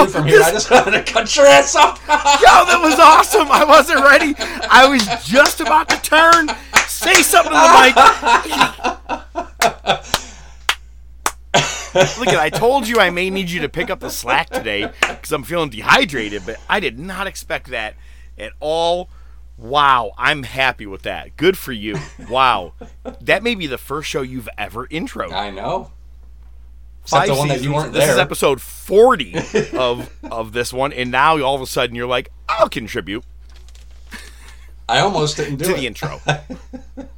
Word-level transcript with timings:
Oh, 0.00 0.06
from 0.06 0.26
here. 0.26 0.40
I 0.42 0.50
just 0.50 0.70
wanted 0.70 1.04
to 1.04 1.12
cut 1.12 1.34
your 1.36 1.46
ass 1.46 1.74
off. 1.74 2.00
Yo, 2.08 2.08
that 2.10 2.80
was 2.82 2.98
awesome. 2.98 3.48
I 3.50 3.64
wasn't 3.64 4.00
ready. 4.00 4.34
I 4.70 4.86
was 4.88 5.04
just 5.26 5.60
about 5.60 5.88
to 5.88 6.00
turn, 6.02 6.48
say 6.86 7.22
something 7.22 7.52
to 7.52 7.58
the 7.58 7.82
mic. 7.82 7.96
Look 12.18 12.28
at, 12.28 12.36
I 12.38 12.50
told 12.50 12.86
you 12.86 13.00
I 13.00 13.10
may 13.10 13.30
need 13.30 13.50
you 13.50 13.60
to 13.62 13.68
pick 13.68 13.90
up 13.90 14.00
the 14.00 14.10
slack 14.10 14.50
today 14.50 14.90
because 15.00 15.32
I'm 15.32 15.42
feeling 15.42 15.70
dehydrated, 15.70 16.42
but 16.46 16.60
I 16.68 16.80
did 16.80 16.98
not 16.98 17.26
expect 17.26 17.68
that 17.70 17.94
at 18.36 18.52
all. 18.60 19.08
Wow, 19.56 20.12
I'm 20.16 20.44
happy 20.44 20.86
with 20.86 21.02
that. 21.02 21.36
Good 21.36 21.58
for 21.58 21.72
you. 21.72 21.96
Wow. 22.30 22.74
That 23.20 23.42
may 23.42 23.56
be 23.56 23.66
the 23.66 23.78
first 23.78 24.08
show 24.08 24.22
you've 24.22 24.48
ever 24.56 24.86
introed. 24.86 25.32
I 25.32 25.50
know. 25.50 25.90
Except 27.08 27.26
the 27.26 27.34
one 27.34 27.48
that 27.48 27.62
you 27.62 27.72
seasons. 27.72 27.92
this 27.94 28.10
is 28.10 28.18
episode 28.18 28.60
40 28.60 29.34
of 29.72 30.10
of 30.30 30.52
this 30.52 30.72
one, 30.72 30.92
and 30.92 31.10
now 31.10 31.40
all 31.40 31.54
of 31.54 31.62
a 31.62 31.66
sudden 31.66 31.96
you're 31.96 32.06
like, 32.06 32.30
I'll 32.48 32.68
contribute 32.68 33.24
I 34.88 35.00
almost 35.00 35.36
didn't 35.36 35.56
do 35.56 35.66
to 35.66 35.74
it. 35.74 35.76
the 35.78 35.86
intro. 35.86 36.20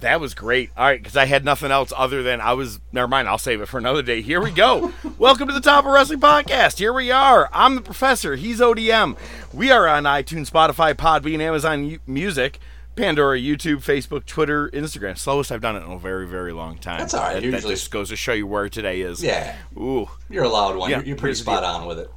that 0.00 0.20
was 0.20 0.34
great. 0.34 0.70
All 0.76 0.84
right, 0.84 1.00
because 1.00 1.16
I 1.16 1.24
had 1.26 1.44
nothing 1.44 1.70
else 1.70 1.92
other 1.96 2.22
than 2.22 2.40
I 2.40 2.52
was. 2.54 2.80
Never 2.92 3.06
mind. 3.08 3.28
I'll 3.28 3.38
save 3.38 3.60
it 3.60 3.66
for 3.66 3.78
another 3.78 4.02
day. 4.02 4.22
Here 4.22 4.40
we 4.40 4.50
go. 4.50 4.92
Welcome 5.18 5.48
to 5.48 5.54
the 5.54 5.60
Top 5.60 5.84
of 5.84 5.92
Wrestling 5.92 6.20
Podcast. 6.20 6.78
Here 6.78 6.92
we 6.92 7.10
are. 7.10 7.48
I'm 7.52 7.76
the 7.76 7.80
professor. 7.80 8.34
He's 8.36 8.60
ODM. 8.60 9.16
We 9.52 9.70
are 9.70 9.86
on 9.86 10.02
iTunes, 10.04 10.50
Spotify, 10.50 10.94
Podbean, 10.94 11.40
Amazon 11.40 11.98
Music. 12.06 12.58
Pandora, 12.96 13.38
YouTube, 13.38 13.76
Facebook, 13.78 14.24
Twitter, 14.24 14.68
Instagram. 14.70 15.18
Slowest 15.18 15.50
I've 15.50 15.60
done 15.60 15.74
it 15.76 15.82
in 15.84 15.90
a 15.90 15.98
very, 15.98 16.26
very 16.28 16.52
long 16.52 16.78
time. 16.78 17.00
That's 17.00 17.14
all 17.14 17.22
right. 17.22 17.34
That, 17.34 17.40
that 17.40 17.46
Usually- 17.46 17.74
just 17.74 17.90
goes 17.90 18.08
to 18.10 18.16
show 18.16 18.32
you 18.32 18.46
where 18.46 18.68
today 18.68 19.00
is. 19.00 19.22
Yeah, 19.22 19.56
Ooh. 19.76 20.08
you're 20.30 20.44
a 20.44 20.48
loud 20.48 20.76
one. 20.76 20.90
Yeah, 20.90 20.98
you're, 20.98 21.06
you're 21.06 21.16
pretty 21.16 21.34
spot 21.34 21.62
deal. 21.62 21.70
on 21.70 21.86
with 21.86 21.98
it. 21.98 22.10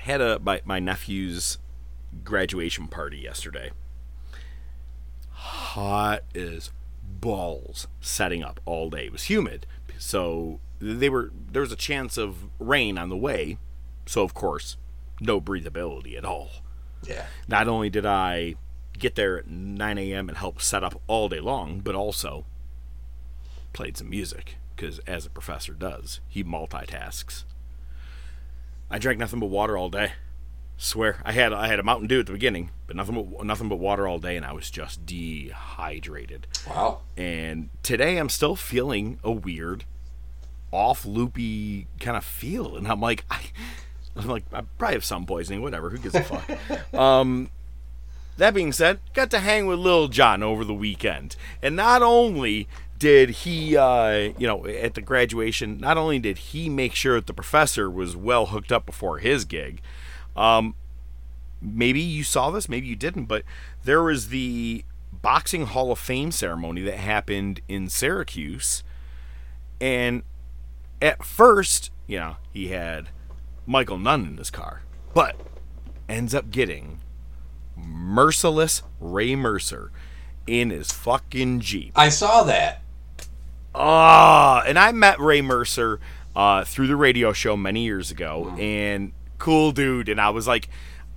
had 0.00 0.20
a 0.20 0.38
my, 0.38 0.60
my 0.64 0.78
nephew's 0.78 1.58
graduation 2.24 2.86
party 2.86 3.18
yesterday. 3.18 3.70
Hot 5.30 6.22
as 6.34 6.70
balls 7.20 7.88
setting 8.00 8.42
up 8.42 8.60
all 8.64 8.90
day. 8.90 9.06
It 9.06 9.12
was 9.12 9.24
humid, 9.24 9.66
so 9.98 10.60
they 10.80 11.08
were 11.08 11.32
there 11.50 11.62
was 11.62 11.72
a 11.72 11.76
chance 11.76 12.16
of 12.16 12.48
rain 12.58 12.96
on 12.98 13.08
the 13.08 13.16
way. 13.16 13.58
So 14.06 14.22
of 14.22 14.34
course, 14.34 14.76
no 15.20 15.40
breathability 15.40 16.16
at 16.16 16.24
all. 16.24 16.50
Yeah. 17.06 17.26
Not 17.46 17.68
only 17.68 17.90
did 17.90 18.06
I 18.06 18.54
get 18.98 19.14
there 19.14 19.38
at 19.38 19.46
9 19.48 19.98
a.m. 19.98 20.28
and 20.28 20.38
help 20.38 20.60
set 20.60 20.84
up 20.84 21.00
all 21.06 21.28
day 21.28 21.40
long, 21.40 21.80
but 21.80 21.94
also 21.94 22.44
played 23.72 23.96
some 23.96 24.10
music 24.10 24.56
because, 24.74 24.98
as 25.00 25.26
a 25.26 25.30
professor 25.30 25.72
does, 25.72 26.20
he 26.28 26.44
multitasks. 26.44 27.44
I 28.90 28.98
drank 28.98 29.18
nothing 29.18 29.40
but 29.40 29.46
water 29.46 29.76
all 29.76 29.90
day. 29.90 30.12
Swear, 30.80 31.20
I 31.24 31.32
had 31.32 31.52
I 31.52 31.66
had 31.66 31.80
a 31.80 31.82
Mountain 31.82 32.06
Dew 32.06 32.20
at 32.20 32.26
the 32.26 32.32
beginning, 32.32 32.70
but 32.86 32.94
nothing 32.94 33.34
but 33.36 33.44
nothing 33.44 33.68
but 33.68 33.80
water 33.80 34.06
all 34.06 34.20
day, 34.20 34.36
and 34.36 34.46
I 34.46 34.52
was 34.52 34.70
just 34.70 35.04
dehydrated. 35.04 36.46
Wow. 36.68 37.00
And 37.16 37.70
today 37.82 38.16
I'm 38.16 38.28
still 38.28 38.54
feeling 38.54 39.18
a 39.24 39.32
weird, 39.32 39.84
off 40.70 41.04
loopy 41.04 41.88
kind 41.98 42.16
of 42.16 42.24
feel, 42.24 42.76
and 42.76 42.86
I'm 42.86 43.00
like, 43.00 43.24
I, 43.28 43.40
I'm 44.16 44.28
like, 44.28 44.44
I 44.52 44.62
probably 44.78 44.94
have 44.94 45.04
some 45.04 45.26
poisoning. 45.26 45.62
Whatever, 45.62 45.90
who 45.90 45.98
gives 45.98 46.14
a 46.14 46.22
fuck? 46.22 46.94
um, 46.94 47.50
that 48.38 48.54
being 48.54 48.72
said, 48.72 49.00
got 49.14 49.30
to 49.30 49.40
hang 49.40 49.66
with 49.66 49.78
Lil 49.78 50.08
John 50.08 50.42
over 50.42 50.64
the 50.64 50.74
weekend, 50.74 51.36
and 51.62 51.76
not 51.76 52.02
only 52.02 52.68
did 52.98 53.30
he, 53.30 53.76
uh, 53.76 54.32
you 54.38 54.46
know, 54.46 54.66
at 54.66 54.94
the 54.94 55.00
graduation, 55.00 55.78
not 55.78 55.96
only 55.96 56.18
did 56.18 56.38
he 56.38 56.68
make 56.68 56.94
sure 56.94 57.16
that 57.16 57.26
the 57.26 57.34
professor 57.34 57.90
was 57.90 58.16
well 58.16 58.46
hooked 58.46 58.72
up 58.72 58.86
before 58.86 59.18
his 59.18 59.44
gig. 59.44 59.80
Um, 60.36 60.74
maybe 61.60 62.00
you 62.00 62.24
saw 62.24 62.50
this, 62.50 62.68
maybe 62.68 62.86
you 62.86 62.96
didn't, 62.96 63.26
but 63.26 63.44
there 63.84 64.02
was 64.02 64.28
the 64.28 64.84
Boxing 65.12 65.66
Hall 65.66 65.92
of 65.92 65.98
Fame 65.98 66.32
ceremony 66.32 66.82
that 66.82 66.96
happened 66.96 67.60
in 67.68 67.88
Syracuse. 67.88 68.82
And 69.80 70.22
at 71.00 71.24
first, 71.24 71.90
you 72.06 72.18
know, 72.18 72.36
he 72.52 72.68
had 72.68 73.10
Michael 73.66 73.98
Nunn 73.98 74.26
in 74.26 74.36
his 74.36 74.50
car, 74.50 74.82
but 75.14 75.36
ends 76.08 76.34
up 76.34 76.50
getting 76.50 77.00
merciless 77.86 78.82
Ray 79.00 79.36
Mercer 79.36 79.90
in 80.46 80.70
his 80.70 80.90
fucking 80.90 81.60
Jeep. 81.60 81.92
I 81.94 82.08
saw 82.08 82.42
that. 82.44 82.82
Ah, 83.74 84.62
and 84.66 84.78
I 84.78 84.92
met 84.92 85.20
Ray 85.20 85.42
Mercer 85.42 86.00
uh, 86.34 86.64
through 86.64 86.86
the 86.88 86.96
radio 86.96 87.32
show 87.32 87.56
many 87.56 87.84
years 87.84 88.10
ago, 88.10 88.54
and 88.58 89.12
cool 89.38 89.72
dude. 89.72 90.08
And 90.08 90.20
I 90.20 90.30
was 90.30 90.48
like, 90.48 90.68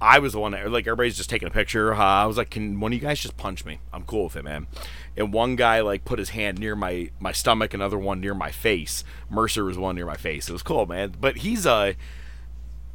I 0.02 0.20
was 0.20 0.34
the 0.34 0.40
one 0.40 0.52
that 0.54 0.70
like 0.72 0.88
everybody's 0.88 1.18
just 1.18 1.30
taking 1.30 1.48
a 1.48 1.52
picture. 1.52 1.94
Uh, 1.94 1.98
I 1.98 2.26
was 2.26 2.38
like, 2.38 2.50
can 2.50 2.80
one 2.80 2.92
of 2.92 2.96
you 2.96 3.02
guys 3.02 3.20
just 3.20 3.38
punch 3.38 3.66
me? 3.66 3.80
I'm 3.94 4.04
cool 4.04 4.26
with 4.26 4.36
it, 4.36 4.44
man. 4.44 4.68
And 5.16 5.32
one 5.32 5.56
guy 5.56 5.82
like 5.82 6.06
put 6.06 6.18
his 6.18 6.30
hand 6.30 6.60
near 6.60 6.76
my 6.76 7.12
my 7.20 7.32
stomach, 7.32 7.74
another 7.74 7.98
one 7.98 8.20
near 8.20 8.34
my 8.34 8.52
face. 8.52 9.04
Mercer 9.30 9.64
was 9.64 9.78
one 9.78 9.96
near 9.96 10.06
my 10.06 10.18
face. 10.18 10.50
It 10.50 10.54
was 10.54 10.64
cool, 10.64 10.86
man. 10.86 11.16
But 11.20 11.38
he's 11.38 11.66
a. 11.66 11.96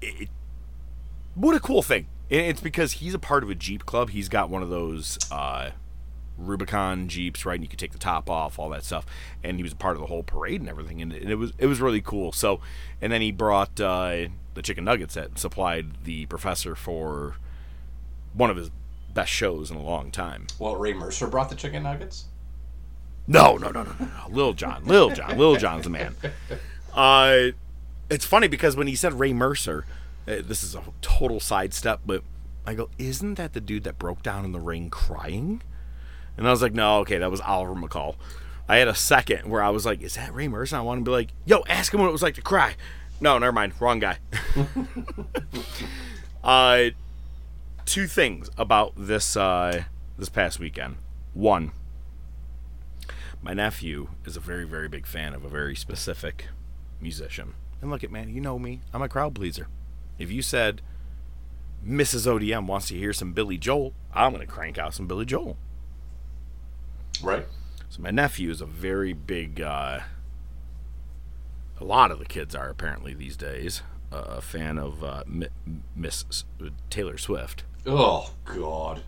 it, 0.02 0.28
what 1.34 1.54
a 1.54 1.60
cool 1.60 1.82
thing. 1.82 2.06
It's 2.28 2.60
because 2.60 2.92
he's 2.92 3.14
a 3.14 3.18
part 3.18 3.42
of 3.42 3.50
a 3.50 3.54
Jeep 3.54 3.86
club. 3.86 4.10
He's 4.10 4.28
got 4.28 4.50
one 4.50 4.62
of 4.62 4.68
those 4.68 5.16
uh, 5.30 5.70
Rubicon 6.36 7.08
Jeeps, 7.08 7.46
right? 7.46 7.54
And 7.54 7.62
you 7.62 7.68
could 7.68 7.78
take 7.78 7.92
the 7.92 7.98
top 7.98 8.28
off, 8.28 8.58
all 8.58 8.68
that 8.70 8.84
stuff. 8.84 9.06
And 9.44 9.58
he 9.58 9.62
was 9.62 9.72
a 9.72 9.76
part 9.76 9.94
of 9.94 10.00
the 10.00 10.06
whole 10.06 10.22
parade 10.22 10.60
and 10.60 10.68
everything, 10.68 11.00
and 11.00 11.12
it, 11.12 11.36
was 11.36 11.52
it 11.58 11.66
was 11.66 11.80
really 11.80 12.00
cool. 12.00 12.32
So, 12.32 12.60
and 13.00 13.12
then 13.12 13.20
he 13.20 13.30
brought 13.30 13.80
uh, 13.80 14.26
the 14.54 14.62
chicken 14.62 14.84
nuggets 14.84 15.14
that 15.14 15.38
supplied 15.38 16.04
the 16.04 16.26
professor 16.26 16.74
for 16.74 17.36
one 18.32 18.50
of 18.50 18.56
his 18.56 18.70
best 19.14 19.30
shows 19.30 19.70
in 19.70 19.76
a 19.76 19.82
long 19.82 20.10
time. 20.10 20.46
Well, 20.58 20.76
Ray 20.76 20.92
Mercer 20.92 21.26
brought 21.26 21.48
the 21.48 21.56
chicken 21.56 21.84
nuggets. 21.84 22.24
No, 23.28 23.56
no, 23.56 23.70
no, 23.70 23.82
no, 23.82 23.92
no, 23.98 24.06
no. 24.06 24.28
Lil 24.30 24.52
John, 24.52 24.84
Lil 24.84 25.10
John, 25.10 25.36
Lil 25.36 25.56
John's 25.56 25.84
the 25.84 25.90
man. 25.90 26.14
Uh, 26.94 27.50
it's 28.08 28.24
funny 28.24 28.48
because 28.48 28.74
when 28.74 28.86
he 28.86 28.94
said 28.96 29.12
Ray 29.20 29.34
Mercer, 29.34 29.84
this 30.26 30.62
is 30.62 30.74
a 30.74 30.82
total 31.00 31.40
sidestep, 31.40 32.00
but 32.04 32.22
I 32.66 32.74
go, 32.74 32.90
isn't 32.98 33.34
that 33.34 33.52
the 33.52 33.60
dude 33.60 33.84
that 33.84 33.98
broke 33.98 34.22
down 34.22 34.44
in 34.44 34.52
the 34.52 34.60
ring 34.60 34.90
crying? 34.90 35.62
And 36.36 36.46
I 36.46 36.50
was 36.50 36.62
like, 36.62 36.74
no, 36.74 36.98
okay, 36.98 37.18
that 37.18 37.30
was 37.30 37.40
Oliver 37.40 37.74
McCall. 37.74 38.16
I 38.68 38.78
had 38.78 38.88
a 38.88 38.94
second 38.94 39.48
where 39.48 39.62
I 39.62 39.70
was 39.70 39.86
like, 39.86 40.02
is 40.02 40.16
that 40.16 40.34
Ray 40.34 40.48
Mercer? 40.48 40.76
I 40.76 40.80
want 40.80 41.00
to 41.00 41.04
be 41.04 41.12
like, 41.12 41.28
yo, 41.44 41.62
ask 41.68 41.94
him 41.94 42.00
what 42.00 42.08
it 42.08 42.12
was 42.12 42.22
like 42.22 42.34
to 42.34 42.42
cry. 42.42 42.74
No, 43.20 43.38
never 43.38 43.52
mind, 43.52 43.72
wrong 43.80 44.00
guy. 44.00 44.18
uh, 46.44 46.90
two 47.84 48.06
things 48.06 48.50
about 48.58 48.92
this 48.96 49.36
uh, 49.36 49.84
this 50.18 50.28
past 50.28 50.58
weekend. 50.58 50.96
One, 51.32 51.70
my 53.42 53.54
nephew 53.54 54.08
is 54.24 54.36
a 54.36 54.40
very, 54.40 54.64
very 54.64 54.88
big 54.88 55.06
fan 55.06 55.32
of 55.32 55.44
a 55.44 55.48
very 55.48 55.76
specific 55.76 56.48
musician. 57.00 57.54
And 57.80 57.90
look 57.90 58.02
at 58.02 58.10
man, 58.10 58.28
you 58.28 58.40
know 58.40 58.58
me. 58.58 58.80
I'm 58.92 59.02
a 59.02 59.08
crowd 59.08 59.34
pleaser. 59.34 59.68
If 60.18 60.30
you 60.30 60.42
said 60.42 60.82
Mrs. 61.86 62.26
ODM 62.26 62.66
wants 62.66 62.88
to 62.88 62.94
hear 62.96 63.12
some 63.12 63.32
Billy 63.32 63.58
Joel, 63.58 63.92
I'm 64.14 64.32
gonna 64.32 64.46
crank 64.46 64.78
out 64.78 64.94
some 64.94 65.06
Billy 65.06 65.24
Joel. 65.24 65.56
Right. 67.22 67.46
So 67.88 68.02
my 68.02 68.10
nephew 68.10 68.50
is 68.50 68.60
a 68.60 68.66
very 68.66 69.12
big. 69.12 69.60
Uh, 69.60 70.00
a 71.78 71.84
lot 71.84 72.10
of 72.10 72.18
the 72.18 72.24
kids 72.24 72.54
are 72.54 72.68
apparently 72.68 73.14
these 73.14 73.36
days 73.36 73.82
uh, 74.12 74.24
a 74.28 74.40
fan 74.40 74.78
of 74.78 75.04
uh, 75.04 75.22
Mi- 75.26 75.48
Miss 75.94 76.44
Taylor 76.90 77.18
Swift. 77.18 77.64
Oh 77.84 78.34
God. 78.44 79.02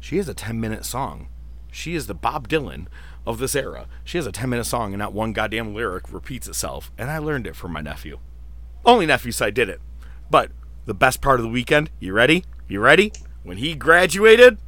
She 0.00 0.16
has 0.16 0.28
a 0.28 0.34
10 0.34 0.60
minute 0.60 0.84
song. 0.84 1.28
She 1.70 1.94
is 1.94 2.06
the 2.06 2.14
Bob 2.14 2.48
Dylan 2.48 2.86
of 3.24 3.38
this 3.38 3.54
era. 3.54 3.86
She 4.04 4.18
has 4.18 4.26
a 4.26 4.32
10 4.32 4.50
minute 4.50 4.64
song 4.64 4.92
and 4.92 4.98
not 4.98 5.12
one 5.12 5.32
goddamn 5.32 5.74
lyric 5.74 6.12
repeats 6.12 6.48
itself. 6.48 6.90
And 6.98 7.10
I 7.10 7.18
learned 7.18 7.46
it 7.46 7.56
from 7.56 7.72
my 7.72 7.80
nephew. 7.80 8.18
Only 8.84 9.06
nephew 9.06 9.32
I 9.40 9.50
did 9.50 9.68
it. 9.68 9.80
But 10.30 10.50
the 10.86 10.94
best 10.94 11.20
part 11.20 11.38
of 11.38 11.44
the 11.44 11.50
weekend, 11.50 11.90
you 12.00 12.12
ready? 12.12 12.44
You 12.68 12.80
ready? 12.80 13.12
When 13.42 13.58
he 13.58 13.74
graduated, 13.74 14.58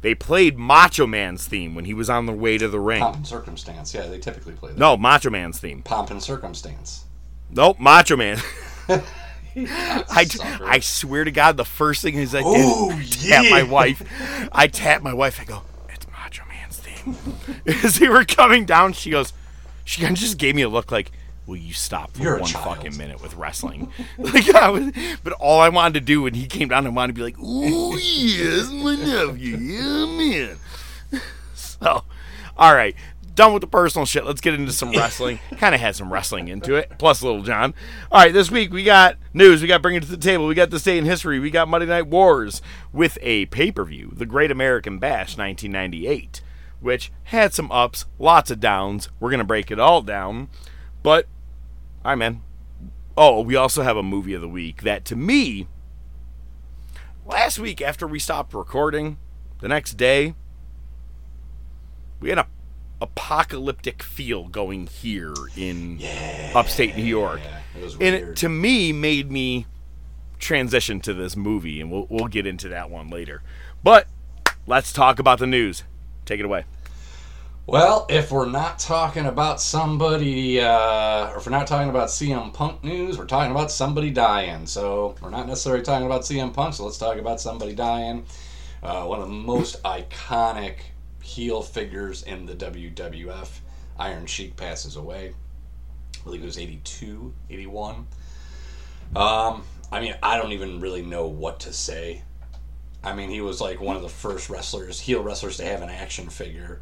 they 0.00 0.14
played 0.14 0.58
Macho 0.58 1.06
Man's 1.06 1.46
theme 1.46 1.74
when 1.74 1.84
he 1.84 1.94
was 1.94 2.10
on 2.10 2.26
the 2.26 2.32
way 2.32 2.58
to 2.58 2.68
the 2.68 2.80
ring. 2.80 3.00
Pomp 3.00 3.16
and 3.16 3.26
circumstance. 3.26 3.94
Yeah, 3.94 4.06
they 4.06 4.18
typically 4.18 4.54
play 4.54 4.72
that. 4.72 4.78
No, 4.78 4.96
Macho 4.96 5.30
Man's 5.30 5.58
theme. 5.58 5.82
Pomp 5.82 6.10
and 6.10 6.22
circumstance. 6.22 7.04
Nope, 7.50 7.78
Macho 7.78 8.16
Man. 8.16 8.38
I, 9.56 10.24
Sucker. 10.24 10.64
I 10.64 10.80
swear 10.80 11.24
to 11.24 11.30
God, 11.30 11.56
the 11.56 11.64
first 11.64 12.02
thing 12.02 12.14
he's 12.14 12.32
like, 12.32 12.44
Ooh, 12.44 12.90
is 12.90 13.24
oh, 13.24 13.28
tap 13.28 13.44
my 13.50 13.62
wife. 13.62 14.02
I 14.50 14.66
tap 14.66 15.02
my 15.02 15.12
wife. 15.12 15.40
I 15.40 15.44
go, 15.44 15.62
it's 15.90 16.06
Macho 16.08 16.44
Man's 16.48 16.78
theme. 16.78 17.16
As 17.84 17.98
they 17.98 18.08
were 18.08 18.24
coming 18.24 18.64
down, 18.64 18.94
she 18.94 19.10
goes, 19.10 19.32
she 19.84 20.00
kinda 20.00 20.18
just 20.18 20.38
gave 20.38 20.54
me 20.54 20.62
a 20.62 20.68
look 20.68 20.90
like, 20.90 21.12
will 21.46 21.56
you 21.56 21.72
stop 21.72 22.12
for 22.12 22.22
You're 22.22 22.38
one 22.38 22.50
fucking 22.50 22.96
minute 22.96 23.22
with 23.22 23.34
wrestling? 23.34 23.90
like, 24.18 24.48
I 24.54 24.70
was, 24.70 24.92
but 25.22 25.32
all 25.34 25.60
I 25.60 25.68
wanted 25.68 25.94
to 25.94 26.00
do 26.00 26.22
when 26.22 26.34
he 26.34 26.46
came 26.46 26.68
down, 26.68 26.86
I 26.86 26.90
wanted 26.90 27.14
to 27.14 27.18
be 27.18 27.22
like, 27.22 27.38
ooh, 27.38 27.96
yes, 27.98 28.70
my 28.70 28.94
nephew, 28.94 29.56
yeah, 29.56 30.06
man. 30.06 30.58
So, 31.54 32.04
all 32.56 32.74
right. 32.74 32.94
done 33.34 33.52
with 33.52 33.60
the 33.60 33.66
personal 33.66 34.06
shit. 34.06 34.24
Let's 34.24 34.40
get 34.40 34.54
into 34.54 34.70
some 34.72 34.92
wrestling. 34.92 35.40
kind 35.56 35.74
of 35.74 35.80
had 35.80 35.96
some 35.96 36.12
wrestling 36.12 36.46
into 36.46 36.74
it, 36.76 36.92
plus 36.98 37.22
Little 37.22 37.42
John. 37.42 37.74
All 38.10 38.20
right, 38.20 38.32
this 38.32 38.50
week 38.50 38.72
we 38.72 38.84
got 38.84 39.16
news. 39.34 39.62
We 39.62 39.68
got 39.68 39.82
bringing 39.82 40.02
it 40.02 40.04
to 40.04 40.10
the 40.12 40.16
table. 40.16 40.46
We 40.46 40.54
got 40.54 40.70
this 40.70 40.84
day 40.84 40.96
in 40.96 41.04
history. 41.04 41.40
We 41.40 41.50
got 41.50 41.66
Monday 41.68 41.86
Night 41.86 42.06
Wars 42.06 42.62
with 42.92 43.18
a 43.20 43.46
pay 43.46 43.72
per 43.72 43.84
view, 43.84 44.12
The 44.14 44.26
Great 44.26 44.50
American 44.52 44.98
Bash 44.98 45.36
1998, 45.36 46.40
which 46.80 47.10
had 47.24 47.52
some 47.52 47.72
ups, 47.72 48.04
lots 48.18 48.50
of 48.50 48.60
downs. 48.60 49.08
We're 49.18 49.30
gonna 49.30 49.44
break 49.44 49.70
it 49.72 49.80
all 49.80 50.02
down, 50.02 50.48
but 51.02 51.26
all 52.04 52.12
right, 52.12 52.16
man. 52.16 52.42
Oh, 53.16 53.42
we 53.42 53.56
also 53.56 53.82
have 53.82 53.96
a 53.96 54.02
movie 54.02 54.34
of 54.34 54.40
the 54.40 54.48
week 54.48 54.82
that 54.82 55.04
to 55.06 55.16
me, 55.16 55.68
last 57.26 57.58
week 57.58 57.80
after 57.80 58.06
we 58.06 58.18
stopped 58.18 58.54
recording, 58.54 59.18
the 59.60 59.68
next 59.68 59.94
day, 59.94 60.34
we 62.20 62.30
had 62.30 62.38
a 62.38 62.46
apocalyptic 63.00 64.02
feel 64.02 64.46
going 64.46 64.86
here 64.86 65.34
in 65.56 66.00
upstate 66.54 66.96
New 66.96 67.02
York. 67.02 67.40
Yeah, 67.42 67.86
it 67.86 67.94
And 67.94 68.14
it, 68.14 68.36
to 68.36 68.48
me 68.48 68.92
made 68.92 69.30
me 69.30 69.66
transition 70.38 71.00
to 71.00 71.14
this 71.14 71.36
movie 71.36 71.80
and 71.80 71.90
we'll 71.90 72.06
we'll 72.08 72.28
get 72.28 72.46
into 72.46 72.68
that 72.68 72.90
one 72.90 73.08
later. 73.08 73.42
But 73.82 74.06
let's 74.66 74.92
talk 74.92 75.18
about 75.18 75.38
the 75.38 75.46
news. 75.46 75.84
Take 76.24 76.40
it 76.40 76.44
away. 76.44 76.64
Well, 77.64 78.06
if 78.10 78.32
we're 78.32 78.48
not 78.50 78.80
talking 78.80 79.26
about 79.26 79.60
somebody, 79.60 80.60
uh, 80.60 81.30
or 81.30 81.36
if 81.36 81.46
we're 81.46 81.52
not 81.52 81.68
talking 81.68 81.90
about 81.90 82.08
CM 82.08 82.52
Punk 82.52 82.82
news, 82.82 83.16
we're 83.16 83.24
talking 83.24 83.52
about 83.52 83.70
somebody 83.70 84.10
dying. 84.10 84.66
So 84.66 85.14
we're 85.22 85.30
not 85.30 85.46
necessarily 85.46 85.84
talking 85.84 86.04
about 86.04 86.22
CM 86.22 86.52
Punk, 86.52 86.74
so 86.74 86.84
let's 86.84 86.98
talk 86.98 87.18
about 87.18 87.40
somebody 87.40 87.72
dying. 87.72 88.24
Uh, 88.82 89.04
one 89.04 89.20
of 89.20 89.28
the 89.28 89.32
most 89.32 89.80
iconic 89.84 90.78
heel 91.22 91.62
figures 91.62 92.24
in 92.24 92.46
the 92.46 92.54
WWF, 92.56 93.60
Iron 93.96 94.26
Sheik, 94.26 94.56
passes 94.56 94.96
away. 94.96 95.32
I 96.20 96.24
believe 96.24 96.42
it 96.42 96.46
was 96.46 96.58
82, 96.58 97.32
81. 97.48 97.94
Um, 99.14 99.62
I 99.92 100.00
mean, 100.00 100.16
I 100.20 100.36
don't 100.36 100.50
even 100.50 100.80
really 100.80 101.02
know 101.02 101.28
what 101.28 101.60
to 101.60 101.72
say. 101.72 102.24
I 103.04 103.14
mean, 103.14 103.30
he 103.30 103.40
was 103.40 103.60
like 103.60 103.80
one 103.80 103.94
of 103.94 104.02
the 104.02 104.08
first 104.08 104.50
wrestlers, 104.50 104.98
heel 104.98 105.22
wrestlers, 105.22 105.58
to 105.58 105.64
have 105.64 105.80
an 105.80 105.90
action 105.90 106.28
figure. 106.28 106.80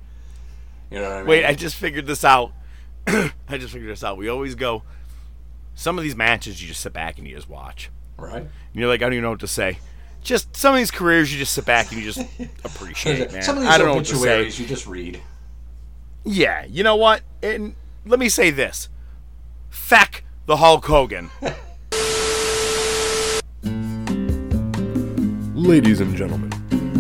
You 0.91 0.99
know 0.99 1.05
what 1.09 1.13
I 1.13 1.19
mean? 1.19 1.27
Wait, 1.29 1.45
I 1.45 1.55
just 1.55 1.77
figured 1.77 2.07
this 2.07 2.25
out. 2.25 2.53
I 3.07 3.33
just 3.59 3.73
figured 3.73 3.91
this 3.91 4.03
out. 4.05 4.17
We 4.17 4.29
always 4.29 4.55
go 4.55 4.83
some 5.75 5.97
of 5.97 6.05
these 6.05 6.17
matches 6.17 6.61
you 6.61 6.69
just 6.69 6.81
sit 6.81 6.93
back 6.93 7.17
and 7.19 7.27
you 7.27 7.35
just 7.35 7.49
watch. 7.49 7.91
right? 8.19 8.43
And 8.43 8.51
you're 8.75 8.89
like, 8.89 9.01
I 9.01 9.05
don't 9.05 9.15
even 9.15 9.23
know 9.23 9.31
what 9.31 9.41
to 9.41 9.47
say. 9.47 9.79
Just 10.23 10.55
some 10.55 10.75
of 10.75 10.79
these 10.79 10.91
careers 10.91 11.33
you 11.33 11.39
just 11.39 11.55
sit 11.55 11.65
back 11.65 11.91
and 11.91 12.03
you 12.03 12.11
just 12.13 12.21
appreciate, 12.65 13.33
man. 13.33 13.43
Some 13.43 13.57
of 13.57 13.63
these 13.63 13.71
I 13.71 13.79
don't 13.79 13.87
know 13.89 13.95
what 13.95 14.05
to 14.07 14.17
say. 14.17 14.21
obituaries 14.35 14.61
you 14.61 14.67
just 14.67 14.87
read. 14.87 15.23
Yeah, 16.25 16.67
you 16.67 16.83
know 16.83 16.97
what? 16.97 17.23
And 17.43 17.75
let 18.05 18.19
me 18.19 18.29
say 18.29 18.51
this. 18.51 18.89
Feck 19.71 20.25
the 20.47 20.57
Hulk 20.59 20.85
Hogan. 20.85 21.31
Ladies 25.55 26.01
and 26.01 26.15
gentlemen, 26.17 26.51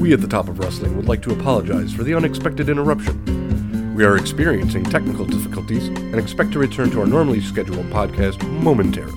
we 0.00 0.12
at 0.12 0.20
the 0.20 0.28
Top 0.28 0.48
of 0.48 0.58
Wrestling 0.58 0.96
would 0.96 1.06
like 1.08 1.22
to 1.22 1.32
apologize 1.32 1.92
for 1.92 2.02
the 2.04 2.14
unexpected 2.14 2.69
interruption. 2.69 3.50
We 3.94 4.06
are 4.06 4.16
experiencing 4.16 4.84
technical 4.84 5.26
difficulties 5.26 5.88
and 5.88 6.14
expect 6.14 6.52
to 6.52 6.58
return 6.58 6.90
to 6.92 7.00
our 7.00 7.06
normally 7.06 7.42
scheduled 7.42 7.84
podcast 7.90 8.42
momentarily. 8.48 9.14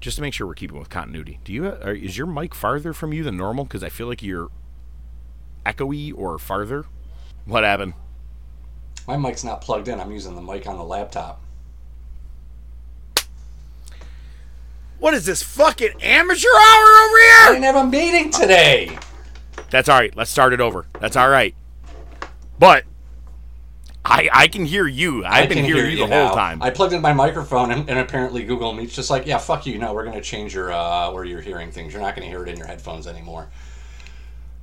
Just 0.00 0.16
to 0.16 0.22
make 0.22 0.34
sure 0.34 0.46
we're 0.46 0.54
keeping 0.54 0.78
with 0.78 0.88
continuity. 0.88 1.38
Do 1.44 1.52
you 1.52 1.66
are, 1.66 1.92
is 1.92 2.18
your 2.18 2.26
mic 2.26 2.54
farther 2.54 2.92
from 2.92 3.12
you 3.12 3.22
than 3.22 3.36
normal? 3.36 3.64
Because 3.64 3.84
I 3.84 3.88
feel 3.88 4.08
like 4.08 4.22
you're 4.22 4.48
echoey 5.64 6.12
or 6.16 6.38
farther. 6.38 6.86
What 7.46 7.64
happened? 7.64 7.94
My 9.06 9.16
mic's 9.16 9.44
not 9.44 9.60
plugged 9.60 9.88
in. 9.88 10.00
I'm 10.00 10.10
using 10.10 10.34
the 10.34 10.42
mic 10.42 10.66
on 10.66 10.76
the 10.76 10.84
laptop. 10.84 11.40
What 14.98 15.14
is 15.14 15.24
this 15.26 15.42
fucking 15.42 16.02
amateur 16.02 16.48
hour 16.48 17.04
over 17.04 17.16
here? 17.18 17.36
I 17.38 17.48
didn't 17.52 17.64
have 17.64 17.76
a 17.76 17.86
meeting 17.86 18.30
today. 18.30 18.98
That's 19.70 19.88
all 19.88 19.98
right. 19.98 20.14
Let's 20.16 20.30
start 20.30 20.52
it 20.52 20.60
over. 20.60 20.86
That's 21.00 21.16
all 21.16 21.28
right. 21.28 21.54
But 22.58 22.84
I 24.04 24.28
I 24.32 24.48
can 24.48 24.64
hear 24.64 24.86
you. 24.86 25.24
I've 25.24 25.44
I 25.44 25.46
been 25.46 25.64
hearing 25.64 25.82
hear 25.82 25.90
you 25.90 25.96
the 25.98 26.06
now. 26.06 26.28
whole 26.28 26.36
time. 26.36 26.62
I 26.62 26.70
plugged 26.70 26.94
in 26.94 27.02
my 27.02 27.12
microphone, 27.12 27.72
and, 27.72 27.88
and 27.90 27.98
apparently 27.98 28.42
Google 28.44 28.72
Meet's 28.72 28.94
just 28.94 29.10
like, 29.10 29.26
yeah, 29.26 29.38
fuck 29.38 29.66
you. 29.66 29.78
No, 29.78 29.92
we're 29.92 30.04
going 30.04 30.16
to 30.16 30.22
change 30.22 30.54
your 30.54 30.72
uh, 30.72 31.12
where 31.12 31.24
you're 31.24 31.42
hearing 31.42 31.70
things. 31.70 31.92
You're 31.92 32.02
not 32.02 32.16
going 32.16 32.24
to 32.26 32.30
hear 32.30 32.42
it 32.42 32.48
in 32.48 32.56
your 32.56 32.66
headphones 32.66 33.06
anymore. 33.06 33.48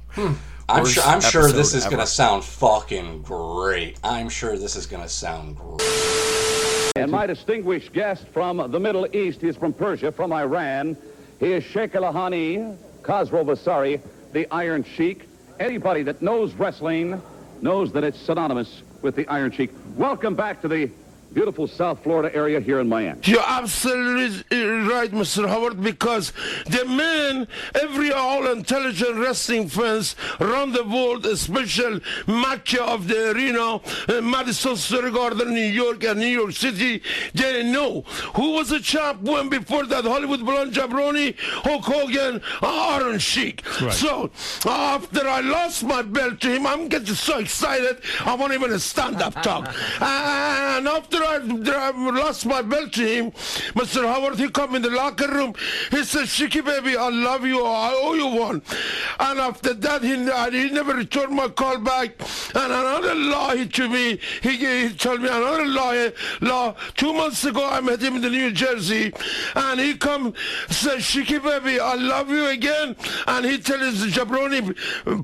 Hmm. 0.10 0.34
I'm 0.70 0.86
sure. 0.86 1.04
I'm 1.04 1.20
sure 1.20 1.52
this 1.52 1.74
episode 1.74 1.78
is 1.78 1.86
gonna 1.86 2.08
sound 2.08 2.44
fucking 2.44 3.24
great. 3.24 4.00
I'm 4.04 4.30
sure 4.30 4.58
this 4.58 4.76
is 4.76 4.86
going 4.86 5.04
to 5.04 5.10
sound 5.10 5.58
great. 5.58 6.92
And 6.96 7.12
my 7.12 7.26
distinguished 7.26 7.92
guest 7.92 8.28
from 8.30 8.72
the 8.72 8.80
Middle 8.80 9.08
East, 9.16 9.42
he's 9.42 9.58
from 9.58 9.74
Persia, 9.74 10.12
from 10.12 10.32
Iran. 10.32 10.96
He 11.40 11.52
is 11.52 11.64
Sheikh 11.64 11.96
Al-Hani 11.96 12.78
Khosrow 13.02 13.44
Vaziri, 13.44 14.00
the 14.32 14.48
Iron 14.52 14.84
Sheik. 14.84 15.28
Anybody 15.60 16.04
that 16.04 16.22
knows 16.22 16.54
wrestling 16.54 17.22
knows 17.62 17.92
that 17.92 18.04
it's 18.04 18.20
synonymous 18.20 18.84
with 19.02 19.16
the 19.16 19.28
Iron 19.28 19.52
Sheik. 19.52 19.72
Welcome 19.98 20.36
back 20.36 20.62
to 20.62 20.68
the 20.68 20.90
beautiful 21.34 21.68
South 21.68 22.04
Florida 22.04 22.34
area 22.36 22.60
here 22.60 22.80
in 22.80 22.88
Miami. 22.88 23.20
You're 23.24 23.44
absolutely 23.46 24.62
right, 24.62 25.12
Mr. 25.12 25.48
Howard, 25.48 25.82
because 25.82 26.32
the 26.68 26.86
men, 26.86 27.48
every 27.82 28.12
all 28.12 28.48
intelligent 28.52 29.18
wrestling 29.18 29.68
fans 29.68 30.16
around 30.40 30.74
the 30.74 30.84
world, 30.84 31.26
especially 31.26 32.02
match 32.28 32.76
of 32.76 33.08
the 33.08 33.32
arena, 33.32 33.82
uh, 34.08 34.22
Madison 34.22 34.76
Square 34.76 35.12
Garden, 35.12 35.54
New 35.54 35.62
York, 35.62 36.04
and 36.04 36.20
New 36.20 36.28
York 36.28 36.52
City, 36.52 37.02
they 37.34 37.64
know 37.64 38.02
who 38.36 38.52
was 38.52 38.70
the 38.70 38.80
champion 38.80 39.50
before 39.50 39.86
that 39.86 40.04
Hollywood 40.04 40.46
Blonde 40.46 40.74
Jabroni, 40.74 41.36
Hulk 41.40 41.86
Hogan, 41.86 42.42
Iron 42.62 43.18
Sheik. 43.20 43.66
So 43.92 44.30
after 44.66 45.28
I 45.28 45.42
lost 45.42 45.84
my 45.84 46.02
belt 46.02 46.40
to 46.42 46.56
him, 46.56 46.68
I'm 46.68 46.88
getting 46.88 47.16
so 47.16 47.40
excited, 47.40 47.98
I 48.22 48.36
won't 48.36 48.54
even 48.54 48.78
stand 48.80 49.22
up 49.22 49.34
talk. 49.42 49.68
and 50.02 50.88
after 50.88 51.23
I, 51.24 51.92
lost 52.12 52.46
my 52.46 52.62
belt 52.62 52.94
to 52.94 53.08
him, 53.08 53.32
Mr. 53.74 54.08
Howard, 54.08 54.40
he 54.40 54.50
come 54.50 54.76
in 54.76 54.82
the 54.82 54.90
locker 54.90 55.28
room. 55.28 55.54
He 55.92 56.04
said, 56.04 56.26
Shiki 56.26 56.64
baby, 56.64 56.96
I 56.96 57.10
love 57.10 57.46
you. 57.46 57.64
I 57.64 57.94
owe 57.96 58.14
you 58.14 58.28
one. 58.40 58.62
And 59.20 59.40
after 59.40 59.74
that, 59.74 60.04
he, 60.04 60.16
he 60.16 60.70
never 60.72 60.94
returned 60.94 61.36
my 61.36 61.48
call 61.48 61.80
back. 61.80 62.16
And 62.56 62.72
another 62.72 63.16
lie 63.16 63.68
to 63.74 63.90
me, 63.90 64.20
he, 64.42 64.58
he 64.58 64.94
told 64.94 65.22
me 65.22 65.28
another 65.28 65.66
lie. 65.66 66.12
Law. 66.42 66.76
Two 66.96 67.14
months 67.14 67.46
ago, 67.46 67.68
I 67.68 67.82
met 67.82 68.02
him 68.02 68.16
in 68.16 68.22
the 68.22 68.30
New 68.30 68.52
Jersey. 68.52 69.14
And 69.56 69.80
he 69.80 69.96
come, 69.96 70.34
said, 70.70 71.00
Shiki 71.00 71.42
baby, 71.42 71.80
I 71.80 71.96
love 71.96 72.30
you 72.30 72.48
again. 72.48 72.96
And 73.28 73.46
he 73.46 73.58
tell 73.58 73.80
his 73.80 74.06
jabroni 74.14 74.76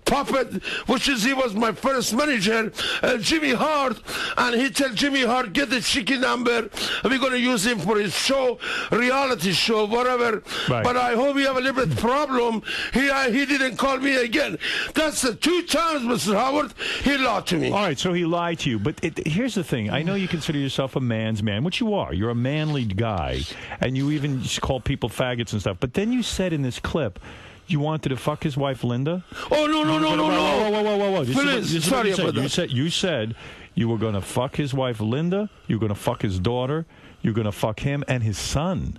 puppet, 0.06 0.63
which 0.88 1.08
is, 1.08 1.24
he 1.24 1.34
was 1.34 1.53
my 1.53 1.72
first 1.72 2.13
manager, 2.13 2.72
uh, 3.01 3.18
Jimmy 3.18 3.53
Hart. 3.53 4.00
And 4.38 4.60
he 4.60 4.70
tell 4.70 4.89
Jimmy 4.89 5.24
Hart, 5.24 5.53
get 5.53 5.70
the 5.70 5.82
Shiki 5.89 6.19
number. 6.19 6.69
We're 7.03 7.17
going 7.17 7.31
to 7.31 7.39
use 7.39 7.65
him 7.65 7.79
for 7.79 7.98
his 7.98 8.15
show, 8.15 8.60
reality 8.91 9.51
show, 9.53 9.86
whatever. 9.86 10.43
Right. 10.69 10.84
But 10.84 10.98
I 10.98 11.15
hope 11.15 11.38
he 11.38 11.43
have 11.43 11.58
a 11.58 11.62
little 11.62 11.86
bit 11.86 11.98
problem. 11.98 12.62
He, 12.93 13.10
uh, 13.10 13.31
he 13.31 13.46
didn't 13.46 13.77
call 13.77 13.98
me 13.98 14.15
again. 14.17 14.58
That's 14.93 15.22
the 15.22 15.34
two 15.34 15.63
times, 15.63 16.03
Mr. 16.03 16.36
Howard, 16.36 16.74
he 17.03 17.17
lied 17.17 17.48
to 17.48 17.58
me. 17.58 17.72
All 17.72 17.84
right, 17.84 17.98
so 17.98 18.13
he 18.13 18.25
lied 18.25 18.60
to 18.60 18.69
you. 18.69 18.79
But 18.79 19.03
it, 19.03 19.25
here's 19.27 19.55
the 19.55 19.63
thing. 19.63 19.89
I 19.89 20.03
know 20.03 20.15
you 20.15 20.27
consider 20.27 20.60
yourself 20.60 20.96
a 20.96 21.00
man's 21.00 21.41
man, 21.41 21.63
which 21.63 21.79
you 21.79 21.93
are. 21.93 22.13
You're 22.13 22.29
a 22.29 22.36
manly 22.36 22.86
guy. 22.86 23.41
And 23.81 23.98
you 23.98 24.12
even 24.12 24.43
call 24.62 24.79
people 24.79 25.10
faggots 25.10 25.53
and 25.53 25.62
stuff. 25.62 25.77
But 25.79 25.93
then 25.93 26.12
you 26.12 26.22
said 26.24 26.53
in 26.53 26.62
this 26.62 26.79
clip, 26.79 27.19
you 27.67 27.79
wanted 27.79 28.10
to 28.10 28.17
fuck 28.17 28.43
his 28.43 28.58
wife, 28.58 28.84
Linda? 28.84 29.24
Oh, 29.51 29.67
no, 29.67 29.84
no, 29.84 30.00
no, 30.00 30.15
no, 30.15 30.29
no. 30.29 30.38
whoa, 30.38 30.72
whoa, 30.72 30.81
whoa, 30.81 30.98
whoa, 30.98 31.12
whoa. 31.12 31.24
This 31.24 31.36
Please, 31.36 31.75
is 31.75 31.86
sorry 31.86 32.13
said. 32.13 32.29
about 32.29 32.41
You 32.41 32.50
said, 32.50 32.72
you 32.72 32.89
said 32.89 33.36
you 33.76 33.88
were 33.88 33.98
going 33.98 34.14
to 34.14 34.22
fuck 34.22 34.56
his 34.56 34.74
wife, 34.74 35.00
Linda. 35.00 35.50
You 35.68 35.78
were 35.78 35.80
going 35.80 35.94
to 35.94 36.00
fuck 36.00 36.22
his 36.22 36.40
daughter. 36.40 36.86
You're 37.22 37.34
going 37.34 37.46
to 37.46 37.52
fuck 37.52 37.82
him 37.82 38.04
and 38.08 38.24
his 38.24 38.38
son. 38.38 38.98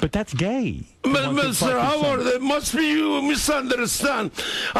But 0.00 0.12
that's 0.12 0.34
gay. 0.34 0.82
M- 1.04 1.14
He 1.14 1.26
wants 1.34 1.58
to 1.60 1.64
Mr. 1.66 1.70
fuck. 1.70 1.82
Howard, 2.02 2.20
it 2.26 2.42
must 2.42 2.74
be 2.76 2.86
you 2.86 3.22
misunderstand. 3.22 4.30
Uh, 4.74 4.78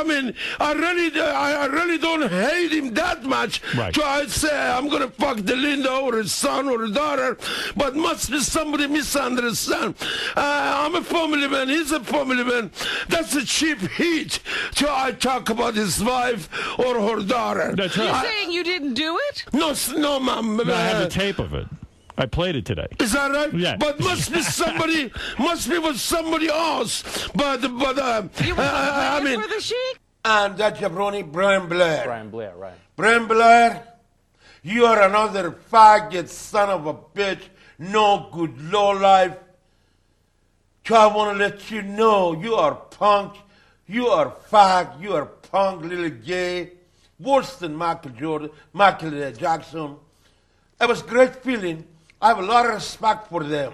I 0.00 0.04
mean, 0.06 0.34
I 0.60 0.72
really, 0.72 1.20
I, 1.20 1.64
I 1.64 1.66
really 1.66 1.98
don't 1.98 2.28
hate 2.30 2.72
him 2.72 2.94
that 2.94 3.24
much. 3.24 3.60
Right. 3.74 3.94
So 3.94 4.04
I 4.04 4.26
say 4.26 4.54
I'm 4.56 4.88
gonna 4.88 5.08
fuck 5.10 5.38
the 5.38 5.56
Linda 5.56 5.92
or 5.92 6.16
his 6.16 6.32
son 6.32 6.68
or 6.68 6.80
her 6.86 6.92
daughter, 6.92 7.36
but 7.76 7.94
must 7.96 8.30
be 8.30 8.40
somebody 8.40 8.86
misunderstand. 8.86 9.94
Uh, 10.36 10.82
I'm 10.84 10.94
a 10.96 11.02
family 11.02 11.48
man. 11.48 11.68
He's 11.68 11.92
a 11.92 12.00
family 12.00 12.44
man. 12.44 12.70
That's 13.08 13.34
a 13.34 13.44
cheap 13.44 13.78
heat. 13.92 14.40
So 14.74 14.86
I 14.90 15.12
talk 15.12 15.50
about 15.50 15.74
his 15.74 16.02
wife 16.02 16.48
or 16.78 17.00
her 17.00 17.22
daughter. 17.24 17.74
That's 17.76 17.96
You're 17.96 18.06
right. 18.06 18.24
saying 18.24 18.52
you 18.52 18.64
didn't 18.64 18.94
do 18.94 19.18
it? 19.30 19.44
No, 19.52 19.74
no, 19.96 20.20
ma'am. 20.20 20.56
No, 20.56 20.74
I 20.74 20.80
have 20.80 20.96
Uh, 20.96 21.04
the 21.04 21.10
tape 21.10 21.38
of 21.38 21.54
it. 21.54 21.66
I 22.16 22.26
played 22.26 22.56
it 22.56 22.64
today. 22.64 22.86
Is 23.00 23.12
that 23.12 23.30
right? 23.32 23.52
Yeah. 23.52 23.76
But 23.76 23.98
must 24.00 24.32
be 24.32 24.40
somebody, 24.42 25.10
must 25.38 25.68
be 25.68 25.78
with 25.78 25.98
somebody 25.98 26.48
else. 26.48 27.28
But, 27.34 27.60
but, 27.62 27.98
uh, 27.98 28.28
You 28.44 28.54
uh, 28.54 28.60
I 28.60 29.18
were 29.18 29.24
mean, 29.24 29.40
for 29.40 29.48
the 29.48 29.60
sheik? 29.60 29.98
And 30.24 30.56
that 30.58 30.76
jabroni, 30.76 31.30
Brian 31.30 31.68
Blair. 31.68 32.04
Brian 32.04 32.30
Blair, 32.30 32.54
right. 32.56 32.74
Brian 32.96 33.26
Blair, 33.26 33.82
you 34.62 34.86
are 34.86 35.02
another 35.02 35.50
faggot 35.50 36.28
son 36.28 36.70
of 36.70 36.86
a 36.86 36.94
bitch, 36.94 37.42
no 37.78 38.28
good 38.32 38.58
low 38.72 38.90
life. 38.90 39.36
So 40.86 40.94
I 40.94 41.06
want 41.14 41.36
to 41.36 41.44
let 41.44 41.70
you 41.70 41.82
know 41.82 42.32
you 42.32 42.54
are 42.54 42.74
punk, 42.74 43.34
you 43.86 44.06
are 44.08 44.30
fag, 44.50 45.00
you 45.00 45.14
are 45.14 45.26
punk, 45.26 45.82
little 45.84 46.10
gay, 46.10 46.72
worse 47.18 47.56
than 47.56 47.74
Michael 47.74 48.12
Jordan, 48.12 48.50
Michael 48.72 49.32
Jackson. 49.32 49.96
It 50.80 50.88
was 50.88 51.02
great 51.02 51.36
feeling. 51.36 51.86
I 52.20 52.28
have 52.28 52.38
a 52.38 52.42
lot 52.42 52.66
of 52.66 52.74
respect 52.74 53.28
for 53.28 53.44
them. 53.44 53.72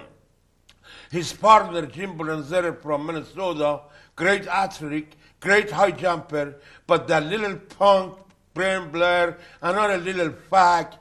His 1.11 1.33
partner, 1.33 1.85
Jim 1.85 2.17
Brunzell 2.17 2.81
from 2.81 3.05
Minnesota, 3.05 3.81
great 4.15 4.47
athlete, 4.47 5.13
great 5.39 5.71
high 5.71 5.91
jumper, 5.91 6.55
but 6.87 7.07
that 7.07 7.23
little 7.23 7.57
punk, 7.57 8.17
Brian 8.53 8.91
Blair, 8.91 9.37
another 9.61 9.97
little 9.97 10.29
fag, 10.51 10.93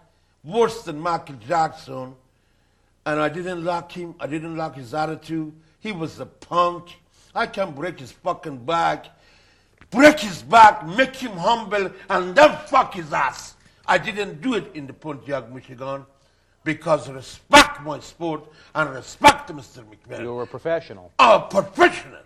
worse 0.44 0.82
than 0.82 0.98
Michael 1.00 1.36
Jackson. 1.46 2.14
And 3.06 3.20
I 3.20 3.28
didn't 3.28 3.64
like 3.64 3.92
him. 3.92 4.14
I 4.20 4.26
didn't 4.26 4.56
like 4.56 4.74
his 4.76 4.94
attitude. 4.94 5.52
He 5.80 5.92
was 5.92 6.20
a 6.20 6.26
punk. 6.26 6.90
I 7.34 7.46
can 7.46 7.72
break 7.72 8.00
his 8.00 8.12
fucking 8.12 8.64
back, 8.64 9.06
break 9.90 10.20
his 10.20 10.42
back, 10.42 10.86
make 10.86 11.16
him 11.16 11.32
humble, 11.32 11.90
and 12.08 12.34
then 12.34 12.56
fuck 12.66 12.94
his 12.94 13.12
ass. 13.12 13.54
I 13.86 13.98
didn't 13.98 14.40
do 14.40 14.54
it 14.54 14.70
in 14.74 14.86
the 14.86 14.92
Pontiac, 14.92 15.50
Michigan, 15.52 16.04
because 16.64 17.08
respect 17.08 17.82
my 17.82 17.98
sport 18.00 18.44
and 18.74 18.90
respect 18.90 19.48
Mr. 19.50 19.84
McMillan. 19.84 20.22
You 20.22 20.34
were 20.34 20.42
a 20.42 20.46
professional. 20.46 21.12
A 21.18 21.40
professional. 21.40 22.20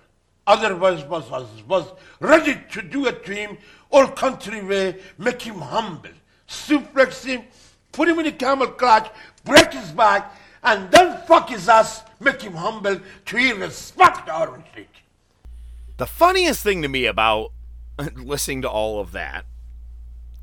Otherwise, 0.47 1.05
was, 1.05 1.31
was, 1.31 1.47
was 1.67 1.87
ready 2.21 2.61
to 2.71 2.83
do 2.83 3.07
it 3.07 3.25
to 3.25 3.35
him 3.35 3.57
all 3.91 4.07
country 4.07 4.63
way, 4.63 4.97
make 5.17 5.41
him 5.41 5.61
humble, 5.61 6.11
suplex 6.49 7.25
him, 7.25 7.45
put 7.93 8.09
him 8.09 8.19
in 8.19 8.27
a 8.27 8.33
camel 8.33 8.67
clutch, 8.67 9.11
break 9.45 9.73
his 9.73 9.91
back, 9.93 10.35
and 10.63 10.91
then 10.91 11.19
fuck 11.27 11.49
his 11.49 11.69
ass, 11.69 12.03
make 12.21 12.43
him 12.43 12.55
humble 12.55 13.01
to 13.27 13.37
he 13.37 13.53
respect 13.53 14.29
our 14.29 14.49
Orange 14.49 14.67
League. 14.77 14.89
The 15.97 16.07
funniest 16.07 16.63
thing 16.63 16.83
to 16.83 16.89
me 16.89 17.07
about 17.07 17.53
listening 18.17 18.63
to 18.63 18.69
all 18.69 19.01
of 19.01 19.13
that 19.13 19.47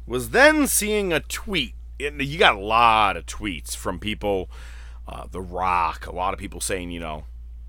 was 0.08 0.30
then 0.30 0.68
seeing 0.68 1.12
a 1.14 1.20
tweet. 1.20 1.74
And 2.06 2.22
you 2.22 2.38
got 2.38 2.56
a 2.56 2.60
lot 2.60 3.18
of 3.18 3.26
tweets 3.26 3.76
from 3.76 4.00
people, 4.00 4.50
uh, 5.08 5.26
The 5.30 5.42
Rock, 5.42 6.08
a 6.08 6.16
lot 6.16 6.34
of 6.34 6.40
people 6.40 6.62
saying, 6.62 6.92
you 6.92 7.00
know, 7.00 7.26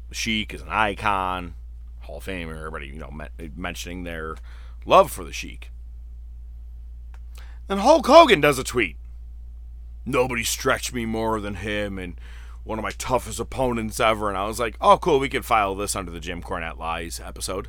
the 0.08 0.14
Sheik 0.14 0.54
is 0.54 0.62
an 0.62 0.68
icon, 0.68 1.54
Hall 2.00 2.18
of 2.18 2.26
Famer, 2.26 2.56
everybody, 2.56 2.88
you 2.88 2.98
know, 2.98 3.10
men- 3.10 3.52
mentioning 3.56 4.04
their 4.04 4.36
love 4.84 5.10
for 5.10 5.24
the 5.24 5.32
Sheik. 5.32 5.70
Then 7.68 7.78
Hulk 7.78 8.06
Hogan 8.06 8.40
does 8.40 8.58
a 8.58 8.64
tweet. 8.64 8.96
Nobody 10.04 10.44
stretched 10.44 10.92
me 10.92 11.06
more 11.06 11.40
than 11.40 11.56
him, 11.56 11.98
and 11.98 12.20
one 12.64 12.78
of 12.78 12.82
my 12.82 12.90
toughest 12.90 13.40
opponents 13.40 14.00
ever. 14.00 14.28
And 14.28 14.36
I 14.36 14.46
was 14.46 14.58
like, 14.58 14.76
oh, 14.80 14.98
cool, 14.98 15.18
we 15.18 15.28
can 15.28 15.42
file 15.42 15.74
this 15.74 15.96
under 15.96 16.10
the 16.10 16.20
Jim 16.20 16.42
Cornette 16.42 16.78
Lies 16.78 17.20
episode. 17.24 17.68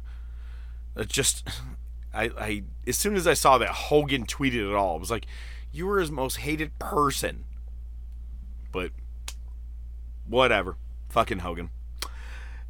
It 0.95 1.09
just, 1.09 1.47
I, 2.13 2.31
I, 2.37 2.63
as 2.85 2.97
soon 2.97 3.15
as 3.15 3.27
I 3.27 3.33
saw 3.33 3.57
that 3.57 3.69
Hogan 3.69 4.25
tweeted 4.25 4.69
it 4.69 4.75
all, 4.75 4.95
I 4.95 4.99
was 4.99 5.11
like, 5.11 5.25
you 5.73 5.85
were 5.87 5.99
his 5.99 6.11
most 6.11 6.37
hated 6.37 6.77
person. 6.79 7.43
But, 8.71 8.91
whatever. 10.27 10.77
Fucking 11.09 11.39
Hogan. 11.39 11.69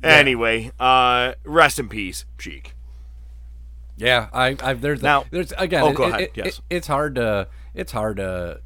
Anyway, 0.01 0.71
uh, 0.79 1.33
rest 1.45 1.79
in 1.79 1.87
peace, 1.87 2.25
Sheik. 2.37 2.73
Yeah, 3.95 4.27
I, 4.33 4.57
I 4.61 4.73
there's 4.73 5.01
Now- 5.01 5.25
there's 5.31 5.53
again. 5.57 5.83
Oh, 5.83 5.93
go 5.93 6.05
it- 6.05 6.09
ahead, 6.09 6.21
it- 6.21 6.31
yes. 6.35 6.47
it- 6.47 6.61
it's 6.69 6.87
hard 6.87 7.15
to 7.15 7.47
it's 7.73 7.91
hard 7.91 8.17
to 8.17 8.59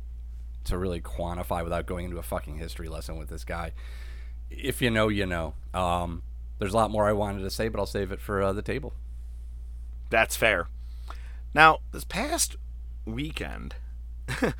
to 0.64 0.78
really 0.78 1.00
quantify 1.02 1.64
without 1.64 1.86
going 1.86 2.06
into 2.06 2.18
a 2.18 2.24
fucking 2.24 2.58
history 2.58 2.88
lesson 2.90 3.18
with 3.18 3.30
this 3.30 3.44
guy. 3.44 3.72
If 4.50 4.82
you 4.82 4.90
know, 4.90 5.10
you 5.10 5.26
know. 5.26 5.54
Um, 5.74 6.24
there's 6.60 6.74
a 6.74 6.78
lot 6.78 6.90
more 6.90 7.08
I 7.08 7.14
wanted 7.14 7.42
to 7.44 7.52
say, 7.52 7.68
but 7.68 7.80
I'll 7.80 7.86
save 7.86 8.12
it 8.12 8.20
for 8.20 8.42
uh, 8.42 8.52
the 8.54 8.62
table. 8.64 8.94
That's 10.10 10.36
fair. 10.36 10.68
Now, 11.54 11.80
this 11.92 12.04
past 12.04 12.56
weekend, 13.06 13.76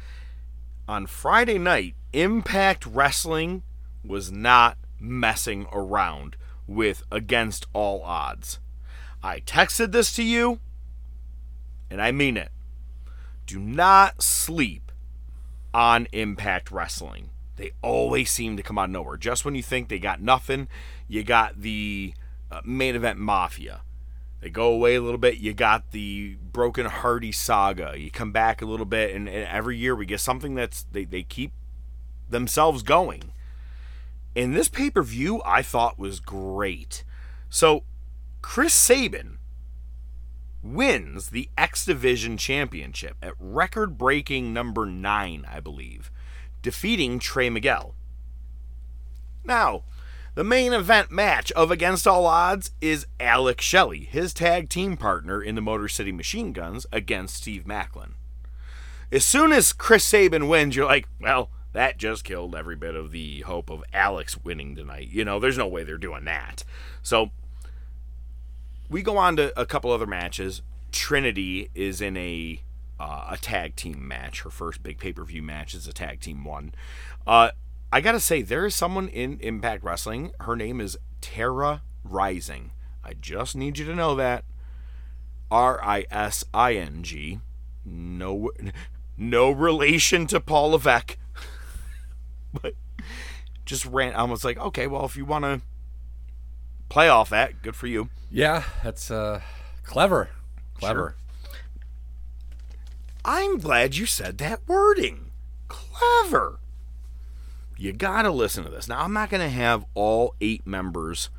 on 0.88 1.08
Friday 1.08 1.58
night, 1.58 1.96
Impact 2.14 2.86
Wrestling 2.86 3.64
was 4.04 4.32
not 4.32 4.78
messing 5.00 5.68
around 5.72 6.36
with 6.66 7.04
Against 7.12 7.66
All 7.74 8.02
Odds. 8.04 8.60
I 9.24 9.40
texted 9.40 9.92
this 9.92 10.14
to 10.16 10.24
you, 10.24 10.60
and 11.90 12.02
I 12.02 12.12
mean 12.12 12.38
it. 12.38 12.52
Do 13.46 13.60
not 13.60 14.22
sleep 14.22 14.92
on 15.74 16.08
Impact 16.12 16.72
Wrestling. 16.72 17.30
They 17.56 17.72
always 17.82 18.30
seem 18.30 18.56
to 18.58 18.64
come 18.64 18.78
out 18.78 18.86
of 18.86 18.92
nowhere. 18.92 19.18
Just 19.18 19.44
when 19.44 19.56
you 19.56 19.64
think 19.64 19.90
they 19.90 20.00
got 20.00 20.22
nothing, 20.22 20.68
you 21.08 21.24
got 21.24 21.62
the 21.62 22.14
uh, 22.52 22.62
main 22.64 22.96
event 22.96 23.18
Mafia. 23.20 23.82
They 24.40 24.50
go 24.50 24.72
away 24.72 24.96
a 24.96 25.02
little 25.02 25.18
bit. 25.18 25.38
You 25.38 25.54
got 25.54 25.92
the 25.92 26.38
Broken 26.42 26.86
Hardy 26.86 27.32
saga. 27.32 27.94
You 27.98 28.12
come 28.12 28.32
back 28.32 28.62
a 28.62 28.66
little 28.66 28.86
bit, 28.86 29.16
and, 29.16 29.28
and 29.28 29.48
every 29.48 29.78
year 29.78 29.96
we 29.96 30.06
get 30.06 30.20
something 30.20 30.54
that's 30.56 30.84
they, 30.92 31.06
they 31.06 31.24
keep 31.24 31.52
themselves 32.30 32.84
going. 32.84 33.34
And 34.36 34.56
this 34.56 34.70
pay 34.70 34.92
per 34.92 35.02
view 35.02 35.42
I 35.46 35.62
thought 35.64 35.98
was 35.98 36.20
great. 36.20 37.04
So 37.50 37.84
Chris 38.42 38.74
Sabin 38.74 39.40
wins 40.62 41.30
the 41.30 41.50
X 41.58 41.86
Division 41.86 42.38
Championship 42.38 43.16
at 43.22 43.34
record 43.40 43.98
breaking 43.98 44.54
number 44.54 44.86
nine, 44.86 45.46
I 45.50 45.60
believe, 45.60 46.12
defeating 46.62 47.20
Trey 47.20 47.50
Miguel. 47.50 47.96
Now, 49.44 49.84
the 50.38 50.44
main 50.44 50.72
event 50.72 51.10
match 51.10 51.52
of 51.54 51.72
Against 51.72 52.06
All 52.06 52.28
Odds 52.28 52.70
is 52.80 53.08
Alex 53.20 53.66
Shelley, 53.66 54.02
his 54.02 54.36
tag 54.36 54.70
team 54.70 54.96
partner 54.96 55.42
in 55.42 55.56
the 55.56 55.64
Motor 55.64 55.88
City 55.88 56.12
Machine 56.12 56.54
Guns, 56.54 56.86
against 56.92 57.38
Steve 57.38 57.66
Macklin. 57.66 58.14
As 59.12 59.26
soon 59.26 59.52
as 59.52 59.74
Chris 59.74 60.04
Sabin 60.04 60.48
wins, 60.48 60.76
you're 60.76 60.86
like, 60.86 61.08
well, 61.20 61.50
that 61.74 61.98
just 61.98 62.24
killed 62.24 62.54
every 62.54 62.76
bit 62.76 62.94
of 62.94 63.12
the 63.12 63.42
hope 63.42 63.72
of 63.72 63.84
Alex 63.92 64.38
winning 64.44 64.76
tonight. 64.76 65.08
You 65.10 65.26
know, 65.26 65.40
there's 65.40 65.58
no 65.58 65.66
way 65.66 65.84
they're 65.84 65.98
doing 65.98 66.26
that. 66.26 66.64
So 67.02 67.32
we 68.92 69.02
go 69.02 69.18
on 69.18 69.38
to 69.38 69.60
a 69.60 69.66
couple 69.66 69.92
other 69.92 70.06
matches. 70.06 70.62
Trinity 70.92 71.72
is 71.74 72.00
in 72.00 72.16
a 72.16 72.62
uh, 73.00 73.30
a 73.32 73.38
tag 73.38 73.76
team 73.76 74.08
match. 74.08 74.42
Her 74.42 74.52
first 74.52 74.84
big 74.84 75.00
pay 75.00 75.14
per 75.14 75.24
view 75.24 75.42
match 75.42 75.74
is 75.74 75.88
a 75.88 75.94
tag 75.94 76.20
team 76.20 76.44
one. 76.44 76.76
Uh, 77.26 77.50
I 77.92 78.02
gotta 78.02 78.20
say, 78.20 78.42
there 78.42 78.66
is 78.66 78.76
someone 78.76 79.08
in 79.08 79.40
Impact 79.40 79.84
Wrestling. 79.84 80.32
Her 80.42 80.56
name 80.56 80.82
is 80.82 80.98
Tara 81.22 81.84
Rising. 82.04 82.72
I 83.04 83.14
just 83.14 83.56
need 83.56 83.78
you 83.78 83.86
to 83.86 83.96
know 83.96 84.16
that. 84.16 84.44
R 85.50 85.82
I 85.84 86.06
S 86.12 86.44
I 86.54 86.74
N 86.76 87.04
G. 87.04 87.40
No, 87.86 88.52
no 89.18 89.52
relation 89.52 90.28
to 90.28 90.42
Paul 90.42 90.72
Levesque. 90.72 91.18
but 92.62 92.74
just 93.66 93.86
ran. 93.86 94.14
I 94.14 94.24
was 94.24 94.44
like, 94.44 94.58
okay, 94.58 94.88
well, 94.88 95.06
if 95.06 95.16
you 95.16 95.24
want 95.24 95.46
to 95.46 95.62
play 96.90 97.08
off 97.08 97.30
that, 97.30 97.62
good 97.62 97.76
for 97.76 97.88
you. 97.88 98.10
Yeah, 98.30 98.64
that's 98.84 99.10
uh, 99.10 99.42
clever, 99.84 100.30
clever. 100.74 101.16
I'm 103.24 103.60
glad 103.60 103.96
you 103.96 104.06
said 104.06 104.38
that 104.40 104.68
wording. 104.68 105.32
Clever. 105.70 106.60
You 107.78 107.94
gotta 107.94 108.32
listen 108.32 108.64
to 108.64 108.72
this. 108.72 108.88
Now, 108.88 109.02
I'm 109.04 109.14
not 109.14 109.30
gonna 109.30 109.50
have 109.50 109.86
all 109.94 110.34
eight 110.42 110.66
members 110.66 111.30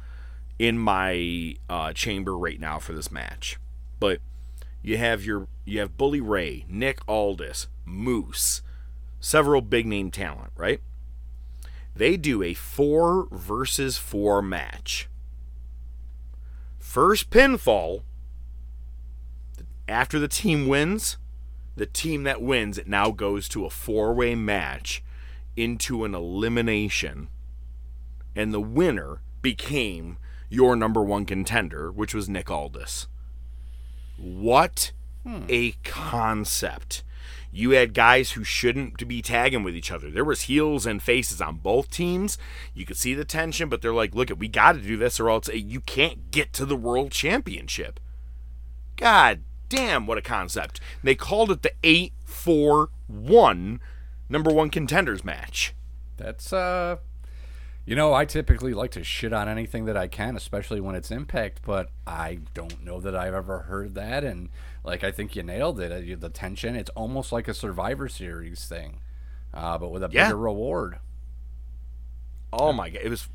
in 0.59 0.79
my 0.79 1.57
uh, 1.69 1.93
chamber 1.93 2.37
right 2.37 2.61
now 2.61 2.79
for 2.79 2.93
this 2.93 3.11
match, 3.11 3.59
but 3.99 4.21
you 4.83 4.97
have 4.97 5.25
your 5.25 5.49
you 5.65 5.81
have 5.81 5.97
Bully 5.97 6.21
Ray, 6.21 6.65
Nick 6.69 7.01
Aldis, 7.09 7.67
Moose, 7.85 8.63
several 9.21 9.61
big 9.61 9.87
name 9.87 10.11
talent, 10.11 10.53
right? 10.57 10.81
They 11.95 12.17
do 12.17 12.45
a 12.45 12.55
four 12.55 13.27
versus 13.33 13.99
four 13.99 14.41
match. 14.41 15.09
First 16.79 17.31
pinfall, 17.31 18.03
after 19.89 20.21
the 20.21 20.29
team 20.29 20.69
wins, 20.69 21.17
the 21.75 21.87
team 21.87 22.23
that 22.23 22.41
wins, 22.41 22.79
it 22.79 22.87
now 22.87 23.11
goes 23.11 23.49
to 23.49 23.65
a 23.65 23.71
four 23.71 24.15
way 24.15 24.37
match 24.37 25.03
into 25.59 26.05
an 26.05 26.15
elimination. 26.15 27.29
And 28.37 28.55
the 28.55 28.61
winner 28.61 29.21
became 29.43 30.19
your 30.49 30.77
number 30.77 31.03
one 31.03 31.25
contender, 31.25 31.91
which 31.91 32.15
was 32.15 32.29
Nick 32.29 32.51
Aldis. 32.51 33.09
What 34.17 34.93
a 35.49 35.73
concept. 35.85 37.03
You 37.51 37.71
had 37.71 37.95
guys 37.95 38.33
who 38.33 38.45
shouldn't 38.45 39.07
be 39.09 39.23
tagging 39.23 39.63
with 39.63 39.75
each 39.75 39.91
other. 39.91 40.11
There 40.11 40.25
was 40.25 40.43
heels 40.43 40.87
and 40.87 41.03
faces 41.03 41.41
on 41.41 41.57
both 41.57 41.91
teams. 41.91 42.39
You 42.75 42.85
could 42.85 42.97
see 42.97 43.15
the 43.15 43.25
tension, 43.25 43.69
but 43.69 43.83
they're 43.83 43.93
like, 43.93 44.15
"Look, 44.15 44.31
at 44.31 44.39
we 44.39 44.49
got 44.49 44.73
to 44.73 44.81
do 44.81 44.97
this, 44.97 45.19
or 45.19 45.31
else 45.31 45.49
eh, 45.49 45.55
you 45.55 45.81
can't 45.81 46.31
get 46.31 46.53
to 46.55 46.67
the 46.67 46.77
world 46.77 47.11
championship." 47.11 48.01
God 48.97 49.43
damn, 49.69 50.07
what 50.07 50.19
a 50.19 50.23
concept! 50.23 50.81
They 51.03 51.15
called 51.15 51.51
it 51.51 51.63
the 51.63 51.73
eight 51.83 52.13
four 52.25 52.91
one 53.07 53.81
number 54.29 54.53
one 54.53 54.71
contenders 54.71 55.25
match. 55.25 55.75
That's 56.17 56.53
uh 56.53 56.97
you 57.87 57.97
know, 57.97 58.13
I 58.13 58.27
typically 58.27 58.75
like 58.75 58.91
to 58.93 59.03
shit 59.05 59.33
on 59.33 59.49
anything 59.49 59.87
that 59.87 59.97
I 59.97 60.09
can, 60.09 60.37
especially 60.37 60.79
when 60.79 60.95
it's 60.95 61.11
impact, 61.11 61.61
but 61.65 61.89
I 62.07 62.41
don't 62.53 62.85
know 62.85 63.01
that 63.01 63.17
I've 63.17 63.33
ever 63.33 63.61
heard 63.61 63.95
that 63.95 64.25
and 64.25 64.51
like 64.85 65.03
I 65.03 65.11
think 65.11 65.35
you 65.37 65.43
nailed 65.43 65.81
it. 65.81 65.91
uh, 65.91 66.17
The 66.21 66.29
tension, 66.29 66.77
it's 66.77 66.91
almost 66.91 67.33
like 67.33 67.49
a 67.49 67.55
Survivor 67.55 68.09
series 68.09 68.67
thing. 68.67 69.01
Uh, 69.55 69.79
but 69.79 69.89
with 69.91 70.03
a 70.03 70.11
Yeah. 70.13 70.27
bigger 70.27 70.37
reward. 70.37 70.99
Oh 72.53 72.73
my 72.73 72.91
god, 72.91 73.03
it 73.03 73.09
was 73.09 73.29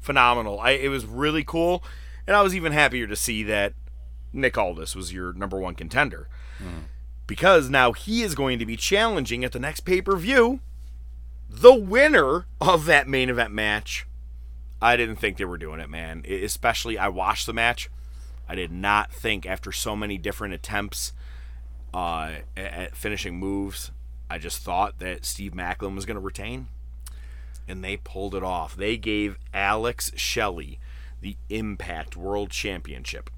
phenomenal. 0.00 0.58
I 0.60 0.70
it 0.70 0.88
was 0.88 1.04
really 1.06 1.44
cool, 1.44 1.82
and 2.26 2.34
I 2.36 2.42
was 2.42 2.54
even 2.54 2.72
happier 2.72 3.06
to 3.06 3.16
see 3.16 3.42
that 3.44 3.74
Nick 4.32 4.56
Aldis 4.58 4.94
was 4.94 5.12
your 5.12 5.32
number 5.32 5.58
one 5.58 5.74
contender 5.74 6.28
because 7.28 7.70
now 7.70 7.92
he 7.92 8.22
is 8.22 8.34
going 8.34 8.58
to 8.58 8.66
be 8.66 8.76
challenging 8.76 9.44
at 9.44 9.52
the 9.52 9.60
next 9.60 9.80
pay 9.80 10.02
per 10.02 10.16
view 10.16 10.58
the 11.48 11.74
winner 11.74 12.46
of 12.60 12.86
that 12.86 13.06
main 13.06 13.30
event 13.30 13.52
match. 13.52 14.06
I 14.82 14.96
didn't 14.96 15.16
think 15.16 15.36
they 15.36 15.44
were 15.44 15.56
doing 15.56 15.80
it, 15.80 15.88
man. 15.88 16.24
Especially, 16.28 16.98
I 16.98 17.08
watched 17.08 17.46
the 17.46 17.52
match. 17.52 17.88
I 18.48 18.54
did 18.54 18.72
not 18.72 19.12
think 19.12 19.46
after 19.46 19.72
so 19.72 19.94
many 19.94 20.18
different 20.18 20.54
attempts 20.54 21.12
uh, 21.94 22.32
at 22.56 22.96
finishing 22.96 23.38
moves, 23.38 23.92
I 24.30 24.38
just 24.38 24.62
thought 24.62 24.98
that 24.98 25.24
Steve 25.24 25.54
Macklin 25.54 25.94
was 25.94 26.06
going 26.06 26.16
to 26.16 26.20
retain 26.20 26.68
and 27.66 27.84
they 27.84 27.96
pulled 27.98 28.34
it 28.34 28.42
off. 28.42 28.76
They 28.76 28.96
gave 28.96 29.38
Alex 29.52 30.12
Shelley 30.16 30.78
the 31.20 31.36
Impact 31.50 32.16
World 32.16 32.50
Championship. 32.50 33.30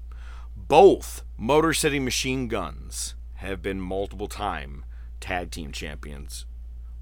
Both 0.55 1.23
Motor 1.37 1.73
City 1.73 1.99
Machine 1.99 2.47
Guns 2.47 3.15
have 3.41 3.61
been 3.61 3.79
multiple 3.81 4.27
time 4.27 4.85
tag 5.19 5.51
team 5.51 5.71
champions, 5.71 6.45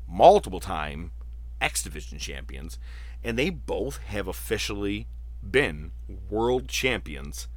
multiple 0.08 0.60
time 0.60 1.12
X 1.62 1.84
Division 1.84 2.18
champions, 2.18 2.78
and 3.24 3.38
they 3.38 3.50
both 3.50 3.98
have 4.08 4.28
officially 4.28 5.08
been 5.50 5.92
world 6.30 6.68
champions 6.68 7.48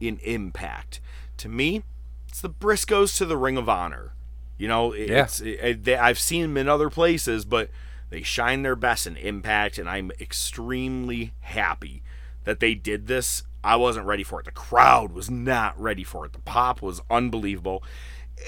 in 0.00 0.18
Impact. 0.18 1.00
To 1.38 1.48
me, 1.48 1.82
it's 2.28 2.40
the 2.40 2.50
Briscoes 2.50 3.16
to 3.18 3.24
the 3.24 3.36
Ring 3.36 3.56
of 3.56 3.68
Honor. 3.68 4.14
You 4.58 4.68
know, 4.68 4.92
it- 4.92 5.08
Yeah. 5.10 5.24
it's 5.24 5.40
it, 5.40 5.84
they, 5.84 5.96
I've 5.96 6.18
seen 6.18 6.42
them 6.42 6.56
in 6.56 6.68
other 6.68 6.90
places, 6.90 7.44
but 7.44 7.70
they 8.10 8.22
shine 8.22 8.62
their 8.62 8.76
best 8.76 9.06
in 9.06 9.16
Impact, 9.16 9.78
and 9.78 9.88
I'm 9.88 10.10
extremely 10.20 11.32
happy 11.40 12.02
that 12.44 12.60
they 12.60 12.74
did 12.74 13.06
this. 13.06 13.42
I 13.64 13.76
wasn't 13.76 14.06
ready 14.06 14.24
for 14.24 14.40
it. 14.40 14.44
The 14.44 14.50
crowd 14.50 15.12
was 15.12 15.30
not 15.30 15.80
ready 15.80 16.02
for 16.04 16.26
it. 16.26 16.32
The 16.32 16.40
pop 16.40 16.82
was 16.82 17.00
unbelievable. 17.08 17.82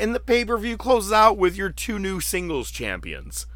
And 0.01 0.15
the 0.15 0.21
pay 0.21 0.45
per 0.45 0.57
view 0.59 0.77
closes 0.77 1.13
out 1.13 1.39
with 1.39 1.57
your 1.57 1.71
two 1.71 1.99
new 1.99 2.21
singles 2.21 2.71
champions 2.71 3.47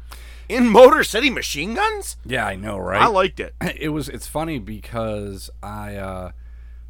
in 0.47 0.67
Motor 0.67 1.03
City 1.03 1.29
Machine 1.29 1.75
Guns. 1.75 2.17
Yeah, 2.25 2.45
I 2.45 2.55
know, 2.55 2.77
right? 2.77 3.01
I 3.01 3.07
liked 3.07 3.39
it. 3.39 3.53
it 3.77 3.89
was 3.89 4.09
it's 4.09 4.27
funny 4.27 4.59
because 4.59 5.49
I 5.61 5.95
uh, 5.95 6.31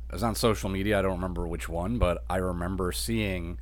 I 0.09 0.13
was 0.15 0.23
on 0.23 0.35
social 0.35 0.69
media. 0.69 0.97
I 0.99 1.01
don't 1.01 1.13
remember 1.15 1.47
which 1.47 1.69
one, 1.69 1.97
but 1.97 2.23
I 2.29 2.37
remember 2.37 2.91
seeing 2.91 3.59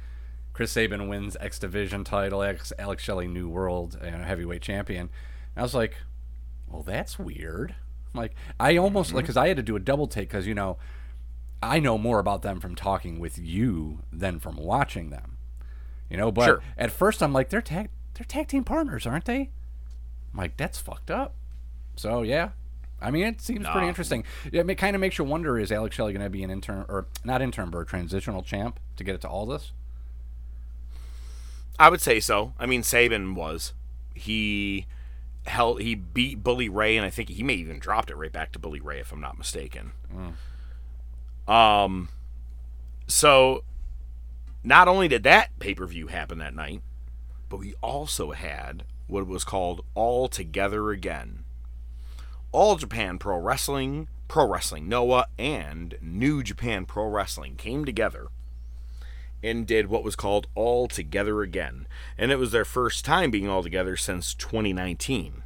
Chris 0.54 0.72
Sabin 0.72 1.08
wins 1.08 1.36
X 1.40 1.60
Division 1.60 2.04
title, 2.04 2.44
X 2.44 2.72
Alex 2.80 3.04
Shelley 3.04 3.28
New 3.28 3.50
World 3.50 3.98
know, 4.02 4.10
Heavyweight 4.10 4.62
Champion. 4.62 5.02
And 5.02 5.10
I 5.58 5.62
was 5.64 5.76
like, 5.76 5.96
well, 6.68 6.84
that's 6.84 7.20
weird. 7.20 7.76
I'm 8.14 8.20
like, 8.22 8.36
I 8.60 8.78
almost 8.78 9.14
like 9.14 9.26
because 9.26 9.38
I 9.38 9.48
had 9.48 9.58
to 9.58 9.64
do 9.64 9.76
a 9.76 9.80
double 9.80 10.08
take 10.08 10.30
because 10.30 10.48
you 10.48 10.56
know 10.56 10.78
I 11.62 11.80
know 11.80 11.98
more 11.98 12.20
about 12.20 12.44
them 12.44 12.60
from 12.60 12.76
talking 12.76 13.20
with 13.20 13.38
you 13.38 14.00
than 14.12 14.40
from 14.40 14.58
watching 14.58 15.10
them. 15.10 15.37
You 16.10 16.18
know, 16.18 16.32
but 16.32 16.46
Sure. 16.46 16.62
at 16.78 16.92
first 16.92 17.22
I'm 17.22 17.34
like, 17.34 17.50
they're 17.50 17.62
tag 17.62 17.90
they're 18.14 18.26
tag 18.26 18.48
team 18.48 18.64
partners, 18.64 19.06
aren't 19.06 19.26
they? 19.26 19.52
I'm 20.34 20.38
like, 20.40 20.58
that's 20.58 20.78
fucked 20.80 21.12
up. 21.12 21.36
So 21.96 22.22
yeah, 22.22 22.50
I 23.02 23.12
mean, 23.12 23.26
it 23.26 23.42
seems 23.42 23.68
pretty 23.68 23.88
interesting. 23.88 24.24
It 24.52 24.76
kind 24.78 24.96
of 24.96 25.00
makes 25.02 25.18
you 25.18 25.26
wonder: 25.26 25.58
Is 25.60 25.72
Alex 25.72 25.96
Shelley 25.96 26.14
going 26.14 26.24
to 26.24 26.30
be 26.30 26.44
an 26.44 26.50
intern 26.50 26.86
or 26.88 27.08
not 27.24 27.42
intern, 27.42 27.70
but 27.70 27.80
a 27.80 27.86
transitional 27.86 28.42
champ 28.44 28.80
to 28.98 29.04
get 29.04 29.16
it 29.16 29.22
to 29.22 29.28
all 29.28 29.46
this? 29.46 29.72
I 31.80 31.90
would 31.90 32.02
say 32.02 32.20
so. 32.20 32.54
I 32.60 32.66
mean, 32.66 32.82
Sabin 32.84 33.36
was. 33.36 33.74
He 34.16 34.88
held. 35.46 35.82
He 35.82 35.94
beat 35.96 36.44
Bully 36.44 36.70
Ray, 36.70 36.98
and 36.98 37.06
I 37.06 37.10
think 37.12 37.30
he 37.30 37.44
may 37.44 37.54
even 37.54 37.78
dropped 37.80 38.10
it 38.10 38.16
right 38.16 38.32
back 38.32 38.52
to 38.54 38.60
Bully 38.60 38.80
Ray, 38.80 39.00
if 39.00 39.12
I'm 39.12 39.22
not 39.22 39.38
mistaken. 39.38 39.92
Um. 41.48 42.10
So, 43.08 43.64
not 44.68 44.90
only 44.90 45.08
did 45.08 45.24
that 45.24 45.58
pay 45.60 45.74
per 45.74 45.88
view 45.88 46.08
happen 46.08 46.40
that 46.40 46.54
night, 46.54 46.82
but 47.48 47.58
we 47.58 47.74
also 47.82 48.32
had 48.32 48.84
what 49.08 49.26
was 49.26 49.46
called 49.46 49.86
All 49.96 50.28
Together 50.28 50.92
Again. 50.92 51.46
All 52.52 52.76
Japan 52.76 53.18
Pro 53.18 53.38
Wrestling, 53.38 54.10
Pro 54.28 54.46
Wrestling 54.46 54.90
Noah, 54.90 55.28
and 55.40 55.98
New 56.02 56.44
Japan 56.44 56.86
Pro 56.86 57.08
Wrestling 57.08 57.56
came 57.56 57.86
together 57.86 58.28
and 59.42 59.66
did 59.66 59.88
what 59.88 60.04
was 60.04 60.18
called 60.18 60.48
All 60.54 60.90
Together 60.90 61.42
Again. 61.42 61.88
And 62.18 62.30
it 62.30 62.38
was 62.38 62.52
their 62.52 62.66
first 62.66 63.06
time 63.06 63.32
being 63.32 63.48
all 63.48 63.64
together 63.64 63.96
since 63.96 64.34
2019. 64.34 65.44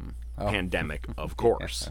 Hmm. 0.00 0.48
Pandemic, 0.48 1.06
of 1.18 1.36
course. 1.36 1.90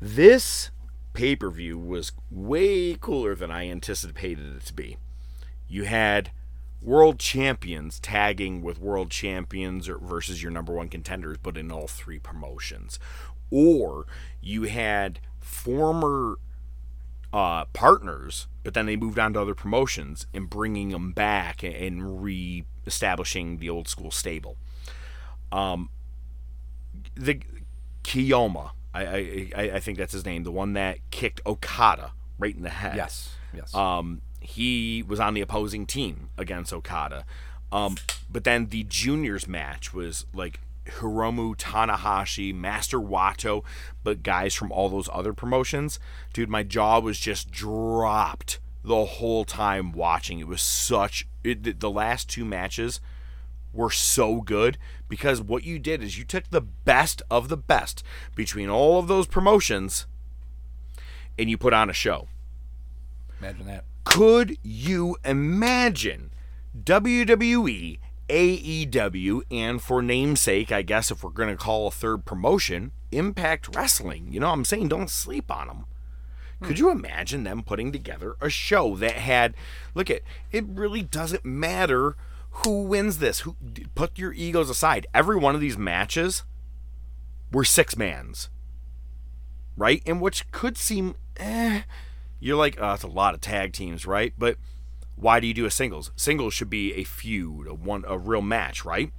this 0.00 0.70
pay 1.12 1.36
per 1.36 1.50
view 1.50 1.78
was 1.78 2.12
way 2.30 2.94
cooler 2.94 3.34
than 3.34 3.50
I 3.50 3.68
anticipated 3.68 4.56
it 4.56 4.66
to 4.66 4.74
be. 4.74 4.96
You 5.66 5.84
had 5.84 6.30
world 6.80 7.18
champions 7.18 7.98
tagging 7.98 8.62
with 8.62 8.78
world 8.78 9.10
champions 9.10 9.88
or 9.88 9.98
versus 9.98 10.42
your 10.42 10.52
number 10.52 10.72
one 10.72 10.88
contenders, 10.88 11.38
but 11.42 11.56
in 11.56 11.72
all 11.72 11.86
three 11.86 12.18
promotions. 12.18 12.98
Or 13.50 14.06
you 14.40 14.64
had 14.64 15.20
former 15.40 16.36
uh, 17.32 17.64
partners, 17.66 18.46
but 18.62 18.74
then 18.74 18.86
they 18.86 18.96
moved 18.96 19.18
on 19.18 19.32
to 19.34 19.40
other 19.40 19.54
promotions 19.54 20.26
and 20.32 20.48
bringing 20.48 20.90
them 20.90 21.12
back 21.12 21.62
and 21.62 22.22
re-establishing 22.22 23.58
the 23.58 23.68
old 23.68 23.88
school 23.88 24.10
stable. 24.10 24.56
Um, 25.50 25.90
the 27.14 27.40
Kiyoma, 28.02 28.70
I, 28.94 29.50
I 29.56 29.62
I 29.74 29.80
think 29.80 29.98
that's 29.98 30.12
his 30.12 30.24
name, 30.24 30.44
the 30.44 30.52
one 30.52 30.72
that 30.72 30.98
kicked 31.10 31.40
Okada 31.46 32.12
right 32.38 32.54
in 32.54 32.62
the 32.62 32.70
head. 32.70 32.96
Yes, 32.96 33.34
yes. 33.54 33.74
Um, 33.74 34.22
he 34.40 35.04
was 35.06 35.20
on 35.20 35.34
the 35.34 35.40
opposing 35.40 35.86
team 35.86 36.30
against 36.38 36.72
Okada. 36.72 37.24
Um, 37.70 37.96
but 38.30 38.44
then 38.44 38.66
the 38.66 38.84
juniors 38.84 39.46
match 39.46 39.92
was 39.92 40.24
like 40.32 40.60
Hiromu 40.86 41.56
Tanahashi, 41.56 42.54
Master 42.54 42.98
Wato, 42.98 43.62
but 44.02 44.22
guys 44.22 44.54
from 44.54 44.72
all 44.72 44.88
those 44.88 45.08
other 45.12 45.32
promotions. 45.32 45.98
Dude, 46.32 46.48
my 46.48 46.62
jaw 46.62 46.98
was 47.00 47.18
just 47.18 47.50
dropped 47.50 48.58
the 48.82 49.04
whole 49.04 49.44
time 49.44 49.92
watching. 49.92 50.38
It 50.38 50.46
was 50.48 50.62
such 50.62 51.26
it, 51.44 51.80
the 51.80 51.90
last 51.90 52.28
two 52.30 52.44
matches 52.44 53.00
were 53.72 53.90
so 53.90 54.40
good 54.40 54.78
because 55.08 55.40
what 55.40 55.64
you 55.64 55.78
did 55.78 56.02
is 56.02 56.18
you 56.18 56.24
took 56.24 56.50
the 56.50 56.60
best 56.60 57.22
of 57.30 57.48
the 57.48 57.56
best 57.56 58.02
between 58.34 58.68
all 58.68 58.98
of 58.98 59.08
those 59.08 59.26
promotions 59.26 60.06
and 61.38 61.48
you 61.48 61.56
put 61.56 61.72
on 61.72 61.88
a 61.88 61.94
show. 61.94 62.28
Imagine 63.40 63.66
that. 63.66 63.84
Could 64.04 64.56
you 64.62 65.16
imagine 65.24 66.30
WWE, 66.82 67.98
AEW, 68.28 69.42
and 69.50 69.82
for 69.82 70.02
namesake, 70.02 70.72
I 70.72 70.82
guess 70.82 71.10
if 71.10 71.22
we're 71.22 71.30
going 71.30 71.50
to 71.50 71.56
call 71.56 71.86
a 71.86 71.92
third 71.92 72.24
promotion, 72.24 72.92
Impact 73.12 73.74
Wrestling? 73.74 74.28
You 74.30 74.40
know 74.40 74.50
I'm 74.50 74.64
saying? 74.64 74.88
Don't 74.88 75.10
sleep 75.10 75.50
on 75.50 75.68
them. 75.68 75.86
Could 76.60 76.78
hmm. 76.78 76.84
you 76.84 76.90
imagine 76.90 77.44
them 77.44 77.62
putting 77.62 77.92
together 77.92 78.36
a 78.40 78.48
show 78.48 78.96
that 78.96 79.12
had 79.12 79.54
look 79.94 80.10
at 80.10 80.22
it 80.50 80.64
really 80.66 81.02
doesn't 81.02 81.44
matter 81.44 82.16
who 82.50 82.82
wins 82.82 83.18
this. 83.18 83.40
Who 83.40 83.56
put 83.94 84.18
your 84.18 84.32
egos 84.32 84.70
aside. 84.70 85.06
Every 85.14 85.36
one 85.36 85.54
of 85.54 85.60
these 85.60 85.78
matches 85.78 86.44
were 87.52 87.64
six 87.64 87.96
mans, 87.96 88.50
right? 89.76 90.02
And 90.06 90.20
which 90.20 90.50
could 90.50 90.76
seem, 90.76 91.14
eh, 91.36 91.82
you're 92.40 92.56
like, 92.56 92.76
oh, 92.78 92.90
that's 92.90 93.02
a 93.02 93.08
lot 93.08 93.34
of 93.34 93.40
tag 93.40 93.72
teams, 93.72 94.06
right? 94.06 94.32
But 94.36 94.56
why 95.16 95.40
do 95.40 95.46
you 95.46 95.54
do 95.54 95.66
a 95.66 95.70
singles? 95.70 96.12
Singles 96.16 96.54
should 96.54 96.70
be 96.70 96.94
a 96.94 97.04
feud, 97.04 97.66
a 97.66 97.74
one, 97.74 98.04
a 98.06 98.18
real 98.18 98.42
match, 98.42 98.84
right? 98.84 99.12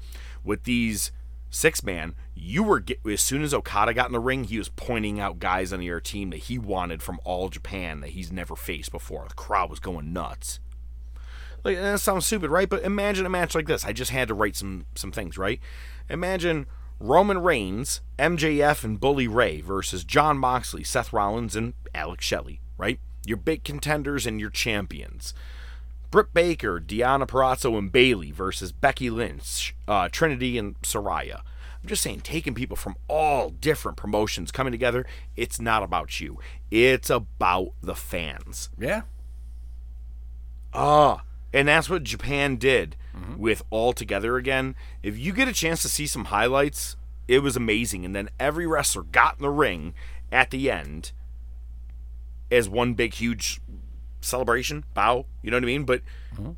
With 0.43 0.63
these 0.63 1.11
six 1.49 1.83
man, 1.83 2.15
you 2.35 2.63
were 2.63 2.79
get, 2.79 2.99
as 3.05 3.21
soon 3.21 3.43
as 3.43 3.53
Okada 3.53 3.93
got 3.93 4.07
in 4.07 4.13
the 4.13 4.19
ring, 4.19 4.45
he 4.45 4.57
was 4.57 4.69
pointing 4.69 5.19
out 5.19 5.39
guys 5.39 5.73
on 5.73 5.81
your 5.81 5.99
team 5.99 6.29
that 6.29 6.37
he 6.37 6.57
wanted 6.57 7.01
from 7.01 7.19
all 7.23 7.49
Japan 7.49 8.01
that 8.01 8.11
he's 8.11 8.31
never 8.31 8.55
faced 8.55 8.91
before. 8.91 9.25
The 9.27 9.35
crowd 9.35 9.69
was 9.69 9.79
going 9.79 10.13
nuts. 10.13 10.59
Like 11.63 11.77
that 11.77 11.99
sounds 11.99 12.25
stupid, 12.25 12.49
right? 12.49 12.69
But 12.69 12.83
imagine 12.83 13.25
a 13.25 13.29
match 13.29 13.55
like 13.55 13.67
this. 13.67 13.85
I 13.85 13.93
just 13.93 14.11
had 14.11 14.27
to 14.29 14.33
write 14.33 14.55
some 14.55 14.85
some 14.95 15.11
things, 15.11 15.37
right? 15.37 15.59
Imagine 16.09 16.65
Roman 16.99 17.41
Reigns, 17.41 18.01
MJF, 18.17 18.83
and 18.83 18.99
Bully 18.99 19.27
Ray 19.27 19.61
versus 19.61 20.03
Jon 20.03 20.37
Moxley, 20.37 20.83
Seth 20.83 21.13
Rollins, 21.13 21.55
and 21.55 21.73
Alex 21.93 22.25
Shelley, 22.25 22.61
right? 22.77 22.99
Your 23.25 23.37
big 23.37 23.63
contenders 23.63 24.25
and 24.25 24.39
your 24.39 24.49
champions. 24.49 25.33
Britt 26.11 26.33
Baker, 26.33 26.79
Deonna 26.79 27.27
Purrazzo, 27.27 27.77
and 27.77 27.91
Bayley 27.91 28.31
versus 28.31 28.71
Becky 28.71 29.09
Lynch, 29.09 29.75
uh, 29.87 30.09
Trinity, 30.11 30.57
and 30.57 30.79
Saraya. 30.81 31.41
I'm 31.81 31.87
just 31.87 32.01
saying, 32.01 32.21
taking 32.21 32.53
people 32.55 32.75
from 32.75 32.95
all 33.07 33.51
different 33.51 33.97
promotions 33.97 34.51
coming 34.51 34.71
together, 34.71 35.05
it's 35.37 35.61
not 35.61 35.83
about 35.83 36.19
you. 36.19 36.39
It's 36.71 37.09
about 37.09 37.73
the 37.81 37.95
fans. 37.95 38.69
Yeah. 38.77 39.03
Ah, 40.73 41.23
and 41.53 41.67
that's 41.67 41.89
what 41.89 42.03
Japan 42.03 42.55
did 42.57 42.95
with 43.37 43.63
All 43.69 43.91
Together 43.93 44.37
again. 44.37 44.75
If 45.03 45.17
you 45.17 45.33
get 45.33 45.47
a 45.47 45.53
chance 45.53 45.81
to 45.81 45.89
see 45.89 46.07
some 46.07 46.25
highlights, 46.25 46.95
it 47.27 47.39
was 47.39 47.55
amazing. 47.55 48.05
And 48.05 48.15
then 48.15 48.29
every 48.39 48.65
wrestler 48.65 49.03
got 49.03 49.37
in 49.37 49.43
the 49.43 49.49
ring 49.49 49.93
at 50.31 50.51
the 50.51 50.71
end 50.71 51.11
as 52.51 52.69
one 52.69 52.93
big, 52.93 53.13
huge 53.15 53.59
celebration, 54.21 54.83
bow, 54.93 55.25
you 55.41 55.51
know 55.51 55.57
what 55.57 55.63
I 55.63 55.67
mean? 55.67 55.83
But 55.83 56.01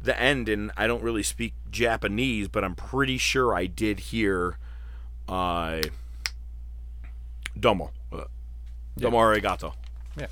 the 0.02 0.20
end, 0.20 0.48
and 0.50 0.72
I 0.78 0.88
don't 0.88 1.02
really 1.04 1.24
speak 1.24 1.54
Japanese, 1.70 2.48
but 2.48 2.64
I'm 2.64 2.76
pretty 2.76 3.18
sure 3.18 3.54
I 3.54 3.66
did 3.66 4.00
hear 4.00 4.58
uh, 5.28 5.82
domo. 7.60 7.92
Uh, 8.12 8.26
Domo 8.98 9.18
arigato. 9.18 9.74
Yeah. 10.18 10.28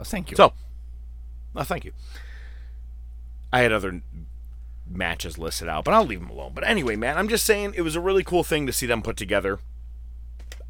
Oh, 0.00 0.04
thank 0.04 0.30
you. 0.30 0.36
So, 0.36 0.52
well, 1.54 1.64
thank 1.64 1.84
you. 1.84 1.92
I 3.52 3.60
had 3.60 3.72
other 3.72 4.02
matches 4.90 5.38
listed 5.38 5.68
out, 5.68 5.84
but 5.84 5.94
I'll 5.94 6.04
leave 6.04 6.20
them 6.20 6.30
alone. 6.30 6.52
But 6.54 6.64
anyway, 6.64 6.96
man, 6.96 7.16
I'm 7.18 7.28
just 7.28 7.44
saying 7.44 7.74
it 7.76 7.82
was 7.82 7.96
a 7.96 8.00
really 8.00 8.24
cool 8.24 8.44
thing 8.44 8.66
to 8.66 8.72
see 8.72 8.86
them 8.86 9.02
put 9.02 9.16
together. 9.16 9.58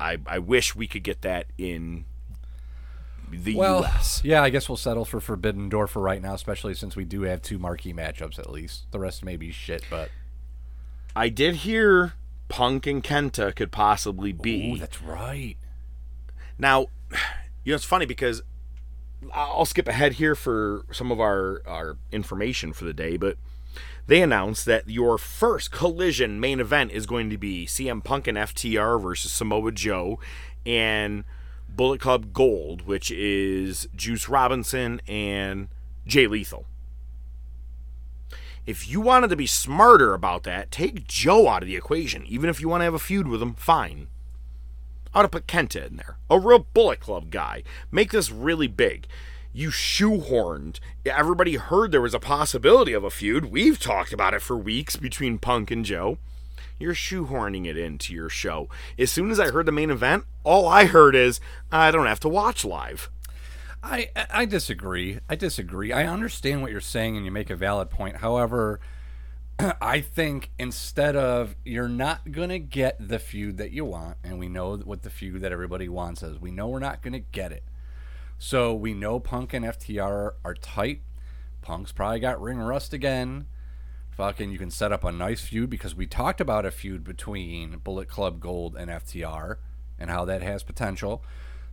I 0.00 0.18
I 0.26 0.38
wish 0.38 0.74
we 0.74 0.86
could 0.86 1.02
get 1.02 1.22
that 1.22 1.46
in 1.56 2.04
the 3.30 3.56
well, 3.56 3.80
U.S. 3.80 4.22
yeah, 4.24 4.42
I 4.42 4.50
guess 4.50 4.68
we'll 4.68 4.76
settle 4.76 5.04
for 5.04 5.20
Forbidden 5.20 5.68
Door 5.68 5.88
for 5.88 6.00
right 6.00 6.22
now, 6.22 6.34
especially 6.34 6.74
since 6.74 6.96
we 6.96 7.04
do 7.04 7.22
have 7.22 7.42
two 7.42 7.58
marquee 7.58 7.92
matchups 7.92 8.38
at 8.38 8.50
least. 8.50 8.90
The 8.90 8.98
rest 8.98 9.24
may 9.24 9.36
be 9.36 9.50
shit, 9.50 9.84
but 9.90 10.10
I 11.14 11.28
did 11.28 11.56
hear 11.56 12.14
Punk 12.48 12.86
and 12.86 13.02
Kenta 13.02 13.54
could 13.54 13.72
possibly 13.72 14.32
be. 14.32 14.72
Ooh, 14.72 14.78
that's 14.78 15.02
right. 15.02 15.56
Now, 16.58 16.86
you 17.64 17.72
know, 17.72 17.74
it's 17.74 17.84
funny 17.84 18.06
because 18.06 18.42
I'll 19.32 19.64
skip 19.64 19.88
ahead 19.88 20.14
here 20.14 20.34
for 20.34 20.84
some 20.92 21.10
of 21.10 21.20
our, 21.20 21.62
our 21.66 21.96
information 22.12 22.72
for 22.72 22.84
the 22.84 22.92
day, 22.92 23.16
but 23.16 23.36
they 24.06 24.22
announced 24.22 24.64
that 24.66 24.88
your 24.88 25.18
first 25.18 25.70
collision 25.70 26.40
main 26.40 26.60
event 26.60 26.92
is 26.92 27.06
going 27.06 27.28
to 27.30 27.38
be 27.38 27.66
CM 27.66 28.02
Punk 28.02 28.26
and 28.26 28.38
FTR 28.38 29.00
versus 29.00 29.32
Samoa 29.32 29.72
Joe 29.72 30.18
and 30.64 31.24
Bullet 31.68 32.00
Club 32.00 32.32
Gold, 32.32 32.82
which 32.82 33.10
is 33.10 33.88
Juice 33.94 34.28
Robinson 34.28 35.00
and 35.06 35.68
Jay 36.06 36.26
Lethal. 36.26 36.66
If 38.66 38.88
you 38.88 39.00
wanted 39.00 39.30
to 39.30 39.36
be 39.36 39.46
smarter 39.46 40.14
about 40.14 40.42
that, 40.44 40.70
take 40.70 41.06
Joe 41.06 41.48
out 41.48 41.62
of 41.62 41.68
the 41.68 41.76
equation. 41.76 42.26
Even 42.26 42.50
if 42.50 42.60
you 42.60 42.68
want 42.68 42.80
to 42.80 42.84
have 42.84 42.94
a 42.94 42.98
feud 42.98 43.26
with 43.26 43.40
him, 43.40 43.54
fine. 43.54 44.08
I 45.14 45.18
would 45.18 45.24
have 45.24 45.30
put 45.30 45.46
Kenta 45.46 45.86
in 45.86 45.96
there. 45.96 46.16
A 46.30 46.38
real 46.38 46.66
Bullet 46.72 47.00
Club 47.00 47.30
guy. 47.30 47.62
Make 47.90 48.12
this 48.12 48.30
really 48.30 48.68
big. 48.68 49.06
You 49.52 49.70
shoehorned. 49.70 50.78
Everybody 51.04 51.56
heard 51.56 51.90
there 51.90 52.00
was 52.00 52.14
a 52.14 52.20
possibility 52.20 52.92
of 52.92 53.04
a 53.04 53.10
feud. 53.10 53.46
We've 53.46 53.80
talked 53.80 54.12
about 54.12 54.34
it 54.34 54.42
for 54.42 54.56
weeks 54.56 54.96
between 54.96 55.38
Punk 55.38 55.70
and 55.70 55.84
Joe. 55.84 56.18
You're 56.78 56.94
shoehorning 56.94 57.66
it 57.66 57.76
into 57.76 58.14
your 58.14 58.28
show. 58.28 58.68
As 58.98 59.10
soon 59.10 59.30
as 59.30 59.40
I 59.40 59.50
heard 59.50 59.66
the 59.66 59.72
main 59.72 59.90
event, 59.90 60.24
all 60.44 60.68
I 60.68 60.84
heard 60.84 61.16
is, 61.16 61.40
I 61.72 61.90
don't 61.90 62.06
have 62.06 62.20
to 62.20 62.28
watch 62.28 62.64
live. 62.64 63.10
I 63.82 64.10
I 64.30 64.44
disagree. 64.44 65.18
I 65.28 65.36
disagree. 65.36 65.92
I 65.92 66.06
understand 66.06 66.62
what 66.62 66.70
you're 66.70 66.80
saying 66.80 67.16
and 67.16 67.24
you 67.24 67.30
make 67.30 67.50
a 67.50 67.56
valid 67.56 67.90
point. 67.90 68.16
However, 68.16 68.80
I 69.80 70.00
think 70.00 70.50
instead 70.58 71.16
of 71.16 71.56
you're 71.64 71.88
not 71.88 72.30
going 72.30 72.50
to 72.50 72.58
get 72.58 72.96
the 73.08 73.18
feud 73.18 73.58
that 73.58 73.72
you 73.72 73.84
want 73.84 74.16
and 74.22 74.38
we 74.38 74.48
know 74.48 74.76
what 74.76 75.02
the 75.02 75.10
feud 75.10 75.42
that 75.42 75.52
everybody 75.52 75.88
wants 75.88 76.22
is. 76.22 76.38
We 76.38 76.50
know 76.50 76.68
we're 76.68 76.78
not 76.78 77.02
going 77.02 77.14
to 77.14 77.18
get 77.18 77.52
it. 77.52 77.64
So 78.38 78.72
we 78.72 78.94
know 78.94 79.18
Punk 79.18 79.52
and 79.52 79.64
FTR 79.64 80.32
are 80.44 80.54
tight. 80.54 81.02
Punk's 81.60 81.90
probably 81.90 82.20
got 82.20 82.40
ring 82.40 82.58
rust 82.58 82.92
again. 82.92 83.46
Fucking 84.10 84.50
you 84.50 84.58
can 84.58 84.70
set 84.70 84.92
up 84.92 85.04
a 85.04 85.12
nice 85.12 85.40
feud 85.40 85.70
because 85.70 85.94
we 85.94 86.06
talked 86.06 86.40
about 86.40 86.64
a 86.64 86.70
feud 86.70 87.04
between 87.04 87.78
Bullet 87.78 88.08
Club 88.08 88.40
Gold 88.40 88.76
and 88.76 88.90
FTR 88.90 89.56
and 89.98 90.10
how 90.10 90.24
that 90.24 90.42
has 90.42 90.62
potential. 90.62 91.24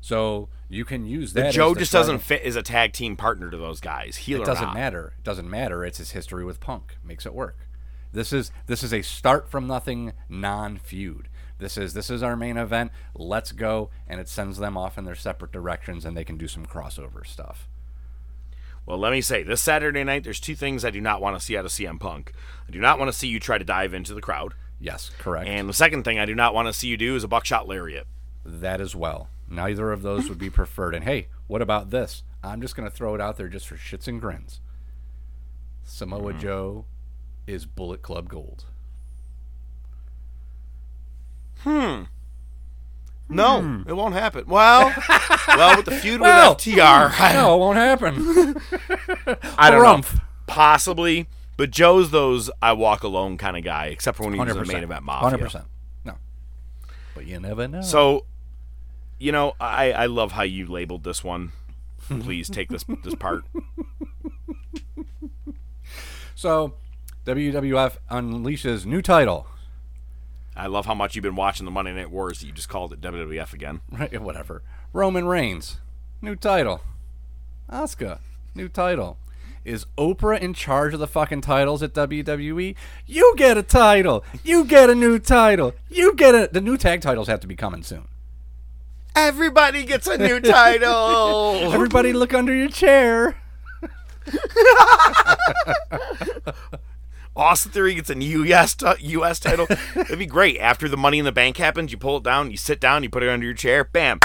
So 0.01 0.49
you 0.69 0.85
can 0.85 1.05
use 1.05 1.33
that. 1.33 1.45
But 1.45 1.51
Joe 1.53 1.73
just 1.73 1.91
doesn't 1.91 2.19
fit 2.19 2.43
as 2.43 2.55
a 2.55 2.61
tag 2.61 2.93
team 2.93 3.15
partner 3.15 3.49
to 3.49 3.57
those 3.57 3.79
guys. 3.79 4.17
Heel 4.17 4.41
it 4.41 4.45
doesn't 4.45 4.65
not. 4.65 4.73
matter. 4.75 5.13
It 5.17 5.23
doesn't 5.23 5.49
matter. 5.49 5.83
It's 5.83 5.97
his 5.97 6.11
history 6.11 6.45
with 6.45 6.59
Punk 6.59 6.97
makes 7.03 7.25
it 7.25 7.33
work. 7.33 7.57
This 8.15 8.31
is 8.31 8.49
this 8.65 8.81
is 8.81 8.93
a 8.93 9.01
start 9.01 9.49
from 9.49 9.67
nothing 9.67 10.13
non 10.29 10.77
feud. 10.77 11.27
This 11.57 11.77
is 11.77 11.93
this 11.93 12.09
is 12.09 12.23
our 12.23 12.37
main 12.37 12.55
event. 12.55 12.91
Let's 13.13 13.51
go, 13.51 13.89
and 14.07 14.21
it 14.21 14.29
sends 14.29 14.57
them 14.57 14.77
off 14.77 14.97
in 14.97 15.03
their 15.03 15.15
separate 15.15 15.51
directions, 15.51 16.05
and 16.05 16.15
they 16.15 16.23
can 16.23 16.37
do 16.37 16.47
some 16.47 16.65
crossover 16.65 17.27
stuff. 17.27 17.67
Well, 18.85 18.97
let 18.97 19.11
me 19.11 19.19
say, 19.19 19.43
this 19.43 19.61
Saturday 19.61 20.05
night, 20.05 20.23
there's 20.23 20.39
two 20.39 20.55
things 20.55 20.85
I 20.85 20.91
do 20.91 21.01
not 21.01 21.21
want 21.21 21.37
to 21.37 21.43
see 21.45 21.57
out 21.57 21.65
of 21.65 21.71
CM 21.71 21.99
Punk. 21.99 22.31
I 22.65 22.71
do 22.71 22.79
not 22.79 22.99
want 22.99 23.11
to 23.11 23.17
see 23.17 23.27
you 23.27 23.39
try 23.39 23.57
to 23.57 23.65
dive 23.65 23.93
into 23.93 24.13
the 24.13 24.21
crowd. 24.21 24.53
Yes, 24.79 25.11
correct. 25.19 25.49
And 25.49 25.67
the 25.67 25.73
second 25.73 26.03
thing 26.03 26.17
I 26.17 26.25
do 26.25 26.35
not 26.35 26.53
want 26.53 26.67
to 26.67 26.73
see 26.73 26.87
you 26.87 26.95
do 26.95 27.17
is 27.17 27.23
a 27.25 27.27
buckshot 27.27 27.67
lariat. 27.67 28.07
that 28.45 28.79
as 28.79 28.95
well. 28.95 29.27
Neither 29.49 29.91
of 29.91 30.03
those 30.03 30.29
would 30.29 30.37
be 30.37 30.49
preferred. 30.49 30.95
And 30.95 31.03
hey, 31.03 31.27
what 31.47 31.61
about 31.61 31.89
this? 31.89 32.23
I'm 32.41 32.61
just 32.61 32.77
going 32.77 32.89
to 32.89 32.95
throw 32.95 33.13
it 33.13 33.19
out 33.19 33.35
there 33.35 33.49
just 33.49 33.67
for 33.67 33.75
shits 33.75 34.07
and 34.07 34.21
grins. 34.21 34.61
Samoa 35.83 36.31
mm-hmm. 36.31 36.39
Joe 36.39 36.85
is 37.47 37.65
Bullet 37.65 38.01
Club 38.01 38.29
Gold. 38.29 38.65
Hmm. 41.59 42.03
No, 43.27 43.83
it 43.87 43.93
won't 43.93 44.13
happen. 44.13 44.45
Well, 44.47 44.93
well, 45.47 45.75
with 45.77 45.85
the 45.85 45.91
feud 45.91 46.21
Well, 46.21 46.51
with 46.51 46.59
FTR, 46.59 47.11
I, 47.19 47.33
No, 47.33 47.55
it 47.55 47.59
won't 47.59 47.77
happen. 47.77 48.13
I 49.57 49.71
don't 49.71 49.81
Harumph. 49.81 50.13
know. 50.15 50.21
Possibly, 50.45 51.27
but 51.57 51.71
Joe's 51.71 52.11
those 52.11 52.51
I 52.61 52.73
walk 52.73 53.01
alone 53.03 53.37
kind 53.37 53.57
of 53.57 53.63
guy, 53.63 53.87
except 53.87 54.17
for 54.17 54.23
when 54.25 54.33
he 54.33 54.39
was 54.39 54.51
in 54.55 54.57
the 54.59 54.65
main 54.71 54.83
event 54.83 55.03
Mafia. 55.03 55.39
100%. 55.39 55.65
No. 56.03 56.17
But 57.15 57.25
you 57.25 57.39
never 57.39 57.67
know. 57.67 57.81
So, 57.81 58.25
you 59.17 59.31
know, 59.31 59.53
I, 59.59 59.91
I 59.91 60.05
love 60.05 60.33
how 60.33 60.43
you 60.43 60.67
labeled 60.67 61.03
this 61.03 61.23
one. 61.23 61.51
Please 62.07 62.47
take 62.47 62.69
this 62.69 62.85
this 63.03 63.15
part. 63.15 63.43
So, 66.37 66.73
WWF 67.25 67.97
unleashes 68.11 68.85
new 68.85 69.01
title. 69.01 69.47
I 70.55 70.67
love 70.67 70.85
how 70.85 70.93
much 70.93 71.15
you've 71.15 71.23
been 71.23 71.35
watching 71.35 71.65
the 71.65 71.71
Monday 71.71 71.91
Night 71.91 72.11
Wars 72.11 72.39
that 72.39 72.45
you 72.45 72.53
just 72.53 72.69
called 72.69 72.93
it 72.93 73.01
WWF 73.01 73.51
again. 73.51 73.81
Right, 73.91 74.21
whatever. 74.21 74.61
Roman 74.93 75.25
Reigns, 75.25 75.81
new 76.21 76.35
title. 76.35 76.81
Asuka, 77.67 78.19
new 78.53 78.69
title. 78.69 79.17
Is 79.63 79.87
Oprah 79.97 80.39
in 80.39 80.53
charge 80.53 80.93
of 80.93 80.99
the 80.99 81.07
fucking 81.07 81.41
titles 81.41 81.81
at 81.81 81.95
WWE? 81.95 82.75
You 83.07 83.33
get 83.37 83.57
a 83.57 83.63
title. 83.63 84.23
You 84.43 84.63
get 84.63 84.91
a 84.91 84.95
new 84.95 85.17
title. 85.17 85.73
You 85.89 86.13
get 86.13 86.35
a. 86.35 86.47
The 86.51 86.61
new 86.61 86.77
tag 86.77 87.01
titles 87.01 87.27
have 87.27 87.39
to 87.39 87.47
be 87.47 87.55
coming 87.55 87.81
soon. 87.81 88.07
Everybody 89.15 89.83
gets 89.83 90.05
a 90.05 90.19
new 90.19 90.39
title. 90.39 91.55
Everybody, 91.73 92.13
look 92.13 92.35
under 92.35 92.53
your 92.53 92.69
chair. 92.69 93.35
Austin 97.35 97.71
Theory 97.71 97.95
gets 97.95 98.09
a 98.09 98.15
U.S. 98.23 98.75
ti- 98.75 98.93
U.S. 98.99 99.39
title. 99.39 99.67
It'd 99.95 100.19
be 100.19 100.25
great. 100.25 100.57
After 100.59 100.87
the 100.87 100.97
Money 100.97 101.19
in 101.19 101.25
the 101.25 101.31
Bank 101.31 101.57
happens, 101.57 101.91
you 101.91 101.97
pull 101.97 102.17
it 102.17 102.23
down, 102.23 102.51
you 102.51 102.57
sit 102.57 102.79
down, 102.79 103.03
you 103.03 103.09
put 103.09 103.23
it 103.23 103.29
under 103.29 103.45
your 103.45 103.55
chair. 103.55 103.83
Bam, 103.83 104.19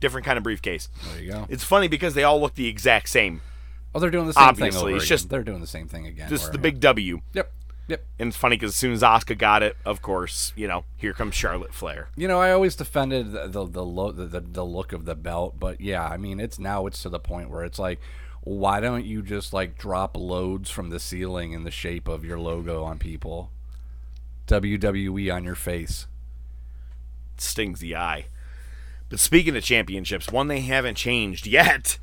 different 0.00 0.24
kind 0.26 0.36
of 0.38 0.42
briefcase. 0.44 0.88
There 1.12 1.22
you 1.22 1.30
go. 1.32 1.46
It's 1.48 1.64
funny 1.64 1.88
because 1.88 2.14
they 2.14 2.24
all 2.24 2.40
look 2.40 2.54
the 2.54 2.66
exact 2.68 3.08
same. 3.08 3.40
Oh, 3.94 4.00
they're 4.00 4.10
doing 4.10 4.26
the 4.26 4.32
same 4.32 4.42
Obviously, 4.44 4.78
thing 4.80 4.86
over 4.88 4.96
it's 4.96 5.04
again. 5.04 5.08
just- 5.18 5.28
they're 5.30 5.44
doing 5.44 5.60
the 5.60 5.66
same 5.66 5.86
thing 5.88 6.06
again. 6.06 6.28
Just 6.28 6.44
where- 6.46 6.52
the 6.52 6.58
big 6.58 6.80
W. 6.80 7.20
Yep. 7.34 7.52
Yep. 7.88 8.04
And 8.20 8.28
it's 8.28 8.36
funny 8.36 8.56
because 8.56 8.70
as 8.70 8.76
soon 8.76 8.92
as 8.92 9.02
Asuka 9.02 9.36
got 9.36 9.62
it, 9.64 9.76
of 9.84 10.00
course, 10.02 10.52
you 10.56 10.68
know, 10.68 10.84
here 10.96 11.12
comes 11.12 11.34
Charlotte 11.34 11.74
Flair. 11.74 12.08
You 12.16 12.28
know, 12.28 12.40
I 12.40 12.52
always 12.52 12.76
defended 12.76 13.32
the 13.32 13.48
the 13.48 13.66
the, 13.66 13.84
lo- 13.84 14.12
the, 14.12 14.24
the, 14.24 14.40
the 14.40 14.64
look 14.64 14.92
of 14.92 15.04
the 15.04 15.16
belt, 15.16 15.56
but 15.58 15.80
yeah, 15.80 16.06
I 16.06 16.16
mean, 16.16 16.38
it's 16.38 16.60
now 16.60 16.86
it's 16.86 17.02
to 17.02 17.08
the 17.08 17.18
point 17.18 17.50
where 17.50 17.64
it's 17.64 17.80
like, 17.80 18.00
why 18.44 18.80
don't 18.80 19.04
you 19.04 19.22
just 19.22 19.52
like 19.52 19.78
drop 19.78 20.16
loads 20.16 20.70
from 20.70 20.90
the 20.90 21.00
ceiling 21.00 21.52
in 21.52 21.64
the 21.64 21.70
shape 21.70 22.08
of 22.08 22.24
your 22.24 22.38
logo 22.38 22.82
on 22.84 22.98
people? 22.98 23.50
WWE 24.46 25.32
on 25.32 25.44
your 25.44 25.54
face. 25.54 26.06
stings 27.36 27.80
the 27.80 27.96
eye. 27.96 28.26
But 29.08 29.20
speaking 29.20 29.56
of 29.56 29.62
championships, 29.62 30.30
one 30.30 30.48
they 30.48 30.60
haven't 30.60 30.96
changed 30.96 31.46
yet 31.46 31.98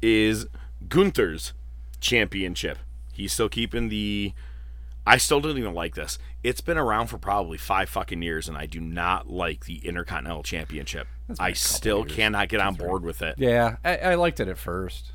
is 0.00 0.46
Gunther's 0.88 1.52
championship. 2.00 2.78
He's 3.12 3.32
still 3.32 3.48
keeping 3.48 3.88
the. 3.88 4.32
I 5.06 5.16
still 5.16 5.40
don't 5.40 5.58
even 5.58 5.74
like 5.74 5.94
this. 5.94 6.18
It's 6.44 6.60
been 6.60 6.78
around 6.78 7.08
for 7.08 7.18
probably 7.18 7.58
five 7.58 7.88
fucking 7.88 8.22
years, 8.22 8.48
and 8.48 8.56
I 8.56 8.66
do 8.66 8.78
not 8.80 9.28
like 9.28 9.64
the 9.64 9.78
Intercontinental 9.86 10.42
Championship. 10.42 11.08
I 11.40 11.52
still 11.54 12.00
years. 12.00 12.12
cannot 12.12 12.48
get 12.48 12.60
on 12.60 12.74
board 12.74 13.02
with 13.02 13.22
it. 13.22 13.36
Yeah, 13.38 13.76
I, 13.84 13.96
I 13.96 14.14
liked 14.16 14.38
it 14.38 14.48
at 14.48 14.58
first, 14.58 15.12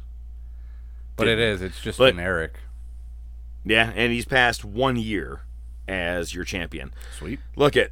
but 1.16 1.28
it 1.28 1.40
is. 1.40 1.62
It's 1.62 1.80
just 1.82 1.98
But- 1.98 2.12
generic. 2.12 2.56
Yeah, 3.66 3.92
and 3.96 4.12
he's 4.12 4.26
passed 4.26 4.66
one 4.66 4.98
year 4.98 5.42
as 5.88 6.34
your 6.36 6.44
champion. 6.44 6.94
Sweet. 7.18 7.40
Look 7.56 7.78
at 7.78 7.92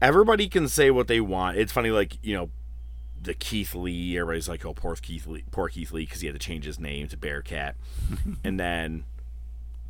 everybody 0.00 0.48
can 0.48 0.68
say 0.68 0.90
what 0.90 1.08
they 1.08 1.20
want. 1.20 1.56
It's 1.56 1.72
funny, 1.72 1.90
like 1.90 2.18
you 2.22 2.36
know, 2.36 2.50
the 3.20 3.34
Keith 3.34 3.74
Lee. 3.74 4.16
Everybody's 4.16 4.48
like, 4.48 4.64
"Oh, 4.64 4.72
poor 4.74 4.94
Keith 4.96 5.26
Lee, 5.26 5.44
poor 5.50 5.68
Keith 5.68 5.90
Lee," 5.92 6.04
because 6.04 6.20
he 6.20 6.26
had 6.28 6.34
to 6.34 6.44
change 6.44 6.64
his 6.64 6.78
name 6.78 7.08
to 7.08 7.16
Bearcat, 7.16 7.74
and 8.44 8.60
then 8.60 9.04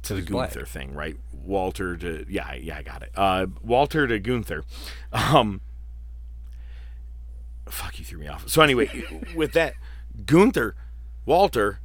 to 0.05 0.15
the 0.15 0.21
He's 0.21 0.31
black. 0.31 0.55
Gunther 0.55 0.67
thing, 0.67 0.95
right? 0.95 1.17
Walter 1.33 1.97
to 1.99 2.25
yeah, 2.29 2.55
yeah, 2.55 2.79
I 2.79 2.83
got 2.83 3.03
it. 3.03 3.11
Uh, 3.15 3.47
Walter 3.63 4.07
to 4.07 4.19
Gunther. 4.19 4.65
Um, 5.13 5.61
fuck, 7.69 7.99
you 7.99 8.05
threw 8.05 8.19
me 8.19 8.29
off. 8.29 8.49
So 8.49 8.63
anyway, 8.63 9.05
with 9.37 9.53
that, 9.53 9.75
Gunther, 10.27 10.75
Walter, 11.27 11.81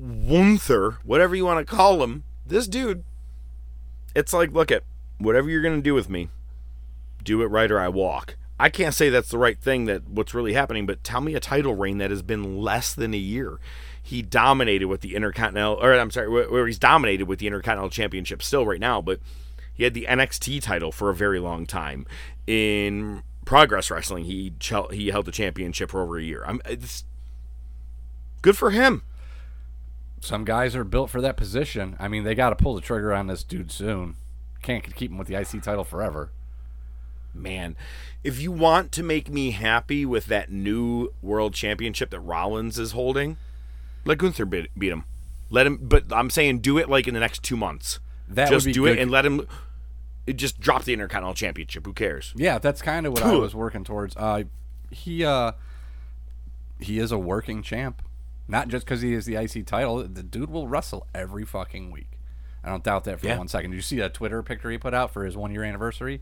Wunther, 0.00 0.98
whatever 1.04 1.34
you 1.34 1.44
want 1.44 1.66
to 1.66 1.74
call 1.76 2.02
him, 2.02 2.24
this 2.46 2.66
dude 2.66 3.04
it's 4.14 4.32
like, 4.32 4.52
look 4.52 4.70
at 4.70 4.82
whatever 5.18 5.48
you're 5.48 5.62
gonna 5.62 5.80
do 5.80 5.94
with 5.94 6.08
me, 6.08 6.28
do 7.22 7.42
it 7.42 7.46
right 7.46 7.70
or 7.70 7.78
I 7.78 7.88
walk. 7.88 8.36
I 8.58 8.68
can't 8.68 8.94
say 8.94 9.08
that's 9.08 9.30
the 9.30 9.38
right 9.38 9.58
thing 9.58 9.86
that 9.86 10.08
what's 10.08 10.34
really 10.34 10.52
happening, 10.52 10.84
but 10.84 11.02
tell 11.02 11.20
me 11.20 11.34
a 11.34 11.40
title 11.40 11.74
reign 11.74 11.98
that 11.98 12.10
has 12.10 12.22
been 12.22 12.58
less 12.60 12.92
than 12.92 13.14
a 13.14 13.18
year. 13.18 13.58
He 14.02 14.20
dominated 14.22 14.86
with 14.86 15.00
the 15.00 15.14
Intercontinental, 15.14 15.78
or 15.82 15.94
I'm 15.94 16.10
sorry, 16.10 16.28
where 16.28 16.66
he's 16.66 16.78
dominated 16.78 17.26
with 17.26 17.38
the 17.38 17.46
Intercontinental 17.46 17.90
Championship 17.90 18.42
still 18.42 18.66
right 18.66 18.80
now, 18.80 19.00
but 19.00 19.20
he 19.72 19.84
had 19.84 19.94
the 19.94 20.06
NXT 20.08 20.62
title 20.62 20.92
for 20.92 21.08
a 21.08 21.14
very 21.14 21.38
long 21.38 21.64
time. 21.64 22.06
In 22.46 23.22
Progress 23.44 23.90
Wrestling, 23.90 24.24
he 24.24 24.52
he 24.92 25.08
held 25.08 25.26
the 25.26 25.32
championship 25.32 25.90
for 25.90 26.02
over 26.02 26.18
a 26.18 26.22
year. 26.22 26.42
I'm 26.46 26.60
it's 26.66 27.04
good 28.42 28.56
for 28.56 28.70
him. 28.70 29.02
Some 30.20 30.44
guys 30.44 30.76
are 30.76 30.84
built 30.84 31.10
for 31.10 31.20
that 31.22 31.36
position. 31.36 31.96
I 31.98 32.08
mean, 32.08 32.24
they 32.24 32.34
got 32.34 32.50
to 32.50 32.56
pull 32.56 32.74
the 32.74 32.80
trigger 32.82 33.12
on 33.12 33.26
this 33.26 33.42
dude 33.42 33.72
soon. 33.72 34.16
Can't 34.62 34.84
keep 34.94 35.10
him 35.10 35.16
with 35.18 35.28
the 35.28 35.34
IC 35.34 35.62
title 35.62 35.84
forever. 35.84 36.30
man, 37.32 37.76
if 38.24 38.40
you 38.40 38.50
want 38.52 38.92
to 38.92 39.02
make 39.02 39.30
me 39.30 39.52
happy 39.52 40.04
with 40.04 40.26
that 40.26 40.50
new 40.50 41.08
world 41.22 41.54
championship 41.54 42.10
that 42.10 42.20
Rollins 42.20 42.78
is 42.78 42.92
holding, 42.92 43.38
let 44.04 44.18
Gunther 44.18 44.44
beat, 44.46 44.68
beat 44.78 44.90
him. 44.92 45.04
Let 45.48 45.66
him, 45.66 45.78
but 45.80 46.04
I'm 46.12 46.28
saying 46.28 46.58
do 46.58 46.76
it 46.76 46.88
like 46.90 47.06
in 47.08 47.14
the 47.14 47.20
next 47.20 47.42
two 47.42 47.56
months. 47.56 47.98
That 48.28 48.50
just 48.50 48.66
would 48.66 48.70
be 48.70 48.72
do 48.74 48.84
good. 48.84 48.98
it 48.98 49.02
and 49.02 49.10
let 49.10 49.24
him. 49.24 49.46
It 50.26 50.34
just 50.34 50.60
drop 50.60 50.84
the 50.84 50.92
Intercontinental 50.92 51.34
Championship. 51.34 51.86
Who 51.86 51.92
cares? 51.92 52.32
Yeah, 52.36 52.58
that's 52.58 52.82
kind 52.82 53.06
of 53.06 53.12
what 53.14 53.22
I 53.22 53.34
was 53.34 53.54
working 53.54 53.82
towards. 53.82 54.14
Uh, 54.16 54.44
he 54.90 55.24
uh, 55.24 55.52
he 56.78 56.98
is 57.00 57.10
a 57.10 57.18
working 57.18 57.62
champ, 57.62 58.02
not 58.50 58.68
just 58.68 58.84
because 58.84 59.00
he 59.00 59.14
is 59.14 59.24
the 59.26 59.36
IC 59.36 59.66
title. 59.66 60.02
The 60.06 60.22
dude 60.22 60.50
will 60.50 60.68
wrestle 60.68 61.06
every 61.14 61.44
fucking 61.44 61.90
week. 61.90 62.18
I 62.62 62.68
don't 62.68 62.84
doubt 62.84 63.04
that 63.04 63.20
for 63.20 63.26
Yeah. 63.26 63.38
one 63.38 63.48
second. 63.48 63.70
Did 63.70 63.76
you 63.76 63.82
see 63.82 63.96
that 63.98 64.12
Twitter 64.12 64.42
picture 64.42 64.70
he 64.70 64.76
put 64.78 64.92
out 64.92 65.12
for 65.12 65.24
his 65.24 65.36
one 65.36 65.50
year 65.52 65.64
anniversary? 65.64 66.20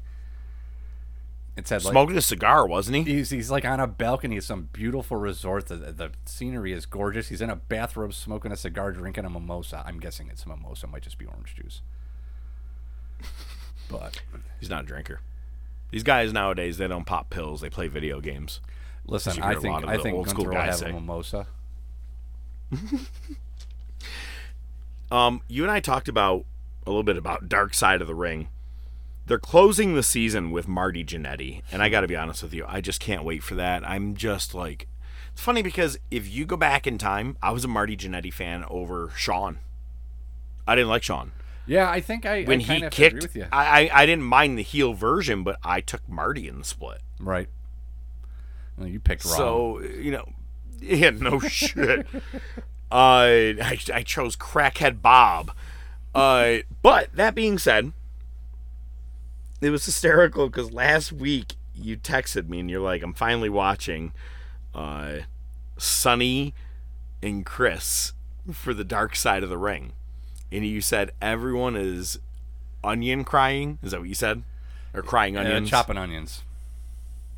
It 1.57 1.67
said 1.67 1.83
like 1.83 1.91
Smoking 1.91 2.17
a 2.17 2.21
cigar, 2.23 2.69
wasn't 2.69 2.99
he? 2.99 3.03
he's 3.15 3.31
he's 3.31 3.51
like 3.51 3.65
on 3.65 3.81
a 3.81 3.89
balcony 3.89 4.37
of 4.37 4.45
some 4.45 4.69
beautiful 4.73 5.17
resort. 5.17 5.67
The, 5.67 5.77
the 5.77 6.13
scenery 6.25 6.73
is 6.73 6.87
gorgeous. 6.87 7.29
He's 7.29 7.41
in 7.41 7.51
a 7.51 7.57
bathrobe, 7.57 8.15
smoking 8.15 8.53
a 8.53 8.57
cigar, 8.57 8.93
drinking 8.93 9.25
a 9.25 9.31
mimosa. 9.31 9.83
I'm 9.85 9.99
guessing 9.99 10.29
it's 10.31 10.45
a 10.45 10.49
mimosa. 10.49 10.87
Might 10.87 11.03
just 11.03 11.19
be 11.19 11.27
orange 11.27 11.57
juice. 11.57 11.81
But 13.91 14.21
He's 14.61 14.69
not 14.69 14.85
a 14.85 14.87
drinker. 14.87 15.21
These 15.91 16.03
guys 16.03 16.31
nowadays, 16.33 16.77
they 16.77 16.87
don't 16.89 17.07
pop 17.07 17.31
pills. 17.31 17.63
They 17.63 17.71
play 17.71 17.89
video 17.89 18.21
games. 18.21 18.61
listen, 19.07 19.43
I 19.43 19.55
think 19.55 19.87
I 19.87 19.97
the 19.97 20.03
think 20.03 20.15
old 20.17 20.29
school 20.29 20.45
Gunther 20.45 20.59
will 20.59 20.65
have 20.67 20.75
say. 20.77 20.91
a 20.91 20.93
mimosa. 20.93 21.47
Um, 25.11 25.41
you 25.49 25.63
and 25.63 25.71
I 25.73 25.81
talked 25.81 26.09
about 26.09 26.45
a 26.87 26.91
little 26.91 27.03
bit 27.03 27.17
about 27.17 27.49
Dark 27.49 27.73
Side 27.73 28.03
of 28.03 28.07
the 28.07 28.15
Ring. 28.15 28.49
They're 29.27 29.39
closing 29.39 29.95
the 29.95 30.03
season 30.03 30.51
with 30.51 30.69
Marty 30.69 31.05
Jannetty, 31.05 31.63
and 31.73 31.83
I 31.83 31.89
got 31.89 32.03
to 32.03 32.07
be 32.09 32.17
honest 32.17 32.43
with 32.43 32.53
you, 32.53 32.65
I 32.69 32.81
just 32.81 33.01
can't 33.01 33.25
wait 33.25 33.43
for 33.43 33.55
that. 33.55 33.89
I'm 33.89 34.15
just 34.15 34.55
like, 34.55 34.87
it's 35.33 35.41
funny 35.41 35.63
because 35.63 35.99
if 36.11 36.29
you 36.31 36.45
go 36.45 36.57
back 36.57 36.87
in 36.87 36.99
time, 36.99 37.37
I 37.43 37.53
was 37.53 37.65
a 37.65 37.69
Marty 37.69 37.97
Jannetty 37.97 38.33
fan 38.33 38.65
over 38.69 39.11
Shawn. 39.17 39.59
I 40.67 40.75
didn't 40.75 40.91
like 40.91 41.03
Shawn 41.03 41.33
Yeah, 41.67 41.91
I 41.91 42.01
think 42.03 42.27
I 42.27 42.43
when 42.45 42.61
I 42.61 42.63
he 42.63 42.67
kind 42.69 42.85
of 42.85 42.93
agree 42.93 43.09
kicked. 43.11 43.23
with 43.23 43.35
you. 43.37 43.47
I, 43.51 43.89
I 43.91 44.03
I 44.03 44.07
didn't 44.07 44.25
mind 44.25 44.59
the 44.59 44.63
heel 44.63 44.93
version, 44.93 45.43
but 45.43 45.57
I 45.65 45.81
took 45.81 46.07
Marty 46.07 46.47
in 46.49 46.59
the 46.59 46.65
split. 46.65 47.01
right. 47.19 47.49
Well, 48.77 48.87
you 48.87 49.01
picked 49.01 49.25
wrong. 49.25 49.37
So 49.37 49.81
you 49.81 50.11
know, 50.13 50.29
yeah, 50.83 51.11
no 51.11 51.41
shit. 51.41 52.07
Uh, 52.91 53.55
I, 53.61 53.79
I 53.93 54.03
chose 54.03 54.37
crackhead 54.37 55.03
Bob. 55.03 55.51
Uh, 56.15 56.59
but 56.83 57.11
that 57.15 57.35
being 57.35 57.59
said, 57.59 57.93
it 59.61 59.71
was 59.71 59.85
hysterical 59.85 60.49
because 60.49 60.73
last 60.73 61.13
week 61.13 61.55
you 61.75 61.97
texted 61.97 62.49
me 62.49 62.61
and 62.61 62.71
you're 62.71 62.81
like, 62.81 63.03
"I'm 63.03 63.15
finally 63.15 63.49
watching." 63.51 64.13
Uh, 64.75 65.19
Sunny 65.77 66.55
and 67.23 67.45
Chris 67.45 68.13
for 68.53 68.73
the 68.75 68.85
Dark 68.85 69.15
Side 69.17 69.43
of 69.43 69.49
the 69.49 69.59
Ring, 69.59 69.93
and 70.51 70.65
you 70.67 70.81
said 70.81 71.11
everyone 71.21 71.77
is 71.77 72.19
onion 72.83 73.25
crying. 73.25 73.79
Is 73.83 73.91
that 73.93 74.01
what 74.01 74.09
you 74.09 74.15
said? 74.15 74.43
Or 74.95 75.03
crying 75.03 75.37
Uh, 75.37 75.41
onions? 75.41 75.69
chopping 75.71 75.99
onions. 75.99 76.43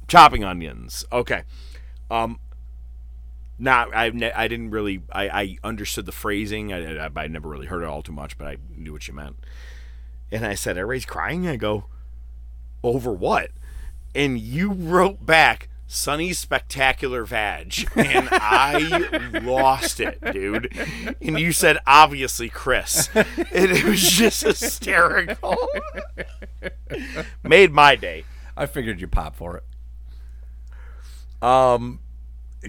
chopping 0.09 0.45
onions. 0.45 1.05
Okay. 1.13 1.43
Um. 2.11 2.39
Not 3.61 3.95
I. 3.95 4.09
Ne- 4.09 4.33
I 4.33 4.49
didn't 4.49 4.71
really. 4.71 5.03
I, 5.13 5.29
I 5.29 5.57
understood 5.63 6.07
the 6.07 6.13
phrasing. 6.13 6.73
I, 6.73 7.07
I 7.07 7.11
I 7.15 7.27
never 7.29 7.49
really 7.49 7.67
heard 7.67 7.83
it 7.83 7.87
all 7.89 8.03
too 8.03 8.13
much, 8.13 8.39
but 8.39 8.47
I 8.47 8.57
knew 8.75 8.93
what 8.93 9.07
you 9.07 9.13
meant. 9.15 9.37
And 10.33 10.47
I 10.47 10.55
said, 10.55 10.79
"Everybody's 10.79 11.05
crying." 11.05 11.47
I 11.47 11.57
go, 11.57 11.85
"Over 12.83 13.13
what?" 13.13 13.51
And 14.15 14.39
you 14.41 14.73
wrote 14.73 15.27
back, 15.27 15.69
"Sunny's 15.87 16.39
spectacular 16.39 17.25
vag," 17.27 17.87
and 17.95 18.29
I 18.33 19.41
lost 19.43 20.01
it, 20.01 20.19
dude. 20.33 20.73
And 21.21 21.39
you 21.39 21.53
said, 21.53 21.79
"Obviously, 21.87 22.49
Chris," 22.49 23.11
and 23.15 23.27
it 23.53 23.85
was 23.85 24.01
just 24.11 24.43
hysterical. 24.43 25.57
Made 27.43 27.73
my 27.73 27.95
day. 27.95 28.25
I 28.57 28.65
figured 28.67 29.01
you 29.01 29.07
pop 29.07 29.37
for 29.37 29.59
it. 29.59 29.65
Um, 31.47 32.01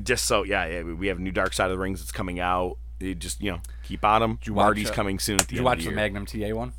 just 0.03 0.25
so 0.25 0.43
yeah, 0.43 0.65
yeah, 0.65 0.83
we 0.83 1.07
have 1.07 1.17
a 1.17 1.21
new 1.21 1.31
Dark 1.31 1.53
Side 1.53 1.65
of 1.65 1.71
the 1.71 1.77
Rings 1.77 1.99
that's 1.99 2.11
coming 2.11 2.39
out. 2.39 2.77
You 2.99 3.15
just 3.15 3.41
you 3.41 3.51
know 3.51 3.61
keep 3.83 4.05
on 4.05 4.21
them. 4.21 4.39
you 4.43 4.53
watch, 4.53 4.63
Marty's 4.63 4.89
uh, 4.91 4.93
coming 4.93 5.19
soon 5.19 5.35
at 5.35 5.47
the 5.47 5.47
Did 5.47 5.55
you 5.55 5.59
end 5.59 5.65
watch 5.65 5.77
of 5.79 5.83
the 5.85 5.89
the. 5.91 5.95
Magnum 5.95 6.25
TA 6.25 6.55
one? 6.55 6.73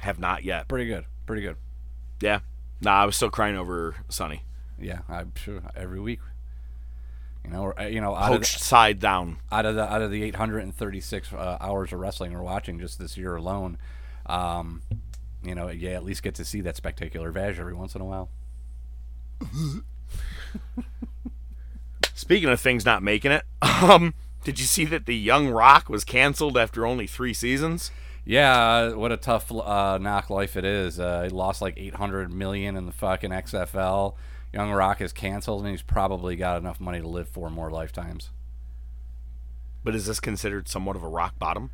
Have 0.00 0.18
not 0.18 0.44
yet. 0.44 0.68
Pretty 0.68 0.86
good. 0.86 1.04
Pretty 1.26 1.42
good. 1.42 1.56
Yeah. 2.20 2.40
Nah, 2.80 3.02
I 3.02 3.06
was 3.06 3.16
still 3.16 3.30
crying 3.30 3.56
over 3.56 3.94
Sunny. 4.08 4.42
Yeah, 4.80 5.00
I'm 5.08 5.32
sure 5.36 5.62
every 5.76 6.00
week. 6.00 6.20
You 7.44 7.50
know, 7.50 7.62
or, 7.62 7.80
uh, 7.80 7.86
you 7.86 8.00
know, 8.00 8.14
out 8.14 8.32
of, 8.32 8.38
Poached 8.38 8.58
the, 8.58 8.64
side 8.64 9.00
down. 9.00 9.38
out 9.50 9.66
of 9.66 9.74
the 9.74 9.82
out 9.82 10.00
of 10.00 10.10
the 10.12 10.22
836 10.22 11.32
uh, 11.32 11.58
hours 11.60 11.92
of 11.92 11.98
wrestling 11.98 12.32
we're 12.32 12.42
watching 12.42 12.78
just 12.78 13.00
this 13.00 13.16
year 13.16 13.34
alone, 13.34 13.78
um, 14.26 14.82
you 15.42 15.54
know, 15.54 15.68
yeah, 15.68 15.90
at 15.90 16.04
least 16.04 16.22
get 16.22 16.36
to 16.36 16.44
see 16.44 16.60
that 16.60 16.76
spectacular 16.76 17.32
vag 17.32 17.58
every 17.58 17.74
once 17.74 17.96
in 17.96 18.00
a 18.00 18.04
while. 18.04 18.28
Speaking 22.22 22.50
of 22.50 22.60
things 22.60 22.84
not 22.84 23.02
making 23.02 23.32
it, 23.32 23.42
um, 23.62 24.14
did 24.44 24.60
you 24.60 24.64
see 24.64 24.84
that 24.84 25.06
the 25.06 25.16
Young 25.16 25.48
Rock 25.48 25.88
was 25.88 26.04
canceled 26.04 26.56
after 26.56 26.86
only 26.86 27.08
three 27.08 27.34
seasons? 27.34 27.90
Yeah, 28.24 28.92
what 28.92 29.10
a 29.10 29.16
tough 29.16 29.50
uh, 29.50 29.98
knock 30.00 30.30
life 30.30 30.56
it 30.56 30.64
is. 30.64 31.00
Uh, 31.00 31.22
he 31.24 31.30
lost 31.30 31.60
like 31.60 31.74
800 31.76 32.32
million 32.32 32.76
in 32.76 32.86
the 32.86 32.92
fucking 32.92 33.30
XFL. 33.30 34.14
Young 34.52 34.70
Rock 34.70 35.00
is 35.00 35.12
canceled, 35.12 35.62
and 35.62 35.72
he's 35.72 35.82
probably 35.82 36.36
got 36.36 36.58
enough 36.58 36.78
money 36.78 37.00
to 37.00 37.08
live 37.08 37.26
four 37.26 37.50
more 37.50 37.72
lifetimes. 37.72 38.30
But 39.82 39.96
is 39.96 40.06
this 40.06 40.20
considered 40.20 40.68
somewhat 40.68 40.94
of 40.94 41.02
a 41.02 41.08
rock 41.08 41.40
bottom? 41.40 41.72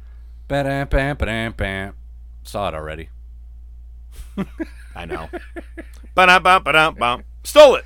Ba-dam, 0.49 0.89
bam, 0.89 1.19
ba-dam, 1.19 1.53
bam. 1.53 1.95
Saw 2.43 2.69
it 2.69 2.75
already. 2.75 3.11
I 4.97 5.05
know. 5.05 5.29
Ba-dum-bum-ba-dum-bum. 6.15 7.25
Stole 7.45 7.75
it. 7.75 7.85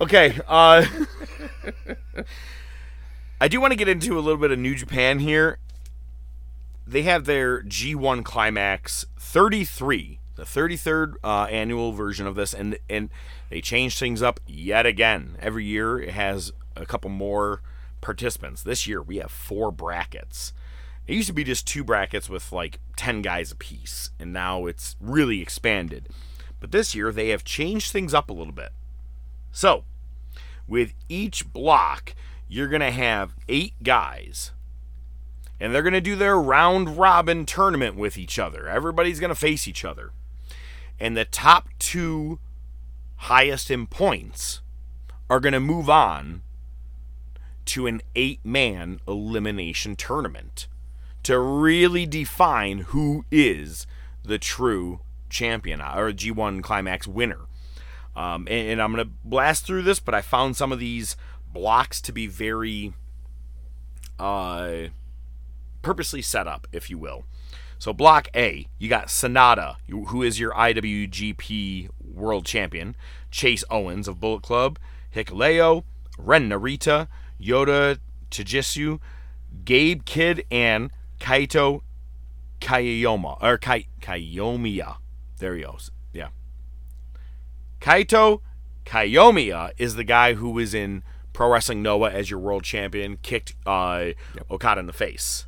Okay. 0.00 0.38
Uh, 0.46 0.86
I 3.40 3.48
do 3.48 3.60
want 3.60 3.72
to 3.72 3.76
get 3.76 3.88
into 3.88 4.18
a 4.18 4.20
little 4.20 4.40
bit 4.40 4.50
of 4.50 4.58
New 4.58 4.74
Japan 4.74 5.18
here. 5.18 5.58
They 6.86 7.02
have 7.02 7.24
their 7.24 7.62
G1 7.62 8.24
Climax 8.24 9.06
33, 9.18 10.20
the 10.36 10.44
33rd 10.44 11.14
uh, 11.24 11.44
annual 11.44 11.92
version 11.92 12.26
of 12.26 12.34
this, 12.34 12.52
and 12.54 12.78
and 12.88 13.10
they 13.50 13.60
change 13.60 13.98
things 13.98 14.22
up 14.22 14.40
yet 14.46 14.86
again. 14.86 15.36
Every 15.40 15.64
year 15.64 15.98
it 15.98 16.10
has 16.10 16.52
a 16.76 16.86
couple 16.86 17.10
more 17.10 17.62
participants. 18.00 18.62
This 18.62 18.86
year 18.86 19.02
we 19.02 19.16
have 19.16 19.30
four 19.30 19.70
brackets. 19.70 20.52
It 21.06 21.14
used 21.14 21.28
to 21.28 21.34
be 21.34 21.44
just 21.44 21.66
two 21.66 21.84
brackets 21.84 22.28
with 22.28 22.52
like 22.52 22.80
10 22.96 23.22
guys 23.22 23.52
apiece, 23.52 24.10
and 24.18 24.32
now 24.32 24.66
it's 24.66 24.96
really 25.00 25.40
expanded. 25.42 26.08
But 26.60 26.72
this 26.72 26.94
year 26.94 27.12
they 27.12 27.28
have 27.28 27.44
changed 27.44 27.92
things 27.92 28.14
up 28.14 28.30
a 28.30 28.32
little 28.32 28.52
bit. 28.52 28.70
So, 29.52 29.84
with 30.66 30.94
each 31.08 31.52
block, 31.52 32.14
you're 32.48 32.68
going 32.68 32.80
to 32.80 32.90
have 32.90 33.34
eight 33.48 33.74
guys. 33.82 34.52
And 35.60 35.74
they're 35.74 35.82
going 35.82 35.92
to 35.92 36.00
do 36.00 36.16
their 36.16 36.38
round 36.38 36.98
robin 36.98 37.46
tournament 37.46 37.96
with 37.96 38.18
each 38.18 38.38
other. 38.38 38.68
Everybody's 38.68 39.20
going 39.20 39.30
to 39.30 39.34
face 39.34 39.68
each 39.68 39.84
other. 39.84 40.10
And 40.98 41.16
the 41.16 41.24
top 41.24 41.68
two 41.78 42.38
highest 43.16 43.70
in 43.70 43.86
points 43.86 44.60
are 45.30 45.40
going 45.40 45.52
to 45.52 45.60
move 45.60 45.88
on 45.88 46.42
to 47.66 47.86
an 47.86 48.02
eight 48.14 48.40
man 48.44 49.00
elimination 49.08 49.96
tournament 49.96 50.66
to 51.22 51.38
really 51.38 52.04
define 52.04 52.78
who 52.78 53.24
is 53.30 53.86
the 54.22 54.38
true 54.38 55.00
champion 55.30 55.80
or 55.80 56.12
G1 56.12 56.62
Climax 56.62 57.06
winner. 57.08 57.40
Um, 58.16 58.46
and, 58.48 58.68
and 58.68 58.82
I'm 58.82 58.92
going 58.92 59.04
to 59.04 59.12
blast 59.24 59.66
through 59.66 59.82
this, 59.82 60.00
but 60.00 60.14
I 60.14 60.22
found 60.22 60.56
some 60.56 60.72
of 60.72 60.78
these 60.78 61.16
blocks 61.52 62.00
to 62.02 62.12
be 62.12 62.26
very 62.26 62.94
uh, 64.18 64.88
purposely 65.82 66.22
set 66.22 66.46
up, 66.46 66.66
if 66.72 66.90
you 66.90 66.98
will. 66.98 67.24
So, 67.78 67.92
block 67.92 68.28
A, 68.34 68.66
you 68.78 68.88
got 68.88 69.08
Sanada, 69.08 69.76
who 69.88 70.22
is 70.22 70.40
your 70.40 70.52
IWGP 70.52 71.90
World 72.00 72.46
Champion, 72.46 72.96
Chase 73.30 73.64
Owens 73.70 74.08
of 74.08 74.20
Bullet 74.20 74.42
Club, 74.42 74.78
Hikuleo, 75.14 75.84
Ren 76.16 76.48
Narita, 76.48 77.08
Yoda 77.40 77.98
Chijisu, 78.30 79.00
Gabe 79.64 80.04
Kidd, 80.04 80.44
and 80.50 80.90
Kaito 81.20 81.82
Kayoma 82.60 83.42
or 83.42 83.58
Kai 83.58 83.86
Kiyomiya. 84.00 84.96
There 85.38 85.54
he 85.54 85.62
goes. 85.62 85.90
Yeah. 86.12 86.28
Kaito 87.84 88.40
Kiyomiya 88.86 89.72
is 89.76 89.96
the 89.96 90.04
guy 90.04 90.32
who 90.32 90.48
was 90.48 90.72
in 90.72 91.02
Pro 91.34 91.50
Wrestling 91.50 91.82
Noah 91.82 92.10
as 92.12 92.30
your 92.30 92.40
world 92.40 92.64
champion, 92.64 93.18
kicked 93.18 93.54
uh, 93.66 94.12
Okada 94.50 94.80
in 94.80 94.86
the 94.86 94.94
face. 94.94 95.44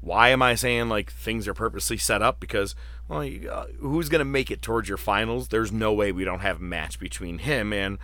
Why 0.00 0.30
am 0.30 0.42
I 0.42 0.56
saying 0.56 0.88
like 0.88 1.12
things 1.12 1.46
are 1.46 1.54
purposely 1.54 1.98
set 1.98 2.20
up? 2.20 2.40
Because 2.40 2.74
well, 3.06 3.24
you, 3.24 3.48
uh, 3.48 3.66
who's 3.78 4.08
gonna 4.08 4.24
make 4.24 4.50
it 4.50 4.60
towards 4.60 4.88
your 4.88 4.98
finals? 4.98 5.48
There's 5.48 5.70
no 5.70 5.92
way 5.92 6.10
we 6.10 6.24
don't 6.24 6.40
have 6.40 6.56
a 6.56 6.64
match 6.64 6.98
between 6.98 7.38
him 7.38 7.72
and 7.72 7.98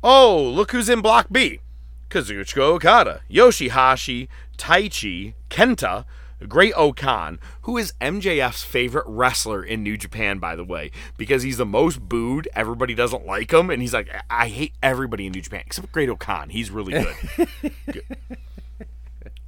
oh, 0.00 0.40
look 0.40 0.70
who's 0.70 0.88
in 0.88 1.00
Block 1.00 1.26
B. 1.32 1.58
Kazuchika 2.08 2.60
Okada, 2.60 3.22
Yoshihashi, 3.28 4.28
Taichi, 4.56 5.34
Kenta, 5.50 6.04
Great-O-Khan, 6.46 7.40
who 7.62 7.76
is 7.76 7.94
MJF's 8.00 8.62
favorite 8.62 9.06
wrestler 9.06 9.62
in 9.62 9.82
New 9.82 9.96
Japan, 9.96 10.38
by 10.38 10.54
the 10.54 10.64
way, 10.64 10.90
because 11.16 11.42
he's 11.42 11.56
the 11.56 11.66
most 11.66 12.00
booed. 12.00 12.48
Everybody 12.54 12.94
doesn't 12.94 13.26
like 13.26 13.52
him, 13.52 13.70
and 13.70 13.82
he's 13.82 13.94
like, 13.94 14.08
I 14.30 14.48
hate 14.48 14.74
everybody 14.82 15.26
in 15.26 15.32
New 15.32 15.40
Japan 15.40 15.62
except 15.66 15.90
Great-O-Khan. 15.92 16.50
He's 16.50 16.70
really 16.70 16.92
good. 16.92 17.48
good. 17.92 18.04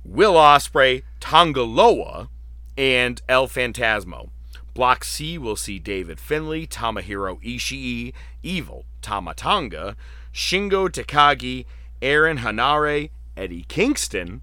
Will 0.04 0.34
Ospreay, 0.34 1.04
Tongaloa, 1.20 2.28
and 2.76 3.22
El 3.28 3.46
Fantasmo. 3.46 4.30
Block 4.74 5.04
C 5.04 5.36
will 5.38 5.56
see 5.56 5.78
David 5.78 6.18
Finlay, 6.18 6.66
Tomohiro 6.66 7.42
Ishii, 7.42 8.12
Evil, 8.42 8.84
Tama 9.02 9.34
Tonga, 9.34 9.96
Shingo 10.32 10.88
Takagi, 10.88 11.66
Aaron 12.00 12.38
Henare, 12.38 13.10
Eddie 13.36 13.64
Kingston, 13.68 14.42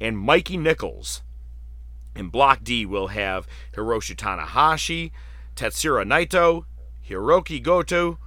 and 0.00 0.18
Mikey 0.18 0.56
Nicholls. 0.56 1.22
In 2.18 2.30
Block 2.30 2.64
D, 2.64 2.84
we'll 2.84 3.06
have 3.06 3.46
Hiroshi 3.74 4.16
Tanahashi, 4.16 5.12
Tetsuya 5.54 6.04
Naito, 6.04 6.64
Hiroki 7.08 7.62
Goto, 7.62 8.18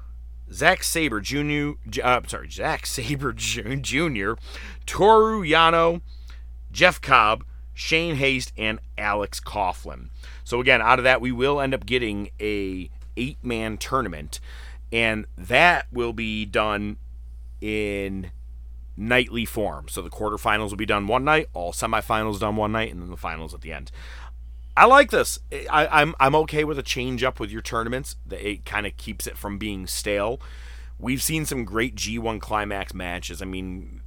Zack 0.49 0.81
Sabre 0.81 1.19
Jr. 1.19 1.71
Uh, 2.01 2.21
sorry, 2.25 2.49
Zack 2.49 2.85
Sabre 2.85 3.33
Jr., 3.33 4.33
Toru 4.85 5.43
Yano, 5.43 5.99
Jeff 6.71 7.01
Cobb, 7.01 7.43
Shane 7.73 8.15
Haste, 8.15 8.53
and 8.57 8.79
Alex 8.97 9.41
Coughlin. 9.41 10.07
So 10.45 10.61
again, 10.61 10.81
out 10.81 10.97
of 10.97 11.03
that, 11.03 11.19
we 11.19 11.33
will 11.33 11.59
end 11.59 11.73
up 11.73 11.85
getting 11.85 12.29
a 12.39 12.89
eight-man 13.17 13.77
tournament, 13.77 14.39
and 14.93 15.25
that 15.37 15.87
will 15.91 16.13
be 16.13 16.45
done 16.45 16.95
in 17.59 18.31
nightly 19.01 19.43
form. 19.45 19.87
So 19.89 20.01
the 20.01 20.09
quarterfinals 20.09 20.69
will 20.69 20.77
be 20.77 20.85
done 20.85 21.07
one 21.07 21.25
night, 21.25 21.49
all 21.53 21.73
semifinals 21.73 22.39
done 22.39 22.55
one 22.55 22.71
night, 22.71 22.89
and 22.91 23.01
then 23.01 23.09
the 23.09 23.17
finals 23.17 23.53
at 23.53 23.59
the 23.61 23.73
end. 23.73 23.91
I 24.77 24.85
like 24.85 25.11
this. 25.11 25.39
I, 25.69 25.87
I'm 25.87 26.15
I'm 26.19 26.35
okay 26.35 26.63
with 26.63 26.79
a 26.79 26.83
change 26.83 27.23
up 27.23 27.37
with 27.39 27.51
your 27.51 27.61
tournaments. 27.61 28.15
It 28.29 28.63
kind 28.63 28.85
of 28.85 28.95
keeps 28.95 29.27
it 29.27 29.37
from 29.37 29.57
being 29.57 29.85
stale. 29.87 30.39
We've 30.97 31.21
seen 31.21 31.45
some 31.45 31.65
great 31.65 31.95
G1 31.95 32.39
climax 32.39 32.93
matches. 32.93 33.41
I 33.41 33.45
mean, 33.45 33.99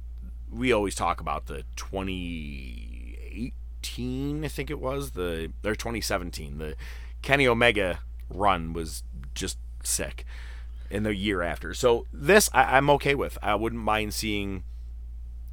we 0.49 0.71
always 0.71 0.95
talk 0.95 1.19
about 1.19 1.47
the 1.47 1.65
2018, 1.75 4.45
I 4.45 4.47
think 4.47 4.71
it 4.71 4.79
was 4.79 5.11
the 5.11 5.51
or 5.63 5.75
2017. 5.75 6.57
The 6.57 6.75
Kenny 7.21 7.47
Omega 7.47 7.99
run 8.29 8.73
was 8.73 9.03
just 9.35 9.59
sick 9.83 10.25
in 10.89 11.03
the 11.03 11.13
year 11.13 11.43
after. 11.43 11.73
So 11.73 12.05
this 12.13 12.49
I, 12.53 12.77
I'm 12.77 12.89
okay 12.91 13.13
with. 13.13 13.37
I 13.43 13.55
wouldn't 13.55 13.83
mind 13.83 14.13
seeing 14.13 14.63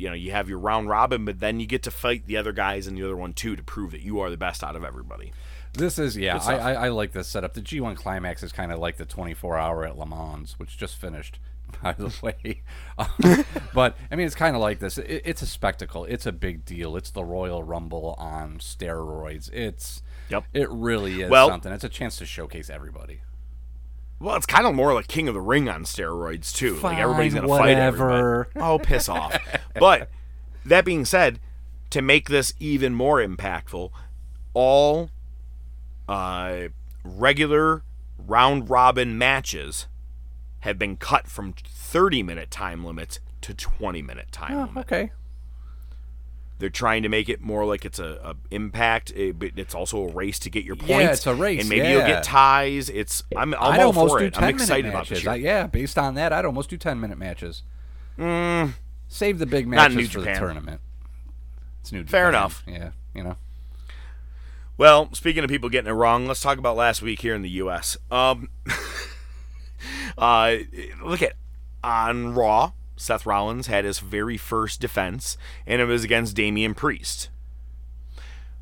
you 0.03 0.09
know, 0.09 0.15
you 0.15 0.33
have 0.33 0.49
your 0.49 0.59
round 0.59 0.89
robin, 0.89 1.25
but 1.25 1.39
then 1.41 1.61
you 1.61 1.67
get 1.67 1.83
to 1.85 1.91
fight 1.91 2.27
the 2.27 2.37
other 2.37 2.53
guys 2.53 2.87
in 2.87 2.97
the 2.97 3.05
other 3.05 3.17
one 3.17 3.33
too 3.33 3.55
to 3.55 3.63
prove 3.63 3.93
that 3.93 4.03
you 4.03 4.19
are 4.21 4.31
the 4.31 4.37
best 4.37 4.65
out 4.65 4.75
of 4.75 4.85
everybody. 4.85 5.33
This 5.75 5.99
is 5.99 6.17
yeah, 6.17 6.39
I, 6.45 6.57
I, 6.57 6.73
I 6.73 6.89
like 6.89 7.13
this 7.13 7.29
setup. 7.29 7.55
The 7.55 7.63
G1 7.63 7.97
Climax 7.97 8.43
is 8.43 8.53
kind 8.53 8.73
of 8.73 8.79
like 8.79 8.97
the 8.97 9.07
24 9.07 9.57
hour 9.57 9.87
at 9.87 9.97
Le 9.97 10.05
Mans, 10.05 10.59
which 10.59 10.77
just 10.77 10.97
finished, 10.97 11.39
by 11.83 11.93
the 11.93 12.13
way. 12.21 12.63
but 13.75 13.97
I 14.11 14.17
mean, 14.17 14.27
it's 14.27 14.35
kind 14.35 14.55
of 14.55 14.61
like 14.61 14.81
this. 14.81 14.99
It, 14.99 15.23
it's 15.25 15.41
a 15.41 15.47
spectacle. 15.47 16.05
It's 16.05 16.27
a 16.27 16.33
big 16.33 16.65
deal. 16.65 16.97
It's 16.97 17.11
the 17.11 17.25
Royal 17.25 17.63
Rumble 17.63 18.17
on 18.19 18.59
steroids. 18.59 19.51
It's 19.53 20.03
Yep. 20.29 20.45
It 20.53 20.71
really 20.71 21.23
is 21.23 21.31
Well- 21.31 21.49
something. 21.49 21.73
It's 21.73 21.85
a 21.85 21.89
chance 21.89 22.17
to 22.17 22.27
showcase 22.27 22.69
everybody. 22.69 23.21
Well, 24.23 24.37
it's 24.37 24.47
kind 24.47 24.69
of 24.69 24.75
more 24.77 24.95
like 24.95 25.09
King 25.09 25.27
of 25.27 25.35
the 25.35 25.41
Ring 25.41 25.69
on 25.69 25.83
steroids 25.83 26.55
too. 26.55 26.77
like 26.77 26.99
everybody's 26.99 27.35
gonna 27.35 27.49
fight 27.49 27.71
whatever. 27.77 28.47
everybody. 28.47 28.65
Oh, 28.65 28.79
piss 28.79 29.09
off! 29.09 29.37
but 29.75 30.09
that 30.65 30.85
being 30.85 31.05
said, 31.05 31.41
to 31.91 32.01
make 32.01 32.29
this 32.29 32.55
even 32.61 32.95
more 32.95 33.19
impactful, 33.19 33.91
all 34.55 35.11
uh, 36.09 36.69
regular 37.03 37.83
round 38.17 38.71
robin 38.71 39.19
matches 39.19 39.89
have 40.61 40.79
been 40.79 40.97
cut 40.97 41.27
from 41.27 41.53
30 41.53 42.23
minute 42.23 42.49
time 42.49 42.85
limits 42.85 43.19
to 43.41 43.53
20 43.53 44.03
minute 44.03 44.31
time 44.31 44.55
limit. 44.57 44.71
Oh, 44.77 44.81
okay. 44.81 45.11
They're 46.63 46.71
trying 46.71 47.03
to 47.03 47.09
make 47.09 47.29
it 47.29 47.41
more 47.41 47.67
like 47.67 47.85
it's 47.85 47.99
a, 47.99 48.21
a 48.23 48.37
impact, 48.53 49.13
eh, 49.17 49.33
but 49.33 49.51
it's 49.57 49.75
also 49.75 50.05
a 50.05 50.13
race 50.13 50.39
to 50.39 50.49
get 50.49 50.63
your 50.65 50.77
points. 50.77 50.91
Yeah, 50.91 51.11
it's 51.11 51.27
a 51.27 51.35
race, 51.35 51.63
and 51.63 51.69
maybe 51.69 51.89
you'll 51.89 52.07
get 52.07 52.23
ties. 52.23 52.89
It's 52.89 53.25
I'm, 53.37 53.53
I'm 53.55 53.73
I'd 53.73 53.81
all 53.81 53.87
almost 53.89 54.13
for 54.15 54.21
do 54.21 54.27
it. 54.27 54.35
10 54.35 54.45
I'm 54.45 54.47
minute 54.47 54.63
excited 54.63 54.87
about 54.91 54.99
matches. 55.11 55.19
this. 55.19 55.27
I, 55.27 55.35
yeah, 55.35 55.67
based 55.67 55.99
on 55.99 56.15
that, 56.15 56.33
I'd 56.33 56.45
almost 56.45 56.71
do 56.71 56.77
10 56.77 57.01
minute 57.01 57.19
matches. 57.19 57.65
Mm, 58.17 58.75
Save 59.09 59.41
the 59.41 59.47
big 59.47 59.67
matches 59.67 59.97
New 59.97 60.05
for 60.07 60.13
Japan. 60.21 60.35
the 60.35 60.39
tournament. 60.39 60.81
It's 61.81 61.91
new. 61.91 62.05
Fair 62.05 62.31
Japan. 62.31 62.41
enough. 62.41 62.63
Yeah, 62.69 62.91
you 63.13 63.25
know. 63.25 63.37
Well, 64.79 65.13
speaking 65.15 65.43
of 65.43 65.51
people 65.51 65.69
getting 65.69 65.91
it 65.91 65.95
wrong, 65.95 66.29
let's 66.29 66.41
talk 66.41 66.59
about 66.59 66.77
last 66.77 67.03
week 67.03 67.23
here 67.23 67.35
in 67.35 67.43
the 67.43 67.51
U.S. 67.51 67.97
Um, 68.09 68.51
uh, 70.17 70.57
look 71.05 71.23
at 71.23 71.33
on 71.83 72.35
Raw, 72.35 72.71
Seth 72.97 73.27
Rollins 73.27 73.67
had 73.67 73.85
his 73.85 73.99
very 73.99 74.37
first 74.37 74.81
defense, 74.81 75.37
and 75.67 75.81
it 75.81 75.87
was 75.87 76.05
against 76.05 76.37
Damian 76.37 76.75
Priest. 76.75 77.29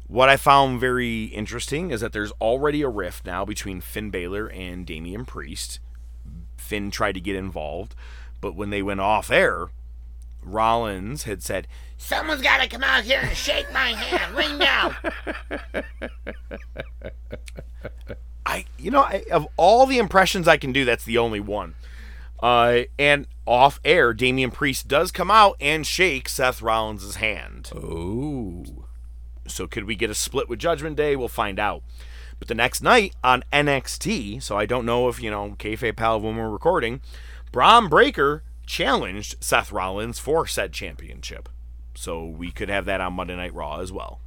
What 0.07 0.29
I 0.29 0.37
found 0.37 0.81
very 0.81 1.25
interesting 1.25 1.91
is 1.91 2.01
that 2.01 2.13
there's 2.13 2.33
already 2.41 2.83
a 2.83 2.89
rift 2.89 3.27
now 3.27 3.45
between 3.45 3.81
Finn 3.81 4.11
Balor 4.11 4.49
and 4.49 4.85
Damian 4.85 5.25
Priest. 5.25 5.79
Finn 6.57 6.91
tried 6.91 7.13
to 7.13 7.21
get 7.21 7.37
involved, 7.37 7.95
but 8.41 8.57
when 8.57 8.71
they 8.71 8.83
went 8.83 9.01
off 9.01 9.31
air, 9.31 9.69
Rollins 10.43 11.25
had 11.25 11.43
said, 11.43 11.69
Someone's 11.97 12.43
got 12.43 12.61
to 12.63 12.69
come 12.69 12.83
out 12.83 13.05
here 13.05 13.21
and 13.23 13.37
shake 13.37 13.73
my 13.73 13.89
hand. 13.93 14.35
Ring 14.35 14.59
now. 14.59 14.97
I, 18.47 18.65
you 18.79 18.91
know, 18.91 19.03
I, 19.03 19.25
of 19.31 19.47
all 19.57 19.87
the 19.87 19.99
impressions 19.99 20.49
I 20.49 20.57
can 20.57 20.73
do, 20.73 20.85
that's 20.85 21.05
the 21.05 21.19
only 21.19 21.41
one. 21.41 21.75
Uh, 22.43 22.83
and 22.99 23.27
off 23.47 23.81
air, 23.85 24.13
Damian 24.13 24.51
Priest 24.51 24.89
does 24.89 25.11
come 25.11 25.31
out 25.31 25.57
and 25.61 25.87
shake 25.87 26.29
Seth 26.29 26.63
Rollins' 26.63 27.17
hand. 27.17 27.71
Oh. 27.75 28.65
So 29.47 29.67
could 29.67 29.85
we 29.85 29.95
get 29.97 30.11
a 30.11 30.15
split 30.15 30.49
with 30.49 30.59
Judgment 30.59 30.97
Day? 30.97 31.17
We'll 31.17 31.29
find 31.29 31.59
out. 31.59 31.83
But 32.39 32.49
the 32.49 32.55
next 32.55 32.83
night 32.83 33.15
on 33.23 33.45
NXT, 33.53 34.43
so 34.43 34.57
I 34.57 34.65
don't 34.67 34.87
know 34.87 35.09
if, 35.09 35.23
you 35.23 35.31
know, 35.31 35.57
Kayfabe 35.59 35.97
Pal 35.97 36.21
when 36.21 36.37
we're 36.37 36.49
recording, 36.49 37.03
Bron 37.53 37.89
Breakker 37.89 38.43
challenged 38.65 39.37
Seth 39.41 39.73
Rollins 39.73 40.19
for 40.19 40.47
said 40.47 40.73
championship. 40.73 41.49
So 41.95 42.25
we 42.25 42.51
could 42.51 42.71
have 42.71 42.87
that 42.87 43.01
on 43.01 43.13
Monday 43.13 43.37
Night 43.37 43.53
Raw 43.53 43.81
as 43.81 43.93
well. 43.93 44.21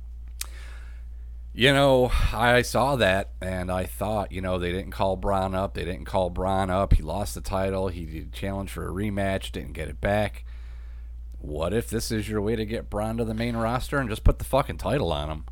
You 1.55 1.71
know, 1.71 2.11
I 2.33 2.63
saw 2.63 2.95
that 2.95 3.29
and 3.39 3.71
I 3.71 3.83
thought, 3.83 4.31
you 4.31 4.41
know, 4.41 4.57
they 4.57 4.71
didn't 4.71 4.91
call 4.91 5.15
Bron 5.15 5.53
up. 5.53 5.75
They 5.75 5.85
didn't 5.85 6.05
call 6.05 6.31
Bron 6.31 6.71
up. 6.71 6.93
He 6.93 7.03
lost 7.03 7.35
the 7.35 7.41
title. 7.41 7.89
He 7.89 8.05
did 8.05 8.33
challenge 8.33 8.71
for 8.71 8.87
a 8.87 8.91
rematch, 8.91 9.51
didn't 9.51 9.73
get 9.73 9.87
it 9.87 10.01
back. 10.01 10.45
What 11.37 11.71
if 11.73 11.89
this 11.89 12.09
is 12.09 12.27
your 12.27 12.41
way 12.41 12.55
to 12.55 12.65
get 12.65 12.89
Bron 12.89 13.17
to 13.17 13.25
the 13.25 13.35
main 13.35 13.55
roster 13.55 13.99
and 13.99 14.09
just 14.09 14.23
put 14.23 14.39
the 14.39 14.45
fucking 14.45 14.77
title 14.77 15.11
on 15.11 15.29
him? 15.29 15.45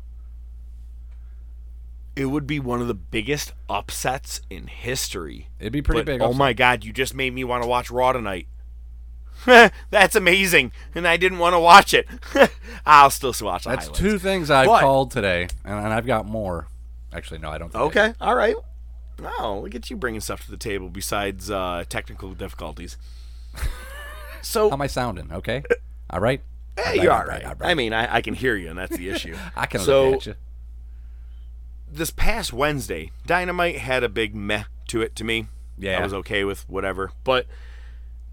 It 2.16 2.26
would 2.26 2.48
be 2.48 2.58
one 2.58 2.80
of 2.80 2.88
the 2.88 2.94
biggest 2.94 3.52
upsets 3.70 4.40
in 4.50 4.66
history. 4.66 5.50
It'd 5.60 5.72
be 5.72 5.82
pretty 5.82 6.00
But, 6.00 6.06
big. 6.06 6.20
Oh 6.20 6.32
my 6.32 6.52
god, 6.52 6.84
you 6.84 6.92
just 6.92 7.14
made 7.14 7.32
me 7.32 7.44
want 7.44 7.62
to 7.62 7.68
watch 7.68 7.90
Raw 7.90 8.12
tonight. 8.12 8.48
That's 9.90 10.14
amazing, 10.14 10.72
and 10.94 11.06
I 11.06 11.16
didn't 11.16 11.38
want 11.38 11.54
to 11.54 11.60
watch 11.60 11.94
it. 11.94 12.06
I'll 12.86 13.10
still 13.10 13.34
watch 13.42 13.64
the 13.64 13.70
That's 13.70 13.86
highlights. 13.86 13.98
two 13.98 14.18
things 14.18 14.50
I've 14.50 14.66
But- 14.66 14.80
called 14.80 15.10
today, 15.10 15.48
and, 15.64 15.84
and 15.84 15.92
I've 15.92 16.06
got 16.06 16.26
more. 16.26 16.68
Actually, 17.12 17.38
no, 17.40 17.50
I 17.50 17.58
don't. 17.58 17.70
think 17.70 17.82
I 17.82 17.86
Okay, 17.86 18.14
all 18.20 18.34
right. 18.34 18.56
Oh, 19.38 19.60
look 19.62 19.74
at 19.74 19.90
you 19.90 19.96
bringing 19.96 20.20
stuff 20.20 20.44
to 20.46 20.50
the 20.50 20.56
table 20.56 20.88
besides 20.88 21.50
uh, 21.50 21.84
technical 21.88 22.32
difficulties. 22.34 22.96
So, 24.44 24.68
How 24.70 24.74
am 24.74 24.82
I 24.82 24.88
sounding? 24.88 25.30
Okay. 25.32 25.62
All 26.10 26.18
right. 26.18 26.42
hey, 26.76 26.82
right, 26.84 27.00
you're 27.00 27.12
all 27.12 27.24
right, 27.24 27.44
right. 27.44 27.56
I 27.60 27.74
mean, 27.74 27.92
I, 27.92 28.16
I 28.16 28.20
can 28.22 28.34
hear 28.34 28.56
you, 28.56 28.70
and 28.70 28.76
that's 28.76 28.96
the 28.96 29.08
issue. 29.08 29.36
I 29.54 29.66
can 29.66 29.80
so, 29.80 30.10
look 30.10 30.16
at 30.22 30.26
you. 30.26 30.34
this 31.90 32.10
past 32.10 32.52
Wednesday, 32.52 33.12
Dynamite 33.24 33.78
had 33.78 34.02
a 34.02 34.08
big 34.08 34.34
meh 34.34 34.64
to 34.88 35.00
it 35.00 35.14
to 35.14 35.22
me. 35.22 35.46
Yeah. 35.78 36.00
I 36.00 36.02
was 36.02 36.12
okay 36.12 36.42
with 36.42 36.68
whatever. 36.68 37.12
But 37.22 37.46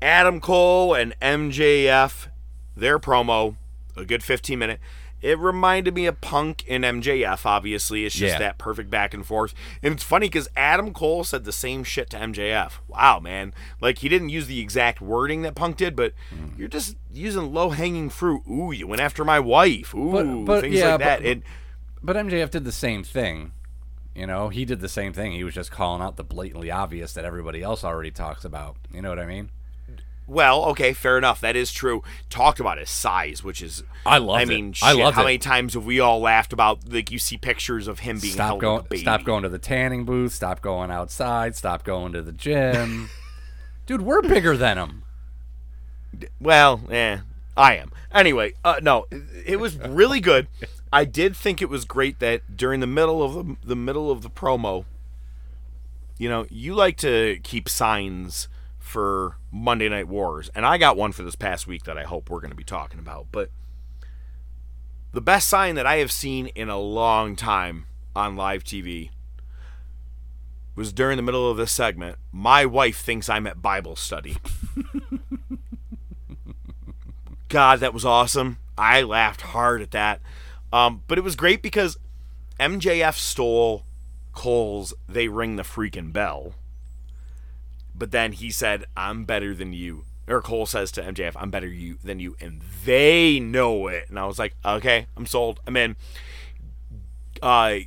Adam 0.01 0.39
Cole 0.39 0.93
and 0.93 1.13
MJF, 1.21 2.27
their 2.75 2.99
promo, 2.99 3.55
a 3.97 4.05
good 4.05 4.23
15 4.23 4.57
minute. 4.57 4.79
It 5.21 5.37
reminded 5.37 5.95
me 5.95 6.05
of 6.05 6.21
Punk 6.21 6.63
and 6.69 6.85
MJF, 6.85 7.45
obviously. 7.45 8.05
It's 8.05 8.15
just 8.15 8.35
Yeah. 8.35 8.39
that 8.39 8.57
perfect 8.57 8.89
back 8.89 9.13
and 9.13 9.25
forth. 9.25 9.53
And 9.83 9.93
it's 9.95 10.03
funny 10.03 10.27
because 10.27 10.47
Adam 10.55 10.93
Cole 10.93 11.25
said 11.25 11.43
the 11.43 11.51
same 11.51 11.83
shit 11.83 12.09
to 12.11 12.17
MJF. 12.17 12.79
Wow, 12.87 13.19
man. 13.19 13.53
Like, 13.81 13.97
he 13.97 14.07
didn't 14.07 14.29
use 14.29 14.47
the 14.47 14.61
exact 14.61 15.01
wording 15.01 15.41
that 15.41 15.55
Punk 15.55 15.75
did, 15.75 15.93
but 15.97 16.13
Hmm. 16.29 16.57
you're 16.57 16.69
just 16.69 16.95
using 17.11 17.53
low 17.53 17.71
hanging 17.71 18.09
fruit. 18.09 18.43
Ooh, 18.49 18.71
you 18.71 18.87
went 18.87 19.01
after 19.01 19.25
my 19.25 19.41
wife. 19.41 19.93
Ooh, 19.93 20.45
but 20.45 20.61
things 20.61 20.75
yeah, 20.75 20.91
like 20.91 20.99
that. 21.01 21.19
but- 21.19 21.25
It, 21.27 21.43
But 22.01 22.15
MJF 22.15 22.49
did 22.49 22.63
the 22.63 22.71
same 22.71 23.03
thing. 23.03 23.51
You 24.15 24.25
know, 24.25 24.47
he 24.47 24.63
did 24.63 24.79
the 24.79 24.87
same 24.87 25.11
thing. 25.11 25.33
He 25.33 25.43
was 25.43 25.53
just 25.53 25.69
calling 25.69 26.01
out 26.01 26.15
the 26.15 26.23
blatantly 26.23 26.71
obvious 26.71 27.11
that 27.11 27.25
everybody 27.25 27.61
else 27.61 27.83
already 27.83 28.09
talks 28.11 28.45
about. 28.45 28.77
You 28.93 29.01
know 29.01 29.09
what 29.09 29.19
I 29.19 29.25
mean? 29.25 29.49
Well, 30.29 30.65
okay, 30.65 30.93
fair 30.93 31.17
enough. 31.17 31.41
That 31.41 31.55
is 31.55 31.71
true. 31.71 32.03
Talked 32.29 32.59
about 32.59 32.77
his 32.77 32.89
size, 32.91 33.43
which 33.43 33.63
is 33.63 33.83
I 34.05 34.19
loved 34.19 34.41
I 34.43 34.45
mean, 34.45 34.75
I 34.83 34.91
shit, 34.91 34.99
loved 35.03 35.15
how 35.15 35.23
it. 35.23 35.25
many 35.25 35.37
times 35.39 35.73
have 35.73 35.85
we 35.85 35.99
all 35.99 36.19
laughed 36.19 36.53
about 36.53 36.87
like 36.87 37.09
you 37.09 37.17
see 37.17 37.35
pictures 37.37 37.87
of 37.87 37.99
him 37.99 38.19
being 38.19 38.33
Stop 38.33 38.47
held 38.47 38.61
going. 38.61 38.77
like 38.77 38.85
a 38.85 38.89
baby? 38.89 39.01
Stop 39.01 39.23
going 39.23 39.41
to 39.41 39.49
the 39.49 39.57
tanning 39.57 40.05
booth. 40.05 40.33
Stop 40.33 40.61
going 40.61 40.91
outside. 40.91 41.55
Stop 41.55 41.83
going 41.83 42.13
to 42.13 42.21
the 42.21 42.31
gym. 42.31 43.09
Dude, 43.87 44.03
we're 44.03 44.21
bigger 44.21 44.55
than 44.55 44.77
him. 44.77 45.03
Well, 46.39 46.81
eh, 46.91 47.17
I 47.57 47.77
am. 47.77 47.91
Anyway, 48.11 48.53
uh, 48.63 48.79
no, 48.83 49.07
it, 49.09 49.23
it 49.45 49.55
was 49.59 49.77
really 49.77 50.19
good. 50.19 50.47
I 50.93 51.05
did 51.05 51.35
think 51.35 51.59
it 51.59 51.69
was 51.69 51.85
great 51.85 52.19
that 52.19 52.55
during 52.55 52.81
the 52.81 52.87
middle 52.87 53.23
of 53.23 53.33
the, 53.33 53.55
the 53.63 53.75
middle 53.75 54.11
of 54.11 54.21
the 54.21 54.29
promo, 54.29 54.85
you 56.19 56.29
know, 56.29 56.45
you 56.51 56.75
like 56.75 56.97
to 56.97 57.39
keep 57.43 57.67
signs 57.67 58.47
for 58.89 59.37
Monday 59.51 59.87
Night 59.87 60.07
Wars, 60.07 60.49
and 60.55 60.65
I 60.65 60.79
got 60.79 60.97
one 60.97 61.11
for 61.11 61.21
this 61.21 61.35
past 61.35 61.67
week 61.67 61.83
that 61.83 61.95
I 61.95 62.03
hope 62.05 62.27
we're 62.27 62.39
going 62.39 62.49
to 62.49 62.55
be 62.55 62.63
talking 62.63 62.97
about. 62.97 63.27
But 63.31 63.51
the 65.11 65.21
best 65.21 65.47
sign 65.47 65.75
that 65.75 65.85
I 65.85 65.97
have 65.97 66.11
seen 66.11 66.47
in 66.47 66.69
a 66.69 66.79
long 66.79 67.35
time 67.35 67.85
on 68.15 68.35
live 68.35 68.63
TV 68.63 69.11
was 70.75 70.91
during 70.91 71.17
the 71.17 71.21
middle 71.21 71.51
of 71.51 71.57
this 71.57 71.71
segment. 71.71 72.17
My 72.31 72.65
wife 72.65 72.97
thinks 72.99 73.29
I'm 73.29 73.45
at 73.45 73.61
Bible 73.61 73.95
study. 73.95 74.37
God, 77.47 77.81
that 77.81 77.93
was 77.93 78.05
awesome. 78.05 78.57
I 78.75 79.03
laughed 79.03 79.41
hard 79.41 79.83
at 79.83 79.91
that. 79.91 80.19
Um, 80.73 81.03
but 81.07 81.19
it 81.19 81.23
was 81.23 81.35
great 81.35 81.61
because 81.61 81.97
MJF 82.59 83.15
stole 83.15 83.85
Cole's 84.33 84.95
They 85.07 85.27
Ring 85.27 85.57
the 85.57 85.63
Freaking 85.63 86.11
Bell. 86.11 86.55
But 87.99 88.11
then 88.11 88.31
he 88.31 88.49
said, 88.49 88.85
I'm 88.97 89.25
better 89.25 89.53
than 89.53 89.73
you. 89.73 90.05
Or 90.27 90.41
Cole 90.41 90.65
says 90.65 90.91
to 90.93 91.01
MJF, 91.01 91.33
I'm 91.35 91.51
better 91.51 91.67
you 91.67 91.97
than 92.03 92.19
you. 92.19 92.35
And 92.39 92.61
they 92.85 93.39
know 93.39 93.87
it. 93.87 94.09
And 94.09 94.17
I 94.17 94.25
was 94.25 94.39
like, 94.39 94.55
okay, 94.65 95.07
I'm 95.17 95.25
sold. 95.25 95.59
I'm 95.67 95.75
in. 95.75 95.95
Uh, 97.41 97.79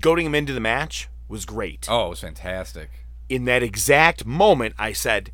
goading 0.00 0.26
him 0.26 0.34
into 0.34 0.52
the 0.52 0.60
match 0.60 1.08
was 1.28 1.44
great 1.44 1.86
Oh, 1.90 2.06
it 2.06 2.10
was 2.10 2.20
fantastic. 2.20 2.90
in 3.28 3.44
that 3.46 3.62
exact 3.62 4.24
moment, 4.24 4.74
I 4.78 4.92
said, 4.92 5.30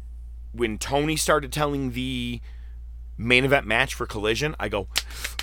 when 0.52 0.78
Tony 0.78 1.16
started 1.16 1.52
telling 1.52 1.92
the 1.92 2.40
main 3.16 3.44
event 3.44 3.66
match 3.66 3.94
for 3.94 4.06
Collision, 4.06 4.54
I 4.58 4.68
go, 4.68 4.88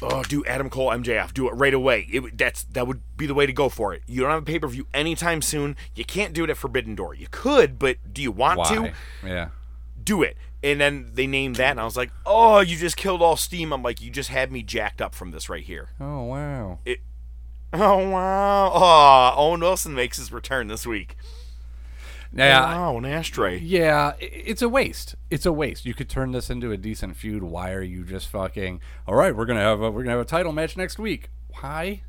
"Oh, 0.02 0.24
do 0.24 0.46
Adam 0.46 0.70
Cole 0.70 0.90
MJF, 0.90 1.34
do 1.34 1.48
it 1.48 1.52
right 1.52 1.74
away. 1.74 2.08
It, 2.12 2.38
that's 2.38 2.64
that 2.64 2.88
would 2.88 3.02
be 3.18 3.26
the 3.26 3.34
way 3.34 3.46
to 3.46 3.54
go 3.54 3.70
for 3.70 3.94
it. 3.94 4.04
You 4.08 4.22
don't 4.22 4.32
have 4.32 4.44
a 4.44 4.46
pay 4.46 4.60
per 4.60 4.68
view 4.68 4.88
anytime 4.94 5.42
soon. 5.42 5.76
You 5.96 6.06
can't 6.06 6.34
do 6.34 6.44
it 6.44 6.50
at 6.50 6.58
Forbidden 6.58 6.96
Door. 6.96 7.16
You 7.16 7.28
could, 7.30 7.80
but 7.80 7.98
do 8.14 8.22
you 8.22 8.32
want 8.32 8.60
Why? 8.60 8.76
to? 8.76 8.94
Yeah. 9.26 9.50
Do 10.04 10.24
it." 10.24 10.38
And 10.62 10.82
then 10.82 11.12
they 11.14 11.26
named 11.26 11.56
that, 11.56 11.72
and 11.72 11.80
I 11.80 11.86
was 11.86 11.96
like, 11.96 12.12
"Oh, 12.26 12.60
you 12.60 12.76
just 12.76 12.98
killed 12.98 13.22
all 13.22 13.38
steam." 13.38 13.72
I'm 13.72 13.84
like, 13.84 14.02
"You 14.02 14.12
just 14.12 14.30
had 14.30 14.52
me 14.52 14.62
jacked 14.62 15.02
up 15.02 15.16
from 15.16 15.32
this 15.32 15.50
right 15.50 15.64
here." 15.64 15.90
Oh 16.00 16.24
wow. 16.24 16.80
It, 16.86 17.00
Oh 17.74 18.10
wow! 18.10 18.72
Oh, 18.74 19.34
Owen 19.38 19.60
Wilson 19.60 19.94
makes 19.94 20.18
his 20.18 20.32
return 20.32 20.68
this 20.68 20.88
week. 20.88 21.16
Yeah. 22.32 22.62
Wow, 22.62 22.98
an 22.98 23.06
ashtray. 23.06 23.58
Yeah, 23.58 24.14
it's 24.20 24.62
a 24.62 24.70
waste. 24.70 25.16
It's 25.32 25.46
a 25.46 25.52
waste. 25.52 25.86
You 25.86 25.94
could 25.94 26.10
turn 26.10 26.32
this 26.32 26.50
into 26.50 26.72
a 26.72 26.78
decent 26.78 27.16
feud. 27.18 27.44
Why 27.44 27.72
are 27.74 27.82
you 27.82 28.04
just 28.04 28.28
fucking? 28.28 28.82
All 29.08 29.16
right, 29.16 29.36
we're 29.36 29.46
gonna 29.46 29.62
have 29.62 29.82
a, 29.82 29.90
we're 29.90 30.04
gonna 30.04 30.18
have 30.18 30.26
a 30.26 30.30
title 30.30 30.52
match 30.52 30.78
next 30.78 31.00
week. 31.00 31.30
Why? 31.60 32.04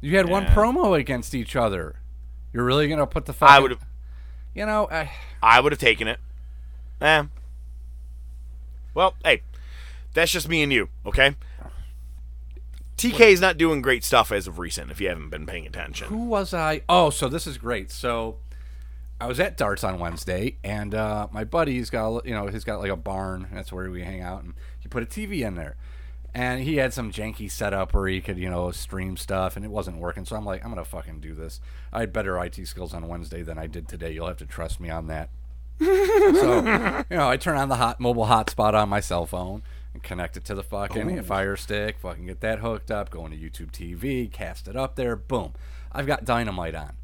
You 0.00 0.16
had 0.16 0.28
one 0.28 0.44
promo 0.46 0.98
against 0.98 1.34
each 1.34 1.56
other. 1.56 1.96
You're 2.52 2.64
really 2.64 2.88
gonna 2.88 3.06
put 3.06 3.24
the 3.24 3.32
fucking? 3.32 3.54
I 3.54 3.60
would 3.60 3.70
have. 3.70 3.84
You 4.54 4.66
know, 4.66 4.88
I, 4.90 5.10
I 5.42 5.60
would 5.60 5.72
have 5.72 5.80
taken 5.80 6.06
it. 6.08 6.18
Eh. 7.00 7.24
Well, 8.94 9.14
hey, 9.24 9.42
that's 10.14 10.32
just 10.32 10.48
me 10.48 10.62
and 10.62 10.72
you, 10.72 10.88
okay? 11.04 11.36
TK 12.96 13.20
is 13.20 13.40
not 13.40 13.58
doing 13.58 13.82
great 13.82 14.02
stuff 14.02 14.32
as 14.32 14.46
of 14.46 14.58
recent. 14.58 14.90
If 14.90 15.00
you 15.00 15.08
haven't 15.08 15.28
been 15.28 15.44
paying 15.44 15.66
attention, 15.66 16.08
who 16.08 16.24
was 16.24 16.54
I? 16.54 16.80
Oh, 16.88 17.10
so 17.10 17.28
this 17.28 17.46
is 17.46 17.58
great. 17.58 17.90
So 17.90 18.36
I 19.20 19.26
was 19.26 19.40
at 19.40 19.56
Darts 19.56 19.82
on 19.82 19.98
Wednesday, 19.98 20.56
and 20.62 20.94
uh, 20.94 21.28
my 21.32 21.44
buddy's 21.44 21.88
got 21.88 22.26
you 22.26 22.34
know 22.34 22.48
he's 22.48 22.64
got 22.64 22.80
like 22.80 22.90
a 22.90 22.96
barn. 22.96 23.48
That's 23.52 23.72
where 23.72 23.90
we 23.90 24.02
hang 24.02 24.20
out, 24.20 24.42
and 24.42 24.54
he 24.78 24.88
put 24.88 25.02
a 25.02 25.06
TV 25.06 25.46
in 25.46 25.54
there. 25.54 25.76
And 26.34 26.62
he 26.62 26.76
had 26.76 26.92
some 26.92 27.10
janky 27.10 27.50
setup 27.50 27.94
where 27.94 28.08
he 28.08 28.20
could, 28.20 28.36
you 28.36 28.50
know, 28.50 28.70
stream 28.70 29.16
stuff, 29.16 29.56
and 29.56 29.64
it 29.64 29.70
wasn't 29.70 29.96
working. 29.96 30.26
So 30.26 30.36
I'm 30.36 30.44
like, 30.44 30.62
I'm 30.62 30.70
gonna 30.70 30.84
fucking 30.84 31.20
do 31.20 31.34
this. 31.34 31.62
I 31.94 32.00
had 32.00 32.12
better 32.12 32.38
IT 32.44 32.66
skills 32.66 32.92
on 32.92 33.08
Wednesday 33.08 33.42
than 33.42 33.56
I 33.56 33.66
did 33.66 33.88
today. 33.88 34.12
You'll 34.12 34.26
have 34.26 34.36
to 34.38 34.46
trust 34.46 34.78
me 34.78 34.90
on 34.90 35.06
that. 35.06 35.30
so, 35.80 37.04
you 37.10 37.16
know, 37.16 37.28
I 37.28 37.38
turn 37.38 37.56
on 37.56 37.70
the 37.70 37.76
hot 37.76 38.00
mobile 38.00 38.26
hotspot 38.26 38.74
on 38.74 38.90
my 38.90 39.00
cell 39.00 39.24
phone 39.24 39.62
and 39.94 40.02
connect 40.02 40.36
it 40.36 40.44
to 40.46 40.54
the 40.54 40.62
fucking 40.62 41.22
Fire 41.22 41.56
Stick. 41.56 41.98
Fucking 42.00 42.26
get 42.26 42.40
that 42.40 42.58
hooked 42.58 42.90
up. 42.90 43.08
Go 43.08 43.24
into 43.24 43.38
YouTube 43.38 43.70
TV, 43.72 44.30
cast 44.30 44.68
it 44.68 44.76
up 44.76 44.96
there. 44.96 45.16
Boom, 45.16 45.54
I've 45.90 46.06
got 46.06 46.26
Dynamite 46.26 46.74
on. 46.74 46.96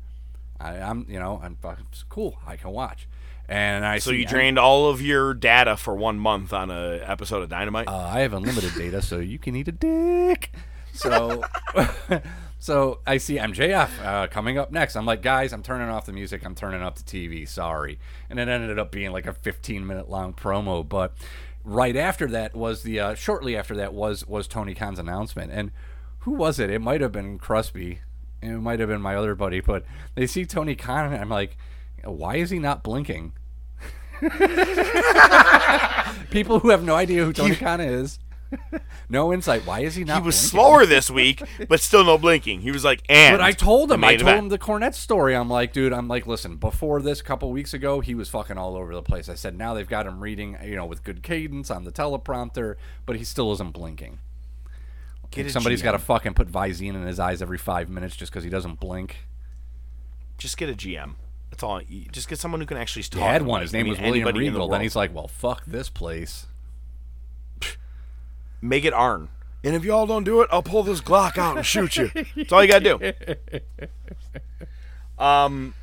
I, 0.62 0.80
I'm, 0.80 1.06
you 1.08 1.18
know, 1.18 1.40
I'm 1.42 1.56
fucking 1.56 1.86
cool. 2.08 2.38
I 2.46 2.56
can 2.56 2.70
watch. 2.70 3.08
And 3.48 3.84
I 3.84 3.98
so 3.98 4.10
see 4.10 4.18
you 4.18 4.26
drained 4.26 4.58
all 4.58 4.88
of 4.88 5.02
your 5.02 5.34
data 5.34 5.76
for 5.76 5.94
one 5.94 6.18
month 6.18 6.52
on 6.52 6.70
a 6.70 7.00
episode 7.02 7.42
of 7.42 7.48
Dynamite. 7.48 7.88
uh, 7.88 7.96
I 7.96 8.20
have 8.20 8.32
unlimited 8.32 8.74
data, 8.74 9.02
so 9.02 9.18
you 9.18 9.38
can 9.38 9.56
eat 9.56 9.68
a 9.68 9.72
dick. 9.72 10.52
So, 10.94 11.42
so 12.58 13.00
I 13.06 13.16
see 13.18 13.36
MJF 13.36 14.04
uh, 14.04 14.26
coming 14.28 14.58
up 14.58 14.70
next. 14.70 14.96
I'm 14.96 15.06
like, 15.06 15.22
guys, 15.22 15.52
I'm 15.52 15.62
turning 15.62 15.88
off 15.88 16.06
the 16.06 16.12
music. 16.12 16.44
I'm 16.44 16.54
turning 16.54 16.82
up 16.82 16.96
the 16.96 17.02
TV. 17.02 17.48
Sorry. 17.48 17.98
And 18.30 18.38
it 18.38 18.48
ended 18.48 18.78
up 18.78 18.92
being 18.92 19.10
like 19.10 19.26
a 19.26 19.34
15 19.34 19.86
minute 19.86 20.08
long 20.08 20.32
promo, 20.32 20.88
but 20.88 21.14
right 21.64 21.96
after 21.96 22.26
that 22.28 22.54
was 22.54 22.82
the 22.82 23.00
uh, 23.00 23.14
shortly 23.14 23.56
after 23.56 23.74
that 23.76 23.92
was 23.94 24.26
was 24.26 24.46
Tony 24.46 24.74
Khan's 24.74 24.98
announcement, 24.98 25.52
and 25.52 25.70
who 26.20 26.32
was 26.32 26.58
it? 26.58 26.70
It 26.70 26.80
might 26.80 27.00
have 27.00 27.12
been 27.12 27.38
Crosby, 27.38 28.00
it 28.42 28.60
might 28.60 28.80
have 28.80 28.88
been 28.88 29.00
my 29.00 29.14
other 29.16 29.34
buddy, 29.34 29.60
but 29.60 29.84
they 30.14 30.26
see 30.26 30.44
Tony 30.44 30.74
Khan, 30.74 31.12
and 31.12 31.20
I'm 31.20 31.28
like, 31.28 31.56
why 32.04 32.36
is 32.36 32.50
he 32.50 32.58
not 32.58 32.82
blinking? 32.82 33.32
People 36.30 36.60
who 36.60 36.70
have 36.70 36.84
no 36.84 36.94
idea 36.94 37.24
who 37.24 37.32
Tony 37.32 37.56
Khan 37.56 37.80
is, 37.80 38.18
no 39.08 39.32
insight. 39.32 39.66
Why 39.66 39.80
is 39.80 39.94
he 39.94 40.04
not? 40.04 40.22
He 40.22 40.26
was 40.26 40.36
blinking? 40.36 40.50
slower 40.50 40.86
this 40.86 41.10
week, 41.10 41.42
but 41.68 41.80
still 41.80 42.04
no 42.04 42.18
blinking. 42.18 42.60
He 42.60 42.70
was 42.70 42.84
like, 42.84 43.02
and. 43.08 43.34
But 43.34 43.40
I 43.40 43.52
told 43.52 43.90
him, 43.90 44.04
I 44.04 44.16
told 44.16 44.36
him 44.36 44.48
the 44.48 44.58
Cornette 44.58 44.94
story. 44.94 45.34
I'm 45.34 45.48
like, 45.48 45.72
dude, 45.72 45.92
I'm 45.92 46.08
like, 46.08 46.26
listen, 46.26 46.56
before 46.56 47.02
this, 47.02 47.20
a 47.20 47.24
couple 47.24 47.50
weeks 47.50 47.74
ago, 47.74 48.00
he 48.00 48.14
was 48.14 48.28
fucking 48.28 48.58
all 48.58 48.76
over 48.76 48.94
the 48.94 49.02
place. 49.02 49.28
I 49.28 49.34
said, 49.34 49.56
now 49.56 49.74
they've 49.74 49.88
got 49.88 50.06
him 50.06 50.22
reading, 50.22 50.56
you 50.64 50.76
know, 50.76 50.86
with 50.86 51.04
good 51.04 51.22
cadence 51.22 51.70
on 51.70 51.84
the 51.84 51.92
teleprompter, 51.92 52.76
but 53.06 53.16
he 53.16 53.24
still 53.24 53.52
isn't 53.52 53.72
blinking. 53.72 54.18
Get 55.32 55.46
a 55.46 55.50
Somebody's 55.50 55.82
got 55.82 55.92
to 55.92 55.98
fucking 55.98 56.34
put 56.34 56.50
Visine 56.50 56.94
in 56.94 57.02
his 57.06 57.18
eyes 57.18 57.42
every 57.42 57.58
five 57.58 57.88
minutes 57.88 58.14
just 58.16 58.30
because 58.30 58.44
he 58.44 58.50
doesn't 58.50 58.78
blink. 58.78 59.26
Just 60.38 60.56
get 60.56 60.68
a 60.68 60.74
GM. 60.74 61.14
That's 61.50 61.62
all. 61.62 61.82
You- 61.82 62.06
Just 62.10 62.28
get 62.28 62.38
someone 62.38 62.60
who 62.60 62.66
can 62.66 62.76
actually 62.76 63.02
talk. 63.02 63.18
He 63.20 63.24
had 63.26 63.42
one. 63.42 63.60
him. 63.60 63.62
His 63.62 63.74
I 63.74 63.78
name 63.78 63.84
mean, 63.84 63.90
was 63.92 63.98
William 64.00 64.14
anybody 64.28 64.46
the 64.46 64.52
Regal. 64.52 64.68
Then 64.68 64.80
he's 64.82 64.96
like, 64.96 65.14
well, 65.14 65.28
fuck 65.28 65.64
this 65.66 65.88
place. 65.88 66.46
make 68.62 68.84
it 68.84 68.92
Arn. 68.92 69.28
And 69.64 69.76
if 69.76 69.84
y'all 69.84 70.06
don't 70.06 70.24
do 70.24 70.40
it, 70.42 70.48
I'll 70.50 70.62
pull 70.62 70.82
this 70.82 71.00
Glock 71.00 71.38
out 71.38 71.56
and 71.56 71.64
shoot 71.64 71.96
you. 71.96 72.10
That's 72.36 72.52
all 72.52 72.64
you 72.64 72.70
gotta 72.70 72.98
do. 72.98 73.62
Um, 75.18 75.74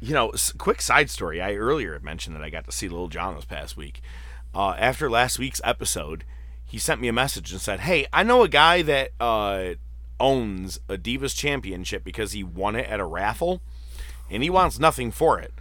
you 0.00 0.12
know, 0.14 0.32
quick 0.58 0.80
side 0.80 1.10
story. 1.10 1.40
I 1.40 1.54
earlier 1.54 1.98
mentioned 2.00 2.36
that 2.36 2.42
I 2.42 2.50
got 2.50 2.64
to 2.66 2.72
see 2.72 2.88
Little 2.88 3.08
John 3.08 3.34
this 3.34 3.44
past 3.44 3.76
week. 3.76 4.00
Uh, 4.54 4.74
after 4.78 5.10
last 5.10 5.38
week's 5.38 5.60
episode, 5.64 6.24
he 6.74 6.80
sent 6.80 7.00
me 7.00 7.06
a 7.06 7.12
message 7.12 7.52
and 7.52 7.60
said, 7.60 7.78
"Hey, 7.78 8.04
I 8.12 8.24
know 8.24 8.42
a 8.42 8.48
guy 8.48 8.82
that 8.82 9.10
uh, 9.20 9.74
owns 10.18 10.80
a 10.88 10.96
Divas 10.98 11.32
Championship 11.36 12.02
because 12.02 12.32
he 12.32 12.42
won 12.42 12.74
it 12.74 12.88
at 12.90 12.98
a 12.98 13.04
raffle, 13.04 13.62
and 14.28 14.42
he 14.42 14.50
wants 14.50 14.80
nothing 14.80 15.12
for 15.12 15.38
it. 15.38 15.52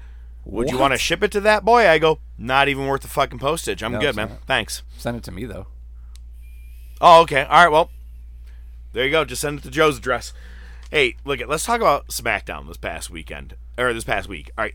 Would 0.43 0.71
you 0.71 0.79
want 0.79 0.91
to 0.95 0.97
ship 0.97 1.21
it 1.21 1.31
to 1.33 1.39
that 1.41 1.63
boy?" 1.63 1.87
I 1.87 1.99
go, 1.99 2.17
"Not 2.35 2.67
even 2.67 2.87
worth 2.87 3.03
the 3.03 3.07
fucking 3.09 3.37
postage. 3.37 3.83
I'm 3.83 3.91
No, 3.91 3.99
good, 3.99 4.15
man. 4.15 4.29
not. 4.29 4.39
Thanks." 4.47 4.81
Send 4.97 5.15
it 5.15 5.23
to 5.25 5.31
me, 5.31 5.45
though. 5.45 5.67
Oh, 6.99 7.21
okay. 7.21 7.43
All 7.43 7.63
right. 7.63 7.71
Well, 7.71 7.91
there 8.93 9.05
you 9.05 9.11
go. 9.11 9.23
Just 9.23 9.41
send 9.43 9.59
it 9.59 9.61
to 9.65 9.69
Joe's 9.69 9.99
address. 9.99 10.33
Hey, 10.89 11.15
look 11.25 11.39
at. 11.41 11.47
Let's 11.47 11.63
talk 11.65 11.79
about 11.79 12.07
SmackDown 12.07 12.67
this 12.67 12.77
past 12.77 13.11
weekend 13.11 13.55
or 13.77 13.93
this 13.93 14.03
past 14.03 14.27
week. 14.27 14.49
All 14.57 14.63
right. 14.63 14.73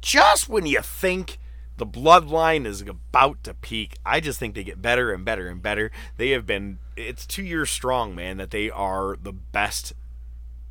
Just 0.00 0.48
when 0.48 0.66
you 0.66 0.82
think 0.82 1.38
the 1.76 1.86
bloodline 1.86 2.66
is 2.66 2.82
about 2.82 3.42
to 3.44 3.54
peak, 3.54 3.96
I 4.04 4.20
just 4.20 4.38
think 4.38 4.54
they 4.54 4.64
get 4.64 4.80
better 4.82 5.12
and 5.12 5.24
better 5.24 5.48
and 5.48 5.62
better. 5.62 5.90
They 6.16 6.30
have 6.30 6.46
been. 6.46 6.78
It's 6.96 7.26
two 7.26 7.42
years 7.42 7.70
strong, 7.70 8.14
man. 8.14 8.36
That 8.36 8.50
they 8.50 8.70
are 8.70 9.16
the 9.20 9.32
best 9.32 9.92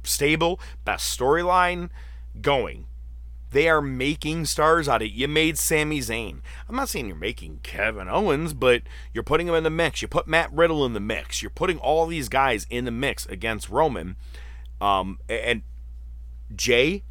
stable, 0.03 0.59
best 0.85 1.17
storyline 1.17 1.89
going. 2.41 2.87
They 3.51 3.69
are 3.69 3.81
making 3.81 4.45
stars 4.45 4.89
out 4.89 5.03
of 5.03 5.07
it. 5.07 5.11
You 5.11 5.27
made 5.27 5.59
Sami 5.59 5.99
Zayn. 5.99 6.41
I'm 6.67 6.75
not 6.75 6.89
saying 6.89 7.07
you're 7.07 7.15
making 7.15 7.59
Kevin 7.61 8.09
Owens, 8.09 8.53
but 8.53 8.81
you're 9.13 9.23
putting 9.23 9.47
him 9.47 9.53
in 9.53 9.63
the 9.63 9.69
mix. 9.69 10.01
You 10.01 10.07
put 10.07 10.27
Matt 10.27 10.51
Riddle 10.51 10.85
in 10.85 10.93
the 10.93 10.99
mix. 10.99 11.43
You're 11.43 11.51
putting 11.51 11.77
all 11.77 12.07
these 12.07 12.29
guys 12.29 12.65
in 12.71 12.85
the 12.85 12.91
mix 12.91 13.27
against 13.27 13.69
Roman. 13.69 14.15
Um, 14.81 15.19
and 15.29 15.61
Jay, 16.55 17.03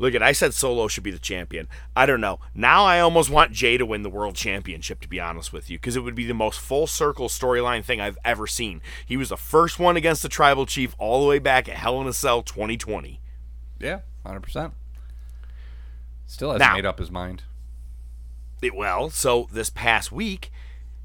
look 0.00 0.14
at 0.16 0.22
I 0.22 0.32
said 0.32 0.52
Solo 0.52 0.88
should 0.88 1.04
be 1.04 1.12
the 1.12 1.18
champion. 1.20 1.68
I 1.94 2.06
don't 2.06 2.20
know. 2.20 2.40
Now 2.54 2.84
I 2.84 2.98
almost 2.98 3.30
want 3.30 3.52
Jay 3.52 3.78
to 3.78 3.86
win 3.86 4.02
the 4.02 4.10
world 4.10 4.34
championship, 4.34 5.00
to 5.02 5.08
be 5.08 5.20
honest 5.20 5.52
with 5.52 5.70
you, 5.70 5.78
because 5.78 5.94
it 5.94 6.00
would 6.00 6.16
be 6.16 6.26
the 6.26 6.34
most 6.34 6.58
full 6.58 6.88
circle 6.88 7.28
storyline 7.28 7.84
thing 7.84 8.00
I've 8.00 8.18
ever 8.24 8.48
seen. 8.48 8.82
He 9.06 9.16
was 9.16 9.28
the 9.28 9.36
first 9.36 9.78
one 9.78 9.96
against 9.96 10.22
the 10.22 10.28
tribal 10.28 10.66
chief 10.66 10.96
all 10.98 11.22
the 11.22 11.28
way 11.28 11.38
back 11.38 11.68
at 11.68 11.76
Hell 11.76 12.00
in 12.00 12.08
a 12.08 12.12
Cell 12.12 12.42
2020. 12.42 13.20
Yeah, 13.78 14.00
100%. 14.26 14.72
Still 16.26 16.52
hasn't 16.52 16.68
Now- 16.68 16.74
made 16.74 16.86
up 16.86 16.98
his 16.98 17.10
mind. 17.10 17.44
It, 18.62 18.74
well, 18.74 19.08
so 19.10 19.48
this 19.52 19.70
past 19.70 20.12
week 20.12 20.50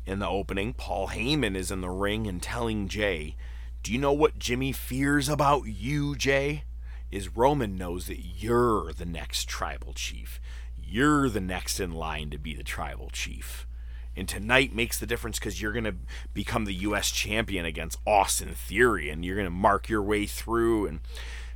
in 0.06 0.20
the 0.20 0.28
opening, 0.28 0.74
Paul 0.74 1.10
Heyman 1.10 1.56
is 1.56 1.72
in 1.72 1.82
the 1.82 1.90
ring 1.90 2.28
and 2.28 2.42
telling 2.42 2.88
Jay, 2.88 3.36
Do 3.82 3.94
you 3.94 3.98
know 3.98 4.12
what 4.14 4.38
Jimmy 4.40 4.72
fears 4.72 5.30
about 5.30 5.64
you, 5.68 6.16
Jay? 6.16 6.64
Is 7.16 7.34
Roman 7.34 7.78
knows 7.78 8.08
that 8.08 8.20
you're 8.20 8.92
the 8.92 9.06
next 9.06 9.48
tribal 9.48 9.94
chief. 9.94 10.42
You're 10.78 11.30
the 11.30 11.40
next 11.40 11.80
in 11.80 11.94
line 11.94 12.30
to 12.32 12.38
be 12.38 12.54
the 12.54 12.62
tribal 12.62 13.10
chief. 13.10 13.66
And 14.18 14.28
tonight 14.28 14.76
makes 14.76 15.00
the 15.00 15.06
difference 15.06 15.40
because 15.40 15.62
you're 15.62 15.72
going 15.72 15.86
to 15.86 15.96
become 16.34 16.66
the 16.66 16.74
U.S. 16.74 17.12
champion 17.12 17.66
against 17.66 18.00
Austin 18.06 18.54
Theory 18.54 19.10
and 19.10 19.24
you're 19.24 19.38
going 19.38 19.46
to 19.46 19.50
mark 19.50 19.88
your 19.88 20.02
way 20.02 20.26
through 20.26 20.88
and 20.88 21.00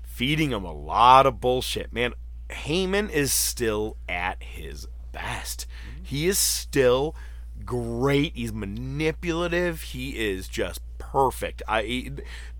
feeding 0.01 0.51
him 0.51 0.63
a 0.63 0.71
lot 0.71 1.25
of 1.25 1.41
bullshit. 1.41 1.91
Man, 1.91 2.13
Heyman 2.49 3.09
is 3.09 3.33
still 3.33 3.97
at 4.07 4.41
his 4.41 4.87
best. 5.11 5.67
Mm-hmm. 5.67 6.03
He 6.05 6.27
is 6.27 6.39
still 6.39 7.17
great. 7.65 8.33
He's 8.33 8.53
manipulative. 8.53 9.81
He 9.81 10.17
is 10.17 10.47
just 10.47 10.79
perfect. 10.99 11.61
I 11.67 12.11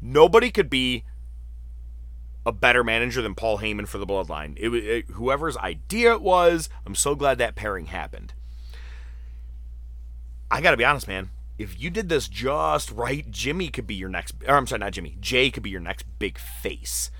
nobody 0.01 0.51
could 0.51 0.69
be 0.69 1.05
a 2.45 2.51
better 2.51 2.83
manager 2.83 3.21
than 3.21 3.35
Paul 3.35 3.59
Heyman 3.59 3.87
for 3.87 3.97
the 3.97 4.07
Bloodline. 4.07 4.55
It, 4.57 4.69
it 4.73 5.05
whoever's 5.11 5.57
idea 5.57 6.13
it 6.13 6.21
was. 6.21 6.69
I'm 6.85 6.95
so 6.95 7.15
glad 7.15 7.37
that 7.37 7.55
pairing 7.55 7.87
happened. 7.87 8.33
I 10.51 10.61
got 10.61 10.71
to 10.71 10.77
be 10.77 10.85
honest, 10.85 11.07
man. 11.07 11.29
If 11.57 11.79
you 11.79 11.89
did 11.89 12.09
this 12.09 12.27
just 12.27 12.89
right, 12.91 13.29
Jimmy 13.29 13.67
could 13.67 13.85
be 13.85 13.95
your 13.95 14.09
next. 14.09 14.35
Or 14.47 14.55
I'm 14.55 14.65
sorry, 14.65 14.79
not 14.79 14.93
Jimmy. 14.93 15.17
Jay 15.19 15.51
could 15.51 15.63
be 15.63 15.69
your 15.69 15.81
next 15.81 16.05
big 16.17 16.37
face. 16.37 17.11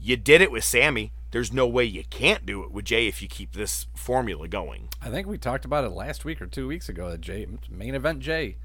You 0.00 0.16
did 0.16 0.40
it 0.40 0.50
with 0.50 0.64
Sammy. 0.64 1.12
There's 1.30 1.52
no 1.52 1.66
way 1.66 1.84
you 1.84 2.04
can't 2.10 2.44
do 2.44 2.62
it 2.62 2.70
with 2.70 2.84
Jay 2.84 3.08
if 3.08 3.22
you 3.22 3.28
keep 3.28 3.52
this 3.52 3.86
formula 3.94 4.46
going. 4.48 4.88
I 5.00 5.10
think 5.10 5.26
we 5.26 5.38
talked 5.38 5.64
about 5.64 5.84
it 5.84 5.90
last 5.90 6.24
week 6.24 6.42
or 6.42 6.46
two 6.46 6.68
weeks 6.68 6.88
ago. 6.88 7.10
That 7.10 7.20
Jay, 7.20 7.46
main 7.70 7.94
event 7.94 8.20
Jay, 8.20 8.56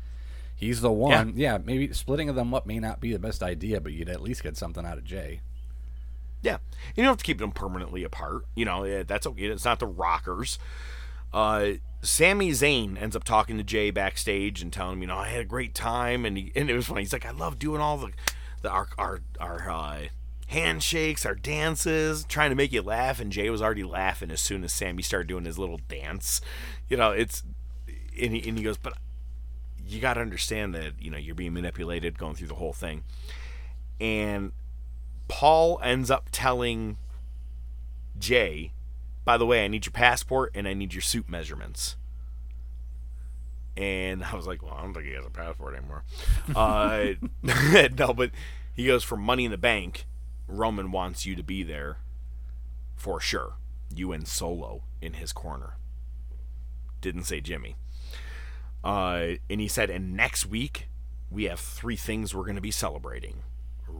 he's 0.55 0.82
the 0.82 0.91
one. 0.91 1.34
Yeah. 1.36 1.53
Yeah. 1.53 1.57
maybe 1.64 1.93
splitting 1.93 2.34
them 2.34 2.53
up 2.53 2.66
may 2.66 2.80
not 2.80 2.99
be 2.99 3.14
the 3.14 3.20
best 3.20 3.41
idea, 3.41 3.80
but 3.80 3.93
you'd 3.93 4.10
at 4.10 4.22
least 4.22 4.43
get 4.43 4.57
something 4.57 4.86
out 4.86 4.97
of 4.97 5.03
Jay. 5.03 5.41
Yeah, 6.42 6.58
you 6.96 7.04
don't 7.04 7.12
have 7.12 7.18
to 7.18 7.24
keep 7.24 7.40
them 7.40 7.52
permanently 7.52 8.04
apart. 8.04 8.46
You 8.56 8.66
know, 8.66 9.04
that's 9.04 9.28
okay. 9.28 9.46
It's 9.46 9.66
not 9.66 9.80
the 9.80 9.88
Rockers. 9.88 10.58
Uh, 11.34 11.74
Sami 12.02 12.52
Zayn 12.52 13.00
ends 13.00 13.16
up 13.16 13.24
talking 13.24 13.58
to 13.58 13.64
Jay 13.64 13.92
backstage 13.92 14.62
and 14.62 14.72
telling 14.72 14.94
him, 14.94 15.02
you 15.02 15.08
know, 15.08 15.18
I 15.18 15.28
had 15.28 15.42
a 15.42 15.46
great 15.46 15.76
time, 15.76 16.26
and 16.26 16.38
he, 16.38 16.52
and 16.56 16.70
it 16.70 16.76
was 16.76 16.86
funny. 16.88 17.02
He's 17.02 17.14
like, 17.14 17.26
I 17.26 17.32
love 17.32 17.60
doing 17.60 17.82
all 17.82 17.98
the, 17.98 18.12
the 18.62 18.70
our 18.70 18.88
our 18.98 19.20
our 19.40 19.70
uh, 19.70 20.00
handshakes, 20.48 21.26
our 21.26 21.36
dances, 21.36 22.24
trying 22.24 22.50
to 22.52 22.56
make 22.56 22.72
you 22.72 22.82
laugh. 22.82 23.20
And 23.20 23.32
Jay 23.32 23.50
was 23.50 23.62
already 23.62 23.84
laughing 23.84 24.32
as 24.32 24.40
soon 24.40 24.64
as 24.64 24.72
Sammy 24.72 25.04
started 25.04 25.28
doing 25.28 25.46
his 25.46 25.60
little 25.60 25.80
dance. 25.90 26.40
You 26.88 26.98
know, 26.98 27.12
it's 27.12 27.44
and 28.20 28.34
he, 28.34 28.48
and 28.48 28.58
he 28.58 28.64
goes, 28.64 28.78
but 28.78 28.94
you 29.86 30.00
got 30.00 30.14
to 30.16 30.22
understand 30.22 30.74
that 30.76 30.94
you 31.02 31.12
know 31.12 31.18
you're 31.18 31.36
being 31.36 31.54
manipulated, 31.54 32.18
going 32.18 32.36
through 32.36 32.48
the 32.48 32.56
whole 32.56 32.74
thing, 32.74 33.04
and 34.00 34.54
Paul 35.30 35.80
ends 35.82 36.11
up 36.11 36.27
telling 36.34 36.97
Jay, 38.17 38.73
by 39.23 39.38
the 39.38 39.45
way, 39.45 39.63
I 39.63 39.69
need 39.69 39.86
your 39.86 39.93
passport 39.93 40.51
and 40.53 40.67
I 40.67 40.73
need 40.73 40.93
your 40.93 41.01
suit 41.01 41.30
measurements. 41.30 41.95
And 43.77 44.25
I 44.25 44.36
was 44.36 44.45
like, 44.45 44.61
well, 44.61 44.73
I 44.73 44.82
don't 44.82 44.93
think 44.93 45.05
he 45.05 45.13
has 45.13 45.25
a 45.25 45.30
passport 45.30 45.75
anymore. 45.77 46.03
uh, 46.53 47.13
no, 47.97 48.13
but 48.13 48.32
he 48.75 48.86
goes 48.86 49.05
for 49.05 49.15
Money 49.15 49.45
in 49.45 49.51
the 49.51 49.57
Bank. 49.57 50.05
Roman 50.47 50.91
wants 50.91 51.25
you 51.25 51.36
to 51.36 51.43
be 51.43 51.63
there 51.63 51.97
for 52.95 53.21
sure. 53.21 53.53
You 53.95 54.11
and 54.11 54.27
Solo 54.27 54.82
in 55.01 55.13
his 55.13 55.32
corner. 55.32 55.77
Didn't 56.99 57.23
say 57.23 57.39
Jimmy. 57.39 57.77
Uh, 58.84 59.36
and 59.49 59.61
he 59.61 59.67
said, 59.67 59.89
and 59.89 60.13
next 60.13 60.45
week 60.45 60.89
we 61.32 61.45
have 61.45 61.59
three 61.59 61.95
things 61.95 62.34
we're 62.34 62.43
going 62.43 62.55
to 62.55 62.61
be 62.61 62.71
celebrating. 62.71 63.43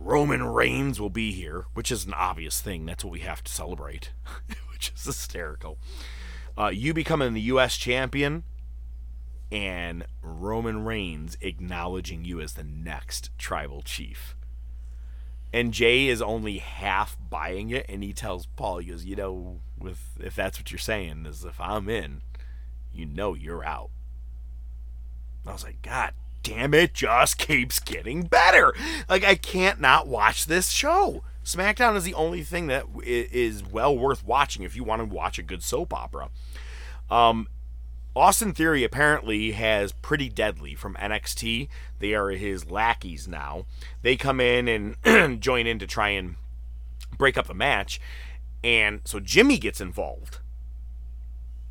Roman 0.02 0.44
Reigns 0.44 1.00
will 1.00 1.10
be 1.10 1.32
here, 1.32 1.66
which 1.74 1.92
is 1.92 2.06
an 2.06 2.14
obvious 2.14 2.62
thing. 2.62 2.86
That's 2.86 3.04
what 3.04 3.12
we 3.12 3.20
have 3.20 3.44
to 3.44 3.52
celebrate, 3.52 4.12
which 4.72 4.94
is 4.96 5.04
hysterical. 5.04 5.78
Uh, 6.58 6.70
you 6.70 6.94
becoming 6.94 7.34
the 7.34 7.42
U.S. 7.42 7.78
champion, 7.78 8.44
and 9.52 10.06
Roman 10.22 10.86
Reigns 10.86 11.38
acknowledging 11.42 12.24
you 12.26 12.40
as 12.40 12.54
the 12.54 12.64
next 12.64 13.30
tribal 13.38 13.82
chief. 13.82 14.36
And 15.52 15.74
Jay 15.74 16.08
is 16.08 16.22
only 16.22 16.60
half 16.60 17.18
buying 17.30 17.70
it, 17.70 17.86
and 17.90 18.04
he 18.04 18.14
tells 18.14 18.46
Paul, 18.46 18.80
he 18.80 18.92
goes, 18.92 19.06
"You 19.06 19.16
know, 19.16 19.60
with 19.78 20.18
if 20.20 20.36
that's 20.36 20.60
what 20.60 20.72
you're 20.72 20.80
saying, 20.80 21.26
is 21.26 21.44
if 21.44 21.60
I'm 21.60 21.90
in, 21.90 22.22
you 22.94 23.06
know 23.06 23.34
you're 23.34 23.66
out." 23.66 23.90
I 25.46 25.54
was 25.54 25.64
like, 25.64 25.82
God 25.82 26.14
damn 26.44 26.74
it, 26.74 26.94
just 26.94 27.38
keeps 27.38 27.80
getting 27.80 28.24
better. 28.24 28.74
Like, 29.08 29.24
I 29.24 29.36
can't 29.36 29.80
not 29.80 30.08
watch 30.08 30.46
this 30.46 30.70
show. 30.70 31.24
SmackDown 31.44 31.96
is 31.96 32.04
the 32.04 32.14
only 32.14 32.44
thing 32.44 32.68
that 32.68 32.86
is 33.04 33.64
well 33.64 33.98
worth 33.98 34.26
watching 34.26 34.64
if 34.64 34.76
you 34.76 34.84
want 34.84 35.02
to 35.02 35.06
watch 35.06 35.40
a 35.40 35.44
good 35.44 35.64
soap 35.64 35.94
opera. 35.94 36.30
Um, 37.10 37.48
Austin 38.16 38.54
Theory 38.54 38.84
apparently 38.84 39.52
has 39.54 39.92
Pretty 39.92 40.30
Deadly 40.30 40.76
from 40.76 40.96
NXT. 40.96 41.70
They 42.00 42.14
are 42.14 42.30
his 42.30 42.70
lackeys 42.70 43.28
now. 43.28 43.66
They 44.02 44.16
come 44.16 44.40
in 44.40 44.68
and 44.68 45.42
join 45.42 45.66
in 45.68 45.80
to 45.80 45.88
try 45.88 46.10
and 46.10 46.36
break 47.18 47.38
up 47.38 47.48
the 47.48 47.54
match. 47.54 48.00
And 48.64 49.02
so 49.06 49.20
Jimmy 49.20 49.58
gets 49.58 49.80
involved. 49.80 50.40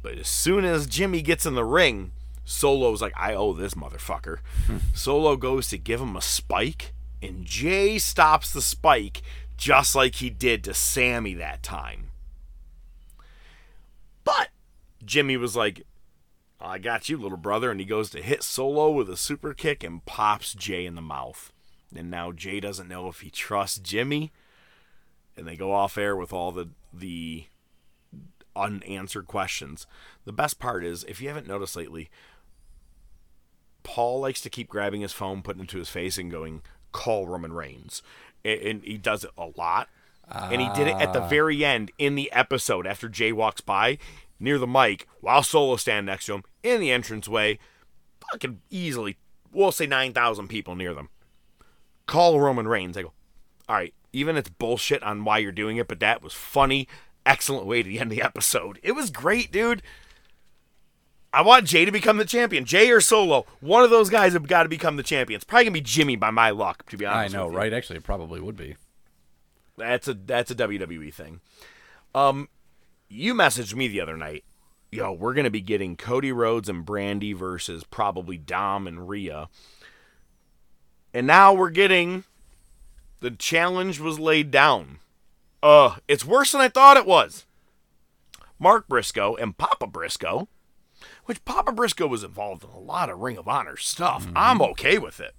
But 0.03 0.19
as 0.19 0.29
soon 0.29 0.64
as 0.64 0.87
Jimmy 0.87 1.23
gets 1.23 1.45
in 1.45 1.55
the 1.55 1.64
ring, 1.64 2.12
Solo's 2.49 3.03
like, 3.03 3.12
I 3.14 3.34
owe 3.34 3.53
this 3.53 3.74
motherfucker. 3.74 4.38
Hmm. 4.66 4.78
Solo 4.94 5.36
goes 5.36 5.68
to 5.68 5.76
give 5.76 6.01
him 6.01 6.16
a 6.16 6.22
spike, 6.22 6.94
and 7.22 7.44
Jay 7.44 7.99
stops 7.99 8.51
the 8.51 8.62
spike 8.62 9.20
just 9.59 9.94
like 9.94 10.14
he 10.14 10.30
did 10.30 10.64
to 10.64 10.72
Sammy 10.72 11.34
that 11.34 11.62
time. 11.62 12.07
But 14.24 14.49
Jimmy 15.05 15.36
was 15.36 15.55
like, 15.55 15.82
I 16.59 16.78
got 16.78 17.11
you, 17.11 17.18
little 17.18 17.36
brother. 17.36 17.70
And 17.70 17.80
he 17.80 17.86
goes 17.86 18.09
to 18.11 18.22
hit 18.22 18.42
Solo 18.42 18.90
with 18.90 19.11
a 19.11 19.16
super 19.16 19.53
kick 19.53 19.84
and 19.84 20.05
pops 20.07 20.55
Jay 20.55 20.86
in 20.86 20.94
the 20.94 21.03
mouth. 21.03 21.53
And 21.94 22.11
now 22.11 22.32
Jay 22.32 22.61
doesn't 22.61 22.88
know 22.88 23.09
if 23.09 23.20
he 23.20 23.30
trusts 23.30 23.78
Jimmy. 23.78 24.32
And 25.36 25.46
they 25.46 25.57
go 25.57 25.72
off 25.72 25.99
air 25.99 26.16
with 26.16 26.32
all 26.32 26.51
the 26.51 26.70
the 26.94 27.44
unanswered 28.57 29.26
questions. 29.26 29.86
The 30.24 30.32
best 30.32 30.59
part 30.59 30.84
is, 30.84 31.05
if 31.05 31.20
you 31.20 31.28
haven't 31.28 31.46
noticed 31.46 31.76
lately, 31.76 32.09
Paul 33.83 34.20
likes 34.20 34.41
to 34.43 34.51
keep 34.51 34.68
grabbing 34.68 35.01
his 35.01 35.12
phone, 35.12 35.43
putting 35.43 35.62
it 35.62 35.68
to 35.70 35.79
his 35.79 35.89
face, 35.89 36.18
and 36.18 36.31
going, 36.31 36.62
"Call 36.93 37.26
Roman 37.26 37.53
Reigns," 37.53 38.03
and, 38.45 38.61
and 38.61 38.83
he 38.85 38.99
does 38.99 39.24
it 39.24 39.31
a 39.37 39.49
lot. 39.57 39.89
And 40.31 40.61
he 40.61 40.68
did 40.74 40.89
it 40.89 41.01
at 41.01 41.14
the 41.14 41.22
ah. 41.22 41.29
very 41.29 41.64
end 41.64 41.91
in 41.97 42.14
the 42.14 42.31
episode 42.33 42.87
after 42.87 43.09
Jay 43.09 43.33
walks 43.33 43.62
by 43.62 43.97
near 44.39 44.59
the 44.59 44.66
mic 44.66 45.07
while 45.20 45.43
Solo 45.43 45.76
stand 45.76 46.07
next 46.07 46.26
to 46.26 46.35
him 46.35 46.45
in 46.62 46.81
the 46.81 46.91
entranceway. 46.91 47.59
Fucking 48.31 48.61
easily, 48.68 49.16
we'll 49.53 49.72
say 49.72 49.87
nine 49.87 50.12
thousand 50.12 50.49
people 50.49 50.76
near 50.76 50.93
them. 50.93 51.09
Call 52.07 52.41
Roman 52.41 52.68
Reigns. 52.68 52.97
I 52.97 53.03
go, 53.03 53.12
all 53.68 53.76
right. 53.76 53.95
Even 54.12 54.37
it's 54.37 54.49
bullshit 54.49 55.03
on 55.03 55.24
why 55.24 55.39
you're 55.39 55.53
doing 55.53 55.76
it, 55.76 55.89
but 55.89 56.01
that 56.01 56.22
was 56.22 56.33
funny. 56.33 56.89
Excellent 57.26 57.66
way 57.66 57.83
to 57.83 57.99
end 57.99 58.11
the 58.11 58.22
episode. 58.22 58.79
It 58.83 58.93
was 58.93 59.11
great, 59.11 59.53
dude. 59.53 59.83
I 61.33 61.43
want 61.43 61.66
Jay 61.66 61.85
to 61.85 61.93
become 61.93 62.16
the 62.16 62.24
champion. 62.24 62.64
Jay 62.64 62.91
or 62.91 63.01
Solo, 63.01 63.45
one 63.61 63.85
of 63.85 63.91
those 63.91 64.09
guys 64.09 64.33
have 64.33 64.49
got 64.49 64.62
to 64.62 64.68
become 64.68 64.97
the 64.97 65.03
champion. 65.03 65.37
It's 65.37 65.45
probably 65.45 65.64
gonna 65.64 65.74
be 65.74 65.81
Jimmy 65.83 66.16
by 66.16 66.31
my 66.31 66.51
luck, 66.51 66.89
to 66.91 66.97
be 66.97 67.05
honest. 67.05 67.35
I 67.35 67.39
know, 67.39 67.49
right? 67.49 67.72
Actually, 67.72 67.99
it 67.99 68.05
probably 68.05 68.41
would 68.41 68.57
be. 68.57 68.76
That's 69.76 70.09
a 70.09 70.14
that's 70.14 70.51
a 70.51 70.55
WWE 70.55 71.12
thing. 71.12 71.41
Um, 72.14 72.49
you 73.09 73.35
messaged 73.35 73.74
me 73.74 73.89
the 73.89 74.01
other 74.01 74.16
night. 74.16 74.45
Yo, 74.91 75.12
we're 75.12 75.35
gonna 75.35 75.51
be 75.51 75.61
getting 75.61 75.97
Cody 75.97 76.33
Rhodes 76.33 76.68
and 76.68 76.87
Brandi 76.87 77.37
versus 77.37 77.85
probably 77.85 78.39
Dom 78.39 78.87
and 78.87 79.09
Rhea. 79.09 79.49
And 81.12 81.26
now 81.26 81.53
we're 81.53 81.70
getting 81.70 82.24
the 83.20 83.31
challenge 83.31 84.01
was 84.01 84.18
laid 84.18 84.51
down. 84.51 84.99
Uh, 85.62 85.97
it's 86.07 86.24
worse 86.24 86.53
than 86.53 86.61
I 86.61 86.68
thought 86.68 86.97
it 86.97 87.07
was. 87.07 87.45
Mark 88.59 88.89
Briscoe 88.89 89.37
and 89.37 89.57
Papa 89.57 89.87
Briscoe, 89.87 90.49
which 91.29 91.45
Papa 91.45 91.72
Briscoe 91.72 92.07
was 92.07 92.24
involved 92.24 92.64
in 92.64 92.70
a 92.70 92.79
lot 92.79 93.11
of 93.11 93.18
Ring 93.18 93.37
of 93.37 93.47
Honor 93.47 93.76
stuff. 93.76 94.24
Mm-hmm. 94.24 94.33
I'm 94.35 94.62
okay 94.62 94.97
with 94.97 95.20
it. 95.20 95.35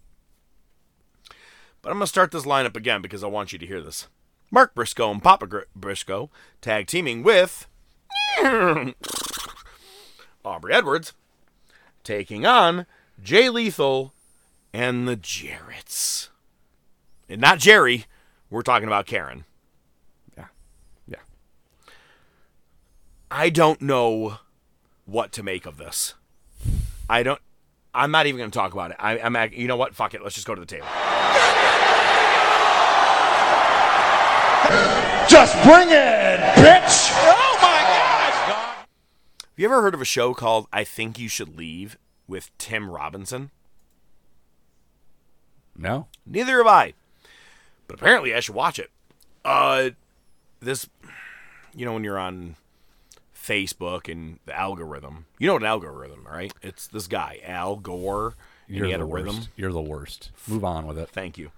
But 1.82 1.90
I'm 1.90 1.96
going 1.96 2.04
to 2.04 2.08
start 2.08 2.30
this 2.30 2.46
lineup 2.46 2.76
again 2.76 3.02
because 3.02 3.24
I 3.24 3.28
want 3.28 3.52
you 3.52 3.58
to 3.58 3.66
hear 3.66 3.82
this. 3.82 4.08
Mark 4.52 4.76
Briscoe 4.76 5.10
and 5.10 5.24
Papa 5.24 5.48
Gr- 5.48 5.62
Briscoe 5.76 6.30
tag 6.62 6.86
teaming 6.86 7.24
with 7.24 7.66
Aubrey 10.46 10.72
Edwards, 10.72 11.14
taking 12.04 12.46
on 12.46 12.86
Jay 13.24 13.50
Lethal 13.50 14.14
and 14.72 15.08
the 15.08 15.18
Jarretts. 15.18 16.30
And 17.28 17.42
not 17.42 17.58
Jerry, 17.58 18.06
we're 18.52 18.62
talking 18.62 18.88
about 18.88 19.08
Karen. 19.08 19.44
Yeah. 20.38 20.50
Yeah. 21.08 21.18
I 23.32 23.50
don't 23.50 23.82
know 23.82 24.38
what 25.10 25.32
to 25.34 25.44
make 25.44 25.66
of 25.66 25.78
this. 25.78 26.14
I 27.10 27.24
don't. 27.24 27.40
I'm 27.94 28.12
not 28.12 28.28
even 28.28 28.38
going 28.38 28.52
to 28.52 28.58
talk 28.58 28.74
about 28.74 28.92
it. 28.92 28.98
I, 29.00 29.20
I'm. 29.20 29.36
act- 29.36 29.56
You 29.56 29.68
know 29.68 29.76
what? 29.78 29.96
Fuck 29.96 30.14
it. 30.14 30.22
Let's 30.22 30.36
just 30.36 30.48
go 30.48 30.54
to 30.56 30.62
the 30.62 30.68
table. 30.68 30.88
Just 35.28 35.54
bring 35.64 35.90
it, 35.90 36.40
bitch! 36.56 37.12
Oh 37.14 37.58
my 37.62 37.82
god! 37.82 38.34
Have 38.34 38.88
you 39.58 39.66
ever 39.66 39.82
heard 39.84 39.94
of 39.94 40.02
a 40.02 40.06
show 40.06 40.34
called 40.34 40.68
I 40.74 40.84
Think 40.84 41.20
You 41.20 41.28
Should 41.30 41.56
Leave 41.56 41.98
with 42.28 42.50
Tim 42.58 42.90
Robinson? 42.90 43.52
No. 45.78 46.08
Neither 46.26 46.58
have 46.58 46.68
I. 46.68 46.94
But 47.88 48.00
apparently 48.00 48.34
I 48.34 48.40
should 48.40 48.56
watch 48.56 48.80
it. 48.80 48.90
Uh 49.46 49.92
this 50.60 50.90
you 51.76 51.86
know 51.86 51.94
when 51.94 52.04
you're 52.04 52.20
on 52.20 52.56
Facebook 53.50 54.12
and 54.12 54.40
the 54.46 54.58
algorithm. 54.58 55.26
You 55.40 55.48
know 55.48 55.54
what 55.54 55.64
an 55.64 55.68
algorithm, 55.68 56.28
right? 56.30 56.54
It's 56.62 56.88
this 56.88 57.08
guy, 57.08 57.40
Al 57.46 57.76
Gore. 57.78 58.36
You're 58.68 58.88
the 58.98 59.06
worst. 59.06 59.26
rhythm. 59.26 59.42
You're 59.56 59.72
the 59.72 59.82
worst. 59.82 60.32
Move 60.48 60.64
on 60.64 60.86
with 60.86 60.98
it. 61.00 61.10
Thank 61.10 61.38
you. 61.38 61.52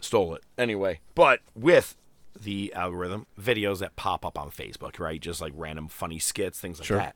Stole 0.00 0.34
it. 0.34 0.42
Anyway, 0.56 1.00
but 1.14 1.40
with 1.54 1.96
the 2.40 2.72
algorithm, 2.74 3.26
videos 3.40 3.78
that 3.78 3.96
pop 3.96 4.24
up 4.26 4.38
on 4.38 4.50
Facebook, 4.50 4.98
right? 4.98 5.20
Just 5.20 5.40
like 5.40 5.52
random 5.56 5.88
funny 5.88 6.18
skits, 6.18 6.58
things 6.60 6.78
like 6.80 6.86
Sure. 6.86 6.98
that. 6.98 7.14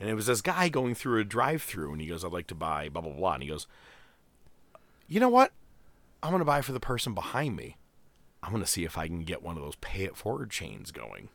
And 0.00 0.08
it 0.08 0.14
was 0.14 0.26
this 0.26 0.40
guy 0.40 0.68
going 0.68 0.94
through 0.94 1.20
a 1.20 1.24
drive 1.24 1.62
through 1.62 1.92
and 1.92 2.00
he 2.00 2.08
goes, 2.08 2.24
I'd 2.24 2.32
like 2.32 2.46
to 2.48 2.54
buy 2.54 2.88
blah, 2.88 3.02
blah, 3.02 3.12
blah. 3.12 3.34
And 3.34 3.42
he 3.42 3.48
goes, 3.48 3.66
You 5.08 5.20
know 5.20 5.28
what? 5.28 5.52
I'm 6.22 6.30
going 6.30 6.40
to 6.40 6.44
buy 6.46 6.60
for 6.62 6.72
the 6.72 6.80
person 6.80 7.14
behind 7.14 7.56
me. 7.56 7.76
I'm 8.42 8.50
going 8.50 8.62
to 8.62 8.68
see 8.68 8.84
if 8.84 8.96
I 8.98 9.06
can 9.06 9.20
get 9.24 9.42
one 9.42 9.56
of 9.56 9.62
those 9.62 9.76
pay 9.76 10.04
it 10.04 10.16
forward 10.16 10.50
chains 10.50 10.90
going. 10.90 11.28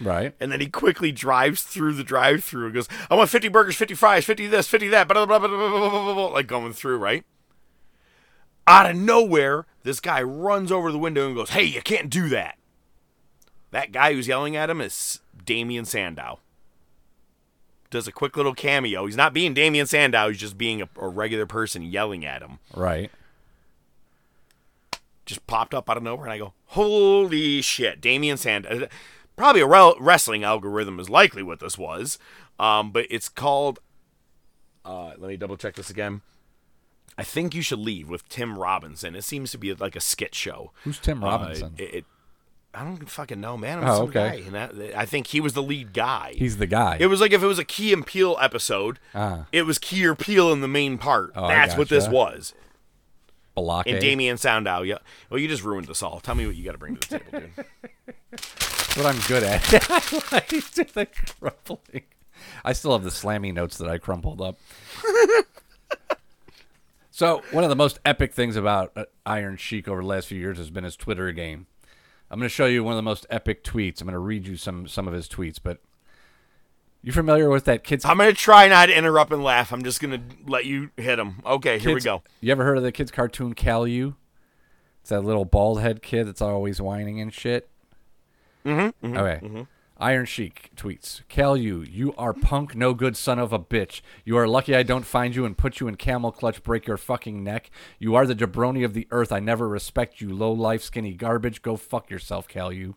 Right. 0.00 0.34
And 0.40 0.50
then 0.50 0.60
he 0.60 0.66
quickly 0.66 1.12
drives 1.12 1.62
through 1.62 1.94
the 1.94 2.04
drive 2.04 2.44
through 2.44 2.66
and 2.66 2.74
goes, 2.74 2.88
I 3.10 3.14
want 3.14 3.30
50 3.30 3.48
burgers, 3.48 3.76
50 3.76 3.94
fries, 3.94 4.24
50 4.24 4.46
this, 4.48 4.68
50 4.68 4.88
that, 4.88 5.08
blah, 5.08 5.24
blah, 5.24 5.38
blah, 5.38 5.48
blah, 5.48 5.68
blah, 5.68 5.90
blah, 5.90 6.14
blah, 6.14 6.26
like 6.26 6.46
going 6.46 6.72
through, 6.72 6.98
right? 6.98 7.24
Out 8.66 8.90
of 8.90 8.96
nowhere, 8.96 9.66
this 9.82 10.00
guy 10.00 10.22
runs 10.22 10.72
over 10.72 10.90
the 10.90 10.98
window 10.98 11.26
and 11.26 11.36
goes, 11.36 11.50
Hey, 11.50 11.64
you 11.64 11.82
can't 11.82 12.10
do 12.10 12.28
that. 12.30 12.58
That 13.70 13.92
guy 13.92 14.12
who's 14.12 14.28
yelling 14.28 14.56
at 14.56 14.70
him 14.70 14.80
is 14.80 15.20
Damien 15.44 15.84
Sandow. 15.84 16.40
Does 17.90 18.08
a 18.08 18.12
quick 18.12 18.36
little 18.36 18.54
cameo. 18.54 19.06
He's 19.06 19.16
not 19.16 19.34
being 19.34 19.54
Damien 19.54 19.86
Sandow, 19.86 20.28
he's 20.28 20.38
just 20.38 20.58
being 20.58 20.82
a, 20.82 20.88
a 20.98 21.08
regular 21.08 21.46
person 21.46 21.82
yelling 21.82 22.24
at 22.24 22.42
him. 22.42 22.58
Right 22.74 23.10
just 25.26 25.46
popped 25.46 25.74
up 25.74 25.88
out 25.88 25.96
of 25.96 26.02
nowhere, 26.02 26.26
and 26.26 26.32
I 26.32 26.38
go, 26.38 26.52
"Holy 26.66 27.62
shit, 27.62 28.00
Damien 28.00 28.36
Sandow!" 28.36 28.88
Probably 29.36 29.62
a 29.62 29.66
wrestling 29.66 30.44
algorithm 30.44 31.00
is 31.00 31.10
likely 31.10 31.42
what 31.42 31.60
this 31.60 31.76
was. 31.76 32.18
Um, 32.58 32.90
but 32.92 33.06
it's 33.10 33.28
called. 33.28 33.80
Uh, 34.84 35.12
let 35.18 35.28
me 35.28 35.36
double 35.36 35.56
check 35.56 35.74
this 35.74 35.90
again. 35.90 36.20
I 37.16 37.22
think 37.24 37.54
you 37.54 37.62
should 37.62 37.78
leave 37.78 38.08
with 38.08 38.28
Tim 38.28 38.58
Robinson. 38.58 39.14
It 39.14 39.22
seems 39.24 39.50
to 39.52 39.58
be 39.58 39.72
like 39.74 39.96
a 39.96 40.00
skit 40.00 40.34
show. 40.34 40.72
Who's 40.84 40.98
Tim 40.98 41.22
Uh, 41.22 41.28
Robinson? 41.28 41.74
it, 41.78 41.94
it- 41.94 42.04
I 42.76 42.82
don't 42.82 43.08
fucking 43.08 43.40
know, 43.40 43.56
man. 43.56 43.78
I'm 43.78 43.84
Oh, 43.88 43.96
some 43.98 44.08
okay. 44.08 44.40
guy, 44.40 44.46
and 44.46 44.54
that, 44.56 44.98
I 44.98 45.06
think 45.06 45.28
he 45.28 45.40
was 45.40 45.52
the 45.52 45.62
lead 45.62 45.92
guy. 45.92 46.34
He's 46.36 46.56
the 46.56 46.66
guy. 46.66 46.96
It 46.98 47.06
was 47.06 47.20
like 47.20 47.30
if 47.32 47.40
it 47.40 47.46
was 47.46 47.60
a 47.60 47.64
Key 47.64 47.92
and 47.92 48.04
Peele 48.04 48.36
episode, 48.40 48.98
Ah. 49.14 49.46
it 49.52 49.62
was 49.62 49.78
Key 49.78 50.04
or 50.04 50.16
Peele 50.16 50.52
in 50.52 50.60
the 50.60 50.66
main 50.66 50.98
part. 50.98 51.30
Oh, 51.36 51.44
I 51.44 51.54
That's 51.54 51.76
what 51.76 51.88
this 51.88 52.08
was. 52.08 52.52
Balake. 53.56 53.86
And 53.86 54.00
Damien 54.00 54.36
Sandow, 54.36 54.82
yeah. 54.82 54.98
Well, 55.30 55.38
you 55.38 55.48
just 55.48 55.62
ruined 55.62 55.88
us 55.90 56.02
all. 56.02 56.20
Tell 56.20 56.34
me 56.34 56.46
what 56.46 56.56
you 56.56 56.64
got 56.64 56.72
to 56.72 56.78
bring 56.78 56.96
to 56.96 57.10
the 57.10 57.18
table, 57.18 57.40
dude. 57.40 57.66
That's 58.30 58.96
what 58.96 59.06
I'm 59.06 59.20
good 59.28 59.42
at. 59.42 59.62
I 60.32 60.40
the 60.40 61.08
crumpling. 61.38 62.04
I 62.64 62.72
still 62.72 62.92
have 62.92 63.04
the 63.04 63.10
slammy 63.10 63.52
notes 63.52 63.78
that 63.78 63.88
I 63.88 63.98
crumpled 63.98 64.40
up. 64.40 64.58
so 67.10 67.42
one 67.52 67.64
of 67.64 67.70
the 67.70 67.76
most 67.76 67.98
epic 68.04 68.32
things 68.32 68.56
about 68.56 68.92
uh, 68.96 69.04
Iron 69.24 69.56
Sheik 69.56 69.88
over 69.88 70.00
the 70.00 70.06
last 70.06 70.28
few 70.28 70.38
years 70.38 70.58
has 70.58 70.70
been 70.70 70.84
his 70.84 70.96
Twitter 70.96 71.30
game. 71.32 71.66
I'm 72.30 72.38
going 72.38 72.48
to 72.48 72.54
show 72.54 72.66
you 72.66 72.82
one 72.82 72.94
of 72.94 72.96
the 72.96 73.02
most 73.02 73.26
epic 73.30 73.62
tweets. 73.62 74.00
I'm 74.00 74.06
going 74.06 74.14
to 74.14 74.18
read 74.18 74.46
you 74.46 74.56
some 74.56 74.88
some 74.88 75.06
of 75.06 75.14
his 75.14 75.28
tweets, 75.28 75.58
but 75.62 75.78
you 77.04 77.12
familiar 77.12 77.50
with 77.50 77.66
that 77.66 77.84
kid's? 77.84 78.04
I'm 78.04 78.16
gonna 78.16 78.32
try 78.32 78.66
not 78.66 78.86
to 78.86 78.96
interrupt 78.96 79.32
and 79.32 79.44
laugh. 79.44 79.72
I'm 79.72 79.84
just 79.84 80.00
gonna 80.00 80.22
let 80.46 80.64
you 80.64 80.90
hit 80.96 81.18
him. 81.18 81.42
Okay, 81.44 81.78
here 81.78 81.94
we 81.94 82.00
go. 82.00 82.22
You 82.40 82.50
ever 82.50 82.64
heard 82.64 82.78
of 82.78 82.82
the 82.82 82.92
kid's 82.92 83.10
cartoon 83.10 83.54
Caillou? 83.54 84.14
It's 85.02 85.10
that 85.10 85.22
little 85.22 85.44
bald 85.44 85.82
head 85.82 86.02
kid 86.02 86.26
that's 86.26 86.40
always 86.40 86.80
whining 86.80 87.20
and 87.20 87.32
shit. 87.32 87.68
Mm-hmm. 88.64 89.16
okay. 89.16 89.66
Iron 89.98 90.26
Sheik 90.26 90.70
tweets, 90.74 91.20
Caillou, 91.28 91.82
you 91.82 92.14
are 92.18 92.32
punk, 92.32 92.74
no 92.74 92.94
good 92.94 93.16
son 93.16 93.38
of 93.38 93.52
a 93.52 93.58
bitch. 93.58 94.00
You 94.24 94.36
are 94.36 94.48
lucky 94.48 94.74
I 94.74 94.82
don't 94.82 95.04
find 95.04 95.36
you 95.36 95.44
and 95.44 95.56
put 95.56 95.78
you 95.78 95.86
in 95.86 95.96
camel 95.96 96.32
clutch, 96.32 96.62
break 96.64 96.86
your 96.86 96.96
fucking 96.96 97.44
neck. 97.44 97.70
You 98.00 98.16
are 98.16 98.26
the 98.26 98.34
jabroni 98.34 98.84
of 98.84 98.92
the 98.92 99.06
earth. 99.12 99.30
I 99.30 99.38
never 99.38 99.68
respect 99.68 100.20
you, 100.20 100.34
low 100.34 100.50
life, 100.50 100.82
skinny 100.82 101.12
garbage. 101.12 101.62
Go 101.62 101.76
fuck 101.76 102.10
yourself, 102.10 102.48
Caillou. 102.48 102.96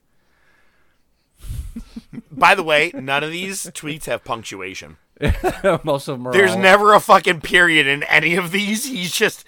By 2.32 2.56
the 2.56 2.64
way, 2.64 2.92
none 2.94 3.24
of 3.24 3.32
these 3.32 3.64
tweets 3.68 4.06
have 4.06 4.24
punctuation. 4.24 4.98
Most 5.84 6.08
of 6.08 6.18
them 6.18 6.28
are 6.28 6.34
There's 6.34 6.52
all, 6.52 6.60
never 6.60 6.94
a 6.94 7.00
fucking 7.00 7.42
period 7.42 7.88
in 7.88 8.04
any 8.04 8.36
of 8.36 8.52
these. 8.52 8.86
He's 8.86 9.12
just 9.12 9.44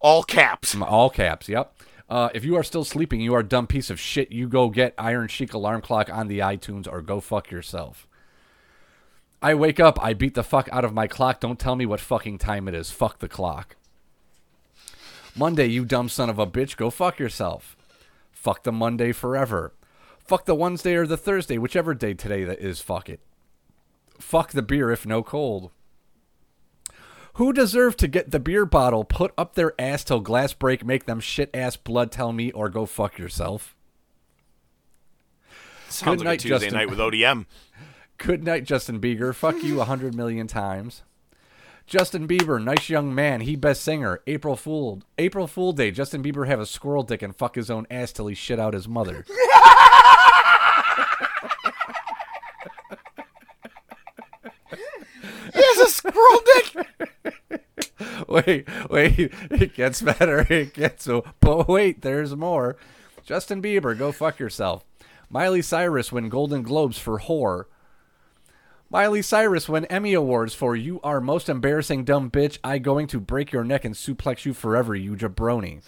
all 0.00 0.22
caps. 0.22 0.74
all 0.74 1.10
caps. 1.10 1.48
Yep. 1.48 1.74
Uh, 2.08 2.28
if 2.34 2.44
you 2.44 2.56
are 2.56 2.62
still 2.62 2.84
sleeping, 2.84 3.20
you 3.20 3.34
are 3.34 3.40
a 3.40 3.48
dumb 3.48 3.66
piece 3.66 3.88
of 3.88 3.98
shit. 3.98 4.30
You 4.32 4.48
go 4.48 4.68
get 4.68 4.94
Iron 4.98 5.28
Sheik 5.28 5.54
alarm 5.54 5.80
clock 5.80 6.10
on 6.10 6.28
the 6.28 6.40
iTunes 6.40 6.90
or 6.90 7.00
go 7.00 7.20
fuck 7.20 7.50
yourself. 7.50 8.06
I 9.40 9.54
wake 9.54 9.80
up, 9.80 10.02
I 10.02 10.12
beat 10.12 10.34
the 10.34 10.44
fuck 10.44 10.68
out 10.70 10.84
of 10.84 10.92
my 10.92 11.06
clock. 11.06 11.40
Don't 11.40 11.58
tell 11.58 11.74
me 11.74 11.86
what 11.86 12.00
fucking 12.00 12.38
time 12.38 12.68
it 12.68 12.74
is. 12.74 12.90
Fuck 12.90 13.18
the 13.18 13.28
clock. 13.28 13.76
Monday, 15.34 15.66
you 15.66 15.84
dumb 15.84 16.08
son 16.08 16.28
of 16.28 16.38
a 16.38 16.46
bitch, 16.46 16.76
go 16.76 16.90
fuck 16.90 17.18
yourself. 17.18 17.76
Fuck 18.30 18.64
the 18.64 18.72
Monday 18.72 19.12
forever. 19.12 19.72
Fuck 20.32 20.46
the 20.46 20.54
Wednesday 20.54 20.94
or 20.94 21.06
the 21.06 21.18
Thursday, 21.18 21.58
whichever 21.58 21.92
day 21.92 22.14
today 22.14 22.42
that 22.44 22.58
is, 22.58 22.80
fuck 22.80 23.10
it. 23.10 23.20
Fuck 24.18 24.52
the 24.52 24.62
beer 24.62 24.90
if 24.90 25.04
no 25.04 25.22
cold. 25.22 25.70
Who 27.34 27.52
deserved 27.52 27.98
to 27.98 28.08
get 28.08 28.30
the 28.30 28.40
beer 28.40 28.64
bottle 28.64 29.04
put 29.04 29.34
up 29.36 29.56
their 29.56 29.78
ass 29.78 30.04
till 30.04 30.20
glass 30.20 30.54
break, 30.54 30.86
make 30.86 31.04
them 31.04 31.20
shit 31.20 31.50
ass 31.52 31.76
blood 31.76 32.10
tell 32.10 32.32
me, 32.32 32.50
or 32.50 32.70
go 32.70 32.86
fuck 32.86 33.18
yourself? 33.18 33.76
Sounds 35.90 36.20
like 36.20 36.24
night, 36.24 36.40
a 36.40 36.48
Tuesday 36.48 36.70
Justin. 36.70 36.78
night 36.78 36.88
with 36.88 36.98
ODM. 36.98 37.44
Good 38.16 38.42
night, 38.42 38.64
Justin 38.64 39.02
Bieber. 39.02 39.34
Fuck 39.34 39.62
you 39.62 39.82
a 39.82 39.84
hundred 39.84 40.14
million 40.14 40.46
times. 40.46 41.02
Justin 41.86 42.26
Bieber, 42.26 42.64
nice 42.64 42.88
young 42.88 43.14
man. 43.14 43.42
He 43.42 43.54
best 43.54 43.82
singer. 43.82 44.22
April 44.26 44.56
Fool. 44.56 45.02
April 45.18 45.46
Fool 45.46 45.74
Day. 45.74 45.90
Justin 45.90 46.22
Bieber 46.22 46.46
have 46.46 46.58
a 46.58 46.64
squirrel 46.64 47.02
dick 47.02 47.20
and 47.20 47.36
fuck 47.36 47.54
his 47.54 47.68
own 47.68 47.86
ass 47.90 48.12
till 48.12 48.28
he 48.28 48.34
shit 48.34 48.58
out 48.58 48.72
his 48.72 48.88
mother. 48.88 49.26
He 56.02 56.11
wait, 58.28 58.68
wait. 58.90 59.32
It 59.50 59.74
gets 59.74 60.02
better. 60.02 60.40
It 60.52 60.74
gets 60.74 61.04
so. 61.04 61.24
But 61.40 61.68
wait, 61.68 62.02
there's 62.02 62.36
more. 62.36 62.76
Justin 63.24 63.62
Bieber, 63.62 63.96
go 63.96 64.12
fuck 64.12 64.38
yourself. 64.38 64.84
Miley 65.30 65.62
Cyrus 65.62 66.12
win 66.12 66.28
Golden 66.28 66.62
Globes 66.62 66.98
for 66.98 67.20
whore. 67.20 67.64
Miley 68.90 69.22
Cyrus 69.22 69.70
win 69.70 69.86
Emmy 69.86 70.12
Awards 70.12 70.54
for 70.54 70.76
You 70.76 71.00
Are 71.02 71.20
Most 71.20 71.48
Embarrassing 71.48 72.04
Dumb 72.04 72.30
Bitch. 72.30 72.58
I 72.62 72.78
going 72.78 73.06
to 73.06 73.20
break 73.20 73.50
your 73.50 73.64
neck 73.64 73.86
and 73.86 73.94
suplex 73.94 74.44
you 74.44 74.52
forever, 74.52 74.94
you 74.94 75.16
jabroni. 75.16 75.82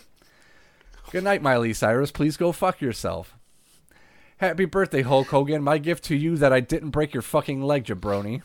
Good 1.10 1.24
night, 1.24 1.42
Miley 1.42 1.74
Cyrus. 1.74 2.10
Please 2.10 2.38
go 2.38 2.50
fuck 2.50 2.80
yourself. 2.80 3.36
Happy 4.38 4.64
birthday, 4.64 5.02
Hulk 5.02 5.28
Hogan. 5.28 5.62
My 5.62 5.76
gift 5.76 6.04
to 6.04 6.16
you 6.16 6.36
that 6.38 6.52
I 6.52 6.60
didn't 6.60 6.90
break 6.90 7.12
your 7.12 7.22
fucking 7.22 7.62
leg, 7.62 7.84
jabroni. 7.84 8.42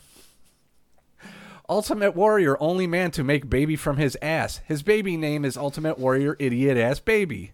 Ultimate 1.70 2.16
Warrior, 2.16 2.56
only 2.60 2.88
man 2.88 3.12
to 3.12 3.22
make 3.22 3.48
baby 3.48 3.76
from 3.76 3.96
his 3.96 4.18
ass. 4.20 4.60
His 4.66 4.82
baby 4.82 5.16
name 5.16 5.44
is 5.44 5.56
Ultimate 5.56 5.98
Warrior, 6.00 6.34
idiot 6.40 6.76
ass 6.76 6.98
baby. 6.98 7.52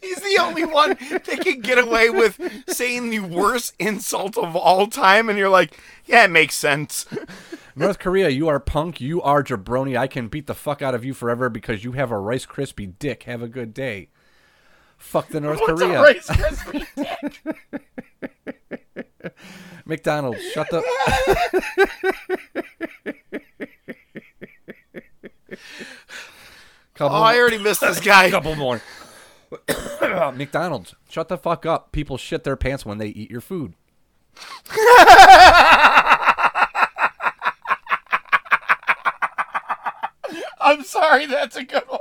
He's 0.00 0.20
the 0.20 0.38
only 0.40 0.64
one 0.64 0.90
that 1.00 1.40
can 1.42 1.60
get 1.60 1.78
away 1.78 2.10
with 2.10 2.38
saying 2.68 3.10
the 3.10 3.18
worst 3.18 3.74
insult 3.80 4.38
of 4.38 4.54
all 4.54 4.86
time, 4.86 5.28
and 5.28 5.36
you're 5.36 5.48
like, 5.48 5.76
yeah, 6.06 6.24
it 6.24 6.30
makes 6.30 6.54
sense. 6.54 7.04
North 7.74 7.98
Korea, 7.98 8.28
you 8.28 8.46
are 8.46 8.60
punk, 8.60 9.00
you 9.00 9.20
are 9.22 9.42
jabroni. 9.42 9.98
I 9.98 10.06
can 10.06 10.28
beat 10.28 10.46
the 10.46 10.54
fuck 10.54 10.80
out 10.80 10.94
of 10.94 11.04
you 11.04 11.12
forever 11.12 11.48
because 11.48 11.82
you 11.82 11.92
have 11.92 12.12
a 12.12 12.18
Rice 12.18 12.46
Krispie 12.46 12.92
dick. 13.00 13.24
Have 13.24 13.42
a 13.42 13.48
good 13.48 13.74
day. 13.74 14.10
Fuck 14.96 15.28
the 15.28 15.40
North 15.40 15.58
What's 15.60 15.80
Korea. 15.80 15.98
a 15.98 16.02
Rice 16.02 16.26
Krispie 16.28 16.86
dick? 16.94 17.42
McDonald's, 19.88 20.42
shut 20.52 20.68
the. 20.70 20.82
Couple, 26.94 27.16
Oh, 27.16 27.22
I 27.22 27.38
already 27.38 27.56
missed 27.58 27.80
this 27.80 27.98
guy. 27.98 28.30
couple 28.32 28.54
more. 28.54 28.82
McDonald's, 30.34 30.94
shut 31.08 31.28
the 31.28 31.38
fuck 31.38 31.64
up. 31.64 31.90
People 31.90 32.18
shit 32.18 32.44
their 32.44 32.56
pants 32.56 32.84
when 32.84 32.98
they 32.98 33.08
eat 33.08 33.30
your 33.30 33.40
food. 33.40 33.72
I'm 40.60 40.84
sorry, 40.84 41.24
that's 41.24 41.56
a 41.56 41.64
good 41.64 41.84
one. 41.88 41.98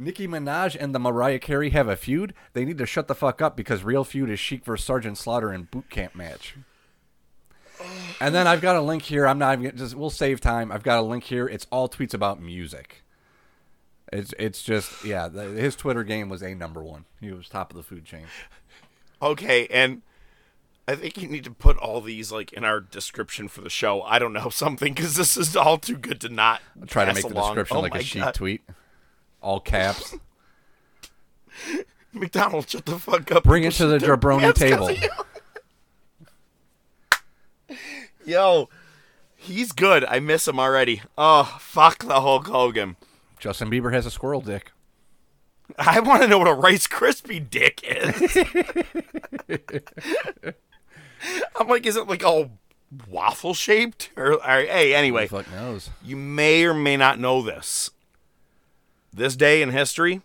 Nicki 0.00 0.26
Minaj 0.26 0.76
and 0.80 0.94
the 0.94 0.98
Mariah 0.98 1.38
Carey 1.38 1.70
have 1.70 1.86
a 1.88 1.94
feud. 1.96 2.32
They 2.54 2.64
need 2.64 2.78
to 2.78 2.86
shut 2.86 3.06
the 3.06 3.14
fuck 3.14 3.42
up 3.42 3.56
because 3.56 3.84
real 3.84 4.02
feud 4.02 4.30
is 4.30 4.40
Sheik 4.40 4.64
versus 4.64 4.84
Sergeant 4.86 5.18
Slaughter 5.18 5.52
in 5.52 5.64
boot 5.64 5.90
camp 5.90 6.14
match. 6.14 6.56
And 8.20 8.34
then 8.34 8.46
I've 8.46 8.60
got 8.60 8.76
a 8.76 8.80
link 8.80 9.02
here. 9.02 9.26
I'm 9.26 9.38
not 9.38 9.52
even 9.52 9.64
gonna- 9.64 9.76
just. 9.78 9.94
We'll 9.94 10.10
save 10.10 10.40
time. 10.40 10.70
I've 10.72 10.82
got 10.82 10.98
a 10.98 11.02
link 11.02 11.24
here. 11.24 11.46
It's 11.48 11.66
all 11.70 11.88
tweets 11.88 12.14
about 12.14 12.40
music. 12.40 13.02
It's 14.12 14.34
it's 14.38 14.62
just 14.62 15.04
yeah. 15.04 15.28
The, 15.28 15.44
his 15.44 15.76
Twitter 15.76 16.02
game 16.04 16.28
was 16.28 16.42
a 16.42 16.54
number 16.54 16.82
one. 16.82 17.04
He 17.20 17.30
was 17.32 17.48
top 17.48 17.70
of 17.70 17.76
the 17.76 17.82
food 17.82 18.04
chain. 18.04 18.24
Okay, 19.22 19.66
and 19.68 20.02
I 20.88 20.94
think 20.94 21.16
you 21.16 21.28
need 21.28 21.44
to 21.44 21.50
put 21.50 21.76
all 21.78 22.00
these 22.00 22.32
like 22.32 22.52
in 22.52 22.64
our 22.64 22.80
description 22.80 23.48
for 23.48 23.60
the 23.60 23.70
show. 23.70 24.02
I 24.02 24.18
don't 24.18 24.32
know 24.32 24.48
something 24.50 24.92
because 24.94 25.14
this 25.16 25.36
is 25.36 25.54
all 25.56 25.78
too 25.78 25.96
good 25.96 26.20
to 26.22 26.28
not 26.28 26.60
Try 26.86 27.04
to 27.04 27.14
make 27.14 27.26
the 27.26 27.32
along. 27.32 27.54
description 27.54 27.76
Oh 27.76 27.80
like 27.80 27.94
a 27.94 28.02
sheet 28.02 28.34
tweet, 28.34 28.62
all 29.40 29.60
caps. 29.60 30.14
McDonald's, 32.12 32.70
shut 32.70 32.86
the 32.86 32.98
fuck 32.98 33.30
up. 33.32 33.44
Bring 33.44 33.64
it 33.64 33.72
to 33.74 33.86
the 33.86 33.98
jabroni 33.98 34.52
table. 34.54 34.90
Yo, 38.24 38.68
he's 39.36 39.72
good. 39.72 40.04
I 40.04 40.20
miss 40.20 40.46
him 40.46 40.58
already. 40.58 41.02
Oh, 41.16 41.56
fuck 41.60 42.04
the 42.04 42.20
Hulk 42.20 42.46
Hogan. 42.48 42.96
Justin 43.38 43.70
Bieber 43.70 43.92
has 43.92 44.06
a 44.06 44.10
squirrel 44.10 44.40
dick. 44.40 44.72
I 45.78 46.00
want 46.00 46.22
to 46.22 46.28
know 46.28 46.38
what 46.38 46.48
a 46.48 46.52
Rice 46.52 46.86
Krispie 46.88 47.48
dick 47.48 47.80
is. 47.84 48.36
I'm 51.58 51.68
like, 51.68 51.86
is 51.86 51.96
it 51.96 52.08
like 52.08 52.24
all 52.24 52.50
waffle 53.08 53.54
shaped? 53.54 54.10
Or, 54.16 54.32
or 54.34 54.40
hey, 54.42 54.94
anyway, 54.94 55.28
Who 55.28 55.38
the 55.38 55.44
fuck 55.44 55.52
knows? 55.52 55.90
you 56.04 56.16
may 56.16 56.64
or 56.64 56.74
may 56.74 56.96
not 56.96 57.20
know 57.20 57.40
this. 57.40 57.90
This 59.12 59.34
day 59.34 59.60
in 59.60 59.70
history, 59.70 60.22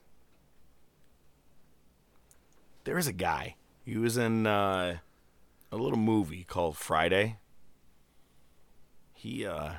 there 2.83 2.97
is 2.97 3.07
a 3.07 3.13
guy. 3.13 3.55
He 3.83 3.97
was 3.97 4.15
in 4.15 4.45
uh, 4.45 4.97
a 5.71 5.75
little 5.75 5.97
movie 5.97 6.43
called 6.43 6.77
Friday. 6.77 7.37
He, 9.13 9.45
uh, 9.45 9.75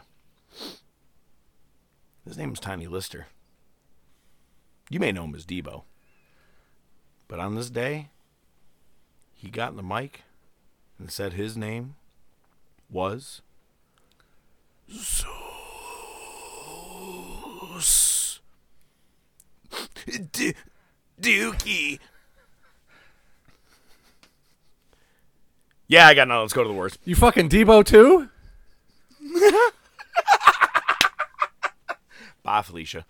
his 2.24 2.36
name 2.36 2.52
is 2.52 2.58
Tiny 2.58 2.88
Lister. 2.88 3.26
You 4.90 4.98
may 4.98 5.12
know 5.12 5.24
him 5.24 5.34
as 5.36 5.46
Debo. 5.46 5.84
But 7.28 7.38
on 7.38 7.54
this 7.54 7.70
day, 7.70 8.10
he 9.34 9.50
got 9.50 9.70
in 9.70 9.76
the 9.76 9.82
mic 9.82 10.22
and 10.98 11.10
said 11.10 11.32
his 11.34 11.56
name 11.56 11.94
was 12.90 13.42
Zeus. 14.90 15.26
D- 20.32 20.54
Dookie. 21.20 21.98
Yeah, 25.88 26.06
I 26.08 26.14
got 26.14 26.28
no. 26.28 26.40
Let's 26.42 26.52
go 26.52 26.62
to 26.62 26.68
the 26.68 26.74
worst. 26.74 26.98
You 27.04 27.14
fucking 27.14 27.48
Debo 27.48 27.84
too? 27.84 28.28
Bye, 32.42 32.62
Felicia. 32.62 33.04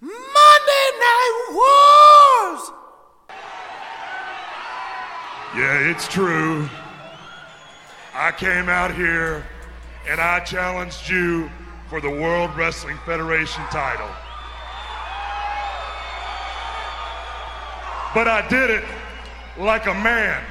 Monday 0.00 0.88
Night 0.98 1.48
Wars! 1.50 2.72
Yeah, 5.56 5.90
it's 5.90 6.08
true. 6.08 6.68
I 8.14 8.32
came 8.32 8.68
out 8.68 8.94
here 8.94 9.44
and 10.08 10.20
I 10.20 10.40
challenged 10.40 11.08
you 11.08 11.50
for 11.88 12.00
the 12.00 12.10
World 12.10 12.50
Wrestling 12.56 12.98
Federation 13.04 13.62
title. 13.70 14.08
But 18.14 18.28
I 18.28 18.46
did 18.48 18.68
it 18.68 18.84
like 19.58 19.86
a 19.86 19.94
man. 19.94 20.42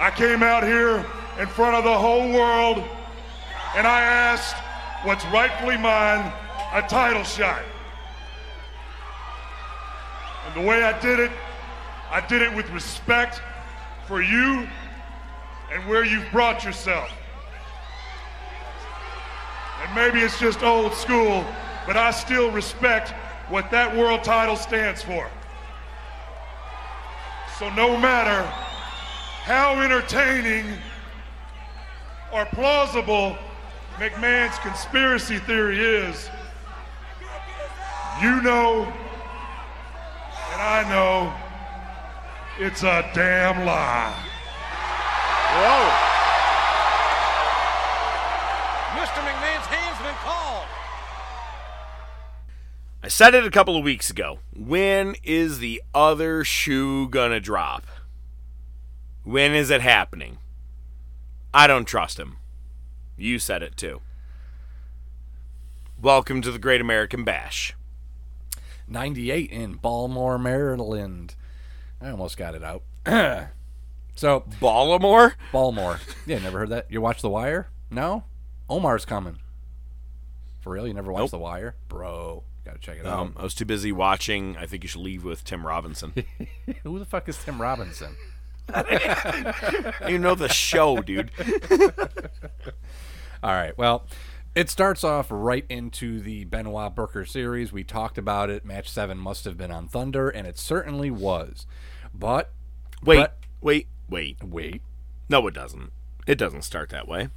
I 0.00 0.10
came 0.10 0.42
out 0.42 0.64
here 0.64 1.04
in 1.38 1.46
front 1.46 1.76
of 1.76 1.84
the 1.84 1.96
whole 1.96 2.32
world 2.32 2.78
and 3.76 3.86
I 3.86 4.02
asked 4.02 4.56
what's 5.04 5.24
rightfully 5.26 5.76
mine 5.76 6.32
a 6.72 6.82
title 6.82 7.22
shot. 7.22 7.62
And 10.46 10.62
the 10.64 10.68
way 10.68 10.82
I 10.82 10.98
did 11.00 11.20
it, 11.20 11.30
I 12.10 12.20
did 12.26 12.42
it 12.42 12.54
with 12.54 12.68
respect 12.70 13.40
for 14.06 14.20
you 14.20 14.66
and 15.72 15.86
where 15.88 16.04
you've 16.04 16.30
brought 16.32 16.64
yourself. 16.64 17.10
And 19.84 19.94
maybe 19.94 20.18
it's 20.20 20.40
just 20.40 20.62
old 20.62 20.94
school, 20.94 21.44
but 21.86 21.96
I 21.96 22.10
still 22.10 22.50
respect 22.50 23.10
what 23.48 23.70
that 23.70 23.96
world 23.96 24.24
title 24.24 24.56
stands 24.56 25.02
for. 25.02 25.30
So 27.58 27.68
no 27.70 27.96
matter 27.96 28.42
how 29.42 29.80
entertaining 29.80 30.64
or 32.32 32.44
plausible 32.46 33.36
McMahon's 33.96 34.58
conspiracy 34.60 35.38
theory 35.38 35.80
is. 35.80 36.30
You 38.22 38.40
know, 38.42 38.84
and 40.52 40.62
I 40.62 40.86
know, 40.88 41.32
it's 42.64 42.84
a 42.84 43.10
damn 43.12 43.64
lie. 43.64 44.14
Whoa. 45.54 46.07
I 53.08 53.10
said 53.10 53.34
it 53.34 53.46
a 53.46 53.50
couple 53.50 53.74
of 53.74 53.84
weeks 53.84 54.10
ago. 54.10 54.40
When 54.54 55.16
is 55.24 55.60
the 55.60 55.82
other 55.94 56.44
shoe 56.44 57.08
gonna 57.08 57.40
drop? 57.40 57.86
When 59.24 59.54
is 59.54 59.70
it 59.70 59.80
happening? 59.80 60.36
I 61.54 61.66
don't 61.66 61.86
trust 61.86 62.18
him. 62.18 62.36
You 63.16 63.38
said 63.38 63.62
it 63.62 63.78
too. 63.78 64.02
Welcome 65.98 66.42
to 66.42 66.52
the 66.52 66.58
Great 66.58 66.82
American 66.82 67.24
Bash. 67.24 67.74
98 68.86 69.50
in 69.50 69.76
Baltimore, 69.76 70.38
Maryland. 70.38 71.34
I 72.02 72.10
almost 72.10 72.36
got 72.36 72.54
it 72.54 72.62
out. 72.62 72.82
so, 74.16 74.44
Baltimore? 74.60 75.34
Baltimore. 75.50 75.98
Yeah, 76.26 76.40
never 76.40 76.58
heard 76.58 76.68
that. 76.68 76.90
You 76.90 77.00
watch 77.00 77.22
The 77.22 77.30
Wire? 77.30 77.70
No? 77.90 78.24
Omar's 78.68 79.06
coming. 79.06 79.38
For 80.60 80.74
real? 80.74 80.86
You 80.86 80.92
never 80.92 81.10
watched 81.10 81.22
Nope. 81.22 81.30
The 81.30 81.38
Wire? 81.38 81.74
Bro, 81.88 82.44
gotta 82.68 82.78
check 82.80 82.98
it 82.98 83.06
Um, 83.06 83.34
I 83.36 83.42
was 83.42 83.54
too 83.54 83.64
busy 83.64 83.92
watching. 83.92 84.56
I 84.56 84.66
think 84.66 84.82
you 84.84 84.88
should 84.88 85.00
leave 85.00 85.24
with 85.24 85.44
Tim 85.44 85.66
Robinson. 85.66 86.12
Who 86.84 86.98
the 86.98 87.04
fuck 87.04 87.28
is 87.28 87.36
Tim 87.42 87.60
Robinson? 87.60 88.14
you 90.08 90.18
know 90.18 90.34
the 90.34 90.48
show, 90.50 91.00
dude. 91.00 91.30
All 93.42 93.52
right. 93.52 93.76
Well, 93.78 94.04
it 94.54 94.68
starts 94.68 95.04
off 95.04 95.28
right 95.30 95.64
into 95.68 96.20
the 96.20 96.44
Benoit 96.44 96.94
Booker 96.94 97.24
series. 97.24 97.72
We 97.72 97.84
talked 97.84 98.18
about 98.18 98.50
it. 98.50 98.64
Match 98.64 98.88
seven 98.90 99.16
must 99.18 99.44
have 99.44 99.56
been 99.56 99.70
on 99.70 99.88
Thunder, 99.88 100.28
and 100.28 100.46
it 100.46 100.58
certainly 100.58 101.10
was. 101.10 101.66
But 102.12 102.52
Wait, 103.04 103.18
But- 103.18 103.38
wait, 103.60 103.86
wait. 104.08 104.42
wait, 104.42 104.82
No, 105.28 105.46
it 105.46 105.54
doesn't. 105.54 105.92
It 106.26 106.36
doesn't 106.36 106.62
start 106.62 106.90
that 106.90 107.06
way. 107.08 107.28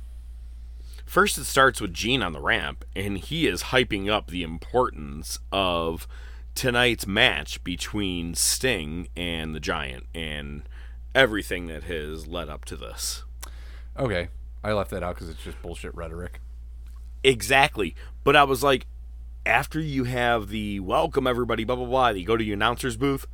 First, 1.11 1.37
it 1.37 1.43
starts 1.43 1.81
with 1.81 1.93
Gene 1.93 2.23
on 2.23 2.31
the 2.31 2.39
ramp, 2.39 2.85
and 2.95 3.17
he 3.17 3.45
is 3.45 3.63
hyping 3.63 4.09
up 4.09 4.27
the 4.27 4.43
importance 4.43 5.39
of 5.51 6.07
tonight's 6.55 7.05
match 7.05 7.61
between 7.65 8.33
Sting 8.33 9.09
and 9.17 9.53
the 9.53 9.59
Giant 9.59 10.05
and 10.15 10.63
everything 11.13 11.67
that 11.67 11.83
has 11.83 12.27
led 12.27 12.47
up 12.47 12.63
to 12.63 12.77
this. 12.77 13.25
okay. 13.99 14.29
I 14.63 14.71
left 14.71 14.89
that 14.91 15.03
out 15.03 15.15
because 15.15 15.27
it's 15.27 15.43
just 15.43 15.61
bullshit 15.61 15.93
rhetoric. 15.93 16.39
Exactly. 17.25 17.93
But 18.23 18.37
I 18.37 18.45
was 18.45 18.63
like, 18.63 18.87
after 19.45 19.81
you 19.81 20.05
have 20.05 20.47
the 20.47 20.79
welcome 20.79 21.27
everybody, 21.27 21.65
blah, 21.65 21.75
blah, 21.75 21.87
blah, 21.87 22.07
you 22.11 22.25
go 22.25 22.37
to 22.37 22.43
your 22.45 22.53
announcer's 22.53 22.95
booth, 22.95 23.27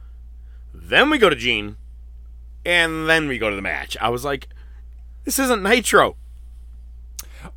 then 0.73 1.11
we 1.11 1.19
go 1.19 1.29
to 1.29 1.35
Gene, 1.35 1.77
and 2.65 3.07
then 3.07 3.27
we 3.27 3.37
go 3.37 3.51
to 3.51 3.55
the 3.55 3.61
match. 3.61 3.95
I 4.01 4.09
was 4.09 4.25
like, 4.25 4.47
this 5.25 5.37
isn't 5.37 5.61
Nitro. 5.61 6.15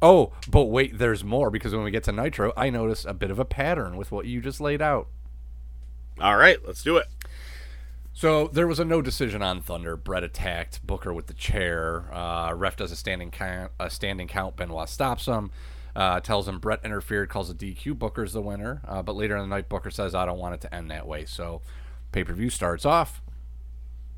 Oh, 0.03 0.33
but 0.49 0.65
wait, 0.65 0.99
there's 0.99 1.25
more 1.25 1.51
because 1.51 1.75
when 1.75 1.85
we 1.85 1.91
get 1.91 2.05
to 2.05 2.13
Nitro, 2.13 2.53
I 2.57 2.71
notice 2.71 3.05
a 3.05 3.15
bit 3.15 3.31
of 3.31 3.39
a 3.39 3.45
pattern 3.45 3.97
with 3.97 4.13
what 4.13 4.27
you 4.27 4.41
just 4.41 4.61
laid 4.61 4.83
out. 4.83 5.09
All 6.21 6.37
right, 6.37 6.59
let's 6.67 6.83
do 6.83 6.97
it. 6.97 7.07
So 8.13 8.49
there 8.49 8.67
was 8.67 8.79
a 8.79 8.85
no 8.85 9.01
decision 9.01 9.41
on 9.43 9.63
Thunder. 9.63 9.97
Bret 9.97 10.25
attacked 10.25 10.87
Booker 10.87 11.13
with 11.15 11.27
the 11.27 11.35
chair. 11.35 12.13
Uh, 12.13 12.53
ref 12.55 12.77
does 12.77 12.93
a 12.93 12.97
standing 12.97 13.31
count. 13.31 13.73
A 13.79 13.89
standing 13.89 14.29
count. 14.29 14.57
Benoit 14.57 14.89
stops 14.89 15.27
him. 15.27 15.51
Uh, 15.97 16.21
tells 16.21 16.47
him 16.47 16.59
Bret 16.59 16.85
interfered. 16.85 17.29
Calls 17.31 17.51
a 17.51 17.55
DQ. 17.55 17.99
Booker's 17.99 18.33
the 18.33 18.43
winner. 18.43 18.83
Uh, 18.87 19.03
but 19.03 19.17
later 19.17 19.37
in 19.37 19.43
the 19.43 19.55
night, 19.55 19.69
Booker 19.69 19.91
says, 19.91 20.15
"I 20.15 20.27
don't 20.27 20.39
want 20.39 20.55
it 20.55 20.61
to 20.63 20.75
end 20.75 20.91
that 20.91 21.07
way." 21.07 21.25
So 21.25 21.63
pay 22.13 22.25
per 22.25 22.35
view 22.35 22.51
starts 22.51 22.85
off. 22.85 23.23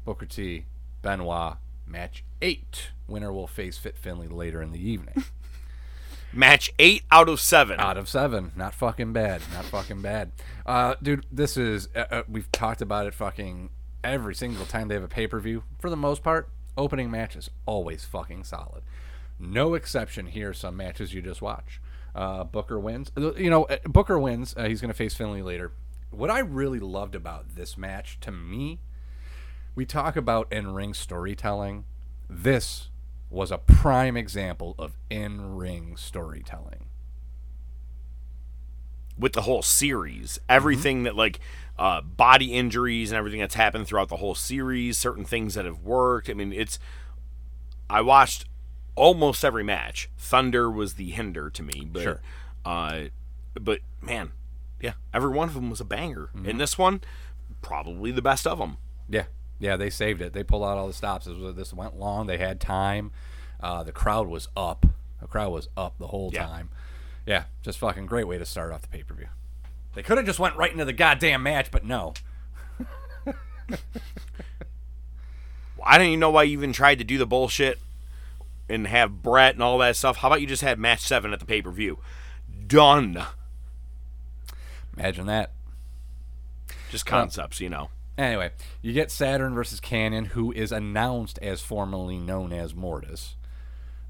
Booker 0.04 0.26
T. 0.26 0.66
Benoit 1.02 1.58
match 1.86 2.24
eight. 2.40 2.90
Winner 3.06 3.32
will 3.32 3.46
face 3.46 3.78
Fit 3.78 3.96
Finlay 3.96 4.26
later 4.26 4.60
in 4.62 4.72
the 4.72 4.90
evening. 4.90 5.24
Match 6.34 6.72
eight 6.78 7.02
out 7.10 7.28
of 7.28 7.40
seven. 7.40 7.78
Out 7.78 7.98
of 7.98 8.08
seven, 8.08 8.52
not 8.56 8.74
fucking 8.74 9.12
bad, 9.12 9.42
not 9.52 9.64
fucking 9.64 10.00
bad, 10.00 10.32
uh, 10.64 10.94
dude. 11.02 11.26
This 11.30 11.56
is 11.58 11.88
uh, 11.94 12.04
uh, 12.10 12.22
we've 12.28 12.50
talked 12.52 12.80
about 12.80 13.06
it 13.06 13.12
fucking 13.14 13.68
every 14.02 14.34
single 14.34 14.64
time 14.64 14.88
they 14.88 14.94
have 14.94 15.04
a 15.04 15.08
pay 15.08 15.26
per 15.26 15.38
view. 15.40 15.64
For 15.78 15.90
the 15.90 15.96
most 15.96 16.22
part, 16.22 16.48
opening 16.76 17.10
matches 17.10 17.50
always 17.66 18.04
fucking 18.04 18.44
solid. 18.44 18.82
No 19.38 19.74
exception 19.74 20.26
here. 20.26 20.54
Some 20.54 20.76
matches 20.76 21.12
you 21.12 21.20
just 21.20 21.42
watch. 21.42 21.80
Uh, 22.14 22.44
Booker 22.44 22.78
wins. 22.78 23.12
Uh, 23.16 23.34
You 23.34 23.50
know, 23.50 23.66
Booker 23.84 24.18
wins. 24.18 24.54
He's 24.58 24.80
going 24.80 24.90
to 24.90 24.96
face 24.96 25.14
Finlay 25.14 25.42
later. 25.42 25.72
What 26.10 26.30
I 26.30 26.38
really 26.40 26.78
loved 26.78 27.14
about 27.14 27.56
this 27.56 27.76
match, 27.76 28.18
to 28.20 28.30
me, 28.30 28.80
we 29.74 29.84
talk 29.86 30.16
about 30.16 30.50
in 30.52 30.72
ring 30.72 30.94
storytelling. 30.94 31.84
This 32.28 32.88
was 33.32 33.50
a 33.50 33.58
prime 33.58 34.16
example 34.16 34.74
of 34.78 34.92
in 35.10 35.54
ring 35.56 35.96
storytelling. 35.96 36.86
with 39.18 39.34
the 39.34 39.42
whole 39.42 39.62
series. 39.62 40.38
Everything 40.48 41.02
that 41.04 41.14
like 41.14 41.38
uh, 41.78 42.00
body 42.00 42.54
injuries 42.54 43.10
and 43.12 43.18
everything 43.18 43.40
that's 43.40 43.54
happened 43.54 43.86
throughout 43.86 44.08
the 44.08 44.16
whole 44.16 44.34
series, 44.34 44.96
certain 44.98 45.24
things 45.24 45.54
that 45.54 45.64
have 45.64 45.80
worked. 45.82 46.30
I 46.30 46.34
mean, 46.34 46.52
it's 46.52 46.78
I 47.90 48.00
watched 48.00 48.46
almost 48.94 49.44
every 49.44 49.62
match. 49.62 50.08
Thunder 50.16 50.70
was 50.70 50.94
the 50.94 51.10
hinder 51.10 51.50
to 51.50 51.62
me, 51.62 51.86
but 51.90 52.02
Sure. 52.02 52.20
uh, 52.64 53.04
but 53.54 53.80
man, 54.00 54.32
yeah, 54.80 54.94
every 55.12 55.30
one 55.30 55.46
of 55.48 55.54
them 55.54 55.68
was 55.70 55.80
a 55.80 55.84
banger. 55.84 56.30
And 56.46 56.58
this 56.58 56.78
one, 56.78 57.02
probably 57.60 58.10
the 58.12 58.22
best 58.22 58.46
of 58.46 58.58
them. 58.58 58.78
Yeah, 59.08 59.24
yeah, 59.62 59.76
they 59.76 59.90
saved 59.90 60.20
it. 60.20 60.32
They 60.32 60.42
pulled 60.42 60.64
out 60.64 60.76
all 60.76 60.88
the 60.88 60.92
stops. 60.92 61.26
This, 61.26 61.36
was- 61.36 61.54
this 61.54 61.72
went 61.72 61.96
long. 61.98 62.26
They 62.26 62.38
had 62.38 62.60
time. 62.60 63.12
Uh, 63.60 63.82
the 63.84 63.92
crowd 63.92 64.26
was 64.26 64.48
up. 64.56 64.84
The 65.20 65.28
crowd 65.28 65.52
was 65.52 65.68
up 65.76 65.96
the 65.98 66.08
whole 66.08 66.30
Yeah. 66.34 66.46
time. 66.46 66.68
Yeah, 67.26 67.44
just 67.62 67.78
fucking 67.78 68.06
great 68.06 68.26
way 68.26 68.36
to 68.38 68.44
start 68.44 68.72
off 68.72 68.82
the 68.82 68.88
pay 68.88 69.04
per 69.04 69.14
view. 69.14 69.28
They 69.94 70.02
could 70.02 70.16
have 70.16 70.26
just 70.26 70.40
went 70.40 70.56
right 70.56 70.72
into 70.72 70.84
the 70.84 70.92
goddamn 70.92 71.44
match, 71.44 71.70
but 71.70 71.84
no. 71.84 72.14
I 75.84 75.98
don't 75.98 76.06
even 76.08 76.20
know 76.20 76.30
why 76.30 76.44
you 76.44 76.52
even 76.58 76.72
tried 76.72 76.98
to 76.98 77.04
do 77.04 77.18
the 77.18 77.26
bullshit 77.26 77.78
and 78.68 78.86
have 78.86 79.22
Bret 79.22 79.54
and 79.54 79.62
all 79.62 79.78
that 79.78 79.96
stuff. 79.96 80.16
How 80.18 80.28
about 80.28 80.40
you 80.40 80.46
just 80.46 80.62
had 80.62 80.78
match 80.78 81.00
seven 81.00 81.32
at 81.32 81.40
the 81.40 81.46
pay 81.46 81.62
per 81.62 81.70
view? 81.70 81.98
Done. 82.66 83.22
Imagine 84.96 85.26
that. 85.26 85.52
Just 86.90 87.06
concepts, 87.06 87.60
you 87.60 87.68
know. 87.68 87.90
Anyway, 88.18 88.50
you 88.82 88.92
get 88.92 89.10
Saturn 89.10 89.54
versus 89.54 89.80
Kanyon, 89.80 90.26
who 90.26 90.52
is 90.52 90.70
announced 90.70 91.38
as 91.40 91.62
formerly 91.62 92.18
known 92.18 92.52
as 92.52 92.74
Mortis. 92.74 93.36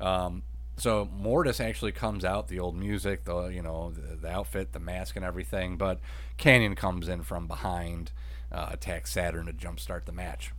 Um, 0.01 0.43
so 0.77 1.09
Mortis 1.13 1.61
actually 1.61 1.93
comes 1.93 2.25
out, 2.25 2.49
the 2.49 2.59
old 2.59 2.75
music, 2.77 3.25
the 3.25 3.47
you 3.49 3.63
know 3.63 3.93
the, 3.93 4.17
the 4.17 4.29
outfit, 4.29 4.73
the 4.73 4.81
mask, 4.81 5.15
and 5.15 5.25
everything. 5.25 5.77
But 5.77 6.01
Kanyon 6.37 6.75
comes 6.75 7.09
in 7.09 7.23
from 7.23 7.47
behind, 7.47 8.11
uh, 8.51 8.71
attacks 8.73 9.13
Saturn 9.13 9.47
to 9.47 9.53
jumpstart 9.53 10.07
the 10.07 10.13
match. 10.13 10.53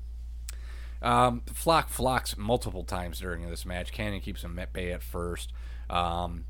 Um, 1.01 1.41
Flock 1.47 1.89
flocks 1.89 2.37
multiple 2.37 2.85
times 2.85 3.19
during 3.19 3.49
this 3.49 3.65
match. 3.65 3.91
Kanyon 3.91 4.21
keeps 4.21 4.43
him 4.43 4.57
at 4.57 4.71
bay 4.71 4.93
at 4.93 5.03
first. 5.03 5.51
Um, 5.89 6.45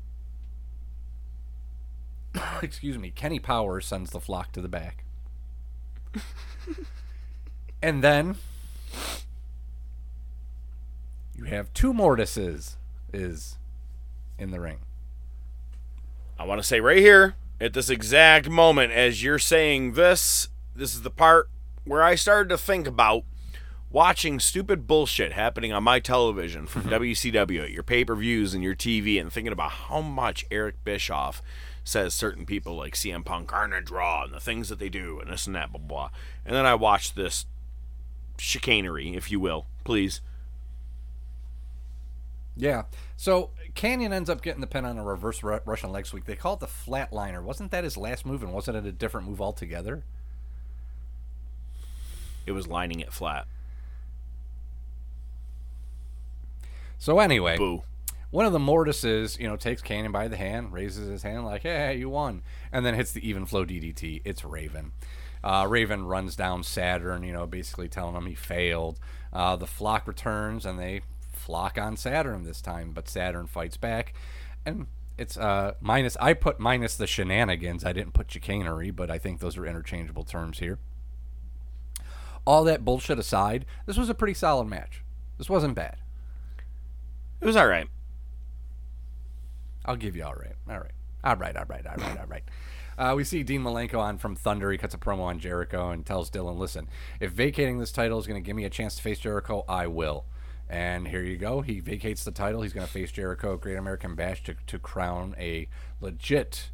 excuse 2.62 2.98
me. 2.98 3.10
Kenny 3.10 3.40
Powers 3.40 3.86
sends 3.86 4.12
the 4.12 4.20
flock 4.20 4.52
to 4.52 4.60
the 4.60 4.68
back. 4.68 5.03
and 7.82 8.02
then 8.02 8.36
you 11.36 11.44
have 11.44 11.72
two 11.72 11.92
Mortises 11.92 12.76
is 13.12 13.58
in 14.38 14.50
the 14.50 14.60
ring. 14.60 14.78
I 16.38 16.44
want 16.44 16.60
to 16.60 16.66
say 16.66 16.80
right 16.80 16.98
here 16.98 17.36
at 17.60 17.72
this 17.72 17.90
exact 17.90 18.48
moment 18.48 18.92
as 18.92 19.22
you're 19.22 19.38
saying 19.38 19.92
this, 19.92 20.48
this 20.74 20.94
is 20.94 21.02
the 21.02 21.10
part 21.10 21.48
where 21.84 22.02
I 22.02 22.14
started 22.14 22.48
to 22.48 22.58
think 22.58 22.86
about 22.86 23.24
watching 23.90 24.40
stupid 24.40 24.88
bullshit 24.88 25.32
happening 25.32 25.72
on 25.72 25.84
my 25.84 26.00
television 26.00 26.66
from 26.66 26.82
WCW 26.84 27.72
your 27.72 27.82
pay-per-views 27.84 28.52
and 28.52 28.62
your 28.62 28.74
TV 28.74 29.20
and 29.20 29.32
thinking 29.32 29.52
about 29.52 29.70
how 29.70 30.00
much 30.00 30.44
Eric 30.50 30.82
Bischoff 30.84 31.40
says 31.84 32.14
certain 32.14 32.46
people 32.46 32.76
like 32.76 32.94
CM 32.94 33.24
Punk 33.24 33.52
aren't 33.52 33.74
a 33.74 33.80
draw 33.80 34.24
and 34.24 34.32
the 34.32 34.40
things 34.40 34.70
that 34.70 34.78
they 34.78 34.88
do 34.88 35.20
and 35.20 35.30
this 35.30 35.46
and 35.46 35.54
that 35.54 35.70
blah 35.70 35.80
blah. 35.80 36.10
And 36.44 36.56
then 36.56 36.66
I 36.66 36.74
watch 36.74 37.14
this 37.14 37.46
chicanery, 38.38 39.14
if 39.14 39.30
you 39.30 39.38
will, 39.38 39.66
please. 39.84 40.20
Yeah. 42.56 42.84
So 43.16 43.50
Kanyon 43.74 44.12
ends 44.12 44.30
up 44.30 44.42
getting 44.42 44.60
the 44.60 44.66
pin 44.66 44.84
on 44.84 44.98
a 44.98 45.04
reverse 45.04 45.42
Ru- 45.42 45.60
Russian 45.64 45.92
leg 45.92 46.06
sweep. 46.06 46.24
They 46.24 46.36
call 46.36 46.54
it 46.54 46.60
the 46.60 46.66
flatliner. 46.66 47.42
Wasn't 47.42 47.70
that 47.72 47.84
his 47.84 47.96
last 47.96 48.24
move, 48.24 48.42
and 48.42 48.52
wasn't 48.52 48.76
it 48.76 48.86
a 48.86 48.92
different 48.92 49.28
move 49.28 49.40
altogether? 49.40 50.04
It 52.46 52.52
was 52.52 52.66
lining 52.66 53.00
it 53.00 53.12
flat. 53.12 53.46
So 56.98 57.18
anyway, 57.18 57.58
Boo. 57.58 57.82
One 58.34 58.46
of 58.46 58.52
the 58.52 58.58
Mortises, 58.58 59.38
you 59.38 59.46
know, 59.46 59.54
takes 59.54 59.80
Kanyon 59.80 60.10
by 60.10 60.26
the 60.26 60.36
hand, 60.36 60.72
raises 60.72 61.08
his 61.08 61.22
hand 61.22 61.44
like, 61.44 61.62
"Hey, 61.62 61.98
you 61.98 62.08
won," 62.08 62.42
and 62.72 62.84
then 62.84 62.94
hits 62.94 63.12
the 63.12 63.24
even 63.24 63.46
flow 63.46 63.64
DDT. 63.64 64.22
It's 64.24 64.44
Raven. 64.44 64.90
Uh, 65.44 65.66
Raven 65.68 66.04
runs 66.04 66.34
down 66.34 66.64
Saturn, 66.64 67.22
you 67.22 67.32
know, 67.32 67.46
basically 67.46 67.88
telling 67.88 68.16
him 68.16 68.26
he 68.26 68.34
failed. 68.34 68.98
Uh, 69.32 69.54
the 69.54 69.68
flock 69.68 70.08
returns 70.08 70.66
and 70.66 70.80
they 70.80 71.02
flock 71.30 71.78
on 71.78 71.96
Saturn 71.96 72.42
this 72.42 72.60
time, 72.60 72.90
but 72.90 73.08
Saturn 73.08 73.46
fights 73.46 73.76
back, 73.76 74.14
and 74.66 74.88
it's 75.16 75.36
uh, 75.36 75.74
minus. 75.80 76.16
I 76.20 76.32
put 76.32 76.58
minus 76.58 76.96
the 76.96 77.06
shenanigans. 77.06 77.84
I 77.84 77.92
didn't 77.92 78.14
put 78.14 78.32
chicanery, 78.32 78.90
but 78.90 79.12
I 79.12 79.18
think 79.18 79.38
those 79.38 79.56
are 79.56 79.64
interchangeable 79.64 80.24
terms 80.24 80.58
here. 80.58 80.80
All 82.44 82.64
that 82.64 82.84
bullshit 82.84 83.20
aside, 83.20 83.64
this 83.86 83.96
was 83.96 84.08
a 84.08 84.14
pretty 84.14 84.34
solid 84.34 84.66
match. 84.66 85.04
This 85.38 85.48
wasn't 85.48 85.76
bad. 85.76 85.98
It 87.40 87.46
was 87.46 87.54
all 87.54 87.68
right. 87.68 87.86
I'll 89.84 89.96
give 89.96 90.16
you 90.16 90.24
all 90.24 90.34
right. 90.34 90.54
All 90.68 90.78
right. 90.78 90.92
All 91.22 91.36
right. 91.36 91.56
All 91.56 91.64
right. 91.66 91.86
All 91.86 91.96
right. 91.96 92.18
All 92.20 92.26
right. 92.26 92.44
Uh, 92.96 93.14
we 93.16 93.24
see 93.24 93.42
Dean 93.42 93.62
Malenko 93.62 93.98
on 93.98 94.18
from 94.18 94.36
Thunder. 94.36 94.70
He 94.70 94.78
cuts 94.78 94.94
a 94.94 94.98
promo 94.98 95.22
on 95.22 95.40
Jericho 95.40 95.90
and 95.90 96.06
tells 96.06 96.30
Dillon, 96.30 96.58
"Listen, 96.58 96.88
if 97.20 97.32
vacating 97.32 97.78
this 97.78 97.90
title 97.92 98.18
is 98.18 98.26
going 98.26 98.40
to 98.40 98.46
give 98.46 98.54
me 98.54 98.64
a 98.64 98.70
chance 98.70 98.96
to 98.96 99.02
face 99.02 99.18
Jericho, 99.18 99.64
I 99.68 99.86
will." 99.88 100.26
And 100.68 101.08
here 101.08 101.22
you 101.22 101.36
go. 101.36 101.60
He 101.60 101.80
vacates 101.80 102.24
the 102.24 102.30
title. 102.30 102.62
He's 102.62 102.72
going 102.72 102.86
to 102.86 102.92
face 102.92 103.12
Jericho 103.12 103.54
at 103.54 103.60
Great 103.60 103.76
American 103.76 104.14
Bash 104.14 104.42
to, 104.44 104.54
to 104.66 104.78
crown 104.78 105.34
a 105.38 105.68
legit 106.00 106.70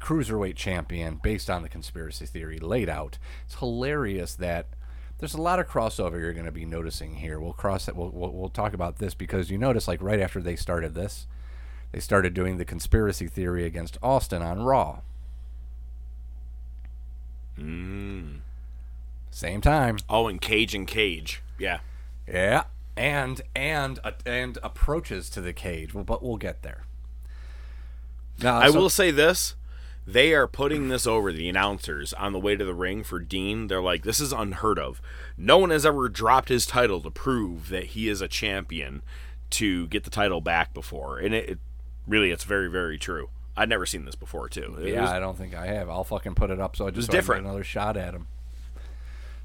cruiserweight 0.00 0.56
champion 0.56 1.20
based 1.22 1.48
on 1.48 1.62
the 1.62 1.68
conspiracy 1.68 2.26
theory 2.26 2.58
laid 2.58 2.88
out. 2.88 3.18
It's 3.44 3.56
hilarious 3.56 4.34
that 4.34 4.66
there's 5.18 5.34
a 5.34 5.40
lot 5.40 5.58
of 5.58 5.68
crossover 5.68 6.20
you're 6.20 6.32
going 6.32 6.46
to 6.46 6.52
be 6.52 6.66
noticing 6.66 7.16
here. 7.16 7.40
We'll 7.40 7.52
cross. 7.52 7.88
We'll, 7.90 8.10
we'll, 8.10 8.32
we'll 8.32 8.48
talk 8.48 8.74
about 8.74 8.98
this 8.98 9.14
because 9.14 9.50
you 9.50 9.58
notice, 9.58 9.88
like 9.88 10.02
right 10.02 10.20
after 10.20 10.40
they 10.40 10.56
started 10.56 10.94
this, 10.94 11.26
they 11.92 12.00
started 12.00 12.34
doing 12.34 12.58
the 12.58 12.64
conspiracy 12.64 13.26
theory 13.26 13.64
against 13.64 13.98
Austin 14.02 14.42
on 14.42 14.62
Raw. 14.62 15.00
Mm. 17.58 18.40
Same 19.30 19.60
time. 19.60 19.98
Oh, 20.08 20.28
and 20.28 20.40
Cage 20.40 20.74
and 20.74 20.86
Cage. 20.86 21.42
Yeah. 21.58 21.78
Yeah, 22.26 22.64
and 22.96 23.40
and 23.54 24.00
uh, 24.02 24.12
and 24.24 24.58
approaches 24.62 25.30
to 25.30 25.40
the 25.40 25.52
cage. 25.52 25.94
Well, 25.94 26.04
but 26.04 26.22
we'll 26.22 26.38
get 26.38 26.62
there. 26.62 26.82
Now, 28.42 28.58
I 28.58 28.70
so- 28.70 28.78
will 28.80 28.90
say 28.90 29.10
this. 29.10 29.54
They 30.08 30.34
are 30.34 30.46
putting 30.46 30.88
this 30.88 31.04
over 31.04 31.32
the 31.32 31.48
announcers 31.48 32.12
on 32.12 32.32
the 32.32 32.38
way 32.38 32.54
to 32.54 32.64
the 32.64 32.74
ring 32.74 33.02
for 33.02 33.18
Dean. 33.18 33.66
They're 33.66 33.82
like, 33.82 34.04
this 34.04 34.20
is 34.20 34.32
unheard 34.32 34.78
of. 34.78 35.02
No 35.36 35.58
one 35.58 35.70
has 35.70 35.84
ever 35.84 36.08
dropped 36.08 36.48
his 36.48 36.64
title 36.64 37.00
to 37.00 37.10
prove 37.10 37.70
that 37.70 37.86
he 37.86 38.08
is 38.08 38.20
a 38.20 38.28
champion 38.28 39.02
to 39.50 39.88
get 39.88 40.04
the 40.04 40.10
title 40.10 40.40
back 40.40 40.72
before. 40.72 41.18
And 41.18 41.34
it, 41.34 41.48
it 41.48 41.58
really, 42.06 42.30
it's 42.30 42.44
very, 42.44 42.68
very 42.68 42.98
true. 42.98 43.28
I'd 43.56 43.68
never 43.68 43.86
seen 43.86 44.04
this 44.04 44.14
before, 44.14 44.48
too. 44.48 44.76
It 44.80 44.92
yeah, 44.92 45.02
was- 45.02 45.10
I 45.10 45.18
don't 45.20 45.36
think 45.38 45.54
I 45.54 45.66
have. 45.66 45.88
I'll 45.88 46.04
fucking 46.04 46.34
put 46.34 46.50
it 46.50 46.60
up 46.60 46.76
so 46.76 46.86
I 46.86 46.90
just 46.90 47.06
so 47.06 47.12
I 47.12 47.14
get 47.14 47.18
different. 47.20 47.44
another 47.46 47.64
shot 47.64 47.96
at 47.96 48.14
him. 48.14 48.26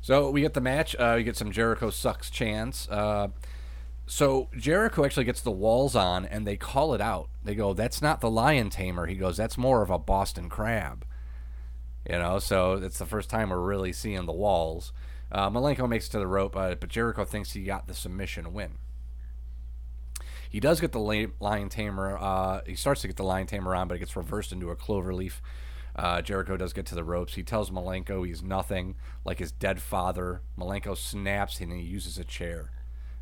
So 0.01 0.29
we 0.31 0.41
get 0.41 0.53
the 0.53 0.61
match. 0.61 0.95
Uh, 0.99 1.15
you 1.17 1.23
get 1.23 1.37
some 1.37 1.51
Jericho 1.51 1.89
sucks 1.91 2.29
chance. 2.29 2.89
Uh, 2.89 3.29
so 4.07 4.49
Jericho 4.57 5.05
actually 5.05 5.25
gets 5.25 5.41
the 5.41 5.51
walls 5.51 5.95
on, 5.95 6.25
and 6.25 6.45
they 6.45 6.57
call 6.57 6.93
it 6.93 7.01
out. 7.01 7.29
They 7.43 7.53
go, 7.55 7.73
"That's 7.73 8.01
not 8.01 8.19
the 8.19 8.29
lion 8.29 8.69
tamer." 8.71 9.05
He 9.05 9.15
goes, 9.15 9.37
"That's 9.37 9.57
more 9.57 9.81
of 9.83 9.89
a 9.89 9.99
Boston 9.99 10.49
crab." 10.49 11.05
You 12.09 12.17
know, 12.17 12.39
so 12.39 12.73
it's 12.73 12.97
the 12.97 13.05
first 13.05 13.29
time 13.29 13.51
we're 13.51 13.59
really 13.59 13.93
seeing 13.93 14.25
the 14.25 14.33
walls. 14.33 14.91
Uh, 15.31 15.49
Malenko 15.51 15.87
makes 15.87 16.07
it 16.07 16.11
to 16.11 16.19
the 16.19 16.27
rope, 16.27 16.57
uh, 16.57 16.73
but 16.75 16.89
Jericho 16.89 17.23
thinks 17.23 17.51
he 17.53 17.63
got 17.63 17.87
the 17.87 17.93
submission 17.93 18.53
win. 18.53 18.79
He 20.51 20.59
does 20.59 20.81
get 20.81 20.91
the 20.91 20.99
lion 21.39 21.69
tamer. 21.69 22.17
Uh, 22.17 22.59
he 22.65 22.75
starts 22.75 22.99
to 23.01 23.07
get 23.07 23.15
the 23.15 23.23
lion 23.23 23.47
tamer 23.47 23.73
on, 23.73 23.87
but 23.87 23.95
it 23.95 23.99
gets 23.99 24.17
reversed 24.17 24.51
into 24.51 24.69
a 24.69 24.75
clover 24.75 25.13
leaf. 25.13 25.41
Uh, 25.95 26.21
Jericho 26.21 26.57
does 26.57 26.73
get 26.73 26.85
to 26.87 26.95
the 26.95 27.05
ropes. 27.05 27.35
He 27.35 27.43
tells 27.43 27.71
Malenko 27.71 28.27
he's 28.27 28.43
nothing, 28.43 28.95
like 29.23 29.39
his 29.39 29.53
dead 29.53 29.81
father. 29.81 30.41
Malenko 30.59 30.97
snaps 30.97 31.61
and 31.61 31.71
he 31.71 31.81
uses 31.81 32.17
a 32.17 32.25
chair, 32.25 32.71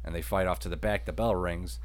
and 0.03 0.15
they 0.15 0.23
fight 0.23 0.47
off 0.47 0.57
to 0.61 0.69
the 0.69 0.77
back. 0.77 1.05
The 1.05 1.13
bell 1.13 1.35
rings. 1.35 1.79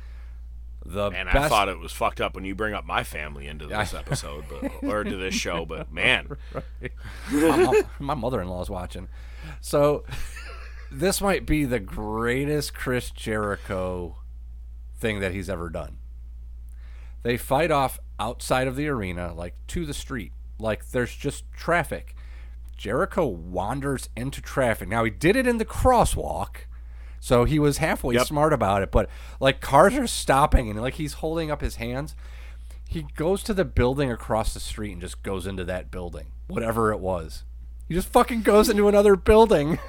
The 0.86 1.10
Man, 1.10 1.26
best 1.26 1.36
I 1.36 1.48
thought 1.48 1.68
it 1.68 1.78
was 1.78 1.92
fucked 1.92 2.20
up 2.22 2.34
when 2.34 2.44
you 2.44 2.54
bring 2.54 2.72
up 2.72 2.86
my 2.86 3.04
family 3.04 3.46
into 3.46 3.66
this 3.66 3.92
episode, 3.94 4.44
but 4.48 4.82
or 4.82 5.04
to 5.04 5.16
this 5.16 5.34
show. 5.34 5.66
But 5.66 5.92
man, 5.92 6.36
my, 7.30 7.82
my 7.98 8.14
mother-in-law's 8.14 8.70
watching. 8.70 9.08
So 9.60 10.04
this 10.90 11.20
might 11.20 11.44
be 11.44 11.64
the 11.64 11.80
greatest 11.80 12.74
Chris 12.74 13.10
Jericho 13.10 14.16
thing 15.04 15.20
that 15.20 15.32
he's 15.32 15.50
ever 15.50 15.68
done. 15.68 15.98
They 17.24 17.36
fight 17.36 17.70
off 17.70 17.98
outside 18.18 18.66
of 18.66 18.74
the 18.74 18.88
arena, 18.88 19.34
like 19.34 19.54
to 19.66 19.84
the 19.84 19.92
street, 19.92 20.32
like 20.58 20.88
there's 20.92 21.14
just 21.14 21.44
traffic. 21.52 22.14
Jericho 22.74 23.26
wanders 23.26 24.08
into 24.16 24.40
traffic. 24.40 24.88
Now 24.88 25.04
he 25.04 25.10
did 25.10 25.36
it 25.36 25.46
in 25.46 25.58
the 25.58 25.64
crosswalk, 25.66 26.64
so 27.20 27.44
he 27.44 27.58
was 27.58 27.76
halfway 27.78 28.14
Yep. 28.14 28.26
smart 28.26 28.52
about 28.54 28.80
it. 28.82 28.90
But 28.90 29.10
like 29.40 29.60
cars 29.60 29.92
are 29.94 30.06
stopping 30.06 30.70
and 30.70 30.80
like 30.80 30.94
he's 30.94 31.14
holding 31.14 31.50
up 31.50 31.60
his 31.60 31.76
hands. 31.76 32.16
He 32.88 33.02
goes 33.14 33.42
to 33.42 33.52
the 33.52 33.64
building 33.66 34.10
across 34.10 34.54
the 34.54 34.60
street 34.60 34.92
and 34.92 35.02
just 35.02 35.22
goes 35.22 35.46
into 35.46 35.64
that 35.64 35.90
building, 35.90 36.28
whatever 36.46 36.92
it 36.92 36.98
was. 37.00 37.44
He 37.88 37.94
just 37.94 38.08
fucking 38.08 38.40
goes 38.42 38.70
into 38.70 38.88
another 38.88 39.16
building. 39.16 39.78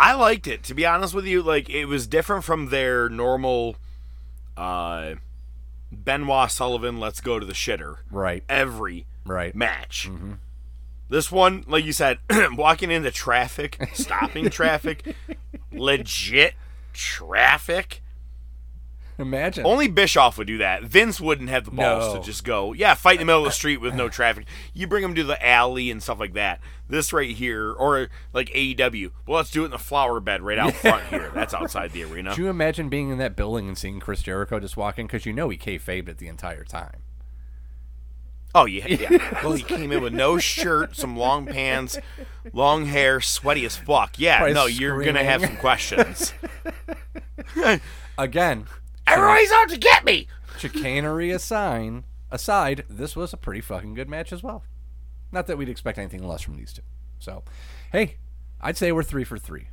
I 0.00 0.14
liked 0.14 0.46
it. 0.46 0.62
To 0.64 0.74
be 0.74 0.86
honest 0.86 1.12
with 1.12 1.26
you, 1.26 1.42
like 1.42 1.68
it 1.68 1.86
was 1.86 2.06
different 2.06 2.44
from 2.44 2.68
their 2.70 3.08
normal 3.08 3.76
uh 4.56 5.14
Benoit 5.90 6.50
Sullivan, 6.50 7.00
let's 7.00 7.20
go 7.20 7.38
to 7.38 7.46
the 7.46 7.52
shitter. 7.52 7.96
Right. 8.10 8.44
Every 8.48 9.06
Right. 9.24 9.54
match. 9.54 10.08
This 11.08 11.32
one, 11.32 11.64
like 11.66 11.84
you 11.84 11.92
said, 11.92 12.18
walking 12.52 12.90
into 12.90 13.10
traffic, 13.10 13.78
stopping 13.94 14.50
traffic, 14.50 15.14
legit 15.72 16.54
traffic. 16.92 18.02
Imagine. 19.18 19.66
Only 19.66 19.88
Bischoff 19.88 20.38
would 20.38 20.46
do 20.46 20.58
that. 20.58 20.84
Vince 20.84 21.20
wouldn't 21.20 21.48
have 21.50 21.64
the 21.64 21.72
balls 21.72 22.14
No. 22.14 22.20
to 22.20 22.24
just 22.24 22.44
go, 22.44 22.72
yeah, 22.72 22.94
fight 22.94 23.14
in 23.14 23.18
the 23.20 23.24
middle 23.24 23.40
of 23.42 23.48
the 23.48 23.52
street 23.56 23.78
with 23.78 23.94
no 23.94 24.08
traffic. 24.08 24.46
You 24.72 24.86
bring 24.86 25.02
them 25.02 25.14
to 25.16 25.24
the 25.24 25.44
alley 25.44 25.90
and 25.90 26.00
stuff 26.00 26.20
like 26.20 26.34
that. 26.34 26.60
This 26.88 27.12
right 27.12 27.30
here, 27.34 27.72
or 27.72 28.08
like 28.32 28.48
AEW, 28.50 29.10
well, 29.26 29.38
let's 29.38 29.50
do 29.50 29.62
it 29.62 29.66
in 29.66 29.70
the 29.72 29.78
flower 29.78 30.20
bed 30.20 30.42
right 30.42 30.56
out 30.58 30.72
front 30.74 31.04
here. 31.10 31.30
That's 31.34 31.52
outside 31.52 31.90
the 31.92 32.04
arena. 32.04 32.30
Could 32.30 32.38
you 32.38 32.48
imagine 32.48 32.88
being 32.88 33.10
in 33.10 33.18
that 33.18 33.34
building 33.34 33.66
and 33.66 33.76
seeing 33.76 33.98
Chris 33.98 34.22
Jericho 34.22 34.60
just 34.60 34.76
walking? 34.76 35.06
Because 35.06 35.26
you 35.26 35.32
know 35.32 35.48
he 35.48 35.58
kayfabed 35.58 36.08
it 36.08 36.18
the 36.18 36.28
entire 36.28 36.64
time. 36.64 37.02
Oh 38.54 38.64
yeah, 38.64 38.86
yeah. 38.86 39.40
well, 39.44 39.52
he 39.52 39.62
came 39.62 39.92
in 39.92 40.00
with 40.00 40.14
no 40.14 40.38
shirt, 40.38 40.96
some 40.96 41.16
long 41.16 41.44
pants, 41.44 41.98
long 42.54 42.86
hair, 42.86 43.20
sweaty 43.20 43.66
as 43.66 43.76
fuck. 43.76 44.14
Yeah, 44.18 44.38
Probably 44.38 44.54
no, 44.54 44.64
you're 44.66 45.02
gonna 45.04 45.22
have 45.24 45.42
some 45.42 45.56
questions. 45.58 46.32
Again, 48.16 48.66
Everybody's 49.08 49.52
out 49.52 49.68
to 49.70 49.78
get 49.78 50.04
me. 50.04 50.26
chicanery 50.58 51.30
aside, 51.30 52.04
aside, 52.30 52.84
this 52.88 53.16
was 53.16 53.32
a 53.32 53.36
pretty 53.36 53.60
fucking 53.60 53.94
good 53.94 54.08
match 54.08 54.32
as 54.32 54.42
well. 54.42 54.64
Not 55.32 55.46
that 55.46 55.58
we'd 55.58 55.68
expect 55.68 55.98
anything 55.98 56.26
less 56.26 56.42
from 56.42 56.56
these 56.56 56.72
two. 56.72 56.82
So, 57.18 57.42
hey, 57.92 58.16
I'd 58.60 58.76
say 58.76 58.92
we're 58.92 59.02
three 59.02 59.24
for 59.24 59.38
three. 59.38 59.68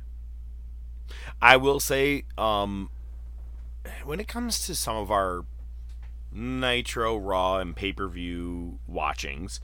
I 1.40 1.56
will 1.56 1.80
say, 1.80 2.24
um, 2.36 2.90
when 4.04 4.20
it 4.20 4.28
comes 4.28 4.66
to 4.66 4.74
some 4.74 4.96
of 4.96 5.10
our 5.10 5.44
Nitro, 6.32 7.16
Raw, 7.16 7.58
and 7.58 7.74
pay 7.74 7.92
per 7.92 8.08
view 8.08 8.78
watchings, 8.86 9.60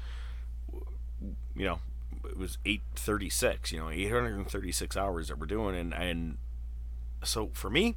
you 1.55 1.64
know, 1.64 1.81
it 2.25 2.39
was 2.39 2.59
eight 2.64 2.83
thirty 2.95 3.29
six. 3.29 3.73
You 3.73 3.81
know, 3.81 3.91
eight 3.91 4.11
hundred 4.11 4.37
and 4.37 4.49
thirty 4.49 4.73
six 4.73 4.97
hours 4.97 5.29
that 5.29 5.39
we're 5.39 5.47
doing, 5.47 5.75
and 5.77 5.93
and 5.93 6.39
so 7.25 7.51
for 7.53 7.68
me. 7.68 7.97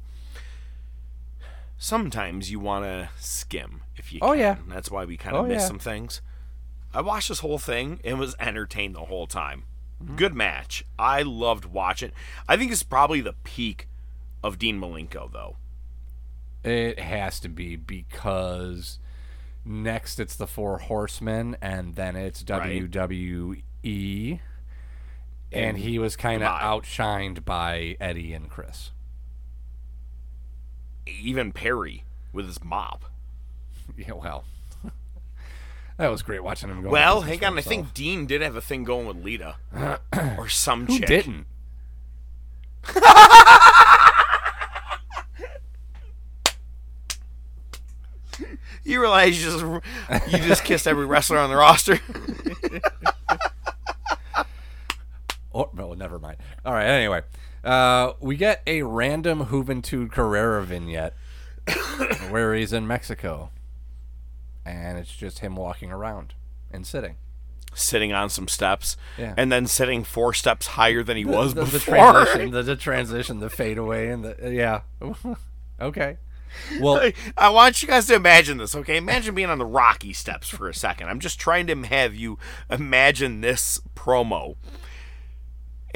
Sometimes 1.78 2.50
you 2.50 2.58
want 2.58 2.84
to 2.84 3.10
skim 3.18 3.82
if 3.96 4.12
you 4.12 4.18
Oh, 4.22 4.30
can. 4.32 4.38
yeah. 4.38 4.56
That's 4.68 4.90
why 4.90 5.04
we 5.04 5.16
kind 5.16 5.36
of 5.36 5.44
Oh, 5.44 5.48
miss 5.48 5.62
yeah. 5.62 5.68
some 5.68 5.78
things. 5.78 6.20
I 6.94 7.00
watched 7.02 7.28
this 7.28 7.40
whole 7.40 7.58
thing 7.58 8.00
and 8.04 8.18
was 8.18 8.34
entertained 8.40 8.94
the 8.94 9.04
whole 9.04 9.26
time. 9.26 9.64
Mm-hmm. 10.02 10.16
Good 10.16 10.34
match. 10.34 10.84
I 10.98 11.22
loved 11.22 11.66
watching. 11.66 12.12
I 12.48 12.56
think 12.56 12.72
it's 12.72 12.82
probably 12.82 13.20
the 13.20 13.34
peak 13.44 13.88
of 14.42 14.58
Dean 14.58 14.80
Malenko, 14.80 15.30
though. 15.32 15.56
It 16.64 16.98
has 16.98 17.38
to 17.40 17.48
be 17.48 17.76
because 17.76 18.98
next 19.64 20.18
it's 20.18 20.36
the 20.36 20.46
Four 20.46 20.78
Horsemen, 20.78 21.56
and 21.60 21.94
then 21.94 22.16
it's 22.16 22.44
Right. 22.48 22.90
WWE, 22.90 24.40
and, 25.52 25.64
And 25.64 25.78
he 25.78 25.98
was 25.98 26.16
kind 26.16 26.42
of 26.42 26.48
outshined 26.48 27.44
by 27.44 27.96
Eddie 28.00 28.32
and 28.32 28.48
Chris. 28.50 28.90
Even 31.06 31.52
Perry 31.52 32.04
with 32.32 32.46
his 32.46 32.62
mop. 32.62 33.04
Yeah, 33.96 34.14
well, 34.14 34.44
that 35.96 36.08
was 36.10 36.22
great 36.22 36.42
watching 36.42 36.68
him 36.68 36.82
go. 36.82 36.90
Well, 36.90 37.20
hang 37.20 37.42
on. 37.44 37.56
I 37.56 37.60
think. 37.60 37.94
Dean 37.94 38.26
did 38.26 38.42
have 38.42 38.56
a 38.56 38.60
thing 38.60 38.82
going 38.82 39.06
with 39.06 39.24
Lita 39.24 39.56
or 40.36 40.48
some 40.48 40.86
who 40.86 40.98
chick. 40.98 41.06
didn't. 41.06 41.46
You 48.84 49.00
realize 49.00 49.42
you 49.42 49.50
just 49.50 50.32
you 50.32 50.38
just 50.46 50.62
kissed 50.64 50.86
every 50.86 51.06
wrestler 51.06 51.38
on 51.38 51.50
the 51.50 51.56
roster. 51.56 51.98
Oh, 55.52 55.70
no, 55.74 55.94
never 55.94 56.18
mind. 56.18 56.36
All 56.64 56.72
right, 56.72 56.86
anyway. 56.86 57.22
Uh, 57.66 58.12
we 58.20 58.36
get 58.36 58.62
a 58.66 58.82
random 58.82 59.46
Juventud 59.46 60.08
Guerrera 60.12 60.64
vignette 60.64 61.14
where 62.30 62.54
he's 62.54 62.72
in 62.72 62.86
Mexico. 62.86 63.50
And 64.64 64.98
it's 64.98 65.14
just 65.14 65.40
him 65.40 65.56
walking 65.56 65.90
around 65.92 66.34
and 66.70 66.86
sitting. 66.86 67.16
sitting 67.74 68.12
on 68.12 68.30
some 68.30 68.48
steps, 68.48 68.96
Yeah. 69.18 69.34
and 69.36 69.50
then 69.52 69.66
sitting 69.66 70.02
four 70.04 70.32
steps 70.32 70.66
higher 70.68 71.02
than 71.02 71.16
he 71.16 71.24
was 71.24 71.54
the, 71.54 71.64
the 71.64 71.72
before. 71.72 71.94
transition, 71.96 72.50
the, 72.52 72.62
the 72.62 72.76
transition, 72.76 73.38
the 73.40 73.50
fade 73.50 73.78
away, 73.78 74.08
and 74.10 74.24
the 74.24 74.50
yeah. 74.52 74.80
okay. 75.80 76.18
Well, 76.80 77.10
I 77.36 77.50
want 77.50 77.82
you 77.82 77.88
guys 77.88 78.06
to 78.06 78.14
imagine 78.14 78.56
this, 78.56 78.74
okay? 78.74 78.96
Imagine 78.96 79.34
being 79.34 79.50
on 79.50 79.58
the 79.58 79.66
Rocky 79.66 80.12
steps 80.14 80.48
for 80.48 80.68
a 80.68 80.74
second. 80.74 81.08
I'm 81.08 81.20
just 81.20 81.38
trying 81.38 81.66
to 81.66 81.74
have 81.82 82.14
you 82.14 82.38
imagine 82.70 83.42
this 83.42 83.80
promo. 83.94 84.56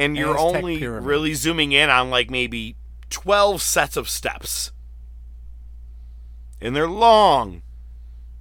And 0.00 0.16
you're 0.16 0.36
Aztec 0.36 0.56
only 0.56 0.78
pyramid. 0.78 1.06
really 1.06 1.34
zooming 1.34 1.72
in 1.72 1.90
on 1.90 2.10
like 2.10 2.30
maybe 2.30 2.76
12 3.10 3.60
sets 3.60 3.96
of 3.96 4.08
steps. 4.08 4.72
And 6.60 6.74
they're 6.74 6.88
long. 6.88 7.62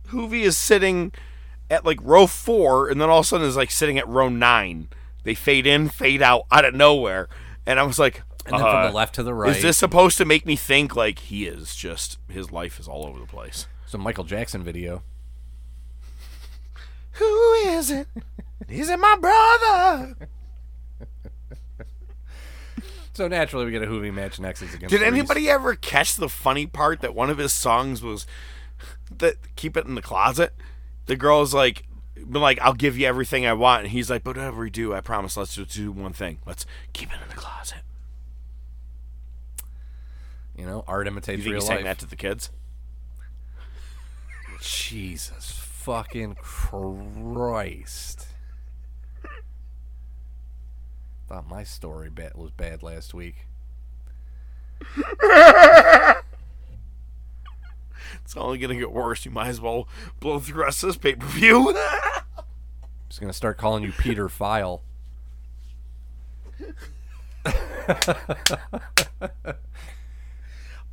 Juvi 0.09 0.41
is 0.41 0.57
sitting 0.57 1.11
at 1.69 1.85
like 1.85 1.99
row 2.01 2.27
four, 2.27 2.89
and 2.89 2.99
then 2.99 3.09
all 3.09 3.19
of 3.19 3.25
a 3.25 3.27
sudden 3.27 3.47
is 3.47 3.55
like 3.55 3.71
sitting 3.71 3.97
at 3.97 4.07
row 4.07 4.29
nine. 4.29 4.89
They 5.23 5.35
fade 5.35 5.67
in, 5.67 5.89
fade 5.89 6.21
out 6.21 6.43
out 6.51 6.65
of 6.65 6.73
nowhere. 6.73 7.29
And 7.65 7.79
I 7.79 7.83
was 7.83 7.99
like, 7.99 8.23
and 8.45 8.53
then 8.55 8.61
from 8.61 8.75
uh, 8.75 8.87
the 8.87 8.93
left 8.93 9.15
to 9.15 9.23
the 9.23 9.33
right. 9.33 9.55
is 9.55 9.61
this 9.61 9.77
supposed 9.77 10.17
to 10.17 10.25
make 10.25 10.45
me 10.45 10.55
think 10.55 10.95
like 10.95 11.19
he 11.19 11.45
is 11.45 11.75
just 11.75 12.17
his 12.27 12.51
life 12.51 12.79
is 12.79 12.87
all 12.87 13.05
over 13.05 13.19
the 13.19 13.27
place? 13.27 13.67
some 13.85 14.01
Michael 14.01 14.23
Jackson 14.23 14.63
video? 14.63 15.01
Who 17.13 17.53
is 17.53 17.89
it? 17.89 18.07
Is 18.67 18.87
it 18.89 18.99
my 18.99 19.17
brother? 19.19 20.29
So 23.19 23.27
naturally, 23.27 23.65
we 23.65 23.71
get 23.71 23.83
a 23.83 23.85
Juvi 23.85 24.13
match 24.13 24.39
next. 24.39 24.61
Is 24.61 24.73
against 24.73 24.91
Did 24.91 25.01
Reese. 25.01 25.07
anybody 25.11 25.49
ever 25.49 25.75
catch 25.75 26.15
the 26.15 26.29
funny 26.29 26.65
part 26.65 27.01
that 27.01 27.13
one 27.13 27.29
of 27.29 27.37
his 27.37 27.51
songs 27.51 28.01
was 28.01 28.25
that 29.11 29.35
keep 29.57 29.75
it 29.75 29.85
in 29.85 29.95
the 29.95 30.01
closet? 30.01 30.53
The 31.05 31.17
girl's 31.17 31.53
like 31.53 31.83
been 32.15 32.41
like, 32.41 32.61
I'll 32.61 32.71
give 32.73 32.97
you 32.97 33.05
everything 33.07 33.45
I 33.45 33.51
want 33.51 33.83
and 33.83 33.91
he's 33.91 34.09
like, 34.09 34.23
But 34.23 34.37
whatever 34.37 34.61
we 34.61 34.69
do, 34.69 34.93
I 34.93 35.01
promise 35.01 35.35
let's 35.35 35.53
just 35.55 35.73
do 35.75 35.91
one 35.91 36.13
thing. 36.13 36.39
Let's 36.45 36.65
keep 36.93 37.09
it 37.11 37.15
in 37.21 37.27
the 37.27 37.35
closet. 37.35 37.81
You 40.55 40.65
know, 40.65 40.85
art 40.87 41.05
You 41.05 41.11
imitates 41.11 41.43
think 41.43 41.51
real 41.51 41.59
he 41.59 41.67
sang 41.67 41.75
life. 41.79 41.83
that 41.83 41.99
to 41.99 42.05
the 42.05 42.15
kids? 42.15 42.51
Jesus 44.61 45.59
fucking 45.59 46.35
Christ. 46.35 48.27
Thought 51.29 51.47
my 51.47 51.63
story 51.63 52.09
bad 52.09 52.33
was 52.35 52.51
bad 52.51 52.83
last 52.83 53.13
week. 53.13 53.45
It's 58.29 58.37
only 58.37 58.59
gonna 58.59 58.75
get 58.75 58.91
worse. 58.91 59.25
You 59.25 59.31
might 59.31 59.47
as 59.47 59.59
well 59.59 59.87
blow 60.19 60.39
through 60.39 60.53
the 60.53 60.59
rest 60.59 60.83
of 60.83 60.89
this 60.89 60.97
pay 60.97 61.15
per 61.15 61.25
view. 61.25 61.73
Just 63.09 63.19
gonna 63.19 63.33
start 63.33 63.57
calling 63.57 63.83
you 63.83 63.91
Peter 63.91 64.29
File. 64.29 64.83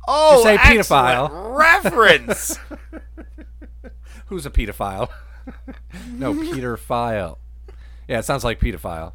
oh, 0.07 0.43
say 0.43 0.57
pedophile. 0.57 1.55
reference. 1.55 2.57
Who's 4.25 4.47
a 4.47 4.49
pedophile? 4.49 5.09
no, 6.09 6.33
Peter 6.33 6.75
File. 6.75 7.37
Yeah, 8.07 8.17
it 8.17 8.25
sounds 8.25 8.43
like 8.43 8.59
pedophile. 8.59 9.13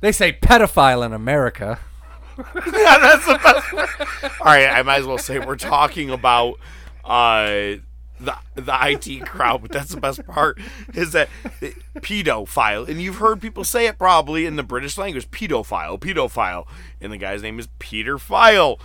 They 0.00 0.12
say 0.12 0.32
pedophile 0.32 1.04
in 1.04 1.12
America. 1.12 1.80
yeah, 2.38 2.98
that's 2.98 3.26
the 3.26 3.40
best. 3.42 4.40
All 4.40 4.46
right, 4.46 4.68
I 4.68 4.82
might 4.82 5.00
as 5.00 5.06
well 5.06 5.18
say 5.18 5.40
we're 5.40 5.56
talking 5.56 6.10
about 6.10 6.54
uh, 7.04 7.78
the 8.20 8.36
the 8.54 8.78
IT 8.80 9.26
crowd, 9.26 9.62
but 9.62 9.72
that's 9.72 9.90
the 9.92 10.00
best 10.00 10.24
part 10.26 10.58
is 10.94 11.12
that 11.12 11.28
pedophile, 11.96 12.88
and 12.88 13.02
you've 13.02 13.16
heard 13.16 13.40
people 13.40 13.64
say 13.64 13.86
it 13.86 13.98
probably 13.98 14.46
in 14.46 14.54
the 14.56 14.62
British 14.62 14.96
language, 14.98 15.30
pedophile, 15.30 15.98
pedophile, 15.98 16.66
and 17.00 17.12
the 17.12 17.18
guy's 17.18 17.42
name 17.42 17.58
is 17.58 17.68
Peter 17.78 18.18
File. 18.18 18.78